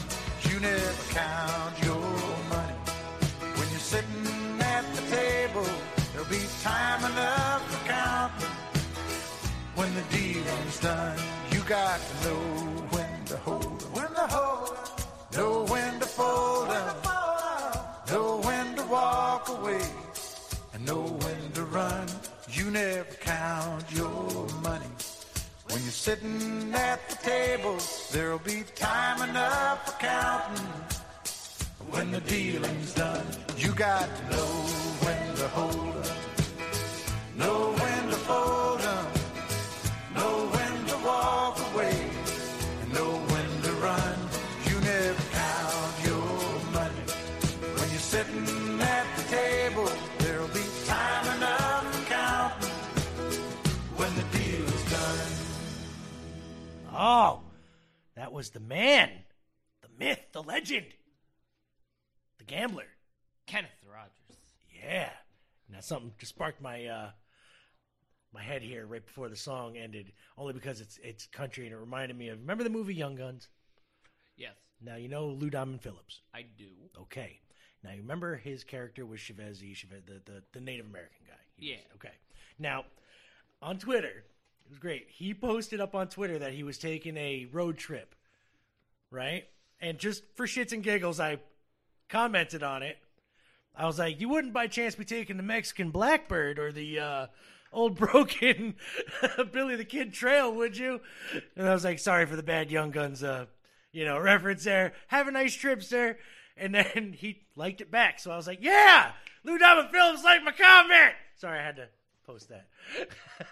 You 0.48 0.60
never 0.60 1.04
count 1.10 1.74
your 1.84 2.08
money 2.54 2.78
when 3.56 3.68
you're 3.70 3.88
sitting 3.94 4.60
at 4.60 4.84
the 4.94 5.02
table. 5.16 5.68
There'll 6.12 6.28
be 6.28 6.46
time 6.62 7.04
enough 7.12 7.62
for 7.70 7.88
counting 7.88 8.56
when 9.74 9.94
the 9.94 10.02
dealing's 10.16 10.78
done. 10.80 11.18
You 11.50 11.60
got 11.62 12.00
to 12.08 12.14
know 12.28 12.57
sitting 26.08 26.72
at 26.72 27.06
the 27.10 27.16
table, 27.16 27.76
there'll 28.12 28.38
be 28.38 28.64
time 28.74 29.28
enough 29.28 29.84
for 29.84 29.92
counting 30.00 30.64
when 31.90 32.10
the 32.10 32.20
dealing's 32.20 32.94
done. 32.94 33.26
You 33.58 33.72
got 33.72 34.08
to 34.16 34.22
know 34.30 34.52
when 35.04 35.36
to 35.36 35.48
hold 35.48 35.96
up, 35.96 36.16
know 37.36 37.72
when 37.82 38.02
to 38.08 38.16
fold 38.26 38.57
Oh, 57.10 57.40
that 58.16 58.32
was 58.32 58.50
the 58.50 58.60
man, 58.60 59.08
the 59.80 59.88
myth, 59.98 60.20
the 60.32 60.42
legend, 60.42 60.84
the 62.36 62.44
gambler. 62.44 62.84
Kenneth 63.46 63.70
Rogers. 63.90 64.12
Yeah. 64.84 65.08
Now 65.70 65.80
something 65.80 66.12
just 66.18 66.34
sparked 66.34 66.60
my 66.60 66.84
uh 66.84 67.10
my 68.34 68.42
head 68.42 68.60
here 68.60 68.84
right 68.86 69.04
before 69.04 69.30
the 69.30 69.36
song 69.36 69.78
ended, 69.78 70.12
only 70.36 70.52
because 70.52 70.82
it's 70.82 70.98
it's 71.02 71.26
country 71.28 71.64
and 71.64 71.72
it 71.74 71.78
reminded 71.78 72.16
me 72.18 72.28
of 72.28 72.38
remember 72.40 72.62
the 72.62 72.68
movie 72.68 72.94
Young 72.94 73.14
Guns? 73.14 73.48
Yes, 74.36 74.52
Now 74.82 74.96
you 74.96 75.08
know 75.08 75.28
Lou 75.28 75.48
Diamond 75.48 75.80
Phillips. 75.80 76.20
I 76.34 76.42
do. 76.58 76.66
Okay. 77.00 77.40
Now 77.82 77.92
you 77.92 78.02
remember 78.02 78.36
his 78.36 78.64
character 78.64 79.06
was 79.06 79.18
Chavez, 79.20 79.60
Chavez 79.60 80.02
the, 80.04 80.20
the 80.30 80.42
the 80.52 80.60
Native 80.60 80.84
American 80.84 81.20
guy. 81.26 81.40
He 81.56 81.62
was- 81.70 81.70
Yeah. 81.70 81.94
okay. 81.94 82.14
Now 82.58 82.84
on 83.62 83.78
Twitter, 83.78 84.24
it 84.68 84.72
was 84.72 84.78
great. 84.80 85.06
He 85.08 85.32
posted 85.32 85.80
up 85.80 85.94
on 85.94 86.08
Twitter 86.08 86.38
that 86.40 86.52
he 86.52 86.62
was 86.62 86.76
taking 86.76 87.16
a 87.16 87.46
road 87.50 87.78
trip, 87.78 88.14
right? 89.10 89.44
And 89.80 89.96
just 89.96 90.24
for 90.34 90.46
shits 90.46 90.72
and 90.72 90.82
giggles, 90.82 91.18
I 91.18 91.38
commented 92.10 92.62
on 92.62 92.82
it. 92.82 92.98
I 93.74 93.86
was 93.86 93.98
like, 93.98 94.20
"You 94.20 94.28
wouldn't 94.28 94.52
by 94.52 94.66
chance 94.66 94.94
be 94.94 95.06
taking 95.06 95.38
the 95.38 95.42
Mexican 95.42 95.90
Blackbird 95.90 96.58
or 96.58 96.70
the 96.70 97.00
uh, 97.00 97.26
old 97.72 97.96
broken 97.98 98.74
Billy 99.52 99.76
the 99.76 99.86
Kid 99.86 100.12
Trail, 100.12 100.52
would 100.52 100.76
you?" 100.76 101.00
And 101.56 101.66
I 101.66 101.72
was 101.72 101.84
like, 101.84 101.98
"Sorry 101.98 102.26
for 102.26 102.36
the 102.36 102.42
bad 102.42 102.70
Young 102.70 102.90
Guns, 102.90 103.24
uh, 103.24 103.46
you 103.90 104.04
know, 104.04 104.18
reference 104.18 104.64
there. 104.64 104.92
Have 105.06 105.28
a 105.28 105.32
nice 105.32 105.54
trip, 105.54 105.82
sir." 105.82 106.18
And 106.58 106.74
then 106.74 107.14
he 107.16 107.46
liked 107.56 107.80
it 107.80 107.90
back, 107.90 108.18
so 108.18 108.30
I 108.32 108.36
was 108.36 108.46
like, 108.46 108.58
"Yeah, 108.60 109.12
Lou 109.44 109.56
Diamond 109.56 109.88
Phillips 109.92 110.24
liked 110.24 110.44
my 110.44 110.52
comment." 110.52 111.14
Sorry, 111.36 111.58
I 111.58 111.62
had 111.62 111.76
to 111.76 111.88
post 112.28 112.50
that. 112.50 112.68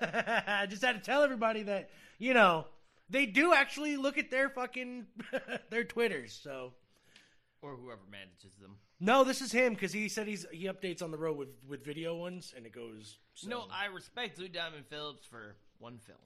I 0.61 0.67
just 0.67 0.83
had 0.85 0.93
to 0.95 1.01
tell 1.01 1.23
everybody 1.23 1.63
that 1.65 1.91
you 2.19 2.35
know 2.35 2.67
they 3.09 3.27
do 3.27 3.53
actually 3.55 3.97
look 3.97 4.19
at 4.19 4.31
their 4.31 4.49
fucking 4.51 5.07
their 5.71 5.85
twitters. 5.85 6.39
So 6.43 6.75
Or 7.63 7.75
whoever 7.77 8.03
manages 8.11 8.55
them. 8.61 8.77
no, 9.01 9.25
this 9.25 9.41
is 9.41 9.51
him 9.53 9.73
because 9.75 9.93
he 9.93 10.09
said 10.09 10.27
he's 10.27 10.47
he 10.53 10.65
updates 10.67 11.03
on 11.03 11.11
the 11.11 11.19
road 11.19 11.37
with 11.39 11.49
with 11.67 11.85
video 11.85 12.17
ones, 12.17 12.53
and 12.57 12.67
it 12.67 12.73
goes. 12.73 13.19
So. 13.35 13.49
No, 13.49 13.65
I 13.73 13.87
respect 13.87 14.39
Lou 14.39 14.49
Diamond 14.49 14.85
Phillips 14.89 15.27
for 15.27 15.57
one 15.79 15.99
film. 15.99 16.19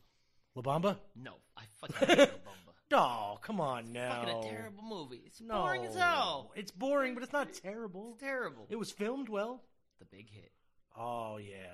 La 0.57 0.63
Bamba. 0.63 0.97
No, 1.17 1.35
I 1.57 1.63
fucking 1.81 2.09
hate 2.09 2.19
La 2.19 2.25
Bamba. 2.25 2.55
Oh, 2.93 3.39
come 3.41 3.61
on 3.61 3.93
now. 3.93 4.23
Fucking 4.25 4.39
a 4.39 4.43
terrible 4.51 4.83
movie. 4.83 5.23
It's 5.25 5.41
No, 5.41 5.63
boring 5.63 5.85
as 5.85 5.95
hell. 5.95 6.51
It's 6.57 6.73
boring, 6.73 7.15
but 7.15 7.23
it's 7.23 7.33
not 7.33 7.53
terrible. 7.55 8.11
It's 8.15 8.21
terrible. 8.21 8.67
It 8.69 8.75
was 8.75 8.91
filmed 8.91 9.29
well. 9.29 9.63
the 10.01 10.07
big 10.07 10.29
hit. 10.29 10.51
Oh 10.99 11.37
yeah, 11.37 11.71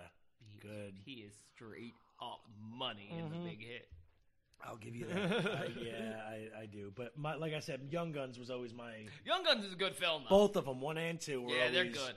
He- 0.61 0.69
good. 0.69 0.95
He 1.05 1.13
is 1.23 1.33
straight 1.55 1.95
up 2.21 2.41
money 2.59 3.09
in 3.11 3.27
Mhm. 3.29 3.31
the 3.45 3.49
big 3.51 3.61
hit. 3.65 3.89
I'll 4.65 4.77
give 4.79 4.97
you 4.97 5.05
that. 5.07 5.17
I, 5.47 5.67
yeah, 5.79 6.21
I, 6.27 6.63
I 6.63 6.67
do. 6.67 6.91
But 6.95 7.17
my, 7.17 7.35
like 7.35 7.53
I 7.53 7.61
said, 7.61 7.89
Young 7.91 8.11
Guns 8.13 8.39
was 8.39 8.51
always 8.51 8.73
my 8.73 8.93
Young 9.25 9.45
Guns 9.45 9.65
is 9.65 9.73
a 9.75 9.77
good 9.77 9.95
film, 9.95 10.23
though. 10.25 10.37
both 10.37 10.57
of 10.57 10.65
them, 10.65 10.81
one 10.81 10.97
and 10.97 11.21
two. 11.21 11.43
Were 11.43 11.51
yeah, 11.55 11.71
they're 11.71 11.85
good. 11.85 12.15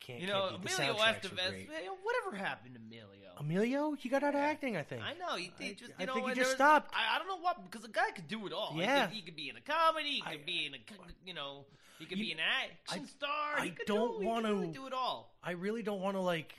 Can't, 0.00 0.20
You 0.20 0.26
know, 0.26 0.58
can't 0.60 0.80
Emilio 0.80 0.94
Estevez. 0.96 1.68
Whatever 2.02 2.36
happened 2.36 2.74
to 2.74 2.80
Emilio? 2.80 3.30
Emilio, 3.38 3.92
he 3.92 4.08
got 4.08 4.24
out 4.24 4.34
of 4.34 4.40
acting. 4.40 4.76
I 4.76 4.82
think. 4.82 5.00
I 5.02 5.14
know 5.14 5.36
he, 5.36 5.52
he 5.60 5.70
I- 5.70 5.72
just. 5.74 5.92
I 5.96 6.02
You 6.02 6.06
know, 6.08 6.14
think 6.14 6.28
he 6.30 6.34
just 6.34 6.48
was- 6.48 6.54
stopped. 6.56 6.92
I, 6.94 7.14
I 7.14 7.18
don't 7.20 7.28
know 7.28 7.38
what 7.38 7.62
because 7.64 7.82
the 7.82 7.92
guy 7.92 8.10
could 8.10 8.26
do 8.26 8.44
it 8.48 8.52
all. 8.52 8.72
Yeah. 8.76 9.08
he 9.08 9.22
could, 9.22 9.36
be 9.36 9.48
in 9.48 9.56
a 9.56 9.60
comedy. 9.60 10.14
He 10.14 10.20
could 10.20 10.32
I- 10.40 10.44
be 10.44 10.66
in 10.66 10.74
a, 10.74 10.78
you 11.24 11.34
know, 11.34 11.66
he 12.00 12.06
could 12.06 12.18
You- 12.18 12.24
be 12.26 12.32
an 12.32 12.40
action 12.40 13.04
I- 13.04 13.06
star. 13.06 13.58
I 13.58 13.64
he 13.66 13.70
could 13.70 13.86
don't 13.86 14.20
do, 14.20 14.26
wanna- 14.26 14.52
really 14.52 14.72
do 14.72 14.88
it 14.88 14.92
all. 14.92 15.32
I 15.44 15.52
really 15.52 15.84
don't 15.84 16.00
want 16.00 16.16
to 16.16 16.20
like 16.20 16.52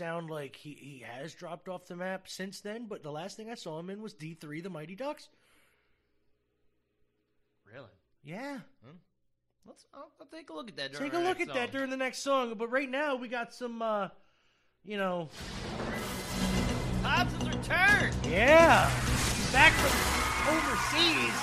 sound 0.00 0.30
like 0.30 0.56
he, 0.56 0.70
he 0.72 1.04
has 1.06 1.34
dropped 1.34 1.68
off 1.68 1.86
the 1.86 1.94
map 1.94 2.26
since 2.26 2.62
then, 2.62 2.86
but 2.88 3.02
the 3.02 3.12
last 3.12 3.36
thing 3.36 3.50
I 3.50 3.54
saw 3.54 3.78
him 3.78 3.90
in 3.90 4.00
was 4.00 4.14
D 4.14 4.32
three, 4.32 4.62
the 4.62 4.70
Mighty 4.70 4.94
Ducks. 4.94 5.28
Really? 7.70 7.92
Yeah, 8.24 8.60
Let's. 9.66 9.84
I'll, 9.92 10.10
I'll 10.18 10.26
take 10.26 10.48
a 10.48 10.54
look 10.54 10.68
at 10.70 10.76
that. 10.78 10.92
take 10.94 10.98
during 10.98 11.12
a 11.12 11.16
our 11.18 11.22
look 11.24 11.38
next 11.38 11.50
at 11.50 11.54
that 11.54 11.72
during 11.72 11.90
the 11.90 11.96
next 11.98 12.20
song. 12.20 12.54
But 12.56 12.68
right 12.68 12.88
now 12.88 13.14
we 13.14 13.28
got 13.28 13.52
some, 13.52 13.82
uh, 13.82 14.08
you 14.84 14.96
know, 14.96 15.28
Hobbs 17.02 17.32
has 17.34 17.48
returned. 17.48 18.14
yeah, 18.26 18.88
he's 18.88 19.52
back 19.52 19.72
from 19.72 20.56
overseas. 20.56 21.34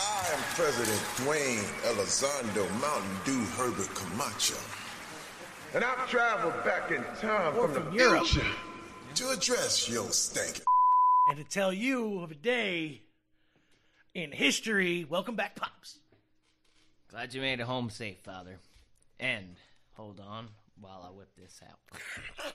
I 0.00 0.30
am 0.32 0.40
President 0.56 0.98
Dwayne 1.20 1.64
Elizondo 1.92 2.64
Mountain 2.80 3.16
Dew 3.26 3.44
Herbert 3.56 3.94
Camacho. 3.94 4.56
And 5.74 5.84
I've 5.84 6.08
traveled 6.08 6.54
back 6.64 6.90
in 6.90 7.02
time 7.20 7.56
Or 7.56 7.68
from, 7.68 7.84
from 7.84 7.92
the 7.96 8.02
Europe. 8.02 8.26
future 8.26 8.46
to 9.16 9.28
address 9.30 9.88
your 9.88 10.10
stank. 10.10 10.62
and 11.28 11.36
to 11.38 11.44
tell 11.44 11.72
you 11.72 12.20
of 12.20 12.30
a 12.30 12.34
day 12.34 13.02
in 14.14 14.32
history. 14.32 15.04
Welcome 15.04 15.36
back, 15.36 15.56
pops. 15.56 15.98
Glad 17.10 17.34
you 17.34 17.40
made 17.40 17.60
it 17.60 17.66
home 17.66 17.90
safe, 17.90 18.18
Father. 18.20 18.58
And 19.20 19.56
hold 19.94 20.20
on 20.20 20.48
while 20.80 21.04
I 21.06 21.10
whip 21.14 21.28
this 21.36 21.60
out. 21.68 22.52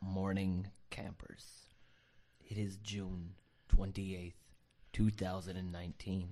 Morning 0.00 0.68
campers. 0.90 1.44
It 2.48 2.58
is 2.58 2.76
June 2.78 3.30
28th, 4.00 4.32
2019. 4.94 6.28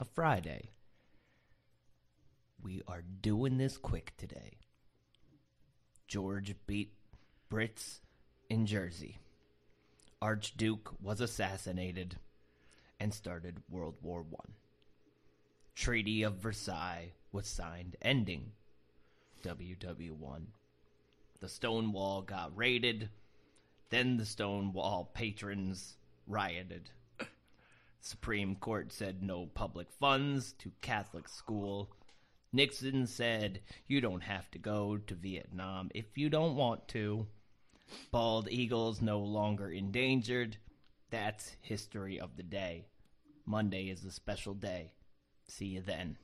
A 0.00 0.04
Friday. 0.04 0.70
We 2.62 2.82
are 2.88 3.02
doing 3.20 3.58
this 3.58 3.76
quick 3.76 4.14
today. 4.16 4.58
George 6.08 6.54
beat 6.66 6.94
Brits 7.50 8.00
in 8.48 8.64
Jersey. 8.64 9.18
Archduke 10.22 10.94
was 11.02 11.20
assassinated 11.20 12.16
and 12.98 13.12
started 13.12 13.62
World 13.68 13.96
War 14.00 14.22
One. 14.22 14.54
Treaty 15.74 16.22
of 16.22 16.36
Versailles 16.36 17.12
was 17.30 17.46
signed, 17.46 17.96
ending 18.00 18.52
WW1. 19.44 20.46
The 21.40 21.48
Stonewall 21.48 22.22
got 22.22 22.56
raided. 22.56 23.10
Then 23.90 24.16
the 24.16 24.24
Stonewall 24.24 25.10
patrons 25.12 25.96
rioted. 26.26 26.90
Supreme 28.00 28.56
Court 28.56 28.92
said 28.92 29.22
no 29.22 29.46
public 29.46 29.90
funds 29.98 30.52
to 30.58 30.70
Catholic 30.82 31.28
school. 31.28 31.90
Nixon 32.52 33.06
said 33.06 33.60
you 33.86 34.00
don't 34.00 34.22
have 34.22 34.50
to 34.52 34.58
go 34.58 34.98
to 35.06 35.14
Vietnam 35.14 35.90
if 35.94 36.16
you 36.16 36.28
don't 36.28 36.54
want 36.54 36.86
to. 36.88 37.26
Bald 38.10 38.48
eagles 38.50 39.00
no 39.00 39.20
longer 39.20 39.70
endangered. 39.70 40.58
That's 41.10 41.56
history 41.60 42.20
of 42.20 42.36
the 42.36 42.42
day. 42.42 42.86
Monday 43.46 43.84
is 43.84 44.04
a 44.04 44.10
special 44.10 44.54
day. 44.54 44.92
See 45.48 45.66
you 45.66 45.80
then. 45.80 46.16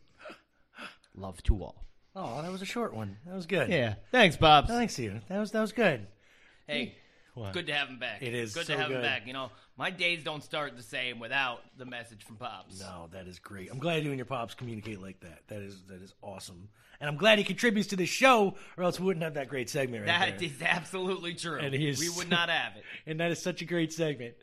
Love 1.15 1.43
to 1.45 1.63
all. 1.63 1.85
Oh, 2.15 2.43
that 2.43 2.51
was 2.51 2.63
a 2.63 2.67
short 2.67 2.95
one. 2.95 3.17
That 3.27 3.35
was 3.35 3.47
good. 3.47 3.69
Yeah. 3.69 3.95
Thanks, 4.11 4.37
Bob. 4.37 4.67
Thanks, 4.67 4.99
you. 4.99 5.21
That 5.29 5.39
was 5.39 5.53
that 5.53 5.61
was 5.61 5.73
good. 5.73 6.07
Hey, 6.67 6.95
What? 7.41 7.53
good 7.55 7.67
to 7.69 7.73
have 7.73 7.89
him 7.89 7.99
back. 7.99 8.21
It 8.23 8.35
is 8.35 8.53
good 8.53 8.67
so 8.67 8.75
to 8.75 8.81
have 8.81 8.91
him 8.91 9.01
back. 9.01 9.27
You 9.27 9.33
know, 9.33 9.51
my 9.79 9.91
days 9.91 10.23
don't 10.23 10.43
start 10.45 10.77
the 10.77 10.83
same 10.83 11.19
without 11.19 11.61
the 11.79 11.87
message 11.87 12.23
from 12.23 12.37
Pops. 12.37 12.79
No, 12.79 13.09
that 13.13 13.27
is 13.27 13.39
great. 13.39 13.71
I'm 13.71 13.79
glad 13.79 14.05
you 14.05 14.11
and 14.11 14.19
your 14.19 14.27
pops 14.27 14.55
communicate 14.55 15.01
like 15.01 15.21
that. 15.21 15.41
That 15.49 15.63
is 15.63 15.83
that 15.89 16.03
is 16.03 16.13
awesome. 16.21 16.69
And 17.01 17.09
I'm 17.09 17.17
glad 17.17 17.39
he 17.39 17.45
contributes 17.45 17.89
to 17.89 17.97
the 17.97 18.05
show, 18.05 18.57
or 18.77 18.85
else 18.85 19.01
we 19.01 19.07
wouldn't 19.07 19.25
have 19.25 19.33
that 19.35 19.49
great 19.49 19.71
segment 19.71 20.03
right 20.07 20.09
That 20.29 20.39
there. 20.39 20.49
is 20.51 20.61
absolutely 20.61 21.33
true. 21.33 21.59
And 21.59 21.73
he 21.73 21.89
is- 21.89 21.99
we 21.99 22.11
would 22.11 22.29
not 22.29 22.51
have 22.51 22.77
it. 22.77 22.85
and 23.11 23.21
that 23.21 23.31
is 23.31 23.41
such 23.41 23.63
a 23.63 23.65
great 23.65 23.91
segment. 23.91 24.35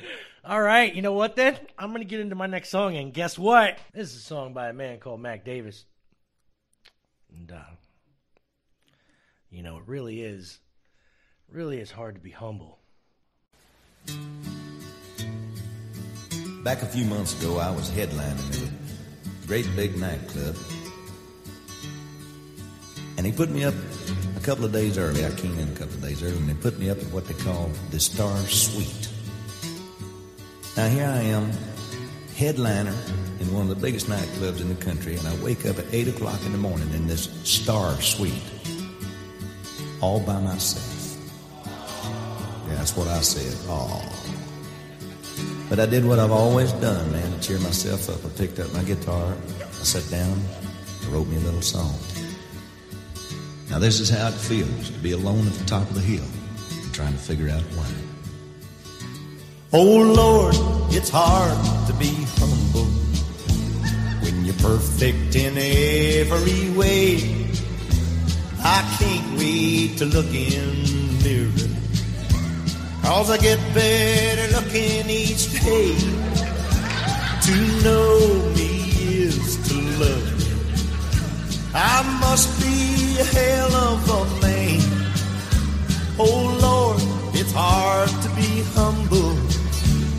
All 0.43 0.59
right, 0.59 0.91
you 0.95 1.03
know 1.03 1.13
what 1.13 1.35
then? 1.35 1.55
I'm 1.77 1.89
going 1.89 2.01
to 2.01 2.05
get 2.07 2.19
into 2.19 2.33
my 2.33 2.47
next 2.47 2.69
song, 2.69 2.97
and 2.97 3.13
guess 3.13 3.37
what? 3.37 3.77
This 3.93 4.09
is 4.09 4.15
a 4.17 4.21
song 4.21 4.53
by 4.53 4.69
a 4.69 4.73
man 4.73 4.97
called 4.97 5.19
Mac 5.21 5.45
Davis. 5.45 5.85
And, 7.31 7.51
uh, 7.51 7.59
you 9.51 9.61
know, 9.61 9.77
it 9.77 9.83
really 9.85 10.21
is, 10.21 10.59
really 11.49 11.77
is 11.79 11.91
hard 11.91 12.15
to 12.15 12.21
be 12.21 12.31
humble. 12.31 12.76
Back 16.63 16.81
a 16.81 16.85
few 16.85 17.05
months 17.05 17.39
ago, 17.39 17.59
I 17.59 17.71
was 17.71 17.89
headlining 17.89 18.49
at 18.49 18.69
a 18.69 19.47
great 19.47 19.67
big 19.75 19.97
nightclub. 19.97 20.55
And 23.17 23.25
he 23.25 23.31
put 23.31 23.49
me 23.49 23.63
up 23.63 23.73
a 24.35 24.39
couple 24.41 24.65
of 24.65 24.73
days 24.73 24.97
early. 24.97 25.25
I 25.25 25.31
came 25.31 25.57
in 25.57 25.69
a 25.69 25.71
couple 25.71 25.95
of 25.95 26.01
days 26.01 26.21
early, 26.21 26.37
and 26.37 26.49
they 26.49 26.53
put 26.53 26.77
me 26.77 26.89
up 26.89 26.97
at 26.99 27.05
what 27.11 27.25
they 27.27 27.33
call 27.33 27.71
the 27.91 27.99
Star 27.99 28.37
Suite. 28.47 29.09
Now 30.75 30.89
here 30.89 31.07
I 31.07 31.21
am, 31.21 31.51
headliner 32.35 32.93
in 33.39 33.53
one 33.53 33.63
of 33.63 33.69
the 33.69 33.75
biggest 33.75 34.07
nightclubs 34.07 34.61
in 34.61 34.69
the 34.69 34.75
country, 34.75 35.15
and 35.15 35.27
I 35.27 35.35
wake 35.43 35.65
up 35.65 35.79
at 35.79 35.85
eight 35.91 36.07
o'clock 36.07 36.39
in 36.45 36.51
the 36.51 36.57
morning 36.57 36.93
in 36.93 37.07
this 37.07 37.29
Star 37.43 37.99
Suite, 38.01 38.43
all 40.01 40.19
by 40.19 40.39
myself. 40.39 40.96
That's 42.75 42.95
what 42.95 43.07
I 43.07 43.21
said. 43.21 43.53
Oh. 43.69 44.01
But 45.69 45.79
I 45.79 45.85
did 45.85 46.05
what 46.05 46.19
I've 46.19 46.31
always 46.31 46.71
done, 46.73 47.11
man, 47.11 47.31
to 47.31 47.39
cheer 47.39 47.59
myself 47.59 48.09
up. 48.09 48.23
I 48.25 48.33
picked 48.37 48.59
up 48.59 48.71
my 48.73 48.83
guitar, 48.83 49.35
I 49.59 49.83
sat 49.83 50.09
down, 50.09 50.41
I 51.03 51.09
wrote 51.09 51.27
me 51.27 51.35
a 51.35 51.39
little 51.41 51.61
song. 51.61 51.93
Now 53.69 53.79
this 53.79 53.99
is 53.99 54.09
how 54.09 54.29
it 54.29 54.33
feels 54.33 54.89
to 54.89 54.97
be 54.99 55.11
alone 55.11 55.45
at 55.45 55.53
the 55.53 55.65
top 55.65 55.83
of 55.89 55.95
the 55.95 56.01
hill 56.01 56.23
and 56.23 56.93
trying 56.93 57.11
to 57.11 57.19
figure 57.19 57.49
out 57.49 57.61
why. 57.75 57.87
Oh 59.73 59.97
Lord, 59.97 60.55
it's 60.95 61.09
hard 61.09 61.87
to 61.87 61.93
be 61.93 62.15
humble 62.39 62.85
when 64.23 64.45
you're 64.45 64.55
perfect 64.55 65.35
in 65.35 65.57
every 65.57 66.69
way. 66.77 67.51
I 68.59 68.97
can't 68.97 69.37
wait 69.37 69.97
to 69.97 70.05
look 70.05 70.33
in. 70.33 70.96
Cause 73.07 73.29
I 73.31 73.37
get 73.37 73.57
better 73.73 74.47
looking 74.57 75.09
each 75.09 75.45
day. 75.63 75.95
To 77.47 77.55
know 77.85 78.51
me 78.53 78.71
is 79.23 79.55
to 79.69 79.75
love 80.03 80.27
me. 80.39 80.51
I 81.73 82.03
must 82.19 82.49
be 82.61 83.17
a 83.17 83.23
hell 83.23 83.73
of 83.91 84.09
a 84.09 84.41
man. 84.41 84.81
Oh 86.19 86.57
Lord, 86.61 87.01
it's 87.33 87.53
hard 87.53 88.09
to 88.09 88.29
be 88.35 88.61
humble, 88.75 89.35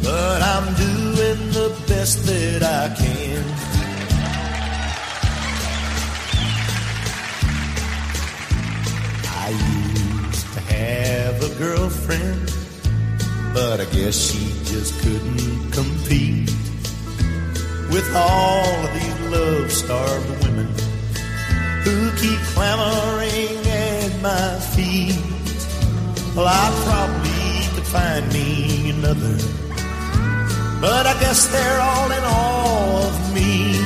but 0.02 0.40
I'm 0.40 0.66
doing 0.74 1.40
the 1.52 1.68
best 1.88 2.24
that 2.24 2.62
I 2.62 2.94
can. 2.96 3.44
I 9.44 9.48
used 9.50 10.46
to 10.54 10.60
have 10.72 11.42
a 11.42 11.54
girlfriend, 11.58 12.57
but 13.54 13.80
I 13.80 13.84
guess 13.86 14.16
she 14.16 14.52
just 14.64 14.98
couldn't 15.00 15.70
compete 15.72 16.50
with 17.90 18.08
all 18.14 18.74
of 18.84 18.92
these 18.94 19.20
love 19.30 19.72
starved 19.72 20.44
women 20.44 20.66
who 21.84 22.10
keep 22.16 22.38
clamoring 22.54 23.58
at 23.66 24.22
my 24.22 24.58
feet. 24.74 25.18
Well, 26.34 26.46
I 26.46 26.66
probably 26.86 27.74
could 27.74 27.86
find 27.86 28.32
me 28.32 28.90
another, 28.90 29.36
but 30.80 31.06
I 31.06 31.18
guess 31.20 31.46
they're 31.48 31.80
all 31.80 32.10
in 32.10 32.24
awe 32.24 33.06
of 33.08 33.34
me. 33.34 33.76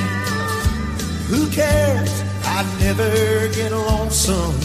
Who 1.29 1.49
cares? 1.51 2.11
I 2.45 2.63
never 2.79 3.47
get 3.53 3.71
lonesome, 3.71 4.59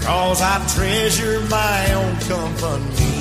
cause 0.00 0.40
I 0.40 0.64
treasure 0.74 1.40
my 1.50 1.92
own 1.92 2.16
company. 2.20 3.19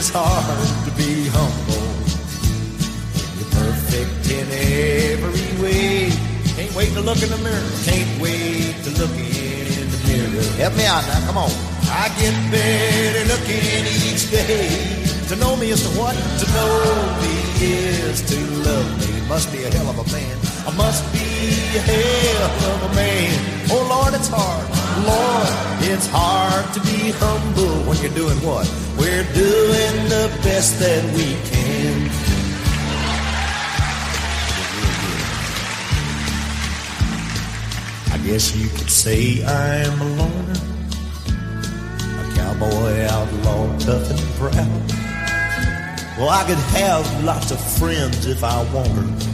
It's 0.00 0.08
hard 0.08 0.68
to 0.88 0.90
be 0.96 1.28
humble. 1.28 1.84
You're 3.36 3.52
perfect 3.52 4.24
in 4.32 4.48
every 4.48 5.50
way. 5.60 6.08
Can't 6.56 6.74
wait 6.74 6.88
to 6.96 7.02
look 7.04 7.20
in 7.20 7.28
the 7.28 7.36
mirror. 7.44 7.68
Can't 7.84 8.12
wait 8.16 8.80
to 8.84 8.90
look 8.96 9.12
in 9.12 9.84
the 9.92 10.00
mirror. 10.08 10.40
Help 10.56 10.74
me 10.80 10.86
out 10.88 11.04
now, 11.04 11.20
come 11.28 11.36
on. 11.36 11.52
I 11.92 12.08
get 12.16 12.32
better 12.48 13.24
looking 13.28 13.84
each 14.08 14.24
day. 14.32 14.72
To 15.28 15.36
know 15.36 15.54
me 15.60 15.68
is 15.68 15.84
to 15.84 15.92
what? 16.00 16.16
To 16.16 16.46
know 16.56 16.72
me 17.20 17.36
is 17.60 18.24
to 18.24 18.38
love 18.64 18.88
me. 19.04 19.28
Must 19.28 19.52
be 19.52 19.64
a 19.64 19.70
hell 19.70 19.90
of 19.92 19.98
a 20.00 20.06
man. 20.16 20.36
I 20.64 20.72
must 20.80 21.04
be 21.12 21.28
a 21.76 21.82
hell 21.92 22.72
of 22.72 22.90
a 22.90 22.94
man. 22.96 23.36
Oh 23.68 23.84
Lord, 23.84 24.14
it's 24.14 24.32
hard. 24.32 24.79
Lord, 25.06 25.48
it's 25.92 26.06
hard 26.10 26.74
to 26.74 26.80
be 26.80 27.12
humble 27.16 27.84
when 27.88 27.96
you're 28.02 28.14
doing 28.14 28.36
what? 28.38 28.66
We're 28.98 29.24
doing 29.32 29.94
the 30.08 30.30
best 30.42 30.78
that 30.78 31.04
we 31.14 31.34
can. 31.50 32.10
I 38.12 38.18
guess 38.26 38.54
you 38.54 38.68
could 38.68 38.90
say 38.90 39.44
I'm 39.44 40.00
a 40.00 40.04
loner, 40.18 40.60
a 42.20 42.34
cowboy 42.36 43.06
outlaw, 43.06 43.78
tough 43.78 44.10
and 44.10 44.20
proud. 44.38 44.90
Well, 46.18 46.28
I 46.28 46.44
could 46.46 46.58
have 46.76 47.24
lots 47.24 47.50
of 47.50 47.60
friends 47.78 48.26
if 48.26 48.44
I 48.44 48.62
wanted, 48.74 49.24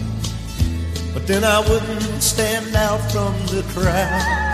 but 1.12 1.26
then 1.26 1.42
I 1.42 1.58
wouldn't 1.68 2.22
stand 2.22 2.76
out 2.76 3.00
from 3.10 3.34
the 3.46 3.64
crowd. 3.74 4.45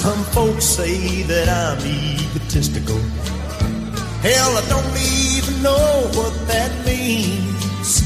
Some 0.00 0.24
folks 0.32 0.64
say 0.64 1.22
that 1.24 1.46
I'm 1.46 1.76
egotistical. 1.84 2.98
Hell, 4.24 4.56
I 4.56 4.64
don't 4.72 4.96
even 4.96 5.62
know 5.62 6.08
what 6.16 6.32
that 6.48 6.72
means. 6.86 8.00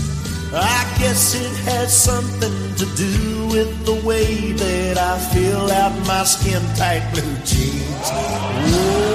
I 0.53 0.83
guess 0.99 1.37
it 1.39 1.55
has 1.71 1.95
something 1.97 2.75
to 2.83 2.87
do 2.99 3.47
with 3.47 3.71
the 3.87 3.95
way 4.05 4.51
that 4.59 4.99
I 4.99 5.21
fill 5.33 5.71
out 5.71 5.95
my 6.05 6.25
skin 6.25 6.61
tight 6.75 7.09
blue 7.15 7.37
jeans. 7.47 8.11
Whoa. 8.11 9.15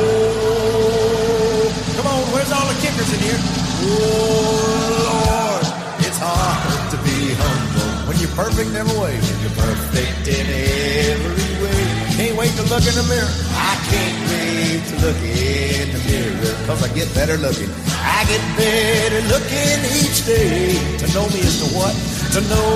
Come 1.99 2.07
on, 2.07 2.23
where's 2.31 2.51
all 2.56 2.64
the 2.64 2.80
kickers 2.80 3.11
in 3.11 3.19
here? 3.27 3.41
Oh, 3.91 4.56
Lord, 5.03 5.68
it's 6.07 6.15
hard 6.18 6.91
to 6.95 6.97
be 7.03 7.35
humble 7.43 8.07
when 8.07 8.15
you're 8.23 8.35
perfect 8.39 8.69
in 8.72 8.76
every 8.77 8.99
way. 9.03 9.19
When 9.19 9.38
you're 9.43 9.60
perfect 9.68 10.31
in 10.31 10.47
every 10.47 11.48
wait 12.40 12.56
to 12.56 12.64
look 12.72 12.86
in 12.88 12.95
the 12.95 13.03
mirror. 13.11 13.34
I 13.52 13.76
can't 13.91 14.18
wait 14.32 14.82
to 14.88 14.95
look 15.03 15.20
in 15.20 15.91
the 15.91 16.02
mirror 16.07 16.56
because 16.64 16.82
I 16.88 16.90
get 16.95 17.11
better 17.14 17.36
looking. 17.36 17.68
I 17.99 18.24
get 18.32 18.44
better 18.56 19.22
looking 19.28 19.80
each 19.99 20.24
day. 20.24 20.80
To 21.03 21.06
know 21.11 21.28
me 21.36 21.44
is 21.44 21.60
to 21.60 21.68
what? 21.76 21.91
To 22.36 22.40
know 22.48 22.72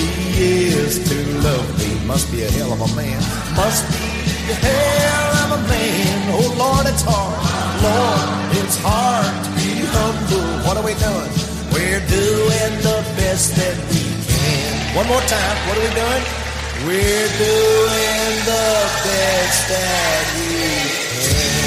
me 0.00 0.08
is 0.40 0.96
to 1.04 1.16
love 1.44 1.68
me. 1.76 1.92
Must 2.08 2.24
be 2.32 2.40
a 2.42 2.50
hell 2.56 2.72
of 2.72 2.80
a 2.80 2.90
man. 2.96 3.20
Must 3.52 3.84
be 3.92 4.08
a 4.48 4.56
hell 4.64 5.30
of 5.44 5.48
a 5.58 5.60
man. 5.68 6.18
Oh 6.32 6.48
Lord, 6.56 6.86
it's 6.88 7.04
hard. 7.04 7.36
Lord, 7.84 8.28
it's 8.64 8.78
hard 8.80 9.28
to 9.44 9.50
be 9.60 9.70
humble. 9.92 10.48
What 10.64 10.80
are 10.80 10.86
we 10.88 10.96
doing? 10.96 11.32
We're 11.68 12.04
doing 12.08 12.72
the 12.80 12.98
best 13.20 13.56
that 13.60 13.76
we 13.92 14.00
can. 14.24 14.96
One 14.96 15.06
more 15.06 15.24
time. 15.28 15.56
What 15.68 15.76
are 15.76 15.84
we 15.84 15.92
doing? 16.00 16.41
We're 16.84 17.28
doing 17.38 18.34
the 18.44 18.68
best 19.06 19.68
that 19.68 20.24
we 20.34 20.50
can. 21.22 21.62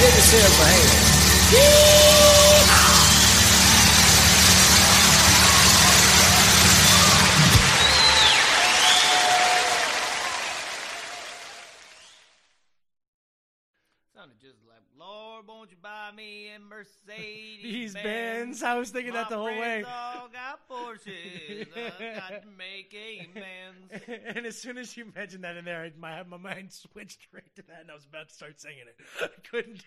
Give 0.00 0.14
yourself 0.16 0.60
a 0.60 0.64
hand. 0.64 1.04
Sounded 14.14 14.40
just 14.40 14.58
like, 14.66 14.82
Lord, 14.98 15.46
won't 15.46 15.70
you 15.70 15.73
buy 15.84 16.10
me 16.16 16.48
a 16.48 16.58
Mercedes? 16.58 17.62
These 17.62 17.94
bands, 17.94 18.62
I 18.62 18.74
was 18.78 18.88
thinking 18.88 19.12
that 19.12 19.28
the 19.28 19.36
whole 19.36 19.44
way. 19.44 19.84
All 19.84 20.28
got 20.32 20.66
Porsches. 20.66 21.66
I 21.76 22.14
got 22.14 22.42
to 22.42 22.48
make 22.56 22.96
amends. 23.20 24.04
and 24.34 24.46
as 24.46 24.56
soon 24.58 24.78
as 24.78 24.96
you 24.96 25.12
mentioned 25.14 25.44
that 25.44 25.58
in 25.58 25.66
there, 25.66 25.82
I- 25.82 25.92
my 25.98 26.22
my 26.22 26.38
mind 26.38 26.72
switched 26.72 27.28
right 27.32 27.54
to 27.56 27.62
that, 27.68 27.82
and 27.82 27.90
I 27.90 27.94
was 27.94 28.06
about 28.06 28.30
to 28.30 28.34
start 28.34 28.60
singing 28.60 28.84
it. 28.88 28.96
I 29.20 29.28
couldn't. 29.48 29.84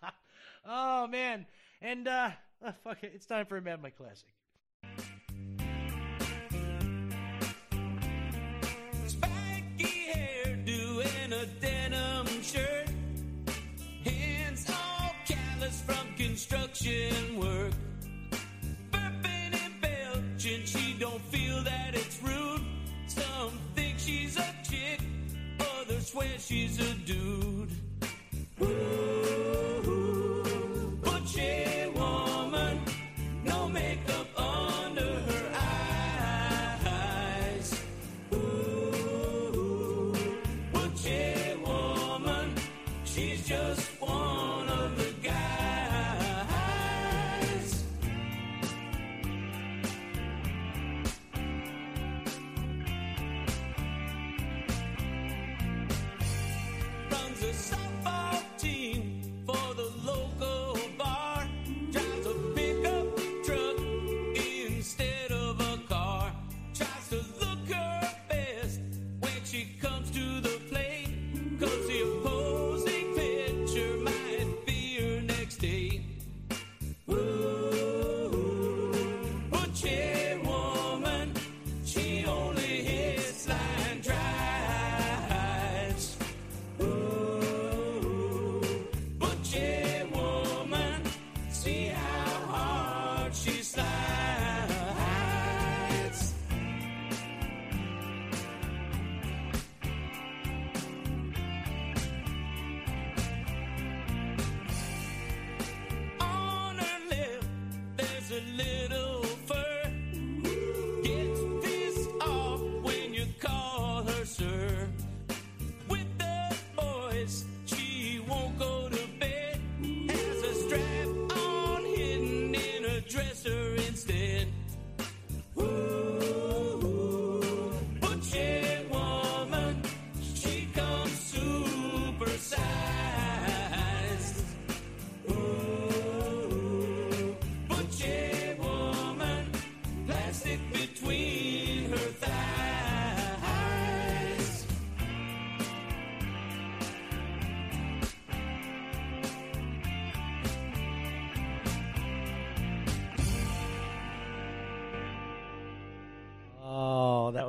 oh 0.66 1.06
man! 1.06 1.46
And 1.80 2.06
uh, 2.06 2.30
uh, 2.62 2.72
fuck 2.84 3.02
it, 3.02 3.12
it's 3.14 3.26
time 3.26 3.46
for 3.46 3.56
a 3.56 3.62
Mad 3.62 3.80
Mike 3.82 3.96
classic. 3.96 4.28
Spiky 9.06 10.12
hairdo 10.14 11.06
and 11.22 11.32
a 11.32 11.46
denim 11.46 12.26
shirt. 12.42 12.88
Construction 16.26 17.36
work. 17.36 17.72
Burping 18.92 19.54
and 19.64 19.74
belching, 19.80 20.64
she 20.64 20.94
don't 20.98 21.20
feel 21.32 21.60
that 21.62 21.94
it's 21.94 22.22
rude. 22.22 22.62
Some 23.08 23.58
think 23.74 23.98
she's 23.98 24.36
a 24.36 24.54
chick, 24.62 25.00
others 25.80 26.12
swear 26.12 26.38
she's 26.38 26.78
a 26.78 26.94
dude. 27.10 27.72
Ooh, 28.62 29.81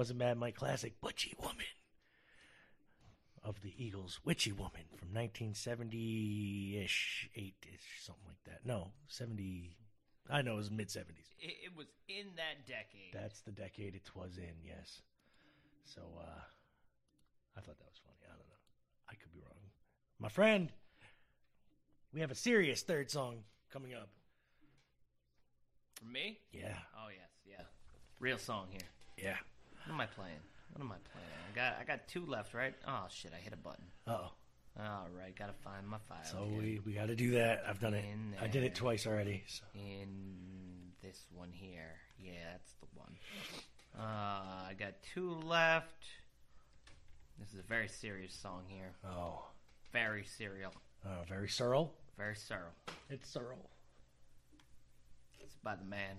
was 0.04 0.10
a 0.10 0.14
Mad 0.14 0.38
Mike 0.38 0.56
classic, 0.56 1.00
Butchie 1.00 1.34
Woman. 1.40 1.64
Of 3.42 3.62
the 3.62 3.74
Eagles, 3.78 4.20
Witchy 4.26 4.52
Woman 4.52 4.84
from 4.98 5.14
1970 5.14 6.82
ish, 6.84 7.30
8 7.34 7.56
ish, 7.74 8.04
something 8.06 8.26
like 8.28 8.44
that. 8.44 8.66
No, 8.66 8.92
70. 9.08 9.78
I 10.30 10.42
know 10.42 10.56
it 10.56 10.58
was 10.58 10.72
mid 10.72 10.90
70s. 10.90 11.32
It, 11.40 11.56
it 11.66 11.78
was 11.78 11.88
in 12.10 12.26
that 12.36 12.68
decade. 12.68 13.14
That's 13.14 13.40
the 13.42 13.52
decade 13.54 13.96
it 13.96 14.10
was 14.14 14.38
in, 14.38 14.56
yes. 14.62 15.02
So, 15.86 16.02
uh, 16.20 16.42
I 17.56 17.62
thought 17.62 17.78
that 17.80 17.88
was 17.88 18.02
funny. 18.04 18.20
I 18.26 18.32
don't 18.32 18.40
know. 18.40 19.10
I 19.10 19.16
could 19.16 19.32
be 19.32 19.40
wrong. 19.40 19.56
My 20.20 20.28
friend, 20.28 20.70
we 22.14 22.20
have 22.20 22.32
a 22.32 22.36
serious 22.36 22.82
third 22.82 23.10
song 23.10 23.38
coming 23.72 23.94
up. 23.94 24.10
For 25.96 26.06
me? 26.06 26.40
Yeah. 26.52 26.76
Oh 26.98 27.08
yes, 27.08 27.30
yeah. 27.46 27.64
Real 28.20 28.38
song 28.38 28.68
here. 28.70 28.90
Yeah. 29.18 29.38
What 29.86 29.94
am 29.94 30.02
I 30.02 30.06
playing? 30.06 30.40
What 30.74 30.82
am 30.82 30.92
I 30.92 30.96
playing? 31.12 31.28
I 31.52 31.56
got 31.56 31.78
I 31.80 31.84
got 31.84 32.08
two 32.08 32.26
left, 32.26 32.54
right? 32.54 32.74
Oh 32.88 33.06
shit! 33.10 33.32
I 33.34 33.40
hit 33.40 33.54
a 33.54 33.58
button. 33.58 33.86
Uh 34.08 34.12
oh. 34.12 34.32
All 34.80 35.08
right, 35.16 35.38
gotta 35.38 35.54
find 35.64 35.88
my 35.88 36.00
file. 36.10 36.18
So 36.24 36.46
here. 36.50 36.58
we, 36.60 36.82
we 36.84 36.94
got 36.94 37.06
to 37.08 37.16
do 37.16 37.32
that. 37.32 37.64
I've 37.68 37.80
done 37.80 37.94
it. 37.94 38.04
In 38.12 38.34
I 38.42 38.48
did 38.48 38.64
it 38.64 38.74
twice 38.74 39.06
already. 39.06 39.44
So. 39.48 39.64
in 39.76 40.08
this 41.04 41.28
one 41.32 41.52
here. 41.52 41.94
Yeah, 42.20 42.32
that's 42.54 42.74
the 42.82 42.88
one. 42.96 43.16
Uh, 43.96 44.70
I 44.70 44.74
got 44.80 44.94
two 45.14 45.36
left. 45.46 46.06
This 47.40 47.54
is 47.54 47.60
a 47.60 47.64
very 47.68 47.88
serious 47.88 48.34
song 48.34 48.64
here. 48.68 48.94
Oh. 49.06 49.44
Very 49.92 50.24
serial. 50.24 50.74
Uh, 51.06 51.24
very 51.30 51.48
Searle. 51.50 51.94
Very 52.18 52.36
Searle. 52.36 52.74
It's 53.12 53.30
Searle. 53.30 53.70
It's 55.40 55.56
by 55.64 55.76
the 55.76 55.84
man 55.86 56.16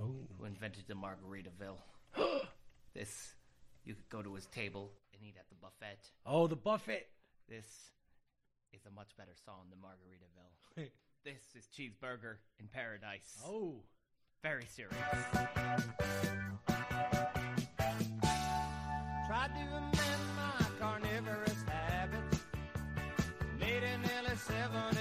Oh. 0.00 0.14
who 0.38 0.46
invented 0.46 0.84
the 0.88 0.94
Margaritaville. 0.94 1.78
this, 2.94 3.34
you 3.84 3.94
could 3.94 4.08
go 4.08 4.22
to 4.22 4.34
his 4.34 4.46
table 4.46 4.92
and 5.14 5.22
eat 5.22 5.36
at 5.38 5.48
the 5.48 5.56
buffet. 5.56 5.98
Oh, 6.26 6.46
the 6.46 6.56
buffet. 6.56 7.06
This 7.48 7.66
is 8.72 8.86
a 8.86 8.90
much 8.94 9.16
better 9.16 9.34
song 9.44 9.70
than 9.70 9.78
Margaritaville. 9.80 10.90
this 11.24 11.42
is 11.54 11.68
Cheeseburger 11.76 12.36
in 12.58 12.68
Paradise. 12.68 13.38
Oh. 13.44 13.82
Very 14.42 14.64
serious. 14.64 14.96
Tried 19.26 19.50
to 19.54 19.66
amend 19.76 20.24
my 20.34 20.66
carnivorous 20.78 21.62
habits. 21.66 22.40
Made 23.58 23.82
it 23.82 23.98
nearly 23.98 24.36
70 24.36 24.99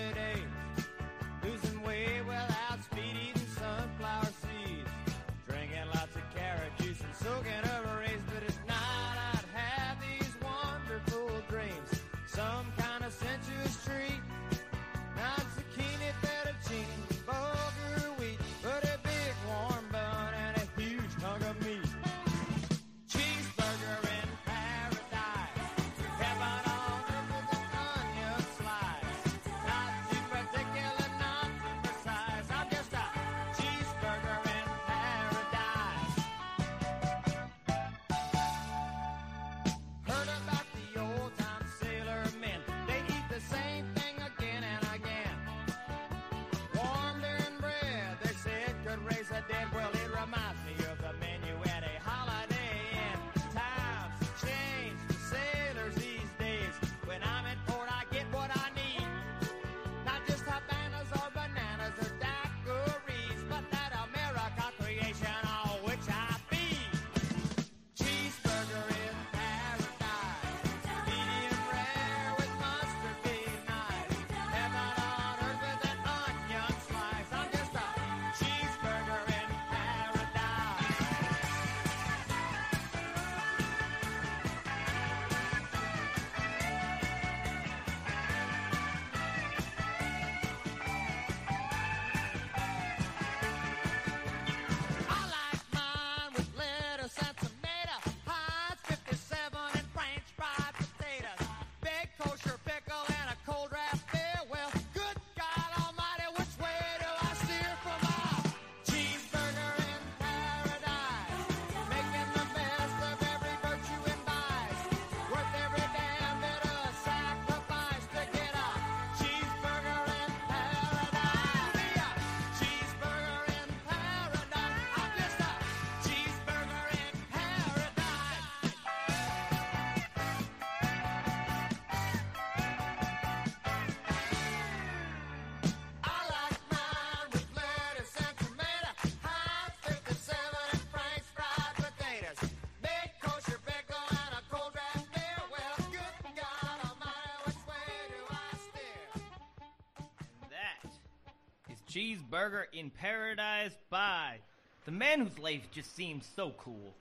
Cheeseburger 151.90 152.64
in 152.74 152.90
Paradise 152.90 153.72
by 153.90 154.38
the 154.86 154.92
man 154.92 155.22
whose 155.22 155.38
life 155.40 155.68
just 155.72 155.96
seems 155.96 156.28
so 156.36 156.52
cool. 156.58 156.94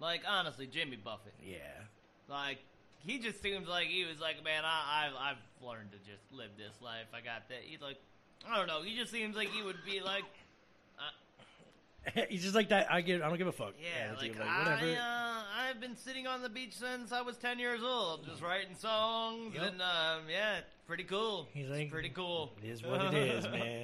Like 0.00 0.22
honestly, 0.28 0.66
Jimmy 0.66 0.96
Buffett. 0.96 1.34
Yeah. 1.44 1.58
Like 2.28 2.58
he 2.98 3.18
just 3.18 3.42
seems 3.42 3.68
like 3.68 3.86
he 3.88 4.04
was 4.04 4.20
like, 4.20 4.42
man, 4.44 4.62
I, 4.64 5.08
I've 5.08 5.14
I've 5.36 5.66
learned 5.66 5.92
to 5.92 5.98
just 5.98 6.22
live 6.32 6.50
this 6.56 6.74
life. 6.82 7.06
I 7.12 7.20
got 7.20 7.48
that. 7.48 7.58
He's 7.64 7.80
like, 7.80 7.98
I 8.48 8.56
don't 8.58 8.66
know. 8.66 8.82
He 8.82 8.96
just 8.96 9.10
seems 9.12 9.36
like 9.36 9.48
he 9.48 9.62
would 9.62 9.78
be 9.86 10.00
like, 10.00 10.24
He's 12.28 12.42
just 12.42 12.54
like 12.54 12.68
that. 12.68 12.92
I 12.92 13.00
give. 13.00 13.22
I 13.22 13.28
don't 13.30 13.38
give 13.38 13.46
a 13.46 13.52
fuck. 13.52 13.72
yeah, 13.80 14.12
Attitude, 14.12 14.38
like, 14.38 14.58
whatever. 14.58 14.84
I 14.84 14.94
uh, 14.94 15.42
I've 15.70 15.80
been 15.80 15.96
sitting 15.96 16.26
on 16.26 16.42
the 16.42 16.50
beach 16.50 16.74
since 16.74 17.12
I 17.12 17.22
was 17.22 17.38
ten 17.38 17.58
years 17.58 17.80
old, 17.82 18.26
just 18.26 18.42
writing 18.42 18.74
songs, 18.78 19.54
Yep. 19.54 19.62
and 19.72 19.80
um, 19.80 20.20
yeah, 20.30 20.58
pretty 20.86 21.04
cool. 21.04 21.48
He's 21.54 21.64
It's 21.64 21.72
like, 21.72 21.90
pretty 21.90 22.10
cool. 22.10 22.52
It 22.62 22.68
is 22.68 22.82
what 22.82 23.00
it 23.00 23.14
is, 23.14 23.44
man. 23.48 23.83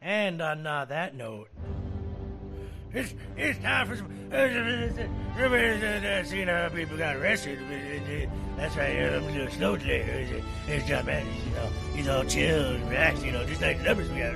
and 0.00 0.42
on 0.42 0.66
uh, 0.66 0.84
that 0.86 1.14
note, 1.14 1.48
it's, 2.92 3.14
it's 3.36 3.58
time 3.60 3.88
for 3.88 3.96
some. 3.96 4.10
Seen 6.26 6.48
how 6.48 6.68
people 6.70 6.96
got 6.96 7.16
arrested. 7.16 7.58
That's 8.56 8.76
right. 8.76 9.12
I'm 9.12 9.32
doing 9.34 9.50
snow 9.50 9.76
today. 9.76 10.42
It's 10.66 10.88
John 10.88 11.06
Madden. 11.06 11.28
You 11.46 11.54
know, 11.54 11.68
he's 11.94 12.08
all 12.08 12.24
chill 12.24 12.74
and 12.74 12.88
relaxed. 12.88 13.24
You 13.24 13.32
know, 13.32 13.44
just 13.44 13.60
like 13.60 13.78
the 13.78 13.84
numbers 13.84 14.08
we 14.10 14.18
got. 14.18 14.34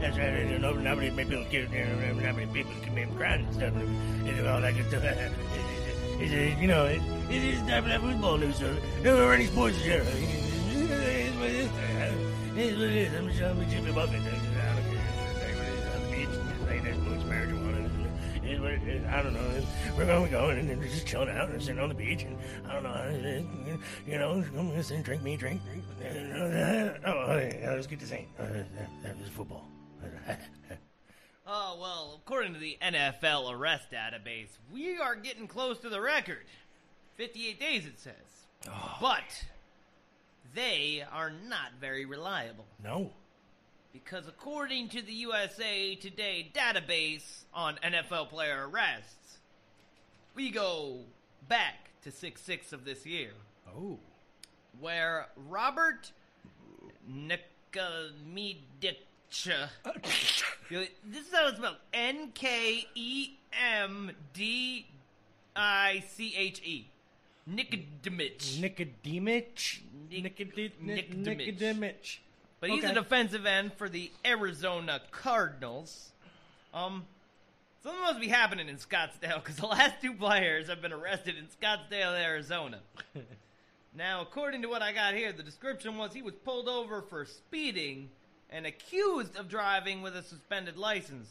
That's 0.00 0.16
right. 0.16 0.48
Don't 0.48 0.60
know. 0.62 0.72
Not 0.72 0.96
many 0.98 1.10
people 1.10 1.44
get, 1.50 1.70
not 1.70 2.36
many 2.36 2.46
people 2.46 2.72
be 2.94 3.04
crying 3.16 3.44
and 3.44 3.54
stuff, 3.54 3.74
and 3.74 4.46
all 4.46 4.60
that 4.60 4.74
good 4.74 4.88
stuff. 4.88 5.04
It's, 5.04 6.32
it's, 6.32 6.60
you 6.60 6.66
know, 6.66 6.86
it, 6.86 7.02
it 7.30 7.44
is 7.44 7.60
type 7.60 7.84
of 7.84 7.88
that 7.90 8.00
football 8.00 8.36
news, 8.38 8.56
sir. 8.56 8.76
Or 9.04 9.32
any 9.34 9.46
sports, 9.46 9.76
sir. 9.78 10.02
It's 10.04 10.47
I 19.18 19.22
don't 19.22 19.32
know. 19.32 19.62
We're 19.96 20.06
going 20.06 20.24
to 20.24 20.30
go 20.30 20.48
and 20.50 20.68
then 20.68 20.82
just 20.82 21.06
chilling 21.06 21.28
out 21.28 21.50
and 21.50 21.62
sitting 21.62 21.80
on 21.80 21.88
the 21.88 21.94
beach, 21.94 22.24
and 22.24 22.36
I 22.66 22.72
don't 22.74 22.82
know. 22.82 23.78
You 24.06 24.18
know, 24.18 24.44
come 24.54 24.70
and 24.70 24.84
sit, 24.84 25.04
drink 25.04 25.22
me, 25.22 25.36
drink, 25.36 25.60
drink. 25.64 25.84
Oh, 27.06 27.36
yeah, 27.36 27.72
let's 27.74 27.86
get 27.86 28.00
to. 28.00 28.06
Uh, 28.16 28.18
that, 28.38 28.90
that 29.04 29.18
was 29.18 29.28
football. 29.28 29.68
Oh, 31.50 31.78
well, 31.80 32.20
according 32.22 32.52
to 32.52 32.60
the 32.60 32.76
NFL 32.82 33.50
arrest 33.50 33.90
database, 33.90 34.50
we 34.70 34.98
are 34.98 35.16
getting 35.16 35.46
close 35.46 35.78
to 35.78 35.88
the 35.88 35.98
record. 35.98 36.44
58 37.16 37.58
days, 37.58 37.86
it 37.86 37.98
says. 37.98 38.12
but 39.00 39.44
they 40.54 41.04
are 41.12 41.30
not 41.30 41.72
very 41.80 42.04
reliable. 42.04 42.66
No. 42.82 43.10
Because 43.92 44.28
according 44.28 44.88
to 44.90 45.02
the 45.02 45.12
USA 45.12 45.94
Today 45.94 46.50
database 46.54 47.44
on 47.54 47.76
NFL 47.82 48.28
player 48.28 48.68
arrests, 48.68 49.38
we 50.34 50.50
go 50.50 51.00
back 51.48 51.90
to 52.02 52.10
6 52.12 52.40
6 52.40 52.72
of 52.72 52.84
this 52.84 53.04
year, 53.06 53.32
Oh. 53.76 53.98
where 54.80 55.28
Robert 55.48 56.12
Nikomedic. 57.10 58.96
this 60.70 61.26
is 61.26 61.32
how 61.32 61.48
it's 61.48 61.58
spelled 61.58 61.76
N 61.92 62.30
K 62.34 62.86
E 62.94 63.30
M 63.52 64.10
D 64.32 64.86
I 65.54 66.02
C 66.08 66.34
H 66.36 66.62
E. 66.64 66.88
Nikodimich. 67.48 68.60
Nicodemich? 68.60 69.80
Nicod- 70.10 70.22
Nicodemich. 70.22 70.80
Nicodemich. 70.80 71.58
Nicodemich. 71.58 72.18
But 72.60 72.70
he's 72.70 72.82
a 72.84 72.86
Okay. 72.88 72.94
defensive 72.94 73.46
end 73.46 73.72
for 73.74 73.88
the 73.88 74.10
Arizona 74.24 75.00
Cardinals. 75.12 76.12
Um, 76.74 77.06
something 77.82 78.02
must 78.02 78.20
be 78.20 78.28
happening 78.28 78.68
in 78.68 78.76
Scottsdale 78.76 79.36
because 79.42 79.56
the 79.56 79.66
last 79.66 80.00
two 80.02 80.12
players 80.12 80.68
have 80.68 80.82
been 80.82 80.92
arrested 80.92 81.36
in 81.36 81.46
Scottsdale, 81.46 82.20
Arizona. 82.20 82.80
now, 83.94 84.20
according 84.20 84.62
to 84.62 84.68
what 84.68 84.82
I 84.82 84.92
got 84.92 85.14
here, 85.14 85.32
the 85.32 85.42
description 85.44 85.96
was 85.96 86.12
he 86.12 86.22
was 86.22 86.34
pulled 86.34 86.68
over 86.68 87.00
for 87.02 87.24
speeding 87.24 88.10
and 88.50 88.66
accused 88.66 89.36
of 89.36 89.48
driving 89.48 90.02
with 90.02 90.16
a 90.16 90.22
suspended 90.22 90.76
license. 90.76 91.28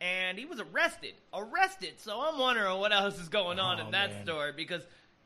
And 0.00 0.38
he 0.38 0.46
was 0.46 0.60
arrested. 0.60 1.14
Arrested. 1.34 1.94
So 2.00 2.20
I'm 2.20 2.38
wondering 2.38 2.78
what 2.78 2.92
else 2.92 3.18
is 3.18 3.28
going 3.28 3.58
on 3.58 3.80
Oh, 3.80 3.84
in 3.86 3.90
that 3.90 4.10
man. 4.12 4.24
story 4.24 4.52
because 4.52 4.82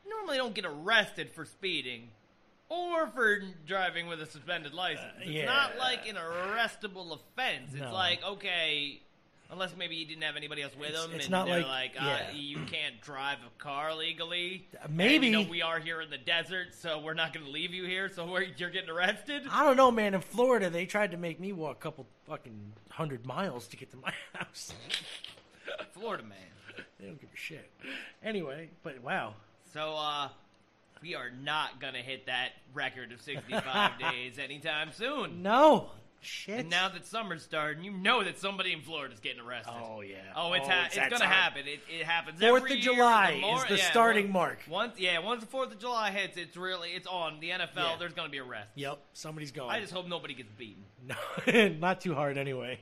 normally 0.08 0.36
don't 0.36 0.54
get 0.54 0.64
arrested 0.64 1.30
for 1.30 1.44
speeding 1.44 2.08
or 2.68 3.06
for 3.08 3.40
driving 3.66 4.06
with 4.06 4.20
a 4.20 4.26
suspended 4.26 4.72
license. 4.74 5.12
it's 5.20 5.28
Uh, 5.28 5.32
yeah. 5.32 5.44
not 5.46 5.76
like 5.78 6.08
an 6.08 6.16
arrestable 6.16 7.12
offense. 7.12 7.72
It's 7.72 7.80
No. 7.82 7.92
like 7.92 8.22
okay, 8.24 9.00
unless 9.50 9.76
maybe 9.76 9.94
he 9.96 10.04
didn't 10.04 10.22
have 10.22 10.36
anybody 10.36 10.62
else 10.62 10.74
with 10.74 10.88
It's- 10.88 11.04
him, 11.04 11.12
it's 11.14 11.24
and 11.26 11.30
not 11.30 11.46
they're 11.46 11.58
like- 11.62 11.94
like, 11.94 12.02
uh, 12.02 12.06
yeah. 12.06 12.30
you 12.32 12.64
can't 12.64 13.00
drive 13.02 13.38
a 13.46 13.50
car 13.62 13.94
legally. 13.94 14.66
Maybe. 14.88 15.14
And, 15.16 15.24
you 15.26 15.30
know, 15.44 15.50
we 15.50 15.60
are 15.62 15.78
here 15.78 16.00
in 16.00 16.08
the 16.10 16.18
desert, 16.18 16.74
so 16.74 16.98
we're 17.00 17.14
not 17.14 17.32
going 17.34 17.44
to 17.44 17.52
leave 17.52 17.72
you 17.74 17.84
here. 17.84 18.08
So 18.08 18.24
we're, 18.30 18.42
you're 18.56 18.70
getting 18.70 18.90
arrested. 18.90 19.46
I 19.50 19.62
don't 19.62 19.76
know, 19.76 19.90
man. 19.90 20.14
In 20.14 20.22
Florida, 20.22 20.70
they 20.70 20.86
tried 20.86 21.10
to 21.12 21.16
make 21.18 21.38
me 21.38 21.52
walk 21.52 21.76
a 21.76 21.80
couple 21.80 22.06
fucking 22.26 22.72
hundred 22.90 23.26
miles 23.26 23.68
to 23.68 23.76
get 23.76 23.90
to 23.90 23.96
my 23.98 24.12
house. 24.32 24.72
Florida 25.92 26.24
man. 26.24 26.38
they 26.98 27.06
don't 27.06 27.20
give 27.20 27.30
a 27.32 27.36
shit. 27.36 27.70
Anyway, 28.22 28.70
but 28.82 29.00
wow. 29.02 29.34
So 29.74 29.96
uh, 29.98 30.28
we 31.02 31.14
are 31.14 31.30
not 31.42 31.80
going 31.80 31.94
to 31.94 32.00
hit 32.00 32.26
that 32.26 32.50
record 32.72 33.12
of 33.12 33.20
65 33.20 33.98
days 34.12 34.38
anytime 34.38 34.92
soon. 34.92 35.42
No. 35.42 35.90
Shit. 36.20 36.60
And 36.60 36.70
now 36.70 36.88
that 36.88 37.04
summer's 37.04 37.42
starting, 37.42 37.84
you 37.84 37.90
know 37.90 38.24
that 38.24 38.38
somebody 38.38 38.72
in 38.72 38.80
Florida's 38.80 39.20
getting 39.20 39.40
arrested. 39.42 39.74
Oh, 39.76 40.00
yeah. 40.00 40.14
Oh, 40.34 40.54
it's 40.54 40.66
Oh, 40.66 40.70
ha- 40.70 40.84
it's 40.86 40.96
it's, 40.96 41.04
gonna 41.08 41.18
time. 41.18 41.28
happen. 41.28 41.62
It, 41.66 41.80
it 41.92 42.06
happens. 42.06 42.40
Fourth 42.40 42.62
every 42.62 42.72
of 42.78 42.78
year. 42.84 42.94
July 42.94 43.38
more- 43.42 43.58
is 43.58 43.64
the 43.68 43.76
yeah, 43.76 43.90
starting 43.90 44.26
once- 44.26 44.32
mark. 44.32 44.58
Once, 44.70 44.98
yeah, 44.98 45.18
once 45.18 45.42
the 45.42 45.46
Fourth 45.48 45.70
of 45.72 45.78
July 45.78 46.12
hits, 46.12 46.38
it's 46.38 46.56
really 46.56 46.90
it's 46.92 47.06
on 47.06 47.40
the 47.40 47.50
NFL. 47.50 47.68
Yeah. 47.76 47.96
There's 47.98 48.14
gonna 48.14 48.30
be 48.30 48.38
arrests. 48.38 48.70
Yep, 48.76 49.00
somebody's 49.12 49.52
going. 49.52 49.68
I 49.68 49.80
just 49.80 49.92
hope 49.92 50.06
nobody 50.08 50.32
gets 50.34 50.50
beaten. 50.56 50.82
No, 51.46 51.68
not 51.80 52.00
too 52.00 52.14
hard 52.14 52.38
anyway. 52.38 52.78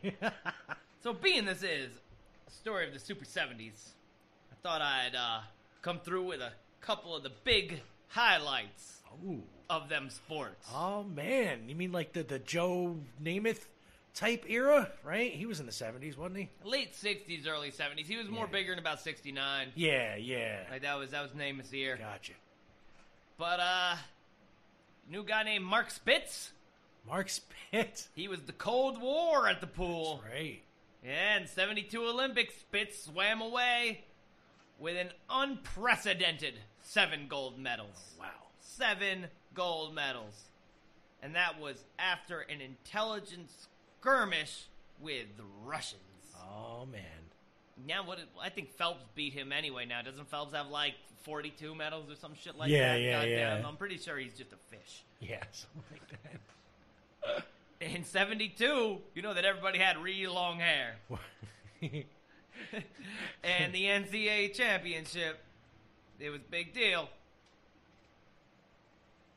So, 1.02 1.12
being 1.12 1.44
this 1.44 1.64
is 1.64 1.90
a 2.46 2.50
story 2.52 2.86
of 2.86 2.92
the 2.92 3.00
Super 3.00 3.24
70s, 3.24 3.88
I 4.52 4.54
thought 4.62 4.80
I'd 4.80 5.16
uh, 5.16 5.40
come 5.80 5.98
through 5.98 6.26
with 6.26 6.40
a 6.40 6.52
couple 6.82 7.16
of 7.16 7.22
the 7.22 7.32
big 7.44 7.80
highlights 8.08 9.00
Ooh. 9.26 9.42
of 9.70 9.88
them 9.88 10.10
sports. 10.10 10.68
Oh 10.74 11.02
man, 11.04 11.68
you 11.68 11.74
mean 11.74 11.92
like 11.92 12.12
the 12.12 12.22
the 12.22 12.38
Joe 12.38 12.96
Namath 13.22 13.64
type 14.14 14.44
era, 14.48 14.90
right? 15.04 15.32
He 15.32 15.46
was 15.46 15.58
in 15.60 15.66
the 15.66 15.72
seventies, 15.72 16.16
wasn't 16.18 16.36
he? 16.38 16.48
Late 16.64 16.92
60s, 16.92 17.46
early 17.48 17.70
70s. 17.70 18.00
He 18.06 18.16
was 18.18 18.28
more 18.28 18.44
Yeah. 18.46 18.52
bigger 18.52 18.72
in 18.74 18.78
about 18.78 19.00
69. 19.00 19.68
Yeah, 19.74 20.16
yeah. 20.16 20.58
Like 20.70 20.82
that 20.82 20.98
was 20.98 21.10
that 21.12 21.22
was 21.22 21.30
Namath's 21.32 21.72
year. 21.72 21.96
Gotcha. 21.96 22.32
But 23.38 23.60
uh, 23.60 23.96
new 25.10 25.24
guy 25.24 25.42
named 25.44 25.64
Mark 25.64 25.90
Spitz. 25.90 26.52
Mark 27.06 27.28
Spitz. 27.30 28.08
He 28.14 28.28
was 28.28 28.42
the 28.42 28.52
Cold 28.52 29.00
War 29.00 29.48
at 29.48 29.60
the 29.60 29.66
pool. 29.66 30.22
Right. 30.30 30.60
Yeah, 31.04 31.38
in 31.38 31.46
72 31.48 32.00
Olympics, 32.00 32.54
Spitz 32.54 33.04
swam 33.04 33.40
away 33.40 34.04
with 34.78 34.96
an 34.96 35.10
unprecedented 35.28 36.54
seven 36.92 37.26
gold 37.28 37.58
medals. 37.58 38.14
Oh, 38.18 38.22
wow. 38.22 38.28
Seven 38.60 39.26
gold 39.54 39.94
medals. 39.94 40.48
And 41.22 41.34
that 41.34 41.58
was 41.60 41.76
after 41.98 42.40
an 42.40 42.60
intelligence 42.60 43.68
skirmish 44.00 44.66
with 45.00 45.26
the 45.36 45.44
Russians. 45.64 46.00
Oh 46.36 46.86
man. 46.90 47.00
Now, 47.86 48.04
what? 48.04 48.18
I 48.40 48.50
think 48.50 48.70
Phelps 48.76 49.04
beat 49.14 49.32
him 49.32 49.52
anyway. 49.52 49.86
Now, 49.86 50.02
doesn't 50.02 50.28
Phelps 50.28 50.54
have 50.54 50.68
like 50.68 50.94
42 51.22 51.74
medals 51.74 52.10
or 52.10 52.16
some 52.16 52.34
shit 52.34 52.56
like 52.58 52.70
Yeah, 52.70 52.92
that? 52.94 53.00
yeah, 53.00 53.12
Goddamn, 53.20 53.62
yeah. 53.62 53.68
I'm 53.68 53.76
pretty 53.76 53.96
sure 53.96 54.18
he's 54.18 54.34
just 54.34 54.52
a 54.52 54.56
fish. 54.76 55.04
Yeah, 55.20 55.42
something 55.52 55.82
like 55.90 56.08
that. 57.34 57.44
In 57.96 58.04
72, 58.04 58.98
you 59.14 59.22
know 59.22 59.34
that 59.34 59.44
everybody 59.44 59.78
had 59.78 59.96
really 59.98 60.26
long 60.26 60.58
hair. 60.58 60.96
and 63.42 63.72
the 63.72 63.84
NCAA 63.84 64.52
championship, 64.54 65.40
it 66.22 66.30
was 66.30 66.40
a 66.40 66.50
big 66.50 66.72
deal. 66.72 67.08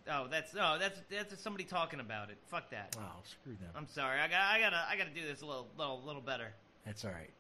Oh, 0.10 0.28
that's 0.30 0.54
oh, 0.60 0.78
that's 0.80 1.00
that's 1.10 1.42
somebody 1.42 1.64
talking 1.64 2.00
about 2.00 2.30
it. 2.30 2.38
Fuck 2.48 2.70
that. 2.70 2.96
wow, 2.96 3.16
screw 3.24 3.54
them. 3.54 3.72
I'm 3.76 3.88
sorry. 3.88 4.20
I 4.20 4.28
got 4.28 4.42
I 4.42 4.60
gotta 4.60 4.86
I 4.90 4.96
gotta 4.98 5.10
do 5.10 5.26
this 5.28 5.42
a 5.42 5.46
little 5.46 5.68
little 5.78 6.02
little 6.06 6.22
better. 6.22 6.54
That's 6.86 7.04
all 7.04 7.12
right. 7.12 7.32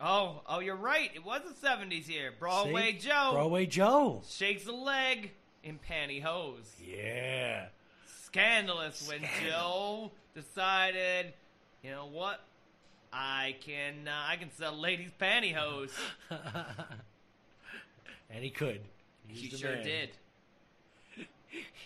Oh, 0.00 0.40
oh, 0.48 0.58
you're 0.58 0.74
right. 0.74 1.10
It 1.14 1.24
was 1.24 1.42
the 1.42 1.68
70s 1.68 2.08
here. 2.08 2.32
Broadway 2.36 2.98
See? 2.98 3.08
Joe 3.08 3.30
Broadway 3.34 3.66
Joe. 3.66 4.22
shakes 4.28 4.66
a 4.66 4.72
leg 4.72 5.30
in 5.62 5.78
pantyhose. 5.88 6.66
Yeah. 6.84 7.66
Scandalous 8.24 9.08
when 9.08 9.20
Joe 9.46 10.10
decided, 10.34 11.32
you 11.84 11.92
know 11.92 12.08
what? 12.10 12.40
I 13.12 13.54
can 13.64 14.08
uh, 14.08 14.24
I 14.26 14.34
can 14.36 14.50
sell 14.50 14.76
ladies 14.76 15.10
pantyhose. 15.20 15.92
And 18.34 18.42
he 18.42 18.50
could. 18.50 18.80
He 19.28 19.40
He's 19.42 19.52
the 19.52 19.58
sure 19.58 19.72
man. 19.76 19.84
did. 19.84 20.10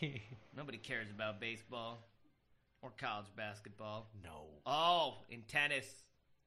Nobody 0.57 0.79
cares 0.79 1.09
about 1.15 1.41
baseball 1.41 1.99
or 2.83 2.91
college 2.99 3.27
basketball. 3.37 4.07
no. 4.25 4.45
Oh, 4.65 5.17
in 5.29 5.43
tennis, 5.43 5.85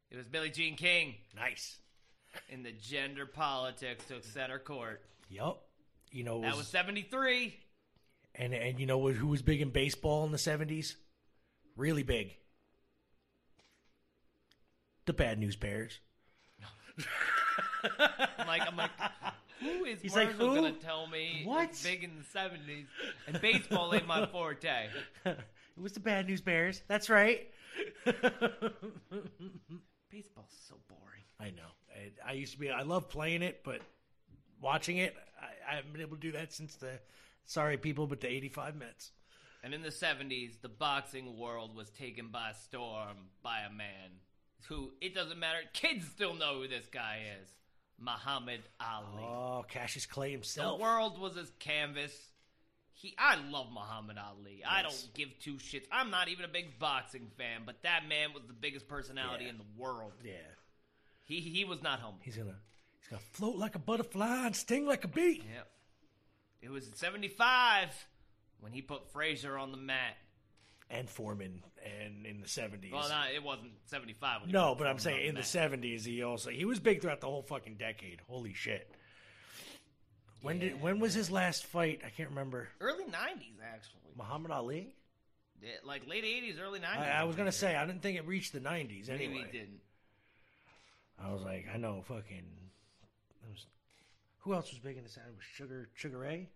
it 0.10 0.18
was 0.18 0.26
Billie 0.26 0.50
Jean 0.50 0.76
King 0.76 1.16
Nice. 1.36 1.78
in 2.50 2.64
the 2.64 2.72
gender 2.72 3.26
politics 3.26 4.06
took 4.08 4.24
center 4.24 4.58
court. 4.60 5.02
Yup. 5.30 5.62
You 6.12 6.24
know, 6.24 6.40
it 6.40 6.44
That 6.44 6.56
was 6.58 6.68
73. 6.68 7.56
and 8.36 8.54
and 8.54 8.80
you 8.80 8.86
know 8.86 9.08
who 9.10 9.28
was 9.28 9.42
big 9.42 9.62
in 9.62 9.70
baseball 9.70 10.26
in 10.26 10.32
the 10.32 10.38
seventies? 10.38 10.96
Really 11.76 12.04
big. 12.04 12.36
The 15.06 15.14
Bad 15.14 15.40
News 15.40 15.56
Bears. 15.56 16.00
I'm 18.00 18.48
like, 18.48 18.62
I'm 18.68 18.76
like, 18.76 18.92
who 19.60 19.86
is 19.86 20.02
He's 20.02 20.16
like, 20.16 20.30
Marshall 20.30 20.50
who? 20.50 20.62
gonna 20.62 20.74
tell 20.74 21.08
me 21.08 21.42
What? 21.46 21.80
big 21.84 22.04
in 22.04 22.12
the 22.18 22.24
70s? 22.40 22.86
And 23.28 23.42
baseball 23.42 23.94
ain't 23.94 24.08
my 24.08 24.26
forte. 24.28 24.88
it 25.26 25.38
was 25.78 25.94
the 25.94 26.00
Bad 26.00 26.28
News 26.28 26.42
Bears. 26.42 26.82
That's 26.88 27.10
right. 27.10 27.48
Baseball's 30.12 30.56
so 30.68 30.76
boring. 30.88 31.24
I 31.40 31.52
know. 31.52 31.70
I, 31.96 32.32
I 32.32 32.34
used 32.34 32.54
to 32.54 32.60
be. 32.60 32.70
I 32.70 32.82
love 32.82 33.10
playing 33.10 33.42
it, 33.44 33.62
but 33.64 33.82
watching 34.62 34.98
it, 34.98 35.16
I, 35.40 35.72
I 35.72 35.76
haven't 35.76 35.94
been 35.94 36.02
able 36.02 36.16
to 36.18 36.22
do 36.22 36.32
that 36.34 36.52
since 36.52 36.76
the. 36.76 37.00
Sorry, 37.46 37.78
people, 37.78 38.08
but 38.08 38.22
the 38.22 38.28
'85 38.28 38.76
Mets. 38.76 39.12
And 39.64 39.74
in 39.74 39.82
the 39.82 39.90
70s, 39.90 40.62
the 40.62 40.70
boxing 40.70 41.38
world 41.38 41.76
was 41.76 41.90
taken 41.90 42.30
by 42.30 42.52
storm 42.64 43.18
by 43.44 43.60
a 43.62 43.70
man 43.70 44.12
who, 44.70 44.92
it 45.02 45.14
doesn't 45.14 45.38
matter, 45.38 45.58
kids 45.74 46.08
still 46.08 46.34
know 46.34 46.62
who 46.62 46.68
this 46.70 46.88
guy 46.88 47.24
is 47.42 47.50
Muhammad 48.02 48.62
Ali. 48.80 49.24
Oh, 49.24 49.66
Cassius 49.70 50.06
Clay 50.06 50.32
himself. 50.32 50.78
the 50.78 50.84
world 50.84 51.20
was 51.20 51.36
his 51.36 51.52
canvas. 51.60 52.14
He, 52.94 53.16
I 53.18 53.36
love 53.50 53.68
Muhammad 53.72 54.18
Ali. 54.18 54.62
I 54.68 54.82
don't 54.82 55.08
give 55.14 55.30
two 55.40 55.56
shits. 55.56 55.86
I'm 55.92 56.10
not 56.12 56.28
even 56.28 56.44
a 56.46 56.50
big 56.50 56.80
boxing 56.80 57.28
fan, 57.38 57.62
but 57.66 57.82
that 57.84 58.08
man 58.10 58.34
was 58.34 58.44
the 58.46 58.54
biggest 58.54 58.88
personality 58.88 59.46
Yeah. 59.46 59.52
in 59.52 59.58
the 59.58 59.64
world. 59.78 60.14
Yeah. 60.24 60.34
He 61.24 61.40
he 61.42 61.64
was 61.64 61.82
not 61.82 62.00
humble. 62.00 62.20
He's 62.24 62.36
gonna 62.36 62.56
he's 63.00 63.08
gonna 63.10 63.22
float 63.32 63.56
like 63.58 63.76
a 63.76 63.80
butterfly 63.80 64.46
and 64.48 64.56
sting 64.56 64.86
like 64.86 65.04
a 65.06 65.08
bee. 65.08 65.44
Yep. 65.54 65.68
It 66.62 66.70
was 66.72 66.88
in 66.88 66.96
75 66.96 67.90
when 68.60 68.74
he 68.74 68.82
put 68.82 69.12
Frazier 69.14 69.58
on 69.58 69.72
the 69.72 69.78
mat. 69.78 70.18
And 70.92 71.08
Foreman 71.08 71.62
and 71.86 72.26
in 72.26 72.42
the 72.42 72.48
seventies. 72.48 72.92
Well, 72.92 73.08
no, 73.08 73.22
it 73.34 73.44
wasn't 73.44 73.72
75. 73.86 74.42
When 74.42 74.52
no, 74.52 74.74
but 74.76 74.88
I'm 74.88 74.98
saying 74.98 75.20
on 75.20 75.26
in 75.28 75.36
the 75.36 75.44
seventies 75.44 76.04
he 76.04 76.24
also 76.24 76.50
he 76.50 76.66
was 76.66 76.80
big 76.80 77.02
throughout 77.02 77.22
the 77.22 77.28
whole 77.28 77.44
fucking 77.44 77.76
decade. 77.76 78.22
Holy 78.28 78.54
shit. 78.54 78.90
When 80.42 80.60
did 80.60 80.82
when 80.82 81.00
was 81.00 81.14
his 81.14 81.30
last 81.30 81.66
fight? 81.66 82.02
I 82.06 82.10
can't 82.10 82.30
remember. 82.30 82.70
Early 82.80 83.04
90s, 83.04 83.60
actually. 83.64 84.14
Muhammad 84.18 84.52
Ali? 84.52 84.96
Yeah, 85.62 85.70
like 85.84 86.08
late 86.08 86.24
80s, 86.24 86.60
early 86.62 86.80
90s. 86.80 86.98
I, 86.98 87.22
I 87.22 87.24
was 87.26 87.36
gonna 87.36 87.52
say 87.52 87.76
I 87.76 87.86
didn't 87.86 88.02
think 88.02 88.18
it 88.18 88.26
reached 88.26 88.54
the 88.54 88.60
nineties 88.60 89.10
Maybe 89.10 89.26
anyway. 89.26 89.46
he 89.52 89.58
didn't. 89.58 89.82
I 91.24 91.32
was 91.32 91.42
like, 91.42 91.68
I 91.74 91.78
know 91.78 92.02
fucking 92.08 92.46
there 93.42 93.50
was, 93.52 93.66
who 94.40 94.54
else 94.54 94.72
was 94.72 94.80
big 94.80 94.98
in 94.98 95.04
the 95.04 95.10
sound? 95.10 95.28
Was 95.36 95.46
Sugar 95.54 95.90
Sugar 95.94 96.18
Ray? 96.18 96.48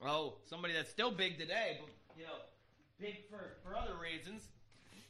Oh, 0.00 0.34
somebody 0.46 0.74
that's 0.74 0.90
still 0.90 1.10
big 1.10 1.38
today, 1.38 1.78
but, 1.80 1.90
you 2.16 2.24
know, 2.24 2.36
big 3.00 3.28
for, 3.28 3.56
for 3.62 3.76
other 3.76 3.94
reasons. 4.00 4.42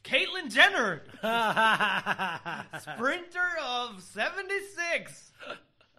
Caitlyn 0.04 0.52
Jenner, 0.52 1.02
sprinter 2.80 3.48
of 3.66 4.02
76. 4.02 5.32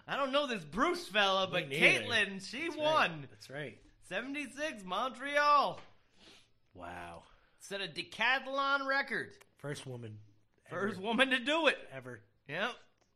I 0.08 0.16
don't 0.16 0.32
know 0.32 0.46
this 0.46 0.64
Bruce 0.64 1.08
fella, 1.08 1.48
but. 1.52 1.72
Caitlyn, 1.72 2.48
she 2.48 2.66
That's 2.68 2.78
won. 2.78 3.12
right. 3.12 3.30
That's 3.32 3.50
right. 3.50 3.78
76, 4.08 4.84
Montreal. 4.86 5.80
Wow. 6.76 7.24
Set 7.60 7.82
a 7.82 7.88
decathlon 7.88 8.86
record. 8.86 9.32
First 9.58 9.88
woman. 9.88 10.20
First 10.70 10.98
ever, 10.98 11.06
woman 11.08 11.32
to 11.32 11.40
do 11.40 11.66
it. 11.68 11.78
ever. 11.92 12.20
Yep. 12.48 12.72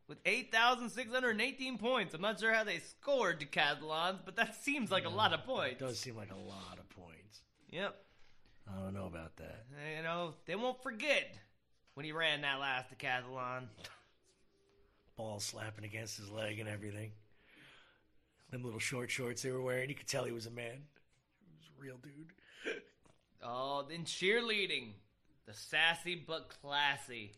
With 0.08 0.18
8,618 0.26 1.78
points. 1.78 2.16
I'm 2.16 2.22
not 2.22 2.40
sure 2.40 2.52
how 2.52 2.64
they 2.64 2.80
scored 2.80 3.40
decathlons, 3.40 4.20
but 4.26 4.36
that 4.38 4.56
seems 4.64 4.90
like 4.90 5.06
a 5.06 5.10
lot 5.10 5.34
of 5.34 5.44
points. 5.44 5.80
It 5.82 5.86
does 5.86 6.00
seem 6.00 6.16
like 6.16 6.32
a 6.32 6.36
lot 6.36 6.80
of 6.80 6.90
points. 6.90 7.42
Yep. 7.70 7.96
I 8.72 8.82
don't 8.82 8.94
know 8.94 9.08
about 9.08 9.36
that. 9.38 9.66
Uh, 9.74 9.98
you 9.98 10.04
know, 10.04 10.34
they 10.46 10.56
won't 10.56 10.82
forget 10.84 11.36
when 11.96 12.06
he 12.06 12.12
ran 12.12 12.42
that 12.42 12.60
last 12.60 12.88
decathlon. 12.96 13.64
Ball 15.16 15.40
slapping 15.40 15.86
against 15.86 16.18
his 16.18 16.30
leg 16.30 16.60
and 16.60 16.70
everything. 16.70 17.12
Them 18.52 18.64
little 18.64 18.80
short 18.80 19.12
shorts 19.12 19.42
they 19.42 19.52
were 19.52 19.62
wearing, 19.62 19.90
you 19.90 19.96
could 19.96 20.08
tell 20.08 20.24
he 20.24 20.32
was 20.32 20.46
a 20.46 20.52
man. 20.52 20.82
He 21.46 21.56
was 21.58 21.68
a 21.78 21.82
real 21.82 21.98
dude. 21.98 22.82
Oh, 23.44 23.86
then 23.90 24.04
cheerleading. 24.06 24.94
The 25.46 25.54
sassy 25.54 26.16
but 26.28 26.54
classy 26.62 27.32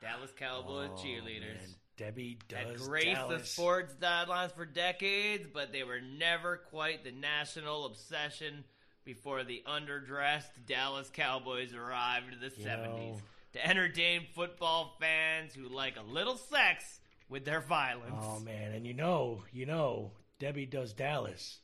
Dallas 0.00 0.30
Cowboys 0.38 0.90
Oh, 0.92 0.96
cheerleaders. 1.00 1.56
man. 1.56 1.74
Debbie 1.96 2.38
Had 2.52 2.68
does 2.76 2.88
graced 2.88 3.06
the 3.06 3.14
Dallas. 3.36 3.50
sports 3.50 3.94
guidelines 4.00 4.52
for 4.54 4.66
decades, 4.66 5.46
but 5.52 5.72
they 5.72 5.84
were 5.84 6.00
never 6.00 6.56
quite 6.56 7.04
the 7.04 7.12
national 7.12 7.86
obsession 7.86 8.64
before 9.04 9.44
the 9.44 9.62
underdressed 9.66 10.50
Dallas 10.66 11.10
Cowboys 11.12 11.74
arrived 11.74 12.32
in 12.32 12.40
the 12.40 12.46
You 12.56 12.64
70s 12.64 13.14
know- 13.16 13.20
to 13.54 13.66
entertain 13.66 14.26
football 14.34 14.96
fans 15.00 15.54
who 15.54 15.68
like 15.68 15.96
a 15.96 16.02
little 16.02 16.36
sex 16.36 17.00
with 17.28 17.44
their 17.44 17.60
violence. 17.60 18.14
Oh 18.20 18.40
man, 18.40 18.72
and 18.72 18.86
you 18.86 18.94
know, 18.94 19.44
you 19.52 19.66
know, 19.66 20.12
Debbie 20.40 20.66
does 20.66 20.92
Dallas. 20.92 21.60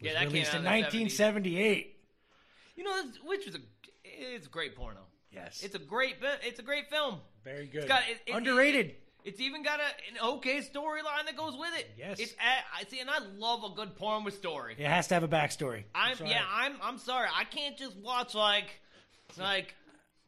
Was 0.00 0.06
Yeah, 0.08 0.12
that 0.14 0.22
came 0.24 0.32
released 0.32 0.50
out 0.54 0.60
in 0.60 0.60
in 0.60 0.64
the 0.64 0.70
70s. 0.70 0.82
1978. 0.82 1.96
You 2.76 2.84
know, 2.84 3.02
which 3.24 3.46
is 3.48 3.54
a 3.54 3.58
it's 4.04 4.46
a 4.46 4.50
great 4.50 4.76
porno. 4.76 5.00
Yes, 5.32 5.62
It's 5.62 5.74
a 5.74 5.78
great 5.78 6.16
it's 6.42 6.58
a 6.58 6.62
great 6.62 6.88
film. 6.90 7.20
very 7.44 7.66
good. 7.66 7.78
It's 7.84 7.88
got 7.88 8.02
it, 8.08 8.20
it- 8.26 8.32
Underrated. 8.34 8.86
it- 8.86 9.02
it's 9.26 9.40
even 9.40 9.62
got 9.62 9.80
a, 9.80 9.82
an 9.82 10.28
okay 10.36 10.58
storyline 10.60 11.26
that 11.26 11.36
goes 11.36 11.54
with 11.58 11.76
it. 11.78 11.90
Yes. 11.98 12.18
It's 12.20 12.32
a- 12.32 12.80
I 12.80 12.84
see, 12.88 13.00
and 13.00 13.10
I 13.10 13.18
love 13.36 13.62
a 13.64 13.74
good 13.74 13.94
porn 13.96 14.24
with 14.24 14.34
story. 14.34 14.74
it 14.78 14.86
has 14.86 15.08
to 15.08 15.14
have 15.14 15.22
a 15.22 15.28
backstory. 15.28 15.84
I'm 15.94 16.16
yeah, 16.24 16.42
I'm 16.50 16.76
I'm 16.82 16.96
sorry. 16.98 17.28
I 17.34 17.44
can't 17.44 17.76
just 17.76 17.96
watch 17.98 18.34
like 18.34 18.80
like 19.38 19.74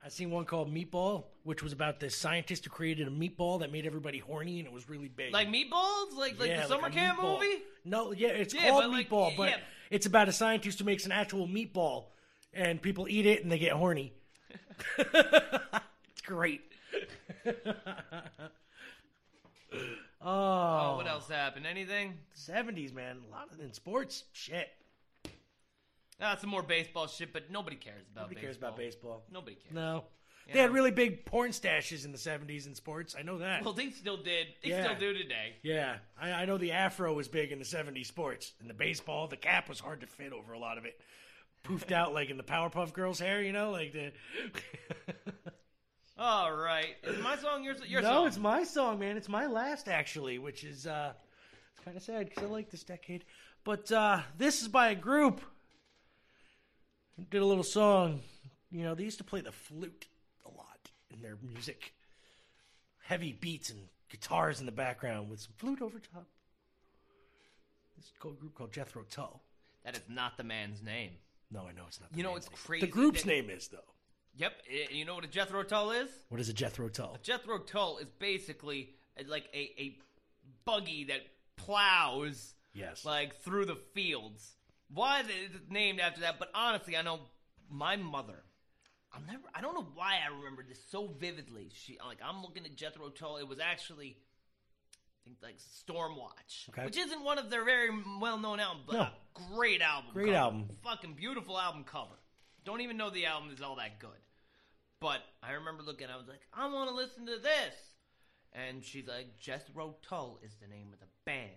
I 0.05 0.09
seen 0.11 0.31
one 0.31 0.45
called 0.45 0.73
Meatball, 0.73 1.25
which 1.43 1.63
was 1.63 1.73
about 1.73 1.99
this 2.01 2.17
scientist 2.17 2.65
who 2.65 2.71
created 2.71 3.09
a 3.09 3.11
meatball 3.11 3.61
that 3.61 3.73
made 3.73 3.85
everybody 3.87 4.19
horny, 4.19 4.59
and 4.59 4.67
it 4.69 4.73
was 4.73 4.89
really 4.89 5.09
big. 5.09 5.33
like 5.33 5.49
meatballs, 5.49 6.15
like 6.17 6.39
like 6.39 6.49
Yeah, 6.51 6.63
the 6.63 6.69
summer 6.69 6.87
a 6.89 6.91
camp 6.91 7.19
meatball. 7.19 7.35
movie. 7.41 7.63
No, 7.85 8.13
yeah, 8.13 8.29
it's 8.29 8.55
Yeah, 8.55 8.69
called 8.71 8.83
but 8.85 8.91
like, 8.91 9.09
Meatball, 9.09 9.31
yeah, 9.31 9.37
but 9.37 9.49
yeah. 9.51 9.57
it's 9.91 10.07
about 10.07 10.29
a 10.29 10.33
scientist 10.33 10.79
who 10.79 10.85
makes 10.85 11.05
an 11.07 11.13
actual 11.13 11.49
meatball, 11.49 12.07
and 12.53 12.81
people 12.83 13.07
eat 13.09 13.27
it 13.27 13.43
and 13.43 13.51
they 13.51 13.59
get 13.59 13.73
horny. 13.73 14.13
it's 14.99 16.21
great. 16.25 16.61
oh, 19.73 19.79
Oh, 20.23 20.95
what 20.97 21.07
else 21.07 21.29
happened? 21.29 21.67
Anything? 21.67 22.15
Seventies, 22.33 22.93
man. 22.93 23.19
A 23.29 23.31
lot 23.31 23.49
of 23.53 23.61
in 23.61 23.73
sports. 23.73 24.25
Shit. 24.33 24.69
Ah, 26.21 26.37
some 26.41 26.51
more 26.51 26.63
baseball 26.65 27.07
shit, 27.07 27.33
but 27.33 27.51
nobody 27.51 27.77
cares 27.77 28.03
about 28.13 28.29
baseball. 28.29 28.35
Nobody 28.35 28.35
baseball. 28.35 28.43
cares 28.43 28.57
about 28.57 28.77
baseball. 28.77 29.23
Nobody 29.33 29.55
cares. 29.57 29.75
No. 29.75 30.05
You 30.49 30.55
They 30.55 30.61
had 30.61 30.73
really 30.73 30.91
big 30.91 31.25
porn 31.27 31.51
stashes 31.51 32.05
in 32.07 32.11
the 32.13 32.19
seventies 32.19 32.67
in 32.67 32.75
sports. 32.75 33.15
I 33.17 33.23
know 33.23 33.39
that. 33.39 33.63
Well, 33.65 33.75
they 33.75 33.91
still 33.91 34.17
did. 34.17 34.47
They 34.65 34.71
Yeah. 34.71 34.85
still 34.85 34.99
do 34.99 35.13
today. 35.17 35.57
Yeah, 35.63 35.99
I, 36.21 36.31
I 36.33 36.45
know 36.47 36.57
the 36.59 36.73
afro 36.73 37.13
was 37.13 37.29
big 37.29 37.53
in 37.53 37.59
the 37.59 37.65
'70s 37.67 38.07
sports. 38.07 38.53
In 38.61 38.67
the 38.67 38.75
baseball, 38.75 39.29
the 39.29 39.37
cap 39.37 39.69
was 39.69 39.79
hard 39.79 40.01
to 40.01 40.07
fit 40.07 40.33
over 40.33 40.55
a 40.55 40.59
lot 40.59 40.79
of 40.79 40.85
it. 40.87 40.99
Poofed 41.65 41.93
out 42.01 42.15
like 42.15 42.31
in 42.31 42.37
the 42.39 42.43
Powerpuff 42.43 42.93
Girls' 42.95 43.21
hair, 43.21 43.43
you 43.43 43.53
know, 43.53 43.71
like 43.71 43.93
the. 43.93 44.13
All 46.19 46.53
right, 46.53 46.97
is 47.05 47.23
my 47.23 47.37
song 47.37 47.63
yours? 47.63 47.79
Your 47.87 48.03
no, 48.03 48.09
song? 48.09 48.27
it's 48.27 48.39
my 48.39 48.65
song, 48.65 48.99
man. 48.99 49.17
It's 49.17 49.29
my 49.29 49.47
last 49.47 49.87
actually, 49.89 50.39
which 50.39 50.65
is 50.65 50.87
uh, 50.87 51.13
it's 51.77 51.85
kind 51.85 51.97
of 51.97 52.03
sad 52.03 52.29
because 52.29 52.43
I 52.43 52.47
like 52.49 52.71
this 52.71 52.83
decade. 52.83 53.25
But 53.63 53.91
uh, 53.93 54.21
this 54.37 54.61
is 54.63 54.69
by 54.69 54.91
a 54.91 54.95
group. 54.97 55.41
Did 57.31 57.43
a 57.43 57.47
little 57.47 57.63
song. 57.65 58.21
You 58.73 58.83
know, 58.83 58.95
they 58.95 59.05
used 59.05 59.19
to 59.19 59.25
play 59.25 59.41
the 59.43 59.53
flute 59.53 60.07
a 60.45 60.49
lot 60.57 60.91
in 61.11 61.23
their 61.23 61.37
music. 61.43 61.93
Heavy 63.05 63.33
beats 63.33 63.71
and 63.71 63.79
guitars 64.11 64.59
in 64.61 64.67
the 64.67 64.73
background 64.73 65.31
with 65.31 65.41
some 65.41 65.53
flute 65.57 65.81
over 65.83 65.99
top. 66.01 66.27
This 67.97 68.11
a 68.17 68.27
group 68.27 68.55
called 68.55 68.73
Jethro 68.73 69.05
Tull. 69.11 69.41
That 69.85 69.95
is 69.97 70.03
not 70.09 70.37
the 70.37 70.45
man's 70.45 70.83
name. 70.83 71.11
No, 71.51 71.61
I 71.61 71.73
know 71.73 71.85
it's 71.87 72.01
not. 72.01 72.11
The 72.13 72.19
You 72.19 72.25
know, 72.25 72.31
band's 72.33 72.47
it's 72.47 72.55
name. 72.55 72.67
crazy 72.67 72.87
The 72.87 72.93
group's 72.93 73.23
that- 73.23 73.29
name 73.29 73.51
is 73.51 73.69
though. 73.69 73.79
Yep. 74.39 74.63
eh, 74.71 74.87
You 74.93 75.05
know 75.05 75.15
what 75.17 75.25
a 75.25 75.29
Jethro 75.29 75.63
Tull 75.63 75.91
is? 75.91 76.09
What 76.31 76.41
is 76.41 76.49
a 76.49 76.53
Jethro 76.53 76.89
Tull? 76.89 77.15
A 77.15 77.19
Jethro 77.19 77.59
Tull 77.59 77.99
is 77.99 78.09
basically 78.19 78.95
uh, 79.19 79.25
like 79.29 79.45
a, 79.53 79.59
a 79.81 79.99
buggy 80.65 81.05
that 81.05 81.21
plows 81.57 82.55
Yes. 82.75 83.05
like 83.05 83.37
through 83.43 83.67
the 83.67 83.77
fields. 83.95 84.53
Why 84.93 85.21
is 85.21 85.27
it 85.29 85.71
named 85.71 86.01
after 86.01 86.21
that? 86.23 86.39
But 86.39 86.51
honestly, 86.55 86.97
I 86.97 87.03
know 87.03 87.21
my 87.71 87.97
mother. 87.97 88.43
I'll 89.13 89.23
never. 89.27 89.43
I 89.55 89.61
don't 89.61 89.75
know 89.75 89.87
why 89.95 90.19
I 90.25 90.35
remember 90.35 90.63
this 90.67 90.79
so 90.91 91.09
vividly. 91.19 91.71
She 91.75 91.99
like 92.07 92.19
I'm 92.25 92.43
looking 92.43 92.65
at 92.65 92.77
Jethro 92.77 93.09
Tull. 93.11 93.37
It 93.39 93.49
was 93.49 93.59
actually. 93.59 94.17
I 94.17 95.25
think 95.25 95.39
like 95.43 95.57
Stormwatch, 95.59 96.69
Okay. 96.71 96.85
which 96.87 96.97
isn't 96.97 97.23
one 97.25 97.39
of 97.39 97.51
their 97.51 97.65
very 97.65 97.91
well-known 98.21 98.61
albums, 98.61 98.85
but 98.87 98.93
No. 98.95 99.01
a 99.03 99.13
great 99.55 99.83
album. 99.83 100.11
Great 100.15 100.27
cover. 100.27 100.37
album. 100.37 100.69
fucking 100.83 101.15
beautiful 101.15 101.59
album 101.59 101.85
cover. 101.85 102.15
Don't 102.65 102.81
even 102.83 102.97
know 102.97 103.11
the 103.11 103.27
album 103.27 103.51
is 103.53 103.61
all 103.61 103.77
that 103.77 103.99
good. 103.99 104.11
But 105.01 105.21
I 105.43 105.53
remember 105.53 105.83
looking, 105.83 106.09
I 106.13 106.17
was 106.17 106.29
like, 106.29 106.41
I 106.53 106.69
want 106.69 106.91
to 106.91 106.97
listen 106.97 107.27
to 107.27 107.39
this. 107.39 107.75
And 108.53 108.85
she's 108.85 109.07
like, 109.07 109.39
Jethro 109.39 109.97
Tull 110.09 110.41
is 110.43 110.55
the 110.61 110.67
name 110.67 110.89
of 110.93 111.01
the 111.01 111.07
band, 111.25 111.51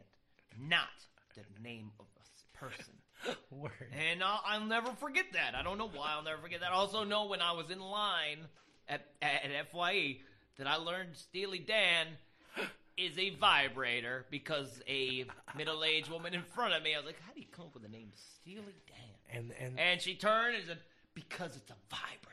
not 0.60 0.90
the 1.36 1.44
name 1.64 1.92
of 2.00 2.06
a 2.06 2.22
person. 2.62 2.94
Word. 3.52 3.72
And 4.10 4.24
I'll, 4.24 4.42
I'll 4.46 4.66
never 4.66 4.92
forget 5.00 5.26
that. 5.34 5.56
I 5.56 5.64
don't 5.64 5.78
know 5.78 5.90
why 5.94 6.14
I'll 6.16 6.24
never 6.24 6.42
forget 6.42 6.62
that. 6.62 6.72
I 6.72 6.76
also 6.76 7.04
know 7.04 7.26
when 7.26 7.42
I 7.42 7.52
was 7.52 7.70
in 7.70 7.80
line 7.80 8.40
at, 8.88 9.08
at, 9.22 9.44
FYE 9.72 10.18
that 10.58 10.68
I 10.68 10.76
learned 10.76 11.10
Steely 11.14 11.60
Dan 11.60 12.08
is 12.98 13.18
a 13.18 13.32
vibrator 13.36 14.26
because 14.30 14.82
a 14.88 15.26
middle 15.56 15.84
aged 15.84 16.10
woman 16.10 16.34
in 16.34 16.44
front 16.44 16.74
of 16.74 16.84
me, 16.84 16.94
I 16.94 16.98
was 16.98 17.06
like, 17.06 17.22
how 17.26 17.34
do 17.34 17.40
you 17.40 17.48
come 17.52 17.66
up 17.66 17.74
with 17.74 17.84
the 17.84 17.90
name 17.90 18.12
Steely 18.16 18.76
Dan? 18.88 18.98
And 19.34 19.52
and 19.60 19.80
And 19.80 20.02
she 20.02 20.16
turned 20.16 20.56
and 20.56 20.66
said, 20.66 20.80
because 21.14 21.56
it's 21.56 21.70
a 21.70 21.76
vibrator. 21.90 22.31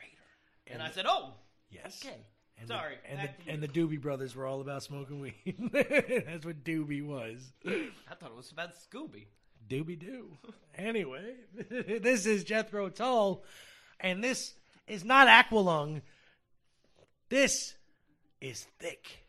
And, 0.71 0.81
I 0.81 0.91
said, 0.91 1.05
oh, 1.07 1.33
yes. 1.69 2.03
okay. 2.05 2.15
And 2.59 2.67
Sorry. 2.67 2.95
The, 3.03 3.11
and 3.11 3.29
the, 3.45 3.51
and 3.53 3.63
the 3.63 3.67
Doobie 3.67 4.01
Brothers 4.01 4.35
were 4.35 4.45
all 4.45 4.61
about 4.61 4.83
smoking 4.83 5.19
weed. 5.19 5.33
That's 5.71 6.45
what 6.45 6.63
Doobie 6.63 7.05
was. 7.05 7.51
I 7.65 8.15
thought 8.19 8.31
it 8.31 8.35
was 8.35 8.51
about 8.51 8.71
Scooby. 8.75 9.25
Doobie 9.69 9.99
doo. 9.99 10.37
Anyway, 10.75 11.33
this 12.01 12.25
is 12.25 12.45
Jethro 12.45 12.87
Tull, 12.87 13.43
and 13.99 14.23
this 14.23 14.53
is 14.87 15.03
not 15.03 15.27
Aqualung. 15.27 16.01
This 17.27 17.73
is 18.39 18.65
thick. 18.79 19.25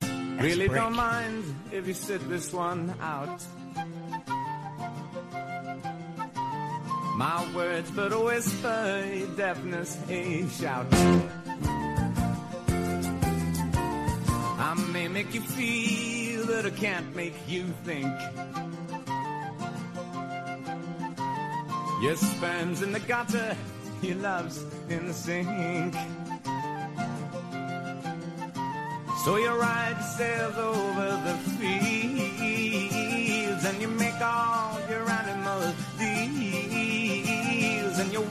That's 0.00 0.40
Really 0.40 0.68
brick. 0.68 0.80
don't 0.80 0.94
mind 0.94 1.42
if 1.72 1.88
you 1.88 1.94
sit 1.94 2.28
this 2.28 2.52
one 2.52 2.94
out. 3.00 3.42
My 7.16 7.54
words 7.54 7.90
but 7.90 8.12
a 8.12 8.18
whisper, 8.18 9.04
your 9.14 9.28
deafness 9.36 9.98
a 10.08 10.48
shout. 10.48 10.86
I 14.62 14.74
may 14.92 15.08
make 15.08 15.34
you 15.34 15.40
feel, 15.40 16.46
but 16.46 16.66
I 16.66 16.70
can't 16.70 17.14
make 17.16 17.34
you 17.48 17.64
think. 17.84 18.06
Your 22.02 22.16
sperm's 22.16 22.82
in 22.82 22.92
the 22.92 23.00
gutter, 23.00 23.56
your 24.00 24.16
love's 24.16 24.64
in 24.88 25.06
the 25.06 25.12
sink. 25.12 25.94
So 29.24 29.36
you 29.36 29.50
ride 29.50 29.96
yourselves 29.98 30.56
over 30.56 31.10
the 31.26 31.34
fields 31.58 32.44
and 33.66 33.82
you 33.82 33.88
make 33.88 34.18
all 34.22 34.80
your 34.88 35.06
animals 35.08 35.29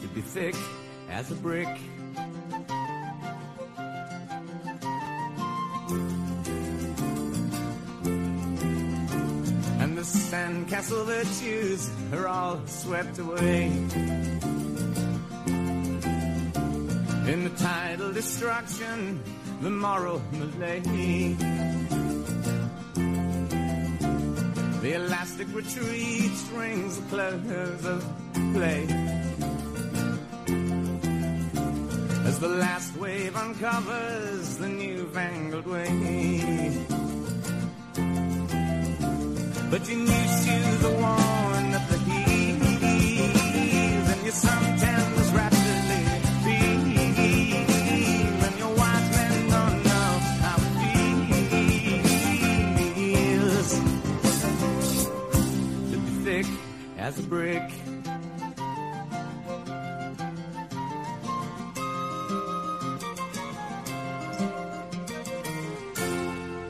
to 0.00 0.06
be 0.08 0.20
thick 0.20 0.54
as 1.10 1.30
a 1.30 1.34
brick. 1.34 1.68
And 9.80 9.96
the 9.96 10.02
sandcastle 10.02 11.06
virtues 11.06 11.90
are 12.12 12.28
all 12.28 12.60
swept 12.66 13.18
away. 13.18 13.64
In 17.26 17.44
the 17.44 17.50
tidal 17.56 18.12
destruction, 18.12 19.22
the 19.60 19.70
moral 19.70 20.22
malay. 20.32 21.34
The 24.86 24.94
elastic 24.94 25.48
retreat 25.52 26.32
strings 26.36 27.00
the 27.00 27.06
clothes 27.08 27.84
of 27.86 28.04
play. 28.54 28.86
As 32.24 32.38
the 32.38 32.46
last 32.46 32.96
wave 32.96 33.34
uncovers 33.34 34.58
the 34.58 34.68
newfangled 34.68 35.66
way. 35.66 36.86
But 39.72 39.88
your 39.88 39.98
new 39.98 40.26
shoes 40.40 40.84
are 40.84 40.96
worn 41.02 41.66
at 41.78 41.88
the 41.90 41.98
heels, 42.06 42.86
and 44.12 44.22
your 44.22 44.34
suntans 44.34 44.75
as 57.06 57.20
a 57.20 57.22
brick. 57.22 57.62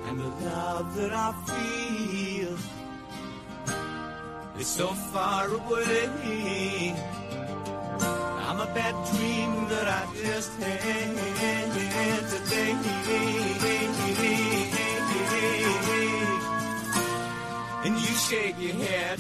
And 0.07 0.21
the 0.21 0.31
love 0.45 0.95
that 0.97 1.13
I 1.15 1.33
feel 1.53 2.55
is 4.61 4.67
so 4.67 4.89
far 5.13 5.49
away. 5.49 6.95
I'm 8.47 8.61
a 8.61 8.71
bad 8.75 8.95
dream 9.11 9.69
that 9.71 9.89
I 9.89 10.03
just 10.23 10.53
had 10.61 12.23
today. 12.29 12.77
And 17.85 17.95
you 17.95 18.15
shake 18.29 18.57
your 18.59 18.75
head. 18.85 19.19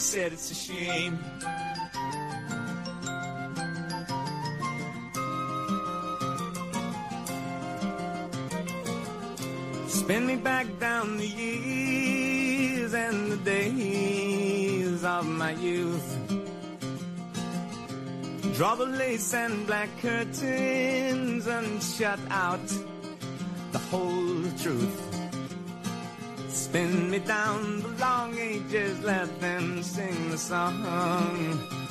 Said 0.00 0.32
it's 0.32 0.50
a 0.50 0.54
shame. 0.54 1.18
Spin 9.86 10.26
me 10.26 10.36
back 10.36 10.66
down 10.80 11.18
the 11.18 11.26
years 11.26 12.94
and 12.94 13.30
the 13.30 13.36
days 13.36 15.04
of 15.04 15.26
my 15.26 15.52
youth. 15.52 16.16
Draw 18.56 18.74
the 18.76 18.86
lace 18.86 19.34
and 19.34 19.66
black 19.66 19.90
curtains 20.00 21.46
and 21.46 21.82
shut 21.82 22.18
out 22.30 22.66
the 23.70 23.78
whole 23.78 24.44
truth. 24.58 25.09
Spin 26.52 27.10
me 27.10 27.20
down 27.20 27.80
the 27.80 27.88
long 28.00 28.36
ages, 28.36 29.02
let 29.04 29.40
them 29.40 29.82
sing 29.82 30.30
the 30.30 30.38
song. 30.38 31.89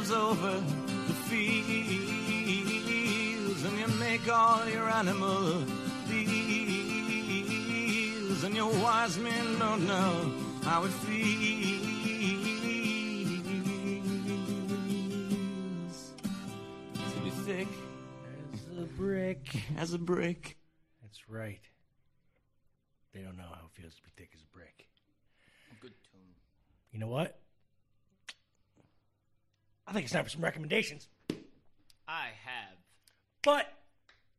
Yourselves 0.00 0.10
over 0.12 0.52
the 1.06 1.14
fields 1.28 1.64
and 3.64 3.78
you 3.78 3.86
make 3.98 4.26
all 4.32 4.66
your 4.68 4.88
animal 4.88 5.62
deals, 6.08 6.44
and 8.44 8.56
your 8.56 8.72
wise 8.82 9.18
men 9.18 9.58
don't 9.58 9.86
know 9.86 10.32
how 10.64 10.84
it 10.84 10.90
feels 10.90 11.10
to 17.12 17.20
be 17.22 17.30
thick 17.44 17.68
As 18.54 18.78
a 18.78 18.86
brick. 18.96 19.56
as 19.76 19.92
a 19.94 19.98
brick. 19.98 20.56
That's 21.02 21.28
right. 21.28 21.60
They 23.12 23.20
don't 23.20 23.36
know 23.36 23.44
how 23.50 23.66
it 23.66 23.72
feels 23.80 23.94
to 23.96 24.02
be 24.02 24.10
thick 24.16 24.30
as 24.34 24.40
a 24.42 24.46
brick. 24.56 24.86
Good 25.80 25.92
tune. 26.12 26.34
You 26.92 27.00
know 27.00 27.08
what? 27.08 27.39
I 29.90 29.92
think 29.92 30.04
it's 30.04 30.12
time 30.12 30.22
for 30.22 30.30
some 30.30 30.44
recommendations. 30.44 31.08
I 32.06 32.28
have. 32.44 32.78
But 33.42 33.66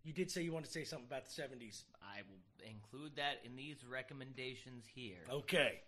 you 0.02 0.14
did 0.14 0.32
say 0.32 0.44
you 0.44 0.53
wanted 0.53 0.68
to 0.68 0.72
say 0.72 0.86
something 0.86 1.07
about 1.07 1.26
the 1.26 1.41
70s. 1.41 1.84
I 2.02 2.22
will 2.30 2.40
include 2.72 3.18
that 3.18 3.41
in 3.44 3.57
these 3.57 3.84
recommendations 3.84 4.86
here. 4.95 5.18
Okay. 5.30 5.82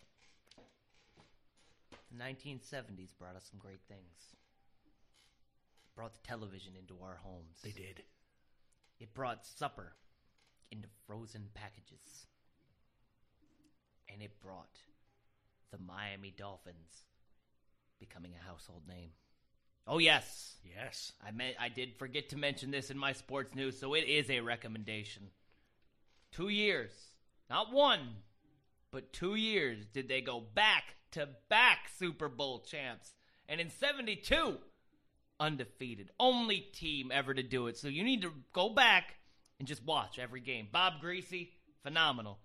The 2.12 2.22
1970s 2.22 3.18
brought 3.18 3.38
us 3.38 3.48
some 3.50 3.58
great 3.58 3.80
things. 3.88 4.36
Brought 5.96 6.14
the 6.14 6.28
television 6.28 6.74
into 6.78 7.02
our 7.02 7.20
homes. 7.24 7.62
They 7.64 7.72
did. 7.72 8.04
It 9.00 9.14
brought 9.14 9.46
supper 9.46 9.94
into 10.72 10.90
frozen 11.08 11.48
packages. 11.54 12.28
And 14.12 14.22
it 14.22 14.42
brought 14.42 14.78
the 15.72 15.78
Miami 15.78 16.34
Dolphins 16.38 17.06
becoming 17.98 18.34
a 18.38 18.46
household 18.46 18.82
name. 18.90 19.12
Oh 19.86 19.98
yes, 20.00 20.54
Yes. 20.76 21.14
I 21.26 21.32
meant 21.32 21.56
I 21.60 21.70
did 21.70 21.96
forget 21.98 22.30
to 22.30 22.38
mention 22.38 22.72
this 22.72 22.90
in 22.90 22.98
my 22.98 23.14
sports 23.14 23.56
news, 23.56 23.80
so 23.80 23.94
it 23.94 24.08
is 24.08 24.30
a 24.30 24.42
recommendation. 24.42 25.24
Two 26.32 26.50
years, 26.50 26.92
not 27.50 27.72
one, 27.72 28.00
but 28.92 29.14
two 29.14 29.36
years 29.36 29.86
did 29.94 30.08
they 30.08 30.22
go 30.22 30.40
back 30.40 30.96
to 31.12 31.30
back 31.50 31.90
Super 31.98 32.28
Bowl 32.28 32.60
champs, 32.60 33.14
and 33.48 33.62
in 33.62 33.70
'72, 33.70 34.58
undefeated, 35.40 36.10
only 36.20 36.60
team 36.60 37.12
ever 37.14 37.34
to 37.34 37.44
do 37.44 37.68
it. 37.68 37.78
So 37.78 37.88
you 37.88 38.04
need 38.04 38.24
to 38.24 38.34
go 38.52 38.70
back 38.70 39.16
and 39.60 39.68
just 39.68 39.86
watch 39.86 40.18
every 40.18 40.42
game. 40.42 40.68
Bob 40.72 40.94
Griese, 41.04 41.50
phenomenal. 41.84 42.40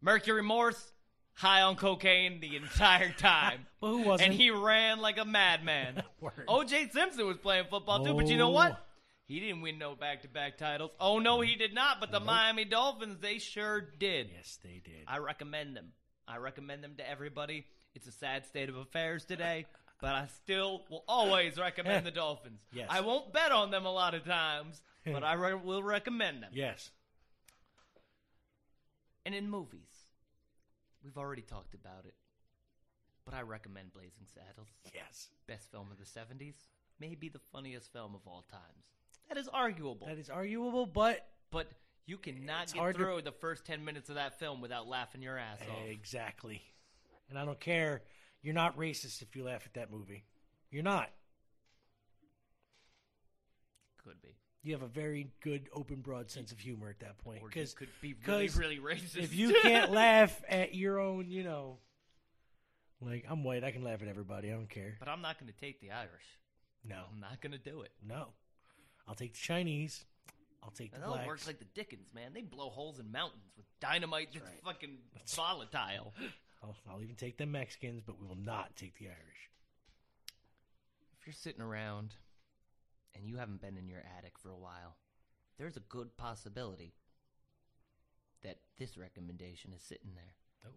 Mercury 0.00 0.42
Morris, 0.42 0.92
high 1.34 1.62
on 1.62 1.76
cocaine 1.76 2.40
the 2.40 2.56
entire 2.56 3.12
time. 3.18 3.66
But 3.80 3.88
who 3.88 3.98
wasn't? 4.00 4.30
And 4.30 4.40
he 4.40 4.50
ran 4.50 5.00
like 5.00 5.18
a 5.18 5.24
madman. 5.24 6.02
O.J. 6.48 6.88
Simpson 6.90 7.26
was 7.26 7.36
playing 7.38 7.66
football 7.70 8.04
too, 8.04 8.14
but 8.14 8.26
you 8.28 8.36
know 8.38 8.50
what? 8.50 8.72
Oh. 8.72 8.82
He 9.26 9.40
didn't 9.40 9.62
win 9.62 9.78
no 9.78 9.94
back-to-back 9.94 10.58
titles. 10.58 10.90
Oh 11.00 11.18
no, 11.18 11.40
he 11.40 11.54
did 11.54 11.74
not. 11.74 11.98
But 12.00 12.10
the 12.12 12.20
Miami 12.20 12.64
Dolphins, 12.66 13.18
they 13.20 13.38
sure 13.38 13.80
did. 13.98 14.28
Yes, 14.34 14.58
they 14.62 14.82
did. 14.84 15.04
I 15.06 15.18
recommend 15.18 15.76
them. 15.76 15.92
I 16.28 16.36
recommend 16.38 16.84
them 16.84 16.94
to 16.98 17.08
everybody. 17.08 17.64
It's 17.94 18.06
a 18.06 18.12
sad 18.12 18.44
state 18.46 18.68
of 18.68 18.76
affairs 18.76 19.24
today, 19.24 19.64
but 20.00 20.10
I 20.14 20.26
still 20.42 20.82
will 20.90 21.04
always 21.08 21.58
recommend 21.58 22.04
the 22.04 22.10
Dolphins. 22.10 22.60
Yes. 22.72 22.88
I 22.90 23.00
won't 23.00 23.32
bet 23.32 23.50
on 23.52 23.70
them 23.70 23.86
a 23.86 23.92
lot 23.92 24.14
of 24.14 24.24
times, 24.26 24.82
but 25.06 25.24
I 25.24 25.34
re- 25.34 25.54
will 25.54 25.82
recommend 25.82 26.42
them. 26.42 26.50
yes. 26.52 26.90
And 29.26 29.34
in 29.34 29.48
movies, 29.48 29.88
we've 31.04 31.18
already 31.18 31.42
talked 31.42 31.74
about 31.74 32.04
it, 32.06 32.14
but 33.24 33.34
I 33.34 33.42
recommend 33.42 33.92
Blazing 33.92 34.26
Saddles. 34.34 34.68
Yes. 34.94 35.28
Best 35.46 35.70
film 35.70 35.88
of 35.92 35.98
the 35.98 36.04
70s, 36.04 36.54
maybe 36.98 37.28
the 37.28 37.38
funniest 37.52 37.92
film 37.92 38.14
of 38.14 38.20
all 38.26 38.44
times. 38.50 38.84
That 39.28 39.38
is 39.38 39.48
arguable. 39.48 40.06
That 40.06 40.18
is 40.18 40.30
arguable, 40.30 40.86
but 40.86 41.26
but 41.50 41.68
you 42.06 42.18
cannot 42.18 42.66
get 42.72 42.76
hard 42.78 42.96
to- 42.96 43.02
through 43.02 43.22
the 43.22 43.32
first 43.32 43.64
10 43.64 43.84
minutes 43.84 44.08
of 44.08 44.16
that 44.16 44.38
film 44.38 44.60
without 44.60 44.86
laughing 44.88 45.22
your 45.22 45.38
ass 45.38 45.60
off. 45.70 45.86
exactly. 45.86 46.62
And 47.30 47.38
I 47.38 47.44
don't 47.44 47.60
care. 47.60 48.02
You're 48.42 48.54
not 48.54 48.76
racist 48.76 49.22
if 49.22 49.34
you 49.34 49.44
laugh 49.44 49.62
at 49.64 49.74
that 49.74 49.90
movie. 49.90 50.24
You're 50.70 50.82
not. 50.82 51.10
Could 54.04 54.20
be. 54.20 54.36
You 54.64 54.72
have 54.72 54.82
a 54.82 54.88
very 54.88 55.28
good, 55.42 55.68
open, 55.74 56.00
broad 56.00 56.30
sense 56.30 56.50
of 56.50 56.58
humor 56.58 56.88
at 56.88 56.98
that 57.00 57.18
point. 57.18 57.38
Or 57.42 57.44
you 57.44 57.48
Because 57.50 57.74
could 57.74 57.90
be 58.00 58.14
really, 58.26 58.46
'cause 58.48 58.56
really 58.56 58.78
racist. 58.78 59.16
if 59.18 59.34
you 59.34 59.54
can't 59.62 59.90
laugh 59.92 60.42
at 60.48 60.74
your 60.74 60.98
own, 60.98 61.30
you 61.30 61.44
know, 61.44 61.78
like 63.00 63.26
I'm 63.28 63.44
white, 63.44 63.62
I 63.62 63.70
can 63.72 63.84
laugh 63.84 64.00
at 64.00 64.08
everybody. 64.08 64.50
I 64.50 64.54
don't 64.54 64.68
care. 64.70 64.96
But 64.98 65.08
I'm 65.08 65.20
not 65.20 65.38
going 65.38 65.52
to 65.52 65.58
take 65.60 65.80
the 65.80 65.90
Irish. 65.92 66.24
No, 66.82 67.04
I'm 67.12 67.20
not 67.20 67.40
going 67.42 67.52
to 67.52 67.58
do 67.58 67.82
it. 67.82 67.92
no. 68.04 68.28
I'll 69.06 69.14
take 69.14 69.34
the 69.34 69.38
Chinese. 69.40 70.06
I'll 70.62 70.70
take 70.70 70.92
the 70.92 70.96
And 70.96 71.04
that 71.04 71.08
blacks. 71.10 71.26
works 71.26 71.46
like 71.46 71.58
the 71.58 71.66
Dickens, 71.74 72.14
man. 72.14 72.32
They 72.32 72.40
blow 72.40 72.70
holes 72.70 72.98
in 72.98 73.12
mountains 73.12 73.52
with 73.54 73.66
dynamite 73.80 74.30
that's 74.32 74.48
fucking 74.64 74.96
volatile. 75.26 76.14
I'll, 76.62 76.74
I'll 76.90 77.02
even 77.02 77.14
take 77.16 77.36
the 77.36 77.44
Mexicans, 77.44 78.02
but 78.02 78.18
we 78.18 78.26
will 78.26 78.34
not 78.38 78.74
take 78.76 78.96
the 78.98 79.08
Irish. 79.08 79.50
If 81.20 81.26
you're 81.26 81.34
sitting 81.34 81.60
around 81.60 82.14
and 83.14 83.26
you 83.26 83.36
haven't 83.36 83.60
been 83.60 83.76
in 83.76 83.88
your 83.88 84.02
attic 84.18 84.38
for 84.38 84.50
a 84.50 84.56
while, 84.58 84.96
there's 85.58 85.76
a 85.76 85.80
good 85.88 86.16
possibility 86.16 86.94
that 88.42 88.58
this 88.78 88.96
recommendation 88.98 89.72
is 89.72 89.82
sitting 89.82 90.10
there. 90.14 90.34
Oh. 90.66 90.70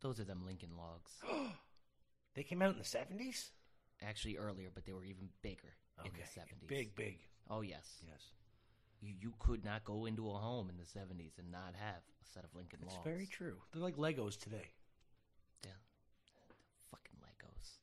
Those 0.00 0.20
are 0.20 0.24
them 0.24 0.44
Lincoln 0.46 0.76
logs. 0.76 1.12
They 2.34 2.44
came 2.44 2.62
out 2.62 2.70
in 2.72 2.78
the 2.78 2.84
seventies. 2.84 3.50
Actually, 4.00 4.36
earlier, 4.36 4.68
but 4.72 4.86
they 4.86 4.92
were 4.92 5.04
even 5.04 5.28
bigger 5.42 5.74
in 6.04 6.12
the 6.12 6.22
70s. 6.40 6.68
big, 6.68 6.94
big. 6.94 7.18
Oh, 7.50 7.60
yes. 7.60 8.00
Yes, 8.06 8.22
You, 9.00 9.12
you 9.20 9.34
could 9.40 9.64
not 9.64 9.84
go 9.84 10.06
into 10.06 10.30
a 10.30 10.34
home 10.34 10.70
in 10.70 10.76
the 10.78 10.84
70s 10.84 11.38
and 11.38 11.50
not 11.50 11.74
have 11.76 11.96
a 12.22 12.26
set 12.32 12.44
of 12.44 12.54
Lincoln 12.54 12.78
it's 12.84 12.94
logs. 12.94 13.04
very 13.04 13.26
true. 13.26 13.56
They're 13.72 13.82
like 13.82 13.96
Legos 13.96 14.38
today. 14.38 14.70
Yeah. 15.64 15.72
Fucking 16.90 17.16
Legos. 17.20 17.78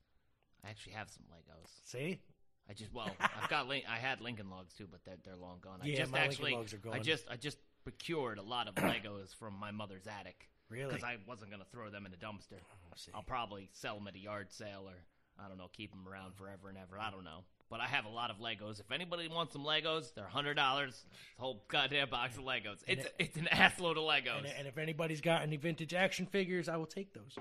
I 0.63 0.69
actually 0.69 0.93
have 0.93 1.09
some 1.09 1.25
Legos. 1.29 1.69
See, 1.83 2.21
I 2.69 2.73
just 2.73 2.93
well, 2.93 3.09
I've 3.19 3.49
got 3.49 3.67
Lin- 3.67 3.83
I 3.89 3.97
had 3.97 4.19
Lincoln 4.21 4.49
Logs 4.49 4.73
too, 4.73 4.87
but 4.91 4.99
they're 5.05 5.17
they're 5.23 5.35
long 5.37 5.59
gone. 5.61 5.79
I 5.81 5.87
Yeah, 5.87 5.97
just 5.99 6.11
my 6.11 6.27
Lincoln 6.27 6.51
Logs 6.51 6.73
are 6.73 6.77
gone. 6.77 6.93
I 6.93 6.99
just 6.99 7.25
I 7.29 7.35
just 7.37 7.57
procured 7.83 8.37
a 8.37 8.41
lot 8.43 8.67
of 8.67 8.75
Legos 8.75 9.33
from 9.35 9.53
my 9.57 9.71
mother's 9.71 10.07
attic. 10.07 10.49
Really? 10.69 10.89
Because 10.89 11.03
I 11.03 11.15
wasn't 11.25 11.51
gonna 11.51 11.65
throw 11.71 11.89
them 11.89 12.05
in 12.05 12.13
a 12.13 12.17
dumpster. 12.17 12.59
Oh, 12.61 12.93
see. 12.97 13.11
I'll 13.15 13.21
probably 13.23 13.69
sell 13.71 13.95
them 13.95 14.07
at 14.07 14.15
a 14.15 14.19
yard 14.19 14.51
sale 14.51 14.83
or 14.85 14.95
I 15.39 15.47
don't 15.47 15.57
know, 15.57 15.69
keep 15.71 15.91
them 15.91 16.07
around 16.07 16.35
forever 16.35 16.67
and 16.67 16.77
ever. 16.77 16.99
I 16.99 17.11
don't 17.11 17.23
know. 17.23 17.43
But 17.69 17.79
I 17.79 17.85
have 17.85 18.05
a 18.05 18.09
lot 18.09 18.31
of 18.31 18.37
Legos. 18.37 18.79
If 18.79 18.91
anybody 18.91 19.27
wants 19.27 19.53
some 19.53 19.63
Legos, 19.63 20.13
they're 20.13 20.25
hundred 20.27 20.55
dollars. 20.55 21.05
Whole 21.37 21.63
goddamn 21.69 22.09
box 22.09 22.37
of 22.37 22.43
Legos. 22.43 22.79
It's 22.87 23.05
it- 23.05 23.15
it's 23.19 23.37
an 23.37 23.47
ass 23.49 23.79
load 23.79 23.97
of 23.97 24.03
Legos. 24.03 24.39
and, 24.39 24.47
and 24.47 24.67
if 24.67 24.77
anybody's 24.77 25.21
got 25.21 25.41
any 25.41 25.55
vintage 25.57 25.93
action 25.93 26.25
figures, 26.25 26.67
I 26.67 26.75
will 26.77 26.85
take 26.85 27.13
those. 27.13 27.37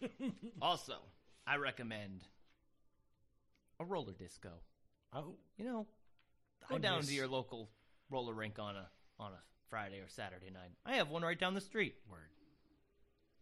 also, 0.62 0.96
I 1.46 1.56
recommend 1.56 2.22
a 3.80 3.84
roller 3.84 4.12
disco. 4.12 4.50
Oh, 5.12 5.34
You 5.56 5.64
know, 5.64 5.86
go 6.68 6.76
I 6.76 6.78
down 6.78 6.98
miss- 6.98 7.08
to 7.08 7.14
your 7.14 7.26
local 7.26 7.68
roller 8.10 8.32
rink 8.34 8.58
on 8.60 8.76
a 8.76 8.86
on 9.18 9.32
a 9.32 9.38
Friday 9.68 9.98
or 9.98 10.08
Saturday 10.08 10.50
night. 10.50 10.70
I 10.86 10.96
have 10.96 11.08
one 11.08 11.22
right 11.22 11.38
down 11.38 11.54
the 11.54 11.60
street. 11.60 11.94
word. 12.08 12.28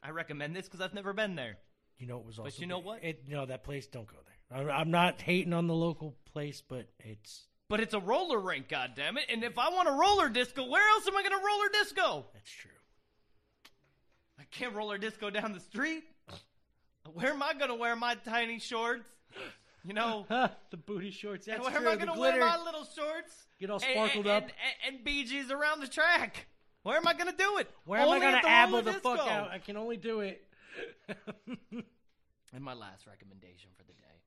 I 0.02 0.10
recommend 0.10 0.54
this 0.56 0.66
because 0.66 0.80
I've 0.80 0.94
never 0.94 1.12
been 1.12 1.34
there. 1.34 1.58
You 1.98 2.06
know 2.06 2.18
it 2.18 2.24
was 2.24 2.38
also. 2.38 2.50
But 2.50 2.58
you 2.60 2.66
know 2.66 2.78
what? 2.78 3.02
It, 3.04 3.22
you 3.26 3.34
know 3.34 3.46
that 3.46 3.64
place. 3.64 3.86
Don't 3.88 4.06
go 4.06 4.16
there. 4.24 4.70
I, 4.70 4.80
I'm 4.80 4.90
not 4.90 5.20
hating 5.20 5.52
on 5.52 5.66
the 5.66 5.74
local 5.74 6.16
place, 6.32 6.62
but 6.66 6.86
it's 7.00 7.44
But 7.68 7.80
it's 7.80 7.94
a 7.94 8.00
roller 8.00 8.38
rink, 8.38 8.68
goddammit. 8.68 9.24
And 9.28 9.42
if 9.42 9.58
I 9.58 9.68
want 9.70 9.88
a 9.88 9.92
roller 9.92 10.28
disco, 10.28 10.66
where 10.68 10.88
else 10.90 11.06
am 11.08 11.16
I 11.16 11.22
going 11.22 11.38
to 11.38 11.44
roller 11.44 11.68
disco? 11.72 12.26
that's 12.32 12.50
true. 12.50 12.70
I 14.38 14.44
can't 14.52 14.74
roller 14.74 14.98
disco 14.98 15.30
down 15.30 15.52
the 15.52 15.60
street. 15.60 16.04
Where 17.12 17.30
am 17.32 17.42
I 17.42 17.54
going 17.54 17.70
to 17.70 17.74
wear 17.74 17.96
my 17.96 18.14
tiny 18.14 18.58
shorts? 18.60 19.08
You 19.84 19.94
know, 19.94 20.26
the 20.70 20.76
booty 20.76 21.10
shorts. 21.10 21.46
That's 21.46 21.60
where 21.60 21.70
true. 21.70 21.80
am 21.80 21.88
I 21.88 21.96
going 21.96 22.12
to 22.12 22.18
wear 22.18 22.38
my 22.40 22.62
little 22.62 22.84
shorts? 22.84 23.46
Get 23.60 23.70
all 23.70 23.78
sparkled 23.78 24.26
and, 24.26 24.28
up. 24.28 24.42
And, 24.44 24.96
and, 24.96 25.04
Bee 25.04 25.24
Gees 25.24 25.50
around 25.50 25.80
the 25.80 25.88
track. 25.88 26.46
Where 26.82 26.96
am 26.96 27.06
I 27.06 27.14
going 27.14 27.30
to 27.30 27.36
do 27.36 27.58
it? 27.58 27.70
Where 27.84 28.00
am 28.00 28.08
I 28.08 28.18
gonna 28.20 28.40
abble 28.44 28.44
the 28.44 28.48
abba 28.48 28.72
roller 28.72 28.82
the 28.82 28.92
fuck 29.00 29.28
out? 29.28 29.50
I 29.50 29.58
can 29.58 29.76
only 29.76 29.96
do 29.96 30.20
it. 30.20 30.44
And 32.54 32.64
my 32.64 32.74
last 32.74 33.06
recommendation 33.06 33.70
for 33.76 33.84
the 33.84 33.92
day 33.92 34.22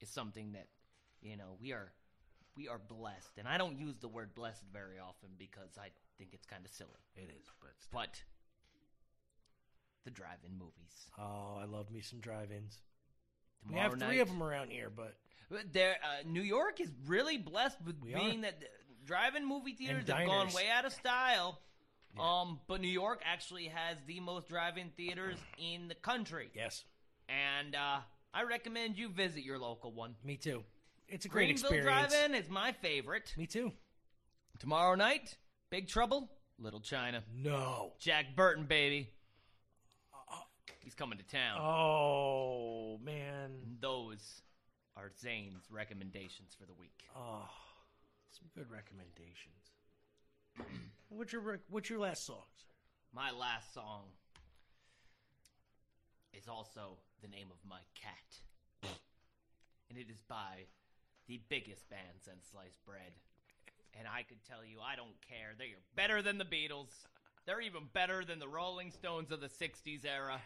is 0.00 0.08
something 0.08 0.52
that, 0.52 0.68
you 1.20 1.36
know, 1.36 1.56
we 1.60 1.72
are 1.72 1.92
we 2.56 2.68
are 2.68 2.78
blessed. 2.78 3.38
And 3.38 3.46
I 3.46 3.58
don't 3.58 3.78
use 3.78 3.98
the 3.98 4.08
word 4.08 4.34
blessed 4.34 4.64
very 4.72 4.98
often 4.98 5.30
because 5.38 5.78
I 5.78 5.90
think 6.16 6.30
it's 6.32 6.46
kind 6.46 6.64
of 6.64 6.70
silly. 6.70 6.90
It 7.14 7.30
is, 7.30 7.46
but 7.60 7.70
But 7.92 8.22
the 10.04 10.10
drive-in 10.10 10.56
movies. 10.58 11.10
oh, 11.18 11.58
I 11.60 11.66
love 11.66 11.90
me 11.90 12.00
some 12.00 12.20
drive-ins. 12.20 12.78
We 13.66 13.74
have 13.76 13.92
three 13.92 14.00
night- 14.00 14.20
of 14.20 14.28
them 14.28 14.42
around 14.42 14.70
here, 14.70 14.90
but 14.90 15.16
There, 15.72 15.96
uh, 16.02 16.22
New 16.26 16.42
York 16.42 16.78
is 16.80 16.90
really 17.06 17.38
blessed 17.38 17.80
with 17.82 17.98
We 18.02 18.12
being 18.14 18.40
are. 18.44 18.50
that 18.50 18.62
drive-in 19.04 19.46
movie 19.46 19.72
theaters 19.72 20.06
have 20.06 20.26
gone 20.26 20.52
way 20.52 20.68
out 20.68 20.84
of 20.84 20.92
style. 20.92 21.60
Um, 22.18 22.60
but 22.66 22.80
New 22.80 22.88
York 22.88 23.22
actually 23.24 23.68
has 23.68 23.96
the 24.06 24.20
most 24.20 24.48
drive-in 24.48 24.90
theaters 24.90 25.38
in 25.58 25.88
the 25.88 25.94
country. 25.94 26.50
yes, 26.54 26.84
And 27.28 27.74
uh, 27.74 28.00
I 28.34 28.42
recommend 28.42 28.98
you 28.98 29.08
visit 29.08 29.42
your 29.44 29.58
local 29.58 29.92
one. 29.92 30.16
Me 30.24 30.36
too. 30.36 30.64
It's 31.08 31.24
a 31.24 31.28
great 31.28 31.46
Greenville 31.46 31.70
experience. 31.78 32.12
Drive-In 32.12 32.34
is 32.34 32.48
my 32.50 32.72
favorite. 32.72 33.34
Me 33.38 33.46
too. 33.46 33.72
Tomorrow 34.58 34.96
night, 34.96 35.36
Big 35.70 35.88
Trouble, 35.88 36.30
Little 36.58 36.80
China. 36.80 37.22
No. 37.32 37.94
Jack 38.00 38.34
Burton, 38.36 38.64
baby. 38.66 39.10
He's 40.88 40.94
coming 40.94 41.18
to 41.18 41.24
town. 41.24 41.60
Oh 41.60 42.98
man. 43.04 43.50
Those 43.78 44.40
are 44.96 45.10
Zane's 45.20 45.70
recommendations 45.70 46.56
for 46.58 46.64
the 46.64 46.72
week. 46.72 47.04
Oh, 47.14 47.44
some 48.30 48.48
good 48.54 48.70
recommendations. 48.70 49.76
what's 51.10 51.30
your 51.30 51.42
rec- 51.42 51.68
what's 51.68 51.90
your 51.90 51.98
last 51.98 52.24
song? 52.24 52.46
sir? 52.56 52.64
My 53.14 53.30
last 53.32 53.74
song 53.74 54.04
is 56.32 56.48
also 56.48 56.96
the 57.20 57.28
name 57.28 57.48
of 57.50 57.58
my 57.68 57.80
cat. 57.94 58.90
And 59.90 59.98
it 59.98 60.08
is 60.10 60.22
by 60.26 60.64
the 61.26 61.38
biggest 61.50 61.86
band 61.90 62.16
since 62.24 62.46
sliced 62.50 62.82
bread. 62.86 63.12
And 63.98 64.08
I 64.08 64.22
could 64.22 64.42
tell 64.48 64.64
you, 64.64 64.78
I 64.80 64.96
don't 64.96 65.20
care. 65.20 65.52
They 65.58 65.66
are 65.66 65.84
better 65.96 66.22
than 66.22 66.38
the 66.38 66.46
Beatles. 66.46 67.04
They're 67.44 67.60
even 67.60 67.82
better 67.92 68.24
than 68.24 68.38
the 68.38 68.48
Rolling 68.48 68.90
Stones 68.90 69.30
of 69.30 69.42
the 69.42 69.48
60s 69.48 70.06
era. 70.06 70.40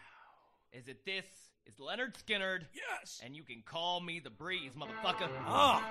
Is 0.73 0.87
it 0.87 1.05
this? 1.05 1.25
Is 1.67 1.75
Lynyrd 1.75 2.15
Skynyrd? 2.15 2.63
Yes. 2.73 3.21
And 3.23 3.35
you 3.35 3.43
can 3.43 3.61
call 3.63 4.01
me 4.01 4.19
the 4.19 4.31
breeze, 4.31 4.71
motherfucker. 4.73 5.29
Ah. 5.45 5.83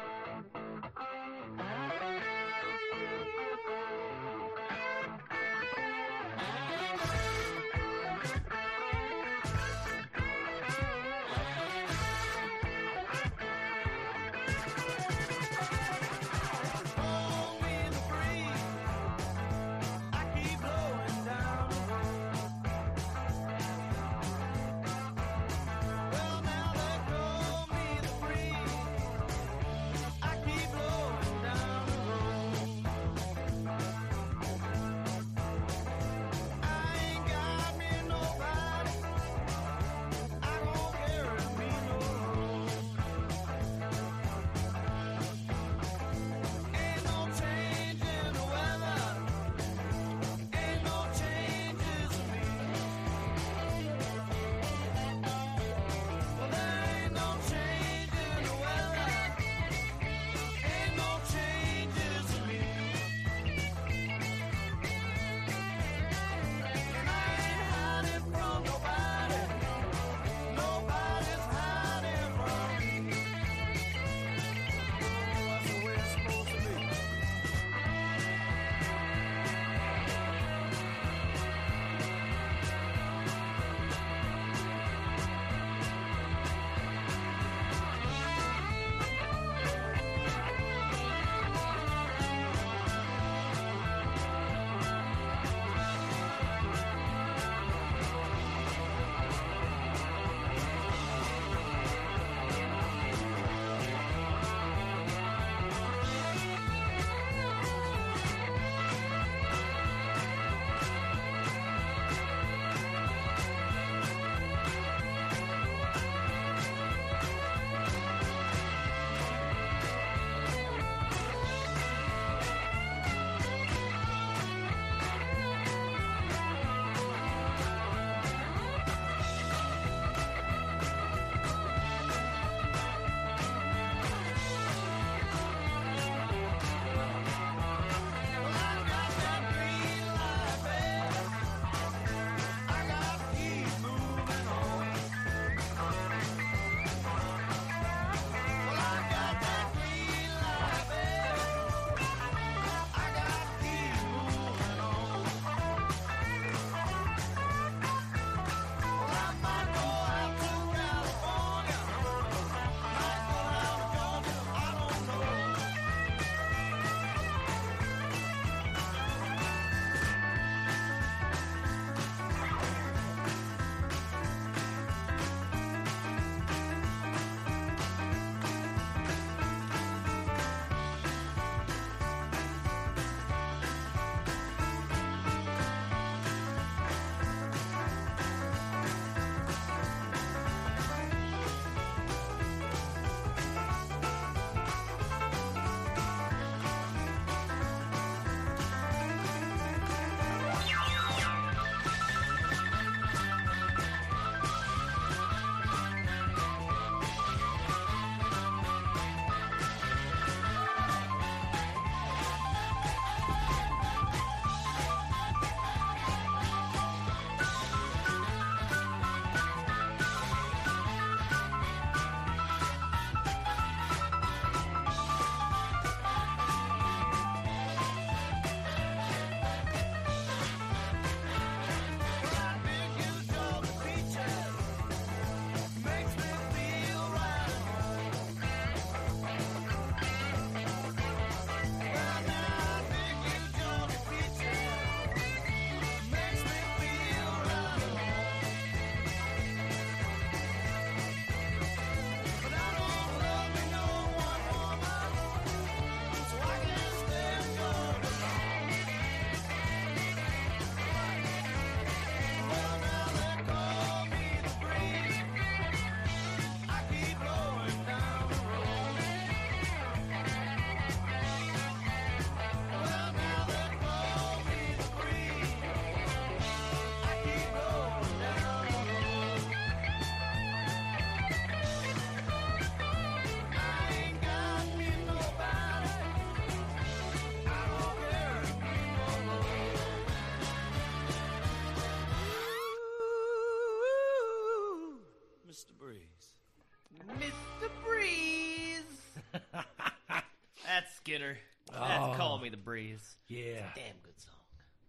Skynyrd. 301.20 301.36
That's 301.70 302.04
Oh. 302.04 302.14
Call 302.16 302.38
Me 302.38 302.48
the 302.48 302.56
Breeze. 302.56 303.16
Yeah. 303.28 303.70
Damn 303.74 303.96
good 304.02 304.18
song. 304.20 304.34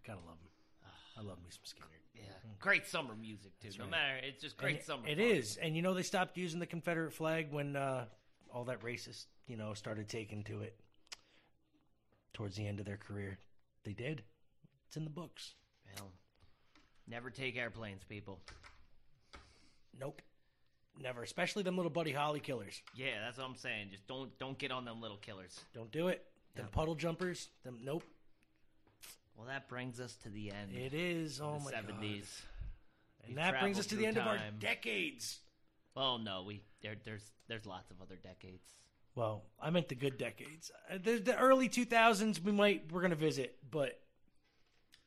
Gotta 0.05 0.19
love 0.21 0.37
him. 0.39 0.89
I 1.17 1.21
love 1.21 1.37
me 1.43 1.49
some 1.49 1.61
Skynyrd. 1.63 1.89
Yeah. 2.15 2.23
Great 2.59 2.87
summer 2.87 3.15
music, 3.15 3.51
too. 3.59 3.69
no 3.77 3.83
right. 3.85 3.91
matter. 3.91 4.19
It's 4.23 4.41
just 4.41 4.57
great 4.57 4.77
And 4.77 4.85
summer 4.85 5.07
It 5.07 5.17
fun. 5.17 5.25
is, 5.27 5.57
and 5.57 5.75
you 5.75 5.81
know 5.81 5.93
they 5.93 6.03
stopped 6.03 6.37
using 6.37 6.59
the 6.59 6.65
Confederate 6.65 7.13
flag 7.13 7.51
when 7.51 7.75
uh, 7.75 8.05
all 8.53 8.63
that 8.65 8.81
racist, 8.81 9.25
you 9.47 9.57
know, 9.57 9.73
started 9.73 10.07
taking 10.09 10.43
to 10.45 10.61
it 10.61 10.75
towards 12.33 12.55
the 12.55 12.65
end 12.67 12.79
of 12.79 12.85
their 12.85 12.97
career. 12.97 13.37
They 13.83 13.93
did. 13.93 14.23
It's 14.87 14.97
in 14.97 15.03
the 15.03 15.09
books. 15.09 15.53
Well, 15.97 16.11
never 17.07 17.29
take 17.29 17.57
airplanes, 17.57 18.03
people. 18.03 18.39
Nope. 19.99 20.21
Never, 21.01 21.23
especially 21.23 21.63
them 21.63 21.75
little 21.75 21.89
Buddy 21.91 22.11
Holly 22.11 22.39
killers. 22.39 22.81
Yeah, 22.95 23.19
that's 23.25 23.37
what 23.37 23.47
I'm 23.47 23.55
saying. 23.55 23.87
Just 23.91 24.07
don't 24.07 24.37
don't 24.39 24.57
get 24.57 24.71
on 24.71 24.85
them 24.85 25.01
little 25.01 25.17
killers. 25.17 25.59
Don't 25.73 25.91
do 25.91 26.07
it. 26.09 26.23
Them 26.55 26.67
puddle 26.71 26.95
jumpers. 26.95 27.49
Them 27.63 27.79
nope. 27.83 28.03
Well, 29.35 29.47
that 29.47 29.67
brings 29.67 29.99
us 29.99 30.15
to 30.23 30.29
the 30.29 30.51
end. 30.51 30.73
It 30.75 30.93
is. 30.93 31.41
Oh 31.41 31.57
the 31.57 31.65
my 31.65 31.71
70s. 31.71 31.87
god. 31.87 31.99
We've 31.99 33.29
And 33.29 33.37
that 33.37 33.59
brings 33.59 33.79
us 33.79 33.87
traveled 33.87 33.89
to 33.89 33.95
the 33.95 34.01
through 34.01 34.07
end 34.07 34.17
of 34.17 34.27
our 34.27 34.37
time. 34.37 34.55
decades. 34.59 35.39
Well, 35.95 36.19
no, 36.19 36.43
we 36.43 36.61
there, 36.81 36.95
there's 37.03 37.23
there's 37.47 37.65
lots 37.65 37.89
of 37.89 38.01
other 38.01 38.15
decades. 38.15 38.63
Well, 39.15 39.43
I 39.61 39.69
meant 39.69 39.89
the 39.89 39.95
good 39.95 40.17
decades. 40.17 40.71
Uh, 40.91 40.97
The, 41.03 41.17
the 41.19 41.37
early 41.37 41.69
2000s, 41.69 42.39
we 42.43 42.51
might 42.51 42.91
we're 42.91 43.01
gonna 43.01 43.15
visit, 43.15 43.57
but 43.69 43.99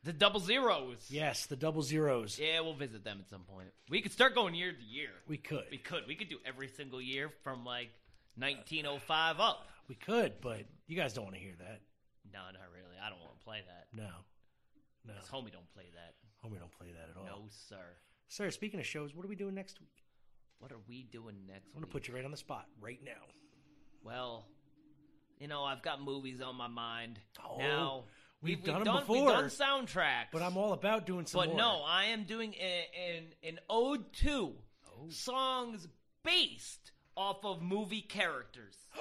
The 0.07 0.12
double 0.12 0.39
zeros. 0.39 1.05
yes, 1.11 1.47
the 1.47 1.57
double 1.57 1.83
zeros. 1.83 2.39
Yeah, 2.39 2.61
we'll 2.61 2.74
visit 2.74 3.03
them 3.03 3.19
at 3.20 3.28
some 3.28 3.41
point. 3.41 3.66
We 3.91 4.01
could 4.01 4.12
start 4.12 4.37
going 4.37 4.55
year 4.55 4.70
to 4.70 4.85
year. 4.85 5.11
We 5.27 5.37
could. 5.37 5.65
We 5.69 5.78
could. 5.78 6.05
We 6.07 6.15
could 6.15 6.28
do 6.28 6.39
every 6.47 6.69
single 6.69 7.03
year 7.03 7.28
from 7.43 7.65
like 7.65 7.91
1905 8.37 9.41
up. 9.41 9.66
We 9.89 9.97
could, 9.97 10.41
but 10.41 10.62
you 10.87 10.97
guys 10.97 11.12
don't 11.12 11.24
want 11.24 11.35
to 11.35 11.43
hear 11.43 11.55
that. 11.59 11.81
No, 12.33 12.39
not 12.39 12.69
really. 12.73 12.95
I 13.05 13.11
don't 13.11 13.19
want 13.19 13.37
to 13.37 13.45
play 13.45 13.62
that. 13.66 13.89
No. 13.93 14.11
No. 15.05 15.15
This 15.20 15.28
homie 15.28 15.53
don't 15.53 15.69
play 15.74 15.91
that. 15.95 16.15
Homie 16.45 16.61
don't 16.61 16.70
play 16.78 16.93
that 16.93 17.11
at 17.11 17.16
all. 17.16 17.41
No, 17.41 17.49
sir. 17.51 17.83
Sir, 18.28 18.53
speaking 18.53 18.78
of 18.78 18.87
shows, 18.87 19.12
what 19.12 19.27
are 19.27 19.28
we 19.28 19.35
doing 19.35 19.57
next 19.57 19.81
week? 19.81 20.05
What 20.61 20.70
are 20.70 20.81
we 20.89 21.03
doing 21.03 21.35
next 21.49 21.66
I'm 21.74 21.81
going 21.81 21.85
to 21.85 21.93
put 21.93 22.07
you 22.07 22.15
right 22.15 22.24
on 22.24 22.31
the 22.31 22.37
spot 22.37 22.66
right 22.81 23.01
now. 23.05 23.27
Well, 24.05 24.47
you 25.41 25.49
know, 25.49 25.65
I've 25.65 25.83
got 25.83 26.01
movies 26.01 26.41
on 26.41 26.55
my 26.55 26.69
mind. 26.69 27.19
Oh, 27.45 27.59
now, 27.59 28.05
we've 28.42 28.56
we've, 28.58 28.64
done 28.64 28.76
'em 28.76 28.84
done, 28.84 29.00
before. 29.00 29.16
We've 29.16 29.34
done 29.34 29.44
soundtracks. 29.46 30.26
But 30.32 30.42
I'm 30.42 30.56
all 30.56 30.72
about 30.72 31.06
doing 31.06 31.26
some 31.26 31.40
But 31.40 31.48
more. 31.50 31.56
no, 31.58 31.82
I 31.86 32.06
am 32.06 32.24
doing 32.24 32.54
an, 32.56 33.24
an 33.42 33.58
ode 33.70 34.12
to 34.24 34.54
Oh. 34.88 35.08
songs 35.10 35.86
based 36.22 36.92
off 37.16 37.44
of 37.44 37.62
movie 37.62 38.00
characters. 38.02 38.76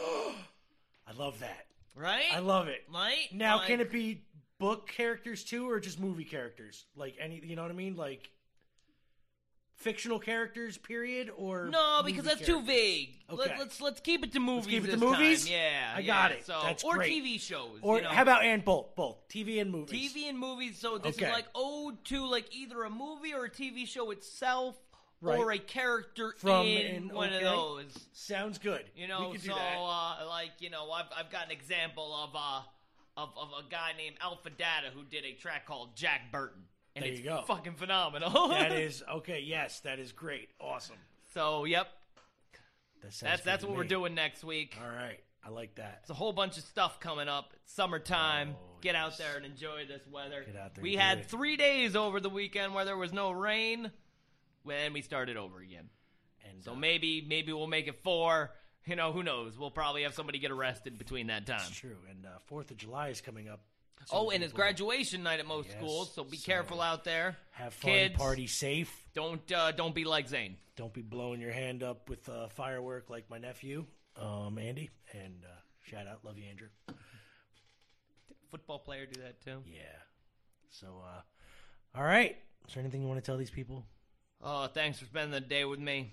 I 1.07 1.11
love 1.17 1.39
that. 1.39 1.65
Right? 1.95 2.25
I 2.33 2.39
love 2.39 2.67
it. 2.67 2.83
Right? 2.93 3.27
Now, 3.31 3.57
Like- 3.57 3.67
can 3.67 3.79
it 3.79 3.91
be 3.91 4.25
book 4.59 4.87
characters 4.89 5.43
too, 5.43 5.69
or 5.69 5.79
just 5.79 5.99
movie 5.99 6.25
characters? 6.25 6.85
Like 6.95 7.15
any, 7.19 7.39
you 7.43 7.55
know 7.55 7.61
what 7.61 7.71
I 7.71 7.75
mean? 7.75 7.95
Like 7.95 8.29
fictional 9.75 10.19
characters, 10.19 10.77
period, 10.77 11.29
or 11.35 11.67
No, 11.67 12.01
because 12.05 12.25
that's 12.25 12.45
too 12.45 12.61
vague. 12.61 13.15
Okay. 13.29 13.49
Let, 13.49 13.59
let's 13.59 13.81
let's 13.81 13.99
keep 13.99 14.23
it 14.23 14.31
to 14.33 14.39
movies. 14.39 14.67
keep 14.67 14.85
it 14.85 14.91
to 14.91 14.97
movies? 14.97 15.43
time. 15.45 15.53
Yeah, 15.53 15.93
I 15.95 15.99
yeah. 15.99 16.05
got 16.07 16.31
it. 16.31 16.45
So 16.45 16.59
That's 16.63 16.83
or 16.83 16.95
great. 16.95 17.11
TV 17.23 17.39
shows. 17.39 17.79
Or 17.81 17.97
you 17.97 18.03
know? 18.03 18.09
how 18.09 18.21
about 18.21 18.43
and 18.43 18.63
both, 18.63 18.95
both 18.95 19.27
TV 19.29 19.61
and 19.61 19.71
movies? 19.71 20.13
TV 20.13 20.29
and 20.29 20.37
movies? 20.39 20.77
So 20.79 20.97
this 20.97 21.15
Okay. 21.17 21.25
is 21.27 21.31
like 21.31 21.45
ode 21.55 22.03
to 22.05 22.25
like 22.25 22.55
either 22.55 22.83
a 22.83 22.89
movie 22.89 23.33
or 23.33 23.45
a 23.45 23.49
TV 23.49 23.87
show 23.87 24.11
itself, 24.11 24.75
Right. 25.21 25.39
or 25.39 25.51
a 25.51 25.57
character 25.57 26.35
From 26.37 26.67
in, 26.67 27.09
one 27.09 27.29
okay. 27.33 27.37
of 27.37 27.41
those. 27.43 27.97
Sounds 28.13 28.57
good. 28.59 28.83
You 28.95 29.07
know, 29.07 29.29
we 29.29 29.37
can 29.37 29.47
do 29.47 29.53
so 29.53 29.55
uh, 29.55 30.25
like 30.27 30.51
you 30.59 30.69
know, 30.69 30.91
I've 30.91 31.05
I've 31.17 31.31
got 31.31 31.45
an 31.45 31.51
example 31.51 32.13
of 32.13 32.29
uh 32.35 32.61
of 33.17 33.29
of 33.37 33.49
a 33.65 33.69
guy 33.71 33.93
named 33.97 34.17
Alpha 34.21 34.49
Data 34.49 34.87
who 34.93 35.03
did 35.03 35.23
a 35.25 35.33
track 35.33 35.65
called 35.65 35.95
Jack 35.95 36.31
Burton, 36.31 36.63
and 36.95 37.03
There 37.03 37.11
it's 37.11 37.19
you 37.21 37.25
go. 37.25 37.43
fucking 37.47 37.75
phenomenal. 37.75 38.49
that 38.49 38.71
is 38.73 39.03
okay. 39.15 39.41
Yes, 39.41 39.79
that 39.81 39.99
is 39.99 40.11
great. 40.11 40.49
Awesome. 40.59 40.95
so. 41.33 41.65
Yep, 41.65 41.87
That 43.01 43.11
that's 43.21 43.41
that's 43.43 43.63
what 43.65 43.75
we're 43.75 43.83
doing 43.83 44.15
next 44.15 44.43
week. 44.43 44.77
All 44.81 44.89
right, 44.89 45.19
I 45.45 45.49
like 45.49 45.75
that. 45.75 45.99
It's 46.01 46.09
a 46.09 46.13
whole 46.15 46.33
bunch 46.33 46.57
of 46.57 46.63
stuff 46.63 46.99
coming 46.99 47.27
up. 47.27 47.51
It's 47.63 47.73
summertime. 47.73 48.55
Oh, 48.57 48.77
Get 48.81 48.95
out 48.95 49.17
there 49.17 49.35
and 49.37 49.45
enjoy 49.45 49.85
this 49.87 50.01
weather. 50.11 50.43
Get 50.45 50.55
out 50.55 50.75
there 50.75 50.83
we 50.83 50.95
had 50.95 51.19
it. 51.19 51.25
three 51.25 51.55
days 51.57 51.95
over 51.95 52.19
the 52.19 52.29
weekend 52.29 52.73
where 52.75 52.85
there 52.85 52.97
was 52.97 53.11
no 53.13 53.31
rain. 53.31 53.91
When 54.63 54.93
we 54.93 55.01
started 55.01 55.37
over 55.37 55.59
again. 55.59 55.89
And 56.49 56.63
So 56.63 56.71
uh, 56.73 56.75
maybe 56.75 57.23
maybe 57.27 57.51
we'll 57.53 57.67
make 57.67 57.87
it 57.87 58.01
four. 58.03 58.51
You 58.87 58.95
know, 58.95 59.11
who 59.11 59.23
knows? 59.23 59.57
We'll 59.57 59.71
probably 59.71 60.03
have 60.03 60.13
somebody 60.13 60.37
get 60.39 60.51
arrested 60.51 60.97
between 60.99 61.27
that 61.27 61.45
time. 61.47 61.59
it's 61.67 61.71
true. 61.79 61.97
And 62.09 62.25
uh, 62.25 62.29
Fourth 62.45 62.69
of 62.71 62.77
July 62.77 63.09
is 63.09 63.19
coming 63.21 63.49
up. 63.49 63.61
Oh, 64.11 64.29
and 64.29 64.43
it's 64.43 64.53
graduation 64.53 65.23
night 65.23 65.39
at 65.39 65.47
most 65.47 65.69
Yes, 65.69 65.77
schools, 65.77 66.13
so 66.13 66.23
be 66.23 66.37
so 66.37 66.45
careful 66.45 66.81
out 66.81 67.03
there. 67.03 67.37
Have 67.51 67.73
fun, 67.73 67.91
Kids, 67.91 68.15
party 68.15 68.47
safe. 68.47 68.93
Don't 69.13 69.51
uh, 69.51 69.71
don't 69.71 69.95
be 69.95 70.03
like 70.03 70.27
Zane. 70.27 70.57
Don't 70.75 70.93
be 70.93 71.01
blowing 71.01 71.41
your 71.41 71.51
hand 71.51 71.81
up 71.83 72.09
with 72.09 72.27
uh, 72.29 72.47
firework 72.49 73.09
like 73.09 73.29
my 73.29 73.37
nephew, 73.37 73.85
um, 74.21 74.57
Andy. 74.59 74.89
And 75.13 75.43
uh, 75.43 75.59
shout 75.81 76.07
out, 76.07 76.19
love 76.23 76.37
you, 76.37 76.45
Andrew. 76.49 76.67
Football 78.51 78.79
player 78.79 79.05
do 79.05 79.21
that 79.21 79.41
too. 79.41 79.63
Yeah. 79.65 79.81
So, 80.69 80.87
uh, 81.03 81.97
all 81.97 82.03
right. 82.03 82.37
Is 82.67 82.73
there 82.73 82.81
anything 82.81 83.01
you 83.01 83.07
want 83.07 83.23
to 83.23 83.25
tell 83.25 83.37
these 83.37 83.49
people? 83.49 83.85
Oh, 84.41 84.67
thanks 84.67 84.99
for 84.99 85.05
spending 85.05 85.31
the 85.31 85.39
day 85.39 85.65
with 85.65 85.79
me. 85.79 86.11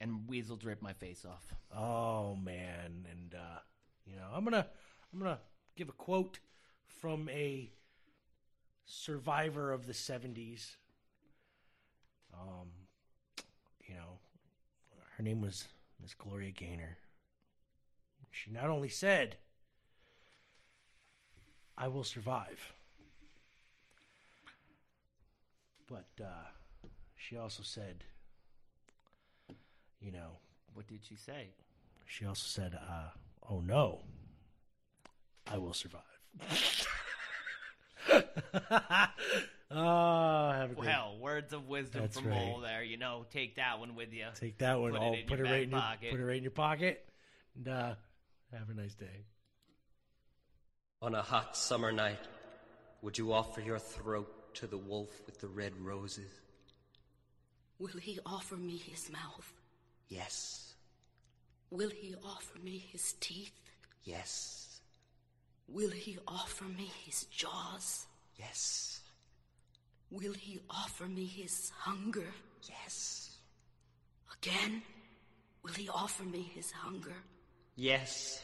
And 0.00 0.28
Weasel 0.28 0.58
ripped 0.62 0.82
my 0.82 0.92
face 0.92 1.24
off. 1.24 1.54
Oh 1.74 2.36
man, 2.36 3.06
and 3.10 3.34
uh, 3.34 3.58
you 4.04 4.16
know, 4.16 4.26
I'm 4.32 4.44
gonna 4.44 4.66
I'm 5.12 5.18
gonna 5.18 5.38
give 5.74 5.88
a 5.88 5.92
quote 5.92 6.38
from 7.00 7.28
a 7.28 7.70
survivor 8.84 9.72
of 9.72 9.86
the 9.86 9.92
'70s. 9.92 10.76
Um, 12.34 12.68
you 13.88 13.94
know, 13.94 14.18
her 15.16 15.22
name 15.22 15.40
was 15.40 15.68
Miss 16.00 16.14
Gloria 16.14 16.50
Gaynor. 16.50 16.98
She 18.30 18.50
not 18.50 18.68
only 18.68 18.88
said, 18.88 19.36
"I 21.78 21.88
will 21.88 22.04
survive," 22.04 22.72
but 25.88 26.06
uh, 26.22 26.48
she 27.16 27.36
also 27.36 27.62
said, 27.62 28.04
you 30.00 30.12
know, 30.12 30.38
What 30.74 30.86
did 30.86 31.00
she 31.08 31.16
say? 31.16 31.48
she 32.04 32.26
also 32.26 32.46
said, 32.46 32.74
uh, 32.74 33.10
"Oh 33.48 33.60
no, 33.60 34.02
I 35.46 35.56
will 35.58 35.72
survive." 35.72 36.15
Oh, 39.70 40.50
have 40.50 40.70
a 40.70 40.74
great. 40.74 40.86
Well, 40.86 41.18
words 41.20 41.52
of 41.52 41.68
wisdom 41.68 42.02
That's 42.02 42.18
from 42.18 42.28
right. 42.30 42.46
Mole 42.46 42.60
there. 42.60 42.82
You 42.82 42.96
know, 42.96 43.26
take 43.30 43.56
that 43.56 43.78
one 43.78 43.94
with 43.94 44.12
you. 44.12 44.26
Take 44.34 44.58
that 44.58 44.80
one. 44.80 44.92
Put 44.92 45.02
it 45.02 45.26
put 45.26 45.40
it 45.40 45.44
right 45.44 45.62
in 45.62 45.70
your 45.70 45.80
pocket. 45.80 46.10
put 46.10 46.20
it 46.20 46.24
right 46.24 46.36
in 46.36 46.42
your 46.42 46.50
pocket. 46.50 47.08
And 47.56 47.68
uh, 47.68 47.94
have 48.52 48.70
a 48.70 48.74
nice 48.74 48.94
day. 48.94 49.24
On 51.02 51.14
a 51.14 51.22
hot 51.22 51.56
summer 51.56 51.92
night, 51.92 52.18
would 53.02 53.18
you 53.18 53.32
offer 53.32 53.60
your 53.60 53.78
throat 53.78 54.54
to 54.54 54.66
the 54.66 54.78
wolf 54.78 55.10
with 55.26 55.40
the 55.40 55.48
red 55.48 55.72
roses? 55.80 56.30
Will 57.78 57.98
he 58.00 58.18
offer 58.24 58.56
me 58.56 58.78
his 58.78 59.10
mouth? 59.10 59.52
Yes, 60.08 60.62
Will 61.70 61.90
he 61.90 62.14
offer 62.24 62.58
me 62.60 62.78
his 62.92 63.14
teeth? 63.20 63.52
yes, 64.04 64.65
Will 65.68 65.90
he 65.90 66.18
offer 66.26 66.64
me 66.64 66.90
his 67.04 67.24
jaws? 67.24 68.06
yes, 68.38 69.00
Will 70.10 70.32
he 70.34 70.60
offer 70.70 71.04
me 71.06 71.24
his 71.26 71.70
hunger? 71.70 72.32
yes, 72.68 73.36
Again? 74.42 74.82
Will 75.62 75.72
he 75.72 75.88
offer 75.88 76.22
me 76.24 76.42
his 76.54 76.70
hunger? 76.70 77.16
yes, 77.74 78.42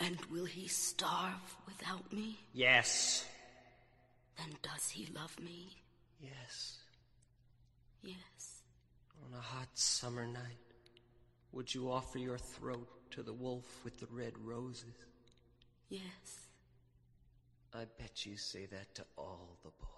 And 0.00 0.18
will 0.30 0.44
he 0.44 0.68
starve 0.68 1.56
without 1.66 2.12
me? 2.12 2.38
yes, 2.52 3.24
Then 4.36 4.54
does 4.62 4.90
he 4.90 5.06
love 5.14 5.38
me? 5.40 5.68
yes. 6.20 6.78
Yes. 8.02 8.62
On 9.24 9.38
a 9.38 9.40
hot 9.40 9.68
summer 9.74 10.26
night, 10.26 10.58
would 11.52 11.72
you 11.74 11.90
offer 11.90 12.18
your 12.18 12.36
throat 12.36 12.86
to 13.12 13.22
the 13.22 13.32
wolf 13.32 13.64
with 13.84 13.98
the 13.98 14.06
red 14.10 14.34
roses? 14.44 14.92
Yes. 15.94 16.48
I 17.72 17.84
bet 17.98 18.26
you 18.26 18.36
say 18.36 18.66
that 18.66 18.94
to 18.96 19.04
all 19.16 19.58
the 19.62 19.70
boys. 19.80 19.93